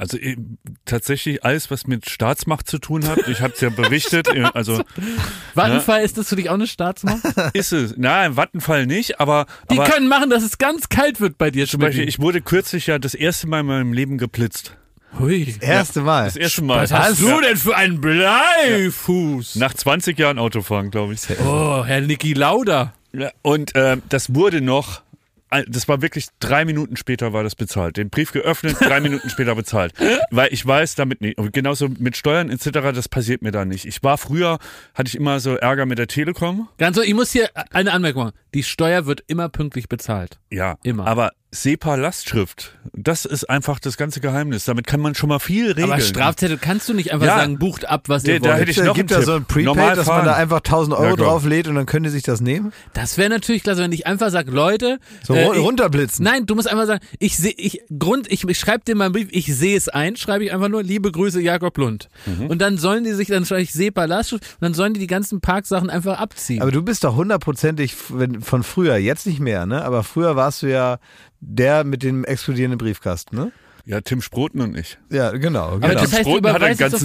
Also 0.00 0.16
eh, 0.16 0.36
tatsächlich 0.84 1.44
alles, 1.44 1.70
was 1.72 1.88
mit 1.88 2.08
Staatsmacht 2.08 2.68
zu 2.68 2.78
tun 2.78 3.06
hat. 3.08 3.26
Ich 3.26 3.40
habe 3.40 3.52
es 3.54 3.60
ja 3.60 3.68
berichtet. 3.68 4.28
eh, 4.32 4.44
Also 4.54 4.82
Vattenfall, 5.54 6.02
ist 6.02 6.16
das 6.18 6.28
für 6.28 6.36
dich 6.36 6.48
auch 6.50 6.54
eine 6.54 6.68
Staatsmacht? 6.68 7.18
ist 7.52 7.72
es. 7.72 7.94
Na, 7.96 8.24
im 8.26 8.36
Wattenfall 8.36 8.86
nicht, 8.86 9.18
aber, 9.20 9.46
Die 9.70 9.78
aber 9.80 9.90
können 9.90 10.06
machen, 10.08 10.30
dass 10.30 10.44
es 10.44 10.58
ganz 10.58 10.88
kalt 10.88 11.20
wird 11.20 11.36
bei 11.36 11.50
dir, 11.50 11.66
zum 11.66 11.80
Beispiel, 11.80 12.08
ich 12.08 12.20
wurde 12.20 12.40
kürzlich 12.40 12.86
ja 12.86 12.98
das 13.00 13.14
erste 13.14 13.48
Mal 13.48 13.60
in 13.60 13.66
meinem 13.66 13.92
Leben 13.92 14.18
geblitzt. 14.18 14.76
Hui. 15.18 15.56
Erste 15.60 16.02
Mal. 16.02 16.26
Das 16.26 16.36
erste 16.36 16.62
Mal. 16.62 16.82
Was 16.82 16.92
hast 16.92 17.20
Ja. 17.20 17.34
du 17.34 17.40
denn 17.40 17.56
für 17.56 17.74
einen 17.74 18.00
Bleifuß? 18.00 19.56
Nach 19.56 19.74
20 19.74 20.18
Jahren 20.18 20.38
Autofahren, 20.38 20.90
glaube 20.90 21.14
ich. 21.14 21.20
Oh, 21.44 21.84
Herr 21.84 22.00
Niki 22.02 22.34
Lauda. 22.34 22.92
Ja, 23.12 23.30
und 23.42 23.72
ähm, 23.74 24.02
das 24.10 24.34
wurde 24.34 24.60
noch, 24.60 24.98
äh, 24.98 25.07
das 25.68 25.88
war 25.88 26.02
wirklich 26.02 26.26
drei 26.40 26.64
Minuten 26.64 26.96
später 26.96 27.32
war 27.32 27.42
das 27.42 27.54
bezahlt. 27.54 27.96
Den 27.96 28.10
Brief 28.10 28.32
geöffnet, 28.32 28.76
drei 28.80 29.00
Minuten 29.00 29.30
später 29.30 29.54
bezahlt. 29.54 29.92
Weil 30.30 30.52
ich 30.52 30.64
weiß 30.66 30.94
damit 30.94 31.20
nicht. 31.20 31.38
Und 31.38 31.52
genauso 31.52 31.88
mit 31.88 32.16
Steuern 32.16 32.50
etc., 32.50 32.70
das 32.94 33.08
passiert 33.08 33.42
mir 33.42 33.52
da 33.52 33.64
nicht. 33.64 33.84
Ich 33.84 34.02
war 34.02 34.18
früher, 34.18 34.58
hatte 34.94 35.08
ich 35.08 35.16
immer 35.16 35.40
so 35.40 35.56
Ärger 35.56 35.86
mit 35.86 35.98
der 35.98 36.06
Telekom. 36.06 36.68
Ganz 36.78 36.96
so, 36.96 37.02
ich 37.02 37.14
muss 37.14 37.32
hier 37.32 37.50
eine 37.70 37.92
Anmerkung 37.92 38.24
machen. 38.24 38.34
Die 38.54 38.62
Steuer 38.62 39.06
wird 39.06 39.22
immer 39.26 39.48
pünktlich 39.48 39.88
bezahlt. 39.88 40.38
Ja, 40.50 40.78
Immer. 40.82 41.06
Aber 41.06 41.32
SEPA-Lastschrift, 41.50 42.78
das 42.92 43.24
ist 43.24 43.48
einfach 43.48 43.78
das 43.78 43.96
ganze 43.96 44.20
Geheimnis. 44.20 44.64
Damit 44.64 44.86
kann 44.86 45.00
man 45.00 45.14
schon 45.14 45.28
mal 45.28 45.38
viel 45.38 45.68
regeln. 45.68 45.90
Aber 45.90 46.00
Strafzettel 46.00 46.58
kannst 46.58 46.88
du 46.88 46.94
nicht 46.94 47.12
einfach 47.12 47.26
Ja. 47.26 47.38
sagen, 47.38 47.58
bucht 47.58 47.88
ab, 47.88 48.08
was 48.08 48.22
Der- 48.22 48.34
ihr 48.34 48.40
da 48.40 48.50
wollt. 48.50 48.60
hätte 48.60 48.70
ich 48.70 48.76
Gibt, 48.76 48.86
noch 48.88 48.94
gibt 48.94 49.12
einen 49.12 49.20
da 49.20 49.26
so 49.26 49.32
ein 49.34 49.38
Tipp. 49.38 49.48
Prepaid, 49.48 49.64
Normal 49.64 49.96
dass 49.96 50.06
man 50.06 50.16
fahren. 50.16 50.24
da 50.26 50.34
einfach 50.34 50.60
1000 50.60 50.96
Euro 50.96 51.10
Ja, 51.10 51.16
drauflädt 51.16 51.68
und 51.68 51.74
dann 51.76 51.86
können 51.86 52.04
die 52.04 52.10
sich 52.10 52.22
das 52.22 52.40
nehmen? 52.40 52.72
Das 52.92 53.16
wäre 53.18 53.30
natürlich 53.30 53.62
klasse, 53.62 53.80
wenn 53.82 53.92
ich 53.92 54.06
einfach 54.06 54.30
sage, 54.30 54.50
Leute, 54.50 54.98
So 55.22 55.34
äh, 55.34 55.46
ru- 55.46 55.54
ich, 55.54 55.60
runterblitzen. 55.60 56.24
Nein, 56.24 56.46
du 56.46 56.54
musst 56.54 56.68
einfach 56.68 56.86
sagen, 56.86 57.00
ich 57.18 57.36
sehe, 57.36 57.54
ich 57.56 57.80
Grund, 57.98 58.30
ich, 58.30 58.44
ich 58.46 58.58
schreibe 58.58 58.84
dir 58.84 58.94
mal 58.94 59.06
einen 59.06 59.14
Brief, 59.14 59.28
ich 59.30 59.46
sehe 59.54 59.76
es 59.76 59.88
ein, 59.88 60.16
schreibe 60.16 60.44
ich 60.44 60.52
einfach 60.52 60.68
nur, 60.68 60.82
liebe 60.82 61.10
Grüße 61.12 61.40
Jakob 61.40 61.78
Lund. 61.78 62.08
Mhm. 62.26 62.46
Und 62.48 62.58
dann 62.60 62.76
sollen 62.78 63.04
die 63.04 63.12
sich, 63.12 63.28
dann 63.28 63.44
schreibe 63.46 63.62
ich 63.62 63.72
SEPA 63.72 64.04
Lastschrift 64.04 64.44
und 64.44 64.62
dann 64.62 64.74
sollen 64.74 64.94
die 64.94 65.00
die 65.00 65.06
ganzen 65.06 65.40
Parksachen 65.40 65.88
einfach 65.90 66.18
abziehen. 66.18 66.60
Aber 66.62 66.72
du 66.72 66.82
bist 66.82 67.04
doch 67.04 67.16
hundertprozentig 67.16 67.94
von 67.94 68.62
früher, 68.62 68.96
jetzt 68.96 69.26
nicht 69.26 69.40
mehr, 69.40 69.66
ne? 69.66 69.84
Aber 69.84 70.02
früher 70.02 70.36
warst 70.36 70.62
du 70.62 70.66
ja 70.66 70.98
der 71.40 71.84
mit 71.84 72.02
dem 72.02 72.24
explodierenden 72.24 72.78
Briefkasten, 72.78 73.36
ne? 73.36 73.52
Ja, 73.88 74.02
Tim 74.02 74.20
Sproten 74.20 74.60
und 74.60 74.76
ich. 74.76 74.98
Ja, 75.08 75.30
genau. 75.30 75.68
Aber 75.68 75.78
genau. 75.88 75.94
das 76.02 76.12
heißt. 76.12 76.26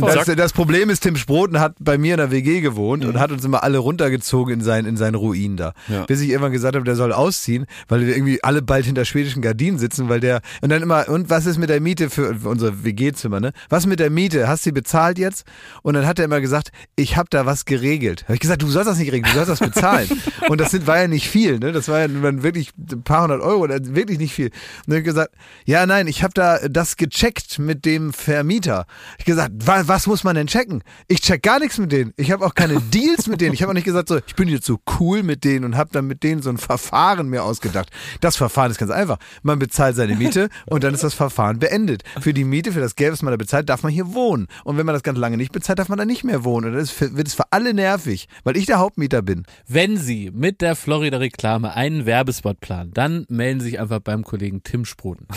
Das, 0.01 0.35
das 0.35 0.51
Problem 0.51 0.89
ist, 0.89 0.99
Tim 0.99 1.15
Sproten 1.15 1.61
hat 1.61 1.75
bei 1.79 1.97
mir 1.97 2.15
in 2.15 2.17
der 2.17 2.29
WG 2.29 2.59
gewohnt 2.59 3.03
Mhm. 3.03 3.09
und 3.11 3.19
hat 3.21 3.31
uns 3.31 3.45
immer 3.45 3.63
alle 3.63 3.77
runtergezogen 3.77 4.55
in 4.55 4.61
sein, 4.61 4.85
in 4.85 4.97
seinen 4.97 5.15
Ruin 5.15 5.55
da. 5.55 5.71
Ja. 5.87 6.03
Bis 6.03 6.19
ich 6.19 6.27
irgendwann 6.31 6.51
gesagt 6.51 6.75
habe, 6.75 6.83
der 6.83 6.97
soll 6.97 7.13
ausziehen, 7.13 7.67
weil 7.87 8.05
wir 8.05 8.13
irgendwie 8.13 8.43
alle 8.43 8.61
bald 8.61 8.85
hinter 8.85 9.05
schwedischen 9.05 9.41
Gardinen 9.41 9.77
sitzen, 9.79 10.09
weil 10.09 10.19
der, 10.19 10.41
und 10.59 10.71
dann 10.71 10.81
immer, 10.81 11.07
und 11.07 11.29
was 11.29 11.45
ist 11.45 11.57
mit 11.57 11.69
der 11.69 11.79
Miete 11.79 12.09
für, 12.09 12.35
für 12.35 12.49
unser 12.49 12.83
WG-Zimmer, 12.83 13.39
ne? 13.39 13.53
Was 13.69 13.85
mit 13.85 14.01
der 14.01 14.09
Miete? 14.09 14.49
Hast 14.49 14.65
du 14.65 14.67
sie 14.67 14.73
bezahlt 14.73 15.17
jetzt? 15.17 15.45
Und 15.83 15.93
dann 15.93 16.05
hat 16.05 16.19
er 16.19 16.25
immer 16.25 16.41
gesagt, 16.41 16.73
ich 16.97 17.15
habe 17.15 17.27
da 17.29 17.45
was 17.45 17.63
geregelt. 17.63 18.23
Habe 18.25 18.33
ich 18.33 18.41
gesagt, 18.41 18.61
du 18.61 18.67
sollst 18.67 18.89
das 18.89 18.97
nicht 18.97 19.13
regeln, 19.13 19.31
du 19.31 19.45
sollst 19.45 19.61
das 19.61 19.69
bezahlen. 19.71 20.09
und 20.49 20.59
das 20.59 20.71
sind, 20.71 20.85
war 20.85 20.99
ja 20.99 21.07
nicht 21.07 21.29
viel, 21.29 21.59
ne? 21.59 21.71
Das 21.71 21.87
war 21.87 22.01
ja 22.01 22.07
wirklich 22.43 22.71
ein 22.91 23.03
paar 23.03 23.23
hundert 23.23 23.41
Euro, 23.41 23.69
wirklich 23.69 24.19
nicht 24.19 24.33
viel. 24.33 24.47
Und 24.47 24.53
dann 24.87 24.95
hab 24.95 24.99
ich 24.99 25.05
gesagt, 25.05 25.31
ja, 25.63 25.85
nein, 25.85 26.07
ich 26.07 26.23
habe 26.23 26.33
da 26.33 26.59
das 26.73 26.97
gecheckt 26.97 27.59
mit 27.59 27.85
dem 27.85 28.11
Vermieter. 28.13 28.85
Ich 29.17 29.25
gesagt, 29.25 29.53
wa 29.65 29.83
was 29.85 30.07
muss 30.07 30.23
man 30.23 30.35
denn 30.35 30.47
checken? 30.47 30.83
Ich 31.07 31.21
check 31.21 31.41
gar 31.43 31.59
nichts 31.59 31.77
mit 31.77 31.91
denen. 31.91 32.13
Ich 32.17 32.31
habe 32.31 32.45
auch 32.45 32.55
keine 32.55 32.79
Deals 32.93 33.27
mit 33.27 33.41
denen. 33.41 33.53
Ich 33.53 33.61
habe 33.61 33.69
auch 33.71 33.75
nicht 33.75 33.83
gesagt, 33.85 34.09
so, 34.09 34.17
ich 34.25 34.35
bin 34.35 34.47
jetzt 34.49 34.65
so 34.65 34.79
cool 34.99 35.23
mit 35.23 35.43
denen 35.43 35.65
und 35.65 35.77
habe 35.77 35.89
dann 35.93 36.07
mit 36.07 36.23
denen 36.23 36.41
so 36.41 36.49
ein 36.49 36.57
Verfahren 36.57 37.29
mir 37.29 37.43
ausgedacht. 37.43 37.89
Das 38.21 38.35
Verfahren 38.35 38.71
ist 38.71 38.77
ganz 38.77 38.91
einfach. 38.91 39.17
Man 39.41 39.59
bezahlt 39.59 39.95
seine 39.95 40.15
Miete 40.15 40.49
und 40.65 40.83
dann 40.83 40.93
ist 40.93 41.03
das 41.03 41.13
Verfahren 41.13 41.59
beendet. 41.59 42.03
Für 42.19 42.33
die 42.33 42.43
Miete, 42.43 42.71
für 42.71 42.79
das 42.81 42.95
Geld, 42.95 43.13
was 43.13 43.21
man 43.21 43.31
da 43.31 43.37
bezahlt, 43.37 43.69
darf 43.69 43.83
man 43.83 43.91
hier 43.91 44.13
wohnen. 44.13 44.47
Und 44.63 44.77
wenn 44.77 44.85
man 44.85 44.93
das 44.93 45.03
ganz 45.03 45.17
lange 45.17 45.37
nicht 45.37 45.51
bezahlt, 45.51 45.79
darf 45.79 45.89
man 45.89 45.97
da 45.97 46.05
nicht 46.05 46.23
mehr 46.23 46.43
wohnen. 46.43 46.75
Und 46.75 46.89
für- 46.89 47.15
wird 47.15 47.27
es 47.27 47.33
für 47.33 47.51
alle 47.51 47.73
nervig, 47.73 48.27
weil 48.43 48.57
ich 48.57 48.65
der 48.65 48.79
Hauptmieter 48.79 49.21
bin. 49.21 49.43
Wenn 49.67 49.97
Sie 49.97 50.31
mit 50.33 50.61
der 50.61 50.75
Florida-Reklame 50.75 51.73
einen 51.75 52.05
Werbespot 52.05 52.59
planen, 52.59 52.91
dann 52.93 53.25
melden 53.29 53.59
Sie 53.59 53.67
sich 53.71 53.79
einfach 53.79 53.99
beim 53.99 54.23
Kollegen 54.23 54.63
Tim 54.63 54.85
Sproten. 54.85 55.27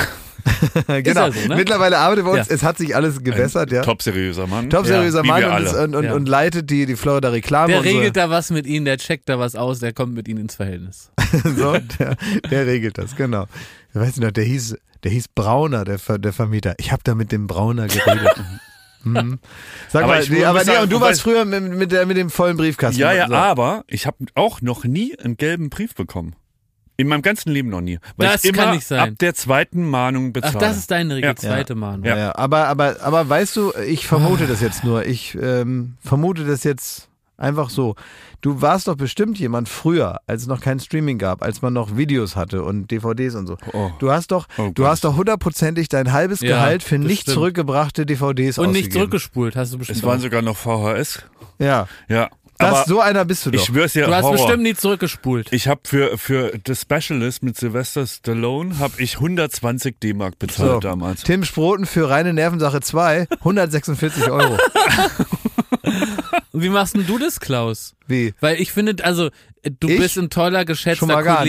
genau. 1.03 1.27
ja 1.27 1.33
so, 1.33 1.49
ne? 1.49 1.57
Mittlerweile 1.57 1.99
arbeitet 1.99 2.25
bei 2.25 2.31
uns, 2.33 2.49
Ja. 2.49 2.55
es 2.55 2.63
hat 2.63 2.79
sich 2.79 2.95
alles 2.95 3.23
gebessert, 3.23 3.73
ja. 3.73 3.83
Top 3.83 4.03
seriöser 4.03 4.47
Mann. 4.47 4.71
Top 4.71 4.87
seriöser 4.87 5.23
Wie 5.25 5.29
Mann 5.29 5.41
wir 5.43 5.53
und, 5.53 5.75
und, 5.75 5.95
und, 5.97 6.05
Ja. 6.05 6.15
und 6.15 6.29
leitet 6.29 6.71
die, 6.71 6.87
die 6.87 6.97
Florida 6.97 7.29
Reklame. 7.31 7.69
Der 7.69 7.79
und 7.81 7.85
so. 7.89 7.91
regelt 7.91 8.17
da 8.17 8.31
was 8.31 8.51
mit 8.51 8.67
Ihnen, 8.67 8.85
der 8.85 8.99
checkt 8.99 9.29
da 9.29 9.39
was 9.39 9.55
aus, 9.57 9.81
der 9.81 9.93
kommt 9.93 10.15
mit 10.15 10.29
Ihnen 10.29 10.41
ins 10.43 10.55
Verhältnis. 10.57 11.11
so, 11.57 11.77
der, 11.99 12.17
der 12.51 12.67
regelt 12.67 12.99
das, 12.99 13.17
genau. 13.17 13.47
Ich 13.91 14.01
weiß 14.01 14.17
nicht 14.19 14.37
der 14.37 14.45
hieß, 14.45 14.77
der 15.05 15.11
hieß 15.11 15.29
Brauner, 15.35 15.85
der, 15.85 15.99
der 16.19 16.33
Vermieter. 16.33 16.75
Ich 16.79 16.93
habe 16.93 17.03
da 17.05 17.15
mit 17.15 17.33
dem 17.33 17.47
Brauner 17.47 17.87
geredet. 17.89 18.35
Mhm. 19.07 19.39
Sag 19.89 20.03
Aber 20.03 20.15
mal, 20.15 20.23
ich 20.23 20.31
nee, 20.31 20.45
aber 20.45 20.65
nee, 20.65 20.79
und 20.79 20.91
du 20.91 21.01
warst 21.01 21.23
früher 21.23 21.45
mit, 21.45 21.63
mit, 21.63 21.93
der, 21.93 22.07
mit 22.07 22.17
dem 22.17 22.29
vollen 22.29 22.57
Briefkasten. 22.57 23.01
Ja, 23.01 23.13
ja, 23.13 23.29
So. 23.29 23.35
aber 23.35 23.85
ich 23.87 24.05
habe 24.05 24.17
auch 24.35 24.61
noch 24.63 24.83
nie 24.83 25.17
einen 25.17 25.37
gelben 25.37 25.71
Brief 25.71 25.95
bekommen. 25.95 26.35
In 26.99 27.09
meinem 27.09 27.23
ganzen 27.23 27.51
Leben 27.53 27.69
noch 27.69 27.81
nie. 27.83 27.99
Weil 28.17 28.29
Das 28.29 28.45
ich 28.45 28.51
immer 28.55 28.65
kann 28.65 28.75
nicht 28.75 28.87
sein. 28.87 29.11
ab 29.13 29.19
der 29.21 29.35
zweiten 29.35 29.89
Mahnung 29.89 30.29
Ach, 30.29 30.33
bezahle. 30.33 30.59
das 30.59 30.77
ist 30.79 30.91
deine 30.91 31.17
Regel, 31.17 31.29
Ja. 31.29 31.37
zweite 31.37 31.75
Mahnung. 31.75 32.05
Ja. 32.07 32.17
ja, 32.17 32.37
aber, 32.37 32.69
aber, 32.69 32.97
aber 33.03 33.29
weißt 33.29 33.55
du, 33.57 33.73
ich 33.87 34.07
vermute 34.07 34.47
das 34.47 34.61
jetzt 34.63 34.83
nur. 34.85 35.05
Ich 35.07 35.37
ähm, 35.41 35.95
vermute 36.01 36.45
das 36.45 36.65
jetzt 36.65 37.09
einfach 37.37 37.69
so. 37.69 37.97
Du 38.41 38.63
warst 38.63 38.89
doch 38.89 38.97
bestimmt 38.97 39.39
jemand 39.39 39.69
früher, 39.69 40.21
als 40.27 40.43
es 40.43 40.49
noch 40.49 40.61
kein 40.61 40.79
Streaming 40.81 41.19
gab, 41.19 41.43
als 41.43 41.61
man 41.63 41.73
noch 41.75 41.97
Videos 41.97 42.35
hatte 42.37 42.63
und 42.63 42.91
DVDs 42.91 43.35
und 43.35 43.47
so. 43.47 43.57
Oh. 43.73 43.91
Du 43.99 44.11
hast 44.11 44.31
doch, 44.31 44.47
Oh 44.57 44.71
du 44.75 44.87
hast 44.87 45.05
doch 45.05 45.17
hundertprozentig 45.17 45.89
dein 45.89 46.13
halbes 46.13 46.41
Ja, 46.41 46.49
Gehalt 46.57 46.83
für 46.83 46.99
nicht 46.99 47.23
stimmt. 47.23 47.35
zurückgebrachte 47.35 48.07
DVDs 48.07 48.57
Und 48.59 48.69
nicht 48.69 48.77
ausgegeben. 48.85 48.93
zurückgespult, 48.93 49.57
hast 49.57 49.73
du 49.75 49.79
bestimmt. 49.79 49.99
Es 49.99 50.05
waren 50.05 50.19
auch. 50.19 50.23
sogar 50.23 50.41
noch 50.43 50.57
VHS. 50.57 51.25
Ja, 51.59 51.89
Ja. 52.09 52.31
Das, 52.59 52.87
so 52.87 53.01
einer 53.01 53.25
bist 53.25 53.45
du 53.47 53.51
doch. 53.51 53.59
ich 53.61 53.67
schwör's 53.67 53.93
dir, 53.93 54.07
Du 54.07 54.15
hast 54.15 54.23
Horror. 54.25 54.37
bestimmt 54.37 54.63
nie 54.63 54.75
zurückgespult. 54.75 55.53
Ich 55.53 55.69
habe 55.69 55.81
für, 55.85 56.17
für 56.19 56.53
The 56.67 56.75
Specialist 56.75 57.43
mit 57.43 57.57
Sylvester 57.57 58.07
Stallone 58.07 58.79
habe 58.79 58.95
ich 59.03 59.15
120 59.17 59.99
D-Mark 60.01 60.39
bezahlt 60.39 60.71
So. 60.73 60.81
damals. 60.81 61.23
Tim 61.23 61.45
Sproten 61.45 61.87
für 61.87 62.09
reine 62.09 62.33
Nervensache 62.33 62.81
2, 62.81 63.27
146 63.41 64.31
Euro. 64.31 64.57
Wie 66.53 66.69
machst 66.71 66.95
denn 66.97 67.07
du 67.07 67.19
das, 67.19 67.39
Klaus? 67.41 67.95
Wie? 68.07 68.35
Weil 68.41 68.61
ich 68.61 68.73
finde, 68.73 69.05
also 69.05 69.31
du 69.81 69.89
Ich? 69.89 69.99
bist 69.99 70.17
ein 70.19 70.31
toller, 70.31 70.65
geschätzter 70.65 71.07
mal 71.07 71.23
gar 71.23 71.45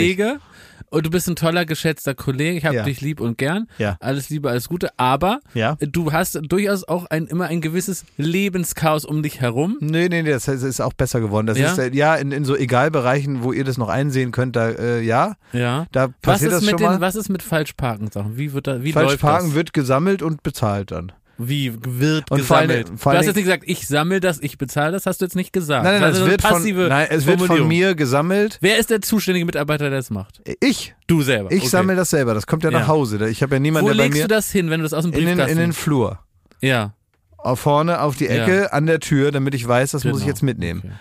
Und 0.89 1.05
du 1.05 1.09
bist 1.09 1.27
ein 1.27 1.35
toller, 1.35 1.65
geschätzter 1.65 2.15
Kollege. 2.15 2.57
Ich 2.57 2.65
habe 2.65 2.75
Ja. 2.77 2.83
dich 2.83 3.01
lieb 3.01 3.19
und 3.19 3.37
gern. 3.37 3.67
Ja. 3.77 3.97
Alles 3.99 4.29
Liebe, 4.29 4.49
alles 4.49 4.69
Gute. 4.69 4.89
Aber 4.97 5.39
Ja. 5.53 5.75
du 5.81 6.13
hast 6.13 6.39
durchaus 6.43 6.85
auch 6.85 7.05
ein, 7.07 7.27
immer 7.27 7.47
ein 7.47 7.59
gewisses 7.59 8.05
Lebenschaos 8.15 9.03
um 9.03 9.21
dich 9.21 9.41
herum. 9.41 9.77
Nee, 9.81 10.07
nee, 10.07 10.21
nee, 10.23 10.29
das 10.29 10.47
ist 10.47 10.79
auch 10.79 10.93
besser 10.93 11.19
geworden. 11.19 11.45
Das 11.47 11.57
Ja? 11.57 11.71
ist 11.73 11.77
äh, 11.77 11.89
ja 11.93 12.15
in, 12.15 12.31
in 12.31 12.45
so 12.45 12.55
Egalbereichen, 12.55 13.43
wo 13.43 13.51
ihr 13.51 13.65
das 13.65 13.77
noch 13.77 13.89
einsehen 13.89 14.31
könnt, 14.31 14.55
da 14.55 14.69
äh, 14.69 15.01
ja, 15.01 15.35
Ja. 15.51 15.87
da 15.91 16.07
Was 16.07 16.11
passiert 16.21 16.51
ist, 16.51 16.55
das 16.57 16.61
mit 16.61 16.69
schon 16.71 16.77
den, 16.79 16.87
mal. 16.87 17.01
was 17.01 17.15
ist 17.15 17.27
mit 17.29 17.43
Falschparken-Sachen? 17.43 18.37
Wie 18.37 18.53
wird 18.53 18.67
da, 18.67 18.83
wie 18.83 18.93
Falsch 18.93 19.11
läuft 19.21 19.23
das? 19.23 19.53
wird 19.53 19.73
gesammelt 19.73 20.21
und 20.21 20.41
bezahlt 20.43 20.91
dann. 20.91 21.11
Wie 21.37 21.73
wird 21.73 22.31
Und 22.31 22.41
vor 22.41 22.61
gesammelt? 22.61 22.87
Vor 22.87 22.95
du 22.97 23.09
allen 23.09 23.17
hast 23.19 23.25
jetzt 23.27 23.35
nicht 23.35 23.45
gesagt, 23.45 23.63
ich 23.67 23.87
sammle 23.87 24.19
das, 24.19 24.39
ich 24.41 24.57
bezahle 24.57 24.91
das, 24.91 25.05
hast 25.05 25.21
du 25.21 25.25
jetzt 25.25 25.35
nicht 25.35 25.53
gesagt. 25.53 25.83
Nein, 25.83 25.93
nein, 25.93 26.01
nein, 26.01 26.11
Das 26.11 26.19
es 26.19 26.23
ist 26.25 26.31
wird, 26.31 26.45
eine 26.45 26.53
von, 26.53 26.61
passive 26.61 26.87
nein 26.89 27.07
es 27.11 27.25
wird 27.25 27.41
von 27.41 27.67
mir 27.67 27.95
gesammelt. 27.95 28.57
Wer 28.61 28.77
ist 28.79 28.89
der 28.89 29.01
zuständige 29.01 29.45
Mitarbeiter, 29.45 29.89
der 29.89 29.99
das 29.99 30.09
macht? 30.09 30.41
Ich, 30.59 30.95
Du 31.07 31.21
selber. 31.21 31.51
ich 31.51 31.59
okay. 31.61 31.69
sammle 31.69 31.95
das 31.95 32.09
selber. 32.09 32.33
Das 32.33 32.47
kommt 32.47 32.63
ja, 32.63 32.71
Ja. 32.71 32.79
nach 32.79 32.87
Hause. 32.87 33.29
Ich 33.29 33.43
habe 33.43 33.55
ja 33.55 33.59
niemanden, 33.59 33.87
Wo 33.87 33.93
der 33.93 33.97
bei 33.97 34.03
legst 34.05 34.17
mir 34.17 34.27
du 34.27 34.35
das 34.35 34.51
hin, 34.51 34.69
wenn 34.69 34.79
du 34.79 34.83
das 34.83 34.93
aus 34.93 35.03
dem 35.03 35.13
in 35.13 35.19
den, 35.19 35.25
Briefkasten... 35.37 35.51
in 35.51 35.57
den 35.57 35.73
Flur. 35.73 36.19
ja, 36.61 36.93
Auf 37.37 37.59
vorne 37.59 38.01
auf 38.01 38.15
die 38.15 38.27
Ecke 38.27 38.73
an 38.73 38.87
der 38.87 38.99
Tür, 38.99 39.31
damit 39.31 39.53
ich 39.53 39.67
weiß, 39.67 39.91
das 39.91 40.03
muss 40.03 40.13
ich 40.15 40.19
genau. 40.21 40.27
jetzt 40.29 40.41
mitnehmen. 40.43 40.81
Okay. 40.83 40.93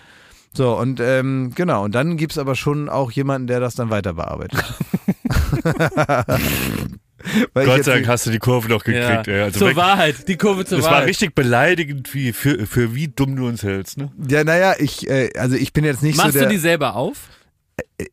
So, 0.53 0.77
und 0.77 0.99
ähm, 0.99 1.51
genau, 1.55 1.83
und 1.83 1.93
dann 1.93 2.17
gibt's 2.17 2.37
aber 2.37 2.55
schon 2.55 2.89
auch 2.89 3.11
jemanden, 3.11 3.47
der 3.47 3.59
das 3.59 3.75
dann 3.75 3.89
weiter 3.89 4.13
bearbeitet. 4.13 4.63
Gott 7.53 7.83
sei 7.83 7.93
Dank 7.95 8.07
hast 8.07 8.25
du 8.25 8.31
die 8.31 8.39
Kurve 8.39 8.67
noch 8.69 8.85
Ja. 8.85 9.07
gekriegt. 9.21 9.27
Ey. 9.27 9.41
Also 9.41 9.59
zur 9.59 9.69
weg- 9.69 9.75
Wahrheit, 9.77 10.27
die 10.27 10.37
Kurve 10.37 10.65
zur 10.65 10.77
das 10.77 10.85
Wahrheit. 10.85 11.01
war 11.01 11.07
richtig 11.07 11.35
beleidigend, 11.35 12.13
wie, 12.13 12.33
für, 12.33 12.65
für 12.67 12.93
wie 12.95 13.07
dumm 13.07 13.35
du 13.35 13.47
uns 13.47 13.63
hältst. 13.63 13.97
Ne? 13.97 14.11
Ja, 14.29 14.43
naja, 14.43 14.75
ich, 14.79 15.09
äh, 15.09 15.29
also 15.37 15.55
ich 15.55 15.73
bin 15.73 15.83
jetzt 15.85 16.03
nicht 16.03 16.17
Machst 16.17 16.33
so 16.33 16.39
der. 16.39 16.47
du 16.47 16.53
die 16.53 16.59
selber 16.59 16.95
auf? 16.95 17.17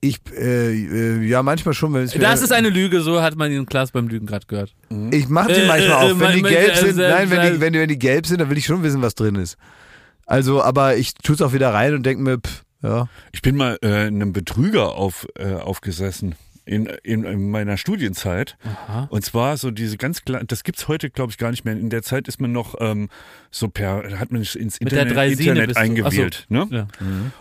ich, 0.01 0.19
äh, 0.37 0.73
äh, 0.73 1.23
ja, 1.27 1.43
manchmal 1.43 1.75
schon, 1.75 1.93
wenn 1.95 2.03
es 2.05 2.13
Das 2.13 2.43
ist 2.43 2.53
eine 2.53 2.69
Lüge, 2.69 3.01
so 3.01 3.21
hat 3.23 3.37
man 3.37 3.51
in 3.51 3.67
Klaas 3.67 3.91
beim 3.93 4.09
Lügen 4.09 4.27
gerade 4.27 4.47
gehört. 4.47 4.75
Ich 5.11 5.29
mache 5.29 5.53
die 5.53 5.61
Äh, 5.61 5.67
manchmal 5.67 6.09
äh, 6.09 6.13
auf. 6.13 6.21
Wenn 6.21 6.37
die 6.37 6.43
mein- 6.43 6.53
gelb 6.53 6.77
sind, 6.77 6.99
äh, 6.99 7.09
nein, 7.11 7.31
wenn 7.31 7.39
äh, 7.41 7.53
die, 7.53 7.61
wenn, 7.61 7.73
die, 7.73 7.79
wenn 7.81 7.89
die 7.89 7.99
gelb 7.99 8.27
sind, 8.27 8.41
dann 8.41 8.51
will 8.51 8.59
ich 8.59 8.67
schon 8.67 8.83
wissen, 8.83 9.03
was 9.03 9.15
drin 9.15 9.37
ist. 9.37 9.57
Also, 10.27 10.63
aber 10.63 10.97
ich 10.97 11.15
tu's 11.15 11.43
auch 11.43 11.53
wieder 11.53 11.73
rein 11.75 11.95
und 11.95 12.05
denke 12.05 12.23
mir, 12.23 12.39
pff, 12.39 12.63
ja. 12.83 13.09
Ich 13.33 13.43
bin 13.43 13.57
mal 13.57 13.79
äh, 13.83 14.07
einem 14.07 14.33
Betrüger 14.33 14.93
auf, 14.95 15.27
äh, 15.39 15.55
aufgesessen. 15.55 16.35
In, 16.67 16.87
in, 17.03 17.25
in 17.25 17.51
meiner 17.51 17.77
Studienzeit. 17.77 18.57
Und 19.11 19.25
zwar 19.25 19.57
so 19.57 19.71
diese 19.71 19.97
ganz 19.97 20.25
kleinen, 20.25 20.47
das 20.47 20.65
gibt's 20.65 20.89
heute 20.89 21.11
glaube 21.11 21.31
ich 21.31 21.39
gar 21.39 21.51
nicht 21.51 21.65
mehr. 21.65 21.75
In 21.75 21.91
der 21.91 22.03
Zeit 22.03 22.29
ist 22.29 22.41
man 22.41 22.53
noch 22.53 22.75
ähm, 22.81 23.09
so 23.51 23.69
per, 23.69 24.19
hat 24.19 24.33
man 24.33 24.43
ins 24.43 24.55
Mit 24.55 24.93
der 24.93 25.03
Internet, 25.03 25.17
Dreisine 25.17 25.51
Internet 25.51 25.77
eingewählt. 25.77 26.47
Ne? 26.49 26.67
Ja. 26.71 26.87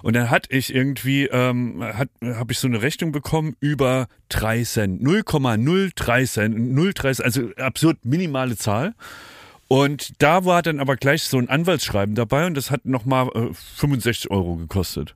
Und 0.02 0.16
dann 0.16 0.30
hatte 0.30 0.50
ich 0.52 0.74
irgendwie, 0.74 1.26
ähm, 1.26 1.84
hat, 1.84 2.10
habe 2.22 2.52
ich 2.52 2.60
so 2.60 2.68
eine 2.68 2.82
Rechnung 2.82 3.12
bekommen 3.12 3.56
über 3.60 4.08
3 4.30 4.64
Cent, 4.64 5.02
0,03 5.02 6.26
Cent, 6.26 6.56
0,3 6.56 7.02
Cent, 7.02 7.22
also 7.22 7.50
absurd 7.58 8.04
minimale 8.04 8.58
Zahl. 8.58 8.94
Und 9.68 10.22
da 10.22 10.46
war 10.46 10.62
dann 10.62 10.80
aber 10.80 10.98
gleich 10.98 11.24
so 11.24 11.38
ein 11.38 11.50
Anwaltsschreiben 11.50 12.16
dabei 12.16 12.46
und 12.46 12.56
das 12.56 12.70
hat 12.70 12.86
nochmal 12.86 13.30
äh, 13.34 13.54
65 13.78 14.30
Euro 14.30 14.56
gekostet. 14.56 15.16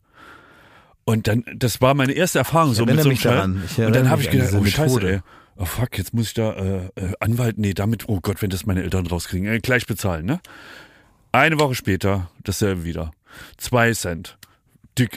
Und 1.08 1.30
dann, 1.30 1.46
das 1.56 1.80
war 1.80 1.94
meine 1.94 2.12
erste 2.12 2.40
Erfahrung 2.40 2.74
so 2.74 2.86
mit 2.86 3.00
so 3.00 3.10
einem 3.10 3.22
daran. 3.22 3.64
Ich 3.66 3.78
Und 3.78 3.96
dann 3.96 4.10
habe 4.10 4.22
ich 4.22 4.30
gedacht, 4.30 4.54
oh 4.54 4.66
Scheiße, 4.66 5.10
ey. 5.10 5.20
Oh 5.56 5.64
fuck, 5.64 5.98
jetzt 5.98 6.14
muss 6.14 6.28
ich 6.28 6.34
da 6.34 6.52
äh, 6.52 6.86
äh, 6.96 7.14
Anwalt, 7.22 7.58
nee, 7.58 7.74
damit, 7.74 8.10
oh 8.10 8.20
Gott, 8.20 8.42
wenn 8.42 8.50
das 8.50 8.66
meine 8.66 8.84
Eltern 8.84 9.08
rauskriegen, 9.08 9.48
äh, 9.48 9.60
gleich 9.60 9.86
bezahlen, 9.86 10.26
ne? 10.26 10.42
Eine 11.32 11.60
Woche 11.60 11.76
später 11.76 12.30
dasselbe 12.44 12.84
wieder. 12.84 13.12
Zwei 13.56 13.94
Cent. 13.94 14.38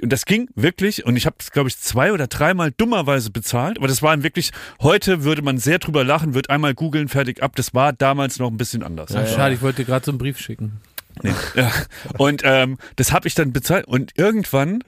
Und 0.00 0.12
das 0.12 0.26
ging 0.26 0.48
wirklich, 0.54 1.06
und 1.06 1.16
ich 1.16 1.26
habe 1.26 1.36
es, 1.40 1.50
glaube 1.50 1.68
ich, 1.68 1.76
zwei 1.76 2.12
oder 2.12 2.28
dreimal 2.28 2.70
dummerweise 2.70 3.32
bezahlt, 3.32 3.76
aber 3.76 3.88
das 3.88 4.00
war 4.00 4.22
wirklich, 4.22 4.52
heute 4.80 5.24
würde 5.24 5.42
man 5.42 5.58
sehr 5.58 5.80
drüber 5.80 6.04
lachen, 6.04 6.34
wird 6.34 6.50
einmal 6.50 6.72
googeln, 6.72 7.08
fertig 7.08 7.42
ab. 7.42 7.56
Das 7.56 7.74
war 7.74 7.92
damals 7.92 8.38
noch 8.38 8.48
ein 8.48 8.58
bisschen 8.58 8.84
anders. 8.84 9.12
Ach, 9.12 9.26
schade, 9.26 9.54
ich 9.56 9.60
wollte 9.60 9.78
dir 9.82 9.86
gerade 9.86 10.04
so 10.04 10.12
einen 10.12 10.18
Brief 10.18 10.38
schicken. 10.38 10.80
Nee. 11.24 11.34
Ja. 11.56 11.72
Und 12.16 12.42
ähm, 12.44 12.78
das 12.94 13.10
habe 13.10 13.26
ich 13.26 13.34
dann 13.34 13.52
bezahlt. 13.52 13.88
Und 13.88 14.16
irgendwann 14.16 14.84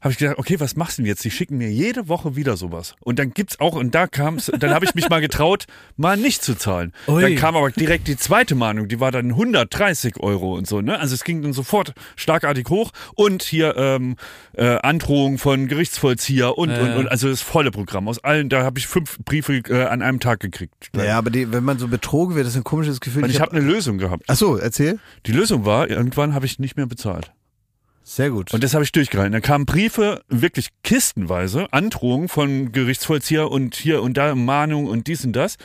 habe 0.00 0.12
ich 0.12 0.18
gedacht, 0.18 0.38
okay, 0.38 0.58
was 0.60 0.76
machst 0.76 0.98
du 0.98 1.02
denn 1.02 1.08
jetzt? 1.08 1.24
Die 1.24 1.30
schicken 1.30 1.58
mir 1.58 1.70
jede 1.70 2.08
Woche 2.08 2.36
wieder 2.36 2.56
sowas. 2.56 2.94
Und 3.00 3.18
dann 3.18 3.32
gibt's 3.32 3.60
auch, 3.60 3.74
und 3.74 3.94
da 3.94 4.06
kam's, 4.06 4.50
dann 4.58 4.70
habe 4.70 4.84
ich 4.84 4.94
mich 4.94 5.08
mal 5.08 5.20
getraut, 5.20 5.66
mal 5.96 6.16
nicht 6.16 6.42
zu 6.42 6.54
zahlen. 6.54 6.92
Ui. 7.06 7.20
Dann 7.20 7.36
kam 7.36 7.56
aber 7.56 7.70
direkt 7.70 8.08
die 8.08 8.16
zweite 8.16 8.54
Mahnung, 8.54 8.88
die 8.88 9.00
war 9.00 9.12
dann 9.12 9.30
130 9.30 10.20
Euro 10.20 10.54
und 10.56 10.66
so, 10.66 10.80
ne? 10.80 10.98
Also 10.98 11.14
es 11.14 11.24
ging 11.24 11.42
dann 11.42 11.52
sofort 11.52 11.92
schlagartig 12.16 12.68
hoch 12.70 12.92
und 13.14 13.42
hier 13.42 13.76
ähm, 13.76 14.16
äh, 14.54 14.78
Androhung 14.78 15.38
von 15.38 15.68
Gerichtsvollzieher 15.68 16.56
und, 16.56 16.70
Ja, 16.70 16.80
und, 16.80 16.96
und 16.96 17.08
also 17.08 17.28
das 17.28 17.42
volle 17.42 17.70
Programm. 17.70 18.08
Aus 18.08 18.22
allen, 18.24 18.48
da 18.48 18.64
habe 18.64 18.78
ich 18.78 18.86
fünf 18.86 19.18
Briefe 19.18 19.62
äh, 19.68 19.84
an 19.84 20.02
einem 20.02 20.20
Tag 20.20 20.40
gekriegt. 20.40 20.90
Ja, 20.96 21.18
aber 21.18 21.30
die, 21.30 21.52
wenn 21.52 21.64
man 21.64 21.78
so 21.78 21.88
betrogen 21.88 22.36
wird, 22.36 22.46
ist 22.46 22.56
ein 22.56 22.64
komisches 22.64 23.00
Gefühl. 23.00 23.24
Und 23.24 23.30
ich 23.30 23.40
habe 23.40 23.52
eine 23.52 23.60
Lösung 23.60 23.98
gehabt. 23.98 24.24
Ach 24.28 24.36
so, 24.36 24.56
erzähl. 24.56 24.98
Die 25.26 25.32
Lösung 25.32 25.64
war, 25.64 25.90
irgendwann 25.90 26.34
habe 26.34 26.46
ich 26.46 26.58
nicht 26.58 26.76
mehr 26.76 26.86
bezahlt. 26.86 27.32
Sehr 28.12 28.30
gut. 28.30 28.52
Und 28.52 28.64
das 28.64 28.74
habe 28.74 28.82
ich 28.82 28.90
durchgehalten. 28.90 29.32
Da 29.32 29.40
kamen 29.40 29.66
Briefe, 29.66 30.22
wirklich 30.28 30.70
kistenweise, 30.82 31.72
Androhungen 31.72 32.26
von 32.28 32.72
Gerichtsvollzieher 32.72 33.48
und 33.48 33.76
hier 33.76 34.02
und 34.02 34.16
da 34.16 34.34
Mahnung 34.34 34.86
und 34.86 35.06
dies 35.06 35.24
und 35.24 35.32
das. 35.34 35.58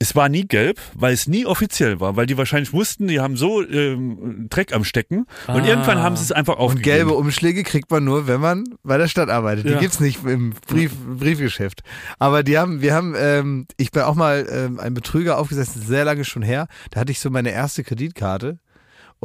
Es 0.00 0.16
war 0.16 0.28
nie 0.28 0.46
gelb, 0.46 0.80
weil 0.94 1.14
es 1.14 1.28
nie 1.28 1.46
offiziell 1.46 2.00
war, 2.00 2.16
weil 2.16 2.26
die 2.26 2.36
wahrscheinlich 2.36 2.72
wussten, 2.72 3.06
die 3.06 3.20
haben 3.20 3.36
so 3.36 3.62
ähm, 3.66 4.48
Dreck 4.50 4.74
am 4.74 4.82
Stecken 4.82 5.26
und 5.46 5.60
Ah. 5.62 5.64
irgendwann 5.64 6.00
haben 6.00 6.16
sie 6.16 6.24
es 6.24 6.32
einfach 6.32 6.54
und 6.54 6.60
aufgegeben. 6.60 6.96
gelbe 6.96 7.12
Umschläge 7.14 7.62
kriegt 7.62 7.88
man 7.90 8.02
nur, 8.04 8.26
wenn 8.26 8.40
man 8.40 8.64
bei 8.82 8.98
der 8.98 9.06
Stadt 9.06 9.30
arbeitet. 9.30 9.66
Die 9.66 9.70
Ja. 9.70 9.78
gibt's 9.78 10.00
nicht 10.00 10.24
im 10.24 10.54
Brief, 10.66 10.90
Briefgeschäft. 10.96 11.82
Aber 12.18 12.42
die 12.42 12.58
haben, 12.58 12.82
wir 12.82 12.94
haben, 12.94 13.14
ähm, 13.16 13.66
ich 13.78 13.92
bin 13.92 14.02
auch 14.02 14.16
mal 14.16 14.46
ähm, 14.50 14.80
ein 14.80 14.92
Betrüger 14.92 15.38
aufgesessen, 15.38 15.80
sehr 15.80 16.04
lange 16.04 16.24
schon 16.24 16.42
her. 16.42 16.66
Da 16.90 17.00
hatte 17.00 17.12
ich 17.12 17.20
so 17.20 17.30
meine 17.30 17.52
erste 17.52 17.84
Kreditkarte. 17.84 18.58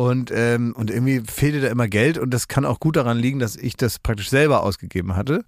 Und, 0.02 0.32
ähm, 0.34 0.74
und 0.76 0.90
irgendwie 0.90 1.22
fehlte 1.32 1.62
da 1.62 1.68
immer 1.68 1.88
Geld 1.88 2.18
und 2.18 2.32
das 2.32 2.48
kann 2.48 2.66
auch 2.66 2.80
gut 2.80 2.96
daran 2.96 3.20
liegen, 3.20 3.38
dass 3.38 3.56
ich 3.56 3.78
das 3.78 4.00
praktisch 4.00 4.32
selber 4.32 4.64
ausgegeben 4.64 5.16
hatte. 5.16 5.46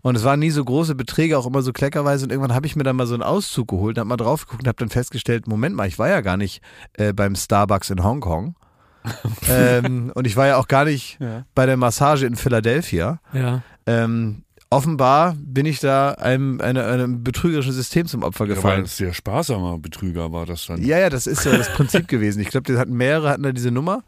Und 0.00 0.16
es 0.16 0.24
waren 0.24 0.40
nie 0.40 0.50
so 0.50 0.64
große 0.64 0.96
Beträge, 0.96 1.38
auch 1.38 1.46
immer 1.46 1.62
so 1.62 1.72
kleckerweise. 1.72 2.24
Und 2.24 2.32
irgendwann 2.32 2.52
habe 2.52 2.66
ich 2.66 2.74
mir 2.74 2.82
dann 2.82 2.96
mal 2.96 3.06
so 3.06 3.14
einen 3.14 3.22
Auszug 3.22 3.68
geholt, 3.68 3.98
hab 3.98 4.08
mal 4.08 4.16
drauf 4.16 4.46
geguckt 4.46 4.64
und 4.64 4.66
habe 4.66 4.78
dann 4.78 4.88
festgestellt, 4.88 5.46
Moment 5.46 5.76
mal, 5.76 5.86
ich 5.86 6.00
war 6.00 6.08
ja 6.08 6.20
gar 6.20 6.36
nicht 6.36 6.62
äh, 6.94 7.12
beim 7.12 7.36
Starbucks 7.36 7.90
in 7.90 8.02
Hongkong. 8.02 8.56
ähm, 9.48 10.10
und 10.16 10.26
ich 10.26 10.36
war 10.36 10.48
ja 10.48 10.56
auch 10.56 10.66
gar 10.66 10.84
nicht 10.84 11.18
bei 11.54 11.66
der 11.66 11.76
Massage 11.76 12.26
in 12.26 12.34
Philadelphia. 12.34 13.20
Ja. 13.32 13.62
Ähm, 13.86 14.42
offenbar 14.72 15.36
bin 15.38 15.66
ich 15.66 15.80
da 15.80 16.12
einem, 16.12 16.60
eine, 16.60 16.84
einem 16.86 17.22
betrügerischen 17.22 17.72
System 17.72 18.06
zum 18.06 18.22
Opfer 18.22 18.44
Ja, 18.44 18.50
weil 18.50 18.54
gefallen. 18.56 18.84
es 18.84 18.96
sehr 18.96 19.12
sparsamer 19.12 19.78
Betrüger 19.78 20.32
war 20.32 20.46
das 20.46 20.66
dann. 20.66 20.82
Ja, 20.82 20.98
ja, 20.98 21.10
das 21.10 21.26
ist 21.26 21.44
ja 21.44 21.56
das 21.56 21.72
Prinzip 21.72 22.08
gewesen. 22.08 22.40
Ich 22.40 22.48
glaube, 22.48 22.72
die 22.72 22.78
hatten 22.78 22.94
mehrere, 22.94 23.30
hatten 23.30 23.42
da 23.42 23.52
diese 23.52 23.70
Nummer. 23.70 24.02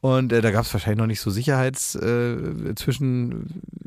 Und 0.00 0.32
äh, 0.32 0.40
da 0.42 0.50
gab 0.50 0.64
es 0.64 0.72
wahrscheinlich 0.72 0.98
noch 0.98 1.06
nicht 1.06 1.20
so 1.20 1.30
Sicherheits 1.30 1.94
äh, 1.94 2.36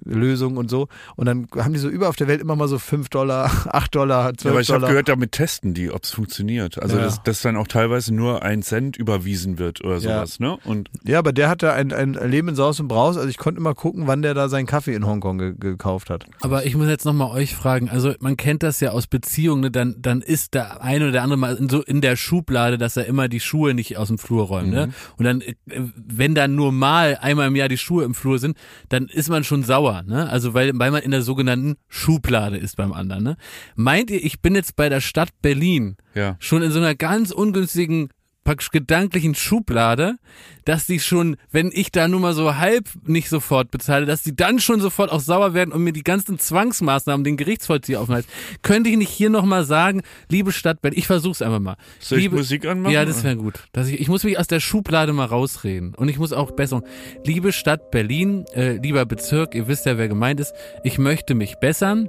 Zwischenlösungen 0.08 0.58
und 0.58 0.70
so. 0.70 0.88
Und 1.16 1.26
dann 1.26 1.48
haben 1.58 1.74
die 1.74 1.80
so 1.80 1.90
über 1.90 2.10
auf 2.10 2.16
der 2.16 2.28
Welt 2.28 2.42
immer 2.42 2.56
mal 2.56 2.68
so 2.68 2.80
5 2.80 3.10
Dollar, 3.10 3.52
8 3.74 3.94
Dollar, 3.96 4.34
12 4.34 4.44
Ja, 4.46 4.52
aber 4.52 4.62
ich 4.62 4.72
habe 4.72 4.88
gehört, 4.88 5.10
damit 5.10 5.32
testen 5.34 5.74
die, 5.74 5.92
ob 5.92 6.04
es 6.04 6.12
funktioniert. 6.12 6.82
Also 6.82 6.98
Ja. 6.98 7.04
dass, 7.04 7.22
dass 7.24 7.42
dann 7.42 7.56
auch 7.58 7.68
teilweise 7.68 8.14
nur 8.14 8.42
ein 8.44 8.62
Cent 8.64 8.98
überwiesen 8.98 9.60
wird 9.60 9.82
oder 9.84 9.96
Ja. 9.96 10.00
sowas, 10.00 10.40
ne? 10.40 10.58
Und 10.64 10.90
ja, 11.04 11.20
aber 11.20 11.34
der 11.34 11.50
hatte 11.50 11.74
ein, 11.74 11.92
ein 11.94 12.14
Leben 12.14 12.50
in 12.50 12.56
Saus 12.56 12.80
und 12.80 12.88
Braus. 12.88 13.18
Also 13.18 13.30
ich 13.30 13.38
konnte 13.38 13.60
immer 13.60 13.74
gucken, 13.76 14.08
wann 14.08 14.22
der 14.22 14.34
da 14.34 14.50
seinen 14.50 14.66
Kaffee 14.66 14.94
in 14.94 15.06
Hongkong 15.06 15.38
ge 15.38 15.54
gekauft 15.58 16.10
hat. 16.10 16.26
Aber 16.42 16.66
ich 16.66 16.76
muss 16.76 16.88
jetzt 16.88 17.06
nochmal 17.06 17.32
euch 17.32 17.56
fragen, 17.56 17.90
also 17.90 18.14
man 18.20 18.38
kennt 18.38 18.64
das 18.64 18.80
ja 18.80 18.92
aus 18.92 19.08
Beziehungen, 19.08 19.62
ne? 19.62 19.72
dann, 19.72 19.96
dann 20.00 20.22
ist 20.22 20.54
der 20.54 20.82
eine 20.84 21.10
oder 21.10 21.24
andere 21.24 21.38
mal 21.38 21.56
in, 21.56 21.70
so 21.70 21.82
in 21.82 22.02
der 22.02 22.16
Schublade, 22.16 22.78
dass 22.78 22.96
er 22.98 23.06
immer 23.06 23.28
die 23.28 23.40
Schuhe 23.40 23.74
nicht 23.74 23.98
aus 23.98 24.08
dem 24.10 24.18
Flur 24.18 24.46
räumt. 24.46 24.70
Ne? 24.70 24.90
Und 25.18 25.26
dann, 25.26 25.42
äh, 25.42 25.56
wenn 25.68 26.36
dann 26.36 26.56
nur 26.56 26.72
mal 26.72 27.18
einmal 27.22 27.48
im 27.48 27.56
Jahr 27.56 27.70
die 27.70 27.78
Schuhe 27.78 28.04
im 28.04 28.14
Flur 28.14 28.40
sind, 28.40 28.58
dann 28.90 29.08
ist 29.08 29.30
man 29.30 29.44
schon 29.44 29.64
sauer. 29.64 29.97
Ne? 30.04 30.30
Also 30.30 30.54
weil, 30.54 30.72
weil 30.78 30.92
man 30.92 31.04
in 31.04 31.12
der 31.12 31.22
sogenannten 31.22 31.76
Schublade 31.88 32.58
ist 32.58 32.78
beim 32.78 32.94
anderen. 32.94 33.24
Ne? 33.24 33.38
Meint 33.76 34.10
ihr, 34.12 34.24
ich 34.24 34.42
bin 34.42 34.56
jetzt 34.56 34.76
bei 34.76 34.90
der 34.90 35.02
Stadt 35.02 35.30
Berlin 35.42 35.98
ja. 36.14 36.36
schon 36.40 36.62
in 36.62 36.72
so 36.72 36.80
einer 36.80 36.96
ganz 36.96 37.32
ungünstigen 37.32 38.10
praktisch 38.48 38.72
gedanklichen 38.72 39.36
Schublade, 39.36 40.16
dass 40.64 40.86
die 40.86 41.02
schon, 41.02 41.36
wenn 41.52 41.70
ich 41.74 41.92
da 41.92 42.08
nur 42.08 42.22
mal 42.22 42.34
so 42.34 42.56
halb 42.56 42.88
nicht 43.06 43.28
sofort 43.28 43.72
bezahle, 43.72 44.06
dass 44.06 44.24
die 44.24 44.38
dann 44.38 44.62
schon 44.62 44.80
sofort 44.80 45.12
auch 45.12 45.20
sauer 45.20 45.54
werden 45.54 45.74
und 45.74 45.84
mir 45.84 45.92
die 45.92 46.02
ganzen 46.02 46.40
Zwangsmaßnahmen, 46.40 47.26
den 47.26 47.36
Gerichtsvollzieher 47.36 48.00
aufhalten. 48.00 48.30
Könnte 48.62 48.90
ich 48.90 48.96
nicht 48.96 49.10
hier 49.10 49.30
nochmal 49.30 49.66
sagen, 49.66 50.02
liebe 50.30 50.54
Stadt 50.54 50.82
Berlin, 50.82 50.98
ich 50.98 51.08
versuch's 51.08 51.42
einfach 51.42 51.60
mal. 51.60 51.76
Soll 52.00 52.20
ich 52.20 52.24
liebe, 52.24 52.38
Musik 52.38 52.66
anmachen? 52.66 52.94
Ja, 52.94 53.04
das 53.04 53.26
wäre 53.26 53.36
gut. 53.36 53.66
Dass 53.74 53.90
ich, 53.90 54.00
ich 54.00 54.08
muss 54.08 54.24
mich 54.24 54.40
aus 54.40 54.48
der 54.48 54.62
Schublade 54.62 55.12
mal 55.12 55.26
rausreden. 55.26 55.94
Und 55.94 56.08
ich 56.08 56.18
muss 56.18 56.32
auch 56.32 56.52
besser. 56.52 56.84
Liebe 57.26 57.52
Stadt 57.52 57.92
Berlin, 57.92 58.46
äh, 58.54 58.78
lieber 58.78 59.06
Bezirk, 59.06 59.56
ihr 59.56 59.68
wisst 59.68 59.86
ja, 59.86 59.98
wer 59.98 60.08
gemeint 60.08 60.40
ist, 60.40 60.54
ich 60.86 60.98
möchte 60.98 61.36
mich 61.36 61.56
bessern 61.56 62.08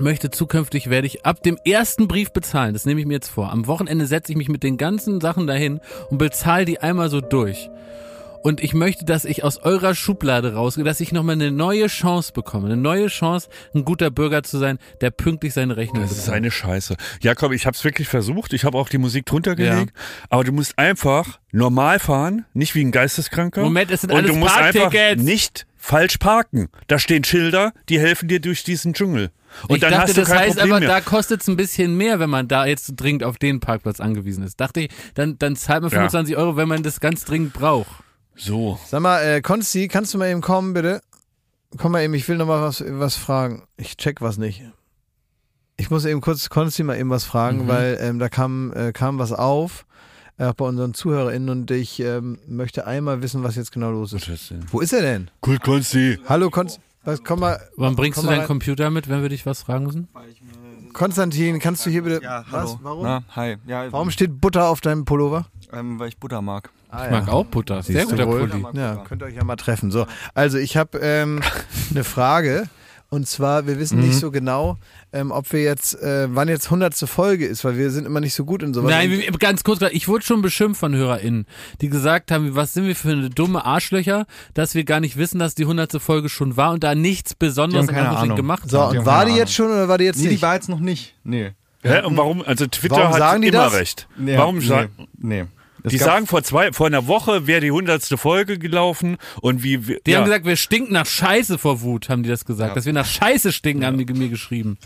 möchte 0.00 0.30
zukünftig 0.30 0.90
werde 0.90 1.06
ich 1.06 1.24
ab 1.24 1.42
dem 1.42 1.58
ersten 1.64 2.08
Brief 2.08 2.32
bezahlen. 2.32 2.72
Das 2.72 2.86
nehme 2.86 3.00
ich 3.00 3.06
mir 3.06 3.14
jetzt 3.14 3.28
vor. 3.28 3.50
Am 3.50 3.66
Wochenende 3.66 4.06
setze 4.06 4.32
ich 4.32 4.38
mich 4.38 4.48
mit 4.48 4.62
den 4.62 4.76
ganzen 4.76 5.20
Sachen 5.20 5.46
dahin 5.46 5.80
und 6.10 6.18
bezahle 6.18 6.64
die 6.64 6.80
einmal 6.80 7.10
so 7.10 7.20
durch. 7.20 7.70
Und 8.42 8.62
ich 8.62 8.72
möchte, 8.72 9.04
dass 9.04 9.24
ich 9.24 9.42
aus 9.42 9.58
eurer 9.58 9.94
Schublade 9.94 10.54
rausgehe, 10.54 10.84
dass 10.84 11.00
ich 11.00 11.12
nochmal 11.12 11.34
eine 11.34 11.50
neue 11.50 11.88
Chance 11.88 12.32
bekomme. 12.32 12.66
Eine 12.66 12.76
neue 12.76 13.08
Chance, 13.08 13.48
ein 13.74 13.84
guter 13.84 14.10
Bürger 14.10 14.42
zu 14.42 14.58
sein, 14.58 14.78
der 15.00 15.10
pünktlich 15.10 15.54
seine 15.54 15.76
Rechnung 15.76 16.02
Das 16.02 16.12
ist 16.12 16.28
eine 16.28 16.50
Scheiße. 16.50 16.96
Jakob, 17.20 17.52
ich 17.52 17.66
habe 17.66 17.74
es 17.76 17.84
wirklich 17.84 18.08
versucht. 18.08 18.52
Ich 18.52 18.64
habe 18.64 18.78
auch 18.78 18.88
die 18.88 18.98
Musik 18.98 19.26
drunter 19.26 19.56
gelegt. 19.56 19.92
Aber 20.28 20.44
du 20.44 20.52
musst 20.52 20.78
einfach 20.78 21.40
normal 21.50 21.98
fahren, 21.98 22.44
nicht 22.54 22.74
wie 22.74 22.84
ein 22.84 22.92
Geisteskranker. 22.92 23.62
Moment, 23.62 23.90
es 23.90 24.02
sind 24.02 24.12
Und 24.12 24.18
alles 24.18 24.30
du 24.30 24.36
musst 24.36 24.56
einfach 24.56 24.92
nicht 25.16 25.66
falsch 25.76 26.18
parken. 26.18 26.68
Da 26.86 26.98
stehen 26.98 27.24
Schilder, 27.24 27.72
die 27.88 27.98
helfen 27.98 28.28
dir 28.28 28.40
durch 28.40 28.62
diesen 28.62 28.94
Dschungel. 28.94 29.30
Und 29.68 29.76
ich 29.76 29.80
dann 29.80 29.90
dachte, 29.92 30.02
hast 30.08 30.16
du 30.16 30.20
das 30.20 30.28
kein 30.28 30.38
heißt 30.38 30.56
Problem 30.56 30.72
aber, 30.72 30.80
mehr. 30.80 30.88
da 30.88 31.00
kostet 31.00 31.40
es 31.42 31.48
ein 31.48 31.56
bisschen 31.56 31.96
mehr, 31.96 32.20
wenn 32.20 32.30
man 32.30 32.48
da 32.48 32.66
jetzt 32.66 32.92
dringend 32.96 33.24
auf 33.24 33.38
den 33.38 33.60
Parkplatz 33.60 34.00
angewiesen 34.00 34.44
ist. 34.44 34.60
Dachte 34.60 34.80
ich, 34.80 34.90
dann, 35.14 35.38
dann 35.38 35.56
zahlt 35.56 35.82
man 35.82 35.90
Ja. 35.90 35.98
25 35.98 36.36
Euro, 36.36 36.56
wenn 36.56 36.68
man 36.68 36.82
das 36.82 37.00
ganz 37.00 37.24
dringend 37.24 37.52
braucht. 37.52 37.88
so. 38.36 38.78
Sag 38.86 39.00
mal, 39.00 39.20
äh, 39.22 39.40
Konsti, 39.40 39.88
kannst 39.88 40.14
du 40.14 40.18
mal 40.18 40.28
eben 40.28 40.40
kommen, 40.40 40.74
bitte? 40.74 41.00
Komm 41.76 41.92
mal 41.92 42.02
eben, 42.02 42.14
ich 42.14 42.26
will 42.28 42.36
noch 42.36 42.46
mal 42.46 42.62
was, 42.62 42.82
was 42.86 43.16
fragen. 43.16 43.64
Ich 43.76 43.96
check 43.96 44.20
was 44.20 44.38
nicht. 44.38 44.62
Ich 45.76 45.90
muss 45.90 46.04
eben 46.04 46.20
kurz 46.20 46.48
Konsti 46.48 46.82
mal 46.82 46.98
eben 46.98 47.10
was 47.10 47.24
fragen, 47.24 47.64
Mhm. 47.64 47.68
weil 47.68 47.98
ähm, 48.00 48.18
da 48.18 48.28
kam, 48.28 48.72
äh, 48.74 48.92
kam 48.92 49.18
was 49.18 49.32
auf, 49.32 49.86
äh, 50.38 50.44
auch 50.46 50.54
bei 50.54 50.64
unseren 50.64 50.94
ZuhörerInnen 50.94 51.48
und 51.50 51.70
ich 51.70 52.00
ähm, 52.00 52.38
möchte 52.46 52.86
einmal 52.86 53.22
wissen, 53.22 53.42
was 53.42 53.56
jetzt 53.56 53.70
genau 53.72 53.90
los 53.90 54.12
ist. 54.12 54.52
Wo 54.70 54.80
ist 54.80 54.92
er 54.92 55.02
denn? 55.02 55.30
Cool, 55.46 55.58
Konsti. 55.58 56.18
Hallo, 56.28 56.50
Konst 56.50 56.80
was, 57.08 57.24
komm 57.24 57.40
mal, 57.40 57.60
Wann 57.76 57.96
bringst 57.96 58.16
Komm 58.18 58.26
du 58.26 58.30
deinen 58.30 58.40
rein. 58.40 58.46
Computer 58.46 58.90
mit, 58.90 59.08
wenn 59.08 59.22
wir 59.22 59.28
dich 59.28 59.44
was 59.46 59.62
fragen 59.62 59.86
müssen? 59.86 60.08
Konstantin, 60.92 61.58
kannst 61.58 61.84
du 61.86 61.90
hier 61.90 62.02
bitte, 62.02 62.22
Ja, 62.22 62.44
was, 62.50 62.70
hallo. 62.70 62.78
warum? 62.82 63.02
Na, 63.04 63.22
hi. 63.36 63.56
Ja, 63.66 63.90
Warum 63.92 64.10
steht 64.10 64.40
Butter 64.40 64.68
auf 64.68 64.80
deinem 64.80 65.04
Pullover? 65.04 65.46
Ähm, 65.72 65.98
weil 65.98 66.08
ich 66.08 66.18
Butter 66.18 66.40
mag. 66.42 66.70
Ah, 66.90 67.04
Ich 67.04 67.10
mag 67.10 67.28
auch 67.28 67.44
Butter. 67.44 67.82
Sehr 67.82 68.00
Siehst 68.06 68.10
guter? 68.10 68.26
Pulli. 68.26 68.64
Ja, 68.72 68.96
könnt 68.96 69.22
ihr 69.22 69.26
euch 69.26 69.34
ja 69.34 69.44
mal 69.44 69.56
treffen. 69.56 69.90
So, 69.90 70.06
also 70.34 70.56
ich 70.58 70.76
habe 70.76 70.98
ähm, 70.98 71.40
eine 71.90 72.04
Frage 72.04 72.68
Und 73.10 73.26
zwar, 73.26 73.66
wir 73.66 73.78
wissen 73.78 73.98
Mhm. 74.00 74.08
nicht 74.08 74.18
so 74.18 74.30
genau, 74.30 74.76
ähm, 75.14 75.30
ob 75.30 75.50
wir 75.54 75.62
jetzt, 75.62 75.94
äh, 76.02 76.28
wann 76.30 76.46
jetzt 76.48 76.70
hundertste 76.70 77.06
Folge 77.06 77.46
ist, 77.46 77.64
weil 77.64 77.78
wir 77.78 77.90
sind 77.90 78.04
immer 78.06 78.20
nicht 78.20 78.34
so 78.34 78.44
gut 78.44 78.62
in 78.62 78.74
sowas. 78.74 78.90
Nein, 78.90 79.22
ganz 79.38 79.64
kurz, 79.64 79.80
ich 79.92 80.08
wurde 80.08 80.24
schon 80.26 80.42
beschimpft 80.42 80.78
von 80.80 80.94
HörerInnen, 80.94 81.46
die 81.80 81.88
gesagt 81.88 82.30
haben, 82.30 82.54
was 82.54 82.74
sind 82.74 82.86
wir 82.86 82.94
für 82.94 83.10
eine 83.12 83.30
dumme 83.30 83.64
Arschlöcher, 83.64 84.26
dass 84.52 84.74
wir 84.74 84.84
gar 84.84 85.00
nicht 85.00 85.16
wissen, 85.16 85.38
dass 85.38 85.54
die 85.54 85.64
hundertste 85.64 86.00
Folge 86.00 86.28
schon 86.28 86.58
war 86.58 86.72
und 86.72 86.84
da 86.84 86.94
nichts 86.94 87.34
Besonderes 87.34 87.86
Die 87.86 87.94
keine 87.94 88.34
gemacht 88.34 88.64
so, 88.66 88.78
haben. 88.78 88.92
die 88.92 88.98
und 88.98 89.06
war 89.06 89.24
die 89.24 89.32
jetzt 89.32 89.54
schon 89.54 89.68
oder 89.68 89.88
war 89.88 89.96
die 89.96 90.04
jetzt 90.04 90.18
Nee, 90.18 90.24
die 90.24 90.28
nicht? 90.32 90.42
war 90.42 90.54
jetzt 90.54 90.68
noch 90.68 90.80
nicht. 90.80 91.14
Nee. 91.24 91.52
Hä? 91.82 92.02
Und 92.02 92.16
warum? 92.18 92.42
Also 92.42 92.66
Twitter 92.66 92.96
Warum 92.96 93.12
hat 93.12 93.18
sagen 93.20 93.40
die 93.40 93.48
immer 93.48 93.64
das? 93.64 93.74
recht. 93.74 94.06
Nee, 94.18 94.36
warum 94.36 94.58
nee, 94.58 94.66
sagen 94.66 94.90
nee. 95.16 95.44
Es 95.84 95.92
die 95.92 95.98
sagen 95.98 96.26
vor 96.26 96.42
zwei, 96.42 96.72
vor 96.72 96.86
einer 96.86 97.06
Woche 97.06 97.46
wäre 97.46 97.60
die 97.60 97.70
hundertste 97.70 98.16
Folge 98.16 98.58
gelaufen 98.58 99.16
und 99.40 99.62
wie 99.62 99.86
wir, 99.86 100.00
Die 100.06 100.10
ja. 100.10 100.18
haben 100.18 100.24
gesagt, 100.24 100.44
wir 100.44 100.56
stinken 100.56 100.92
nach 100.92 101.06
Scheiße 101.06 101.58
vor 101.58 101.80
Wut, 101.82 102.08
haben 102.08 102.22
die 102.22 102.28
das 102.28 102.44
gesagt. 102.44 102.70
Ja. 102.70 102.74
Dass 102.74 102.86
wir 102.86 102.92
nach 102.92 103.06
Scheiße 103.06 103.52
stinken, 103.52 103.84
haben 103.84 103.98
die 103.98 104.12
mir 104.12 104.28
geschrieben. 104.28 104.78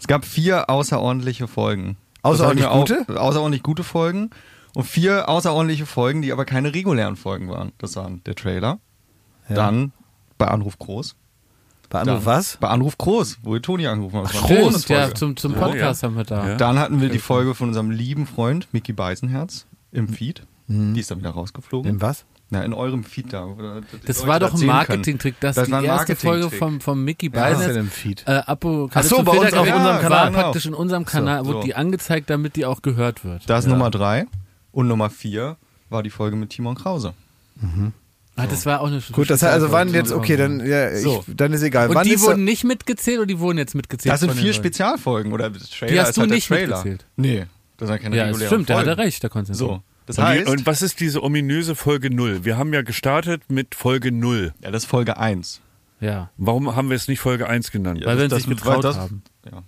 Es 0.00 0.06
gab 0.06 0.24
vier 0.24 0.68
außerordentliche 0.68 1.46
Folgen. 1.46 1.96
Außerordentlich 2.22 2.68
wir 2.68 2.76
gute? 2.76 3.20
Außerordentlich 3.20 3.62
gute 3.62 3.84
Folgen. 3.84 4.30
Und 4.74 4.84
vier 4.84 5.28
außerordentliche 5.28 5.86
Folgen, 5.86 6.22
die 6.22 6.32
aber 6.32 6.44
keine 6.44 6.74
regulären 6.74 7.16
Folgen 7.16 7.48
waren. 7.48 7.72
Das 7.78 7.94
waren 7.96 8.22
der 8.24 8.34
Trailer. 8.34 8.78
Dann 9.48 9.92
bei 10.38 10.48
Anruf 10.48 10.78
Groß. 10.78 11.14
Bei 11.90 12.00
Anruf 12.00 12.24
Dann 12.24 12.26
was? 12.26 12.56
Bei 12.58 12.68
Anruf 12.68 12.96
Groß, 12.96 13.40
wo 13.42 13.54
ihr 13.54 13.60
Toni 13.60 13.86
angerufen 13.86 14.18
eine 14.18 14.28
Stimmt, 14.28 14.48
Bonusfolge. 14.48 15.02
ja, 15.02 15.14
zum, 15.14 15.36
zum 15.36 15.52
Podcast 15.52 16.02
haben 16.02 16.16
wir 16.16 16.24
da. 16.24 16.48
Ja. 16.48 16.56
Dann 16.56 16.78
hatten 16.78 17.02
wir 17.02 17.10
die 17.10 17.18
Folge 17.18 17.54
von 17.54 17.68
unserem 17.68 17.90
lieben 17.90 18.26
Freund 18.26 18.68
Mickey 18.72 18.94
Beisenherz 18.94 19.66
im 19.92 20.08
Feed. 20.08 20.42
Die 20.68 21.00
ist 21.00 21.10
dann 21.10 21.18
wieder 21.18 21.30
rausgeflogen. 21.30 21.90
In 21.90 22.00
was? 22.00 22.24
Na, 22.50 22.62
in 22.64 22.72
eurem 22.74 23.02
Feed 23.04 23.32
da. 23.32 23.46
da- 23.58 23.80
Das 24.06 24.26
war 24.26 24.40
doch 24.40 24.54
ein. 24.54 24.66
Marketing-Trick, 24.66 25.40
dass 25.40 25.56
Das 25.56 25.68
die 25.68 25.72
erste 25.84 26.16
Folge 26.16 26.50
vom, 26.50 26.80
vom 26.80 27.02
Mickey 27.04 27.26
Ja. 27.26 27.32
Was 27.32 27.40
ist 27.40 27.56
Beisenherz 27.58 27.74
denn 27.74 27.84
im 27.84 27.90
Feed? 27.90 28.24
äh, 28.26 28.30
Apo, 28.46 28.90
Ach 28.92 29.02
so, 29.02 29.16
bei 29.22 29.32
uns 29.32 29.38
auf 29.38 29.42
Filterkaffee 29.44 29.72
unserem 29.72 29.84
war 29.94 30.00
Kanal. 30.00 30.26
genau. 30.30 30.42
praktisch 30.42 30.66
in 30.66 30.74
unserem 30.74 31.04
Kanal, 31.06 31.44
so. 31.44 31.52
wurde 31.54 31.66
die 31.66 31.74
angezeigt, 31.74 32.28
damit 32.30 32.56
die 32.56 32.66
auch 32.66 32.82
gehört 32.82 33.24
wird. 33.24 33.48
Da 33.48 33.58
ist 33.58 33.66
Nummer 33.66 33.90
drei. 33.90 34.26
Und 34.70 34.88
Nummer 34.88 35.08
vier 35.10 35.56
war 35.90 36.02
die 36.02 36.10
Folge 36.10 36.36
mit 36.36 36.50
Timon 36.50 36.74
Krause. 36.74 37.14
Ah, 38.36 38.46
das 38.46 38.64
war 38.64 38.80
auch 38.80 38.86
eine 38.86 39.00
Gut, 39.12 39.28
das 39.28 39.42
heißt, 39.42 39.52
also 39.52 39.72
wann 39.72 39.92
jetzt, 39.92 40.10
okay, 40.12 40.36
dann, 40.36 40.64
ja, 40.66 40.90
ich, 40.90 41.02
So. 41.02 41.22
dann 41.28 41.52
ist 41.52 41.62
egal. 41.62 41.88
Und 41.88 41.94
wann 41.94 42.06
die 42.06 42.14
ist 42.14 42.22
wurden 42.22 42.44
nicht 42.44 42.64
mitgezählt 42.64 43.18
oder 43.18 43.26
die 43.26 43.38
wurden 43.38 43.58
jetzt 43.58 43.74
mitgezählt? 43.74 44.12
Das 44.12 44.20
sind 44.20 44.32
vier? 44.32 44.54
Spezialfolgen. 44.54 45.32
Oder 45.32 45.50
das 45.50 45.68
Trailer 45.68 45.92
Die 45.92 46.00
hast 46.00 46.16
du 46.16 46.22
halt 46.22 46.30
nicht 46.30 46.48
mitgezählt. 46.50 47.04
Nee, 47.16 47.44
das 47.82 47.90
sind 47.90 48.02
keine 48.02 48.16
Ja, 48.16 48.24
regulären 48.24 48.48
stimmt, 48.48 48.70
da 48.70 48.74
hat 48.78 48.84
Folgen. 48.86 49.00
er 49.00 49.04
recht, 49.04 49.22
der 49.22 49.30
Konstantin. 49.30 49.66
So, 49.66 49.82
das 50.06 50.18
und, 50.18 50.24
heißt, 50.24 50.46
die, 50.46 50.50
und 50.50 50.66
was 50.66 50.82
ist 50.82 51.00
diese 51.00 51.22
ominöse 51.22 51.74
Folge 51.74 52.10
null? 52.14 52.44
Wir 52.44 52.56
haben 52.56 52.72
ja 52.72 52.82
gestartet 52.82 53.42
mit 53.48 53.74
Folge 53.74 54.10
null. 54.12 54.52
ja, 54.62 54.70
das 54.70 54.84
ist 54.84 54.88
Folge 54.90 55.16
1. 55.18 55.60
Ja, 56.00 56.30
Warum 56.36 56.74
haben 56.74 56.88
wir 56.88 56.96
es 56.96 57.06
nicht 57.06 57.20
Folge 57.20 57.48
1 57.48 57.70
genannt? 57.70 58.00
Ja, 58.00 58.06
weil 58.06 58.18
wir 58.18 58.28
das- 58.28 58.40
uns 58.40 58.46
nicht 58.48 58.64
getraut 58.64 58.82
das- 58.84 58.96
haben. 58.96 59.22
Ja. 59.50 59.62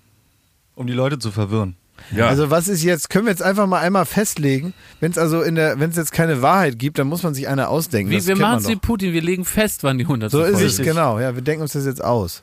Um 0.75 0.87
die 0.89 0.93
Leute 0.93 1.19
zu 1.21 1.31
verwirren. 1.31 1.77
Ja. 2.15 2.27
Also 2.27 2.51
was 2.51 2.67
ist 2.67 2.83
jetzt, 2.83 3.09
können 3.09 3.27
wir 3.27 3.31
jetzt 3.31 3.43
einfach 3.43 3.69
mal 3.69 3.79
einmal 3.81 4.05
festlegen, 4.05 4.75
wenn 4.99 5.12
es 5.12 5.17
also 5.19 5.43
in 5.43 5.55
der, 5.55 5.79
wenn 5.79 5.91
es 5.91 5.97
jetzt 5.97 6.11
keine 6.11 6.43
Wahrheit 6.43 6.77
gibt, 6.81 6.99
dann 6.99 7.07
muss 7.07 7.23
man 7.23 7.35
sich 7.35 7.47
eine 7.47 7.69
ausdenken. 7.69 8.11
Wie, 8.11 8.17
das 8.17 8.27
wir 8.27 8.35
machen 8.37 8.59
es 8.59 8.69
wie. 8.69 8.75
Putin, 8.75 9.12
wir 9.12 9.23
legen 9.23 9.45
fest, 9.45 9.85
wann 9.85 9.97
die 9.99 10.05
100. 10.05 10.33
So 10.33 10.43
ist 10.43 10.51
Folge 10.55 10.67
es, 10.67 10.79
genau, 10.79 11.21
ja, 11.21 11.37
wir 11.37 11.43
denken 11.43 11.62
uns 11.62 11.73
das 11.75 11.87
jetzt 11.87 12.03
aus. 12.03 12.43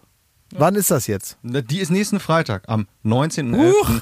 Wann 0.53 0.76
ist 0.76 0.89
das 0.89 1.07
jetzt? 1.07 1.38
Na, 1.43 1.59
Die 1.61 1.80
ist 1.80 1.89
nächsten 1.91 2.22
Freitag, 2.22 2.63
am 2.67 2.88
19.11. 3.05 4.01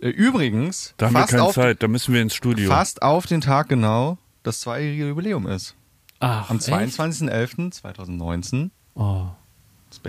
Äh, 0.00 0.08
Übrigens, 0.08 0.94
da 0.96 1.06
haben 1.06 1.14
wir 1.14 1.20
fast, 1.20 1.30
keine 1.30 1.42
auf, 1.42 1.54
Zeit, 1.54 1.82
da 1.82 1.88
müssen 1.88 2.14
wir 2.14 2.22
ins 2.22 2.34
Studio. 2.34 2.68
fast 2.70 3.02
auf 3.02 3.26
den 3.26 3.40
Tag 3.40 3.68
genau 3.68 4.18
das 4.42 4.60
zweijährige 4.60 5.08
Jubiläum 5.08 5.46
ist. 5.46 5.74
Ach, 6.20 6.48
Am 6.50 6.58
echt? 6.58 6.68
22.11.2019. 6.68 8.70
Oh. 8.94 9.26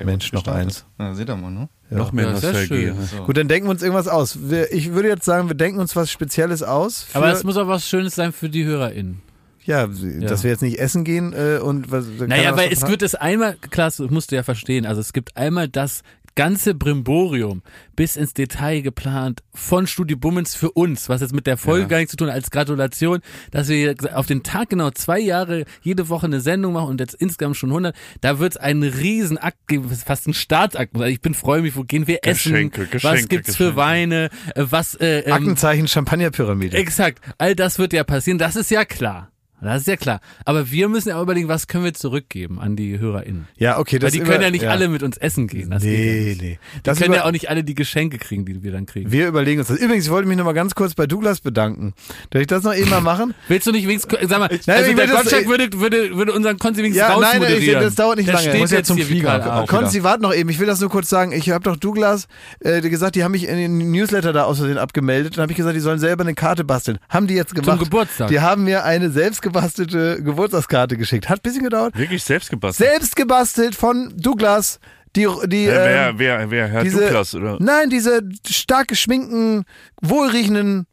Mensch, 0.04 0.34
noch 0.34 0.46
eins. 0.48 0.86
Na, 0.98 1.14
seht 1.14 1.30
ihr 1.30 1.36
mal, 1.36 1.52
ne? 1.52 1.70
Noch 1.90 2.12
mehr 2.12 2.26
Ja, 2.26 2.32
Nostalgie. 2.34 2.92
So. 3.16 3.24
Gut, 3.24 3.38
dann 3.38 3.48
denken 3.48 3.68
wir 3.68 3.72
uns 3.72 3.82
irgendwas 3.82 4.08
aus. 4.08 4.50
Wir, 4.50 4.72
ich 4.74 4.92
würde 4.94 5.08
jetzt 5.08 5.24
sagen, 5.24 5.48
wir 5.48 5.56
denken 5.56 5.80
uns 5.80 5.96
was 5.96 6.12
Spezielles 6.12 6.64
aus. 6.64 7.08
Aber 7.14 7.32
es 7.32 7.44
muss 7.44 7.56
auch 7.58 7.68
was 7.68 7.88
Schönes 7.88 8.16
sein 8.16 8.34
für 8.34 8.50
die 8.50 8.66
HörerInnen. 8.66 9.22
ja, 9.64 9.88
dass 9.88 10.44
wir 10.44 10.52
jetzt 10.52 10.62
nicht 10.62 10.80
essen 10.80 11.04
gehen 11.06 11.34
äh, 11.34 11.60
und 11.60 11.90
was. 11.92 12.06
Naja, 12.26 12.58
weil 12.58 12.72
es 12.72 12.86
wird 12.88 13.02
es 13.02 13.16
einmal, 13.16 13.56
klar, 13.56 13.88
das 13.88 14.00
musst 14.00 14.32
du 14.32 14.36
ja 14.36 14.44
verstehen, 14.44 14.86
also 14.86 15.00
es 15.00 15.14
gibt 15.14 15.38
einmal 15.38 15.70
das 15.70 16.02
ganze 16.38 16.74
Brimborium 16.74 17.62
bis 17.98 18.16
ins 18.16 18.34
Detail 18.34 18.82
geplant 18.82 19.44
von 19.54 19.88
Studio 19.88 20.16
Bummens 20.16 20.56
für 20.56 20.72
uns, 20.72 21.10
was 21.10 21.20
jetzt 21.20 21.34
mit 21.34 21.48
der 21.48 21.58
Folge 21.58 21.82
Ja. 21.82 21.88
gar 21.90 21.98
nichts 21.98 22.12
zu 22.12 22.18
tun 22.18 22.28
hat, 22.30 22.36
als 22.36 22.52
Gratulation, 22.52 23.20
dass 23.52 23.68
wir 23.68 23.96
auf 24.14 24.28
den 24.28 24.44
Tag 24.44 24.70
genau 24.70 24.92
zwei 24.92 25.20
Jahre 25.20 25.66
jede 25.82 26.08
Woche 26.08 26.28
eine 26.28 26.40
Sendung 26.40 26.74
machen 26.74 26.90
und 26.92 27.00
jetzt 27.02 27.16
insgesamt 27.16 27.58
schon 27.58 27.72
100, 27.72 27.96
da 28.22 28.40
wird 28.40 28.54
es 28.54 28.58
einen 28.58 28.84
Riesenakt 28.84 29.68
geben, 29.68 29.90
fast 29.90 30.28
ein 30.28 30.34
Staatsakt. 30.34 30.96
Also 30.96 31.06
Ich 31.08 31.20
bin 31.22 31.34
freue 31.34 31.62
mich, 31.62 31.76
wo 31.76 31.84
gehen 31.84 32.08
wir 32.08 32.20
Geschenke, 32.22 32.84
essen, 32.84 32.92
Geschenke, 32.92 33.04
was 33.04 33.28
gibt's 33.28 33.48
Geschenke. 33.48 33.72
für 33.74 33.76
Weine, 33.76 34.30
äh, 34.56 34.64
was 34.70 34.96
äh, 34.96 35.20
ähm, 35.22 35.34
Aktenzeichen 35.34 35.88
Champagnerpyramide. 35.88 36.78
Exakt. 36.78 37.20
All 37.40 37.56
das 37.56 37.80
wird 37.80 37.92
ja 37.92 38.04
passieren. 38.04 38.38
Das 38.38 38.56
ist 38.56 38.72
ja 38.72 38.86
klar. 38.86 39.32
Das 39.60 39.82
ist 39.82 39.88
ja 39.88 39.96
klar. 39.96 40.20
Aber 40.46 40.70
wir 40.72 40.88
müssen 40.88 41.10
ja 41.10 41.18
auch 41.18 41.24
überlegen, 41.24 41.48
was 41.48 41.66
können 41.68 41.84
wir 41.84 41.94
zurückgeben 41.94 42.60
an 42.60 42.76
die 42.76 43.00
HörerInnen. 43.00 43.48
Ja, 43.58 43.80
okay, 43.80 43.96
Weil 43.96 44.00
das 44.02 44.12
die 44.14 44.20
über- 44.20 44.28
können 44.32 44.44
ja 44.44 44.52
nicht 44.52 44.66
alle 44.68 44.88
mit 44.88 45.02
uns 45.02 45.18
essen 45.18 45.48
gehen. 45.48 45.72
Das 45.72 45.82
geht 45.82 45.92
ja 45.98 45.98
Nee, 46.06 46.38
nee. 46.40 46.60
Die 46.76 46.84
Das 46.84 46.98
können 47.00 47.08
über- 47.10 47.16
ja 47.18 47.26
auch 47.26 47.32
nicht 47.32 47.50
alle 47.50 47.64
die 47.64 47.74
Geschenke 47.74 48.20
kriegen, 48.20 48.46
die 48.46 48.62
wir 48.62 48.72
dann 48.72 48.86
kriegen. 48.86 49.12
wir 49.12 49.28
überlegen 49.28 49.60
uns 49.60 49.70
das. 49.70 49.80
Übrigens, 49.80 50.06
ich 50.06 50.12
wollte 50.12 50.28
mich 50.28 50.38
noch 50.38 50.46
mal 50.46 50.54
ganz 50.54 50.76
kurz 50.76 50.94
bei 50.94 51.08
Douglas 51.08 51.42
bedanken. 51.42 51.94
Darf 52.30 52.42
ich 52.42 52.48
das 52.48 52.64
noch 52.64 52.76
eben 52.76 52.90
mal 52.90 53.02
machen? 53.02 53.34
Willst 53.48 53.66
du 53.66 53.72
nicht 53.72 53.88
wenigstens, 53.88 54.20
sag 54.30 54.40
mal, 54.40 54.48
Nein, 54.50 54.78
also 54.78 54.90
ich 54.92 54.96
der 54.96 54.98
will 55.08 55.14
das- 55.14 55.24
Gottschalk 55.24 55.48
würde, 55.48 55.80
würde, 55.80 56.16
würde 56.16 56.34
unseren 56.34 56.58
Konzi 56.60 56.82
wenigstens 56.84 57.08
Ja, 57.08 57.20
nein, 57.20 57.42
nein, 57.42 57.56
ich- 57.60 57.72
das 57.72 57.96
dauert 57.96 58.18
nicht 58.18 58.28
der 58.28 58.36
lange. 58.36 58.50
Steht 58.50 58.62
Muss 58.62 58.72
ja 58.72 58.78
jetzt 58.78 58.88
zum 58.88 58.98
Flieger. 59.00 59.66
Konzi, 59.68 60.04
warte 60.04 60.22
noch 60.22 60.34
eben. 60.36 60.50
Ich 60.50 60.60
will 60.60 60.68
das 60.68 60.80
nur 60.82 60.90
kurz 60.90 61.10
sagen. 61.10 61.32
Ich 61.32 61.50
habe 61.50 61.64
doch 61.64 61.78
Douglas 61.78 62.28
äh, 62.60 62.82
gesagt, 62.82 63.16
die 63.16 63.24
haben 63.24 63.32
mich 63.32 63.48
in 63.48 63.58
den 63.58 63.92
Newsletter 63.92 64.34
da 64.34 64.44
aus 64.44 64.58
Versehen 64.60 64.78
abgemeldet. 64.78 65.38
Dann 65.38 65.42
habe 65.44 65.52
ich 65.52 65.58
gesagt, 65.58 65.76
die 65.76 65.80
sollen 65.82 66.00
selber 66.00 66.24
eine 66.24 66.36
Karte 66.36 66.64
basteln. 66.64 67.00
Haben 67.10 67.26
die 67.28 67.34
jetzt 67.34 67.56
gemacht. 67.56 67.80
Geburtstag. 67.80 68.28
Die 68.30 68.40
haben 68.40 68.64
mir 68.64 68.84
eine 68.84 69.10
selbst 69.10 69.42
gebastelte 69.48 70.22
Geburtstagskarte 70.24 70.98
geschickt. 70.98 71.30
Hat 71.30 71.40
ein 71.40 71.42
bisschen 71.42 71.64
gedauert. 71.64 71.98
Wirklich 71.98 72.24
selbst 72.24 72.50
gebastelt. 72.50 72.90
Selbst 72.90 73.16
gebastelt 73.16 73.76
von 73.76 74.14
Douglas. 74.16 74.80
Die, 75.16 75.28
die, 75.46 75.66
Äh, 75.66 75.74
wer, 75.74 76.10
ähm, 76.10 76.20
wer, 76.20 76.52
wer, 76.52 76.68
Herr 76.68 76.84
diese, 76.84 77.02
Douglas, 77.02 77.34
oder? 77.34 77.58
Nein, 77.60 77.90
diese 77.90 78.22
stark 78.46 78.88
geschminkten, 78.90 79.64
wohlriechenden 80.02 80.86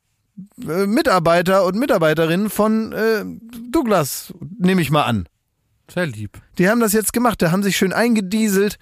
äh, 0.67 0.87
Mitarbeiter 0.87 1.65
und 1.65 1.77
Mitarbeiterinnen 1.77 2.49
von 2.49 2.93
äh, 2.93 3.25
Douglas, 3.71 4.33
nehme 4.59 4.81
ich 4.81 4.91
mal 4.91 5.03
an. 5.03 5.29
Sehr 5.93 6.07
lieb. 6.07 6.41
Die 6.57 6.69
haben 6.69 6.81
das 6.81 6.95
jetzt 6.95 7.13
gemacht, 7.13 7.43
da 7.43 7.51
haben 7.51 7.63
sich 7.63 7.77
schön 7.77 7.93
eingedieselt 7.93 8.79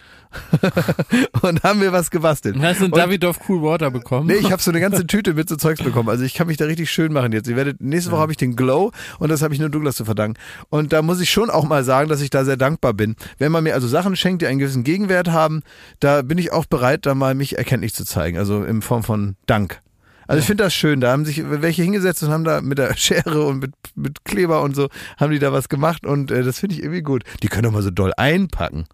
und 1.43 1.63
haben 1.65 1.81
mir 1.81 1.93
was 1.93 2.11
gebastelt. 2.11 2.55
Und 2.55 2.63
hast 2.63 2.81
du 2.81 2.89
Davidoff 2.89 3.41
Cool 3.49 3.61
Water 3.61 3.91
bekommen? 3.91 4.29
Nee, 4.29 4.35
ich 4.35 4.53
habe 4.53 4.63
so 4.63 4.71
eine 4.71 4.81
ganze 4.81 5.05
Tüte 5.07 5.35
mit 5.35 5.49
so 5.49 5.57
Zeugs 5.57 5.83
bekommen. 5.83 6.09
Also 6.09 6.25
ich 6.25 6.35
kann 6.35 6.47
mich 6.47 6.59
da 6.59 6.67
richtig 6.67 6.91
schön 6.93 7.13
machen 7.13 7.33
jetzt. 7.33 7.49
Ihr 7.49 7.57
werdet, 7.57 7.81
nächste 7.81 8.13
Woche 8.13 8.21
habe 8.21 8.33
ich 8.33 8.39
den 8.39 8.55
Glow 8.55 8.93
und 9.19 9.31
das 9.31 9.43
habe 9.43 9.53
ich 9.53 9.59
nur 9.59 9.69
Douglas 9.69 9.97
zu 9.97 10.05
verdanken. 10.05 10.39
Und 10.69 10.93
da 10.93 11.03
muss 11.03 11.21
ich 11.21 11.31
schon 11.31 11.51
auch 11.51 11.65
mal 11.65 11.83
sagen, 11.83 12.09
dass 12.09 12.21
ich 12.21 12.31
da 12.31 12.45
sehr 12.45 12.57
dankbar 12.57 12.95
bin. 12.95 13.17
Wenn 13.37 13.51
man 13.51 13.65
mir 13.65 13.75
also 13.75 13.89
Sachen 13.89 14.15
schenkt, 14.15 14.43
die 14.43 14.47
einen 14.47 14.61
gewissen 14.61 14.85
Gegenwert 14.85 15.29
haben, 15.29 15.63
da 15.99 16.23
bin 16.23 16.39
ich 16.39 16.53
auch 16.53 16.67
bereit, 16.67 17.05
da 17.05 17.17
mal 17.17 17.35
mich 17.35 17.59
erkenntlich 17.59 17.95
zu 17.95 18.05
zeigen. 18.05 18.39
Also 18.39 18.63
in 18.63 18.81
Form 18.81 19.03
von 19.03 19.35
Dank. 19.47 19.81
Also 20.27 20.41
ich 20.41 20.47
finde 20.47 20.65
das 20.65 20.75
schön. 20.75 21.01
Da 21.01 21.13
haben 21.13 21.25
sich 21.25 21.43
welche 21.45 21.83
hingesetzt 21.83 22.23
und 22.23 22.31
haben 22.31 22.45
da 22.45 22.61
mit 22.61 22.79
der 22.79 22.97
Schere 22.97 23.45
und 23.45 23.59
mit, 23.61 23.73
mit 23.95 24.25
Kleber 24.25 24.63
und 24.63 24.75
so, 24.75 24.89
haben 25.19 25.33
die 25.33 25.39
da 25.39 25.53
was 25.53 25.69
gemacht 25.69 26.07
und 26.07 26.31
äh, 26.31 26.43
das 26.43 26.59
finde 26.59 26.77
ich 26.77 26.83
irgendwie 26.83 27.03
gut. 27.03 27.25
Die 27.43 27.49
können 27.49 27.65
doch 27.65 27.73
mal 27.73 27.83
so 27.83 27.91
doll 27.91 28.13
einpacken 28.17 28.85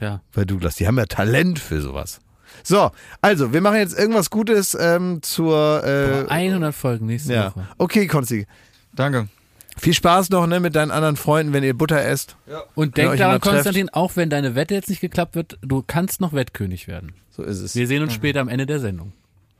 ja. 0.00 0.20
bei 0.34 0.44
Douglas. 0.44 0.76
Die 0.76 0.86
haben 0.86 0.98
ja 0.98 1.06
Talent 1.06 1.58
für 1.58 1.80
sowas. 1.80 2.20
So, 2.62 2.90
also, 3.20 3.52
wir 3.52 3.60
machen 3.60 3.76
jetzt 3.76 3.98
irgendwas 3.98 4.30
Gutes 4.30 4.76
ähm, 4.78 5.20
zur. 5.22 5.82
Äh, 5.84 6.30
100 6.30 6.74
Folgen 6.74 7.06
nächste 7.06 7.34
ja. 7.34 7.46
Woche. 7.46 7.66
Okay, 7.78 8.06
Konsti. 8.06 8.46
Danke. 8.94 9.28
Viel 9.76 9.92
Spaß 9.92 10.30
noch 10.30 10.46
ne, 10.46 10.60
mit 10.60 10.76
deinen 10.76 10.92
anderen 10.92 11.16
Freunden, 11.16 11.52
wenn 11.52 11.64
ihr 11.64 11.74
Butter 11.74 12.00
esst. 12.00 12.36
Und 12.74 12.96
Wenn 12.96 13.06
ihr 13.06 13.08
denk 13.08 13.18
daran. 13.18 13.40
Konstantin, 13.40 13.88
auch 13.88 14.14
wenn 14.14 14.30
deine 14.30 14.54
Wette 14.54 14.74
jetzt 14.74 14.88
nicht 14.88 15.00
geklappt 15.00 15.34
wird, 15.34 15.58
du 15.62 15.82
kannst 15.84 16.20
noch 16.20 16.32
Wettkönig 16.32 16.86
werden. 16.86 17.12
So 17.30 17.42
ist 17.42 17.60
es. 17.60 17.74
Wir 17.74 17.88
sehen 17.88 18.02
uns 18.02 18.14
später 18.14 18.40
am 18.40 18.48
Ende 18.48 18.66
der 18.66 18.78
Sendung. 18.78 19.12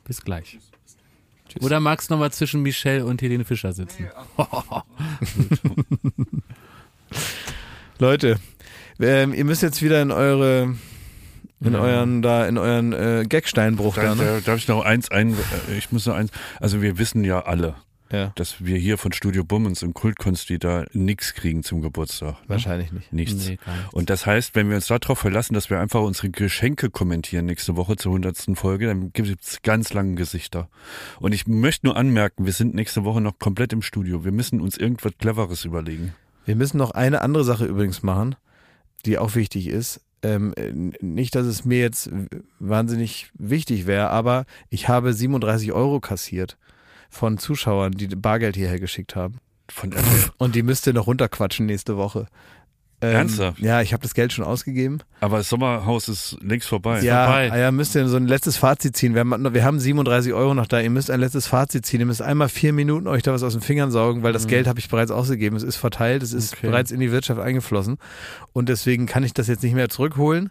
Bis 0.05 0.23
gleich. 0.23 0.59
Oder 1.61 1.81
magst 1.81 2.11
du 2.11 2.15
noch 2.15 2.21
mal 2.21 2.33
zwischen 2.33 2.63
Michelle 2.63 3.05
und 3.05 3.23
Helene 3.23 3.45
Fischer 3.45 3.73
sitzen? 3.73 4.09
Leute, 7.99 8.39
ähm, 9.01 9.33
ihr 9.35 9.45
müsst 9.45 9.63
jetzt 9.63 9.83
wieder 9.83 10.03
in 10.03 10.11
eure. 10.11 10.75
In 11.61 11.75
euren, 11.77 12.21
da, 12.21 12.47
in 12.47 12.59
euren 12.59 12.93
äh, 12.93 13.25
Gagsteinbruch 13.27 13.95
da, 13.95 14.03
Da, 14.03 14.15
ne? 14.17 14.23
da, 14.23 14.41
darf 14.41 14.59
ich 14.59 14.69
noch 14.69 14.85
eins 14.85 15.11
ein, 15.11 15.33
äh, 15.33 15.79
ich 15.79 15.91
muss 15.93 16.05
noch 16.05 16.15
eins, 16.15 16.31
also 16.61 16.83
wir 16.83 16.99
wissen 16.99 17.25
ja 17.25 17.41
alle, 17.41 17.75
Ja. 18.15 18.33
dass 18.37 18.65
wir 18.65 18.77
hier 18.79 18.99
von 18.99 19.13
Studio 19.13 19.45
Bummens 19.45 19.83
und 19.83 19.95
Kultkonsti 19.95 20.59
da 20.59 20.85
nichts 20.93 21.35
kriegen 21.35 21.63
zum 21.63 21.83
Geburtstag. 21.83 22.41
Ne? 22.43 22.49
Wahrscheinlich 22.49 22.93
nicht. 22.93 23.13
Nichts. 23.13 23.49
Nee, 23.49 23.59
gar 23.65 23.75
nicht. 23.77 23.93
Und 23.93 24.11
das 24.11 24.27
heißt, 24.27 24.55
wenn 24.55 24.69
wir 24.69 24.77
uns 24.77 24.87
darauf 24.87 25.19
verlassen, 25.19 25.55
dass 25.55 25.71
wir 25.71 25.81
einfach 25.81 26.03
unsere 26.03 26.31
Geschenke 26.31 26.91
kommentieren 26.91 27.47
nächste 27.47 27.77
Woche 27.77 27.97
zur 27.97 28.13
hundertsten 28.13 28.57
Folge, 28.57 28.87
dann 28.87 29.13
gibt 29.13 29.29
es 29.43 29.63
ganz 29.63 29.93
lange 29.93 30.15
Gesichter. 30.15 30.69
Und 31.21 31.33
ich 31.33 31.47
möchte 31.47 31.87
nur 31.87 31.97
anmerken, 31.97 32.47
wir 32.47 32.53
sind 32.53 32.75
nächste 32.75 33.05
Woche 33.05 33.21
noch 33.21 33.39
komplett 33.39 33.73
im 33.73 33.83
Studio. 33.83 34.25
Wir 34.25 34.33
müssen 34.33 34.61
uns 34.61 34.77
irgendwas 34.77 35.13
Cleveres 35.19 35.65
überlegen. 35.65 36.15
Wir 36.45 36.57
müssen 36.57 36.77
noch 36.79 36.93
eine 36.93 37.23
andere 37.23 37.45
Sache 37.45 37.65
übrigens 37.65 38.03
machen, 38.03 38.37
die 39.07 39.19
auch 39.19 39.35
wichtig 39.35 39.67
ist. 39.69 40.01
ähm, 40.23 40.55
äh, 40.57 40.73
nicht, 41.05 41.35
dass 41.35 41.47
es 41.47 41.65
mir 41.65 41.81
jetzt 41.81 42.11
wahnsinnig 42.59 43.31
wichtig 43.35 43.87
wäre, 43.87 44.09
aber 44.11 44.47
ich 44.71 44.89
habe 44.89 45.13
37 45.13 45.73
Euro 45.73 46.01
kassiert 46.01 46.57
von 47.15 47.39
Zuschauern, 47.39 47.93
die 47.93 48.09
Bargeld 48.09 48.57
hierher 48.57 48.81
geschickt 48.81 49.17
haben. 49.17 49.39
Von. 49.71 49.95
Und 50.39 50.55
die 50.55 50.63
müsst 50.63 50.87
ihr 50.87 50.93
noch 50.93 51.07
runterquatschen 51.07 51.65
nächste 51.67 51.97
Woche. 51.97 52.27
Ähm, 53.01 53.17
Ernsthaft? 53.17 53.59
Ja, 53.61 53.81
ich 53.83 53.93
habe 53.93 54.03
das 54.03 54.15
Geld 54.15 54.33
schon 54.33 54.45
ausgegeben. 54.45 54.99
Aber 55.21 55.39
das 55.39 55.49
Sommerhaus 55.49 56.09
ist 56.09 56.37
längst 56.43 56.69
vorbei. 56.69 57.01
ja, 57.01 57.25
vorbei. 57.27 57.51
ah 57.53 57.59
ja, 57.59 57.71
müsst 57.73 57.95
ihr 57.97 58.07
so 58.09 58.17
ein 58.17 58.27
letztes 58.27 58.57
Fazit 58.57 58.97
ziehen. 58.97 59.15
Wir 59.15 59.21
haben, 59.21 59.53
wir 59.55 59.65
haben 59.65 59.81
37 59.81 60.33
Euro 60.33 60.55
noch 60.55 60.67
da. 60.67 60.81
Ihr 60.81 60.91
müsst 60.91 61.11
ein 61.11 61.21
letztes 61.21 61.47
Fazit 61.47 61.85
ziehen. 61.87 62.01
Ihr 62.01 62.07
müsst 62.07 62.23
einmal 62.23 62.49
vier 62.49 62.73
Minuten 62.73 63.07
euch 63.07 63.23
da 63.23 63.33
was 63.33 63.43
aus 63.43 63.53
den 63.55 63.63
Fingern 63.63 63.91
saugen, 63.91 64.23
weil 64.23 64.33
das 64.33 64.47
Geld 64.47 64.67
habe 64.67 64.79
ich 64.79 64.89
bereits 64.89 65.11
ausgegeben. 65.11 65.57
Es 65.57 65.63
ist 65.63 65.77
verteilt, 65.77 66.23
es 66.23 66.33
ist 66.33 66.55
Okay. 66.55 66.67
bereits 66.69 66.91
in 66.93 67.01
die 67.01 67.11
Wirtschaft 67.11 67.41
eingeflossen. 67.41 67.97
Und 68.53 68.69
deswegen 68.69 69.07
kann 69.07 69.25
ich 69.25 69.35
das 69.35 69.49
jetzt 69.49 69.63
nicht 69.63 69.75
mehr 69.75 69.89
zurückholen. 69.89 70.51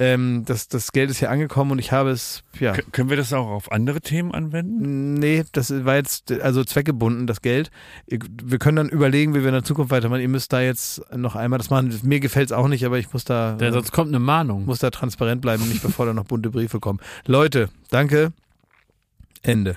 Ähm, 0.00 0.44
das, 0.46 0.66
das 0.68 0.92
Geld 0.92 1.10
ist 1.10 1.18
hier 1.18 1.30
angekommen 1.30 1.72
und 1.72 1.78
ich 1.78 1.92
habe 1.92 2.10
es, 2.10 2.42
ja. 2.58 2.72
K 2.72 2.82
können 2.90 3.10
wir 3.10 3.18
das 3.18 3.34
auch 3.34 3.48
auf 3.48 3.70
andere 3.70 4.00
Themen 4.00 4.32
anwenden? 4.32 5.12
Nee, 5.12 5.44
das 5.52 5.84
war 5.84 5.96
jetzt 5.96 6.32
also 6.32 6.64
zweckgebunden, 6.64 7.26
das 7.26 7.42
Geld. 7.42 7.70
Wir 8.06 8.58
können 8.58 8.76
dann 8.76 8.88
überlegen, 8.88 9.34
wie 9.34 9.40
wir 9.40 9.48
in 9.48 9.52
der 9.52 9.62
Zukunft 9.62 9.90
weitermachen. 9.90 10.22
Ihr 10.22 10.28
müsst 10.28 10.54
da 10.54 10.62
jetzt 10.62 11.02
noch 11.14 11.36
einmal 11.36 11.58
das 11.58 11.68
machen. 11.68 11.94
Mir 12.02 12.18
gefällt 12.18 12.46
es 12.46 12.52
auch 12.52 12.68
nicht, 12.68 12.86
aber 12.86 12.98
ich 12.98 13.12
muss 13.12 13.24
da, 13.24 13.52
Der, 13.56 13.74
sonst 13.74 13.92
kommt 13.92 14.08
eine 14.08 14.20
Mahnung. 14.20 14.64
muss 14.64 14.78
da 14.78 14.90
transparent 14.90 15.42
bleiben, 15.42 15.68
nicht 15.68 15.82
bevor 15.82 16.06
da 16.06 16.14
noch 16.14 16.24
bunte 16.24 16.48
Briefe 16.48 16.80
kommen. 16.80 17.00
Leute, 17.26 17.68
danke. 17.90 18.32
Ende. 19.42 19.76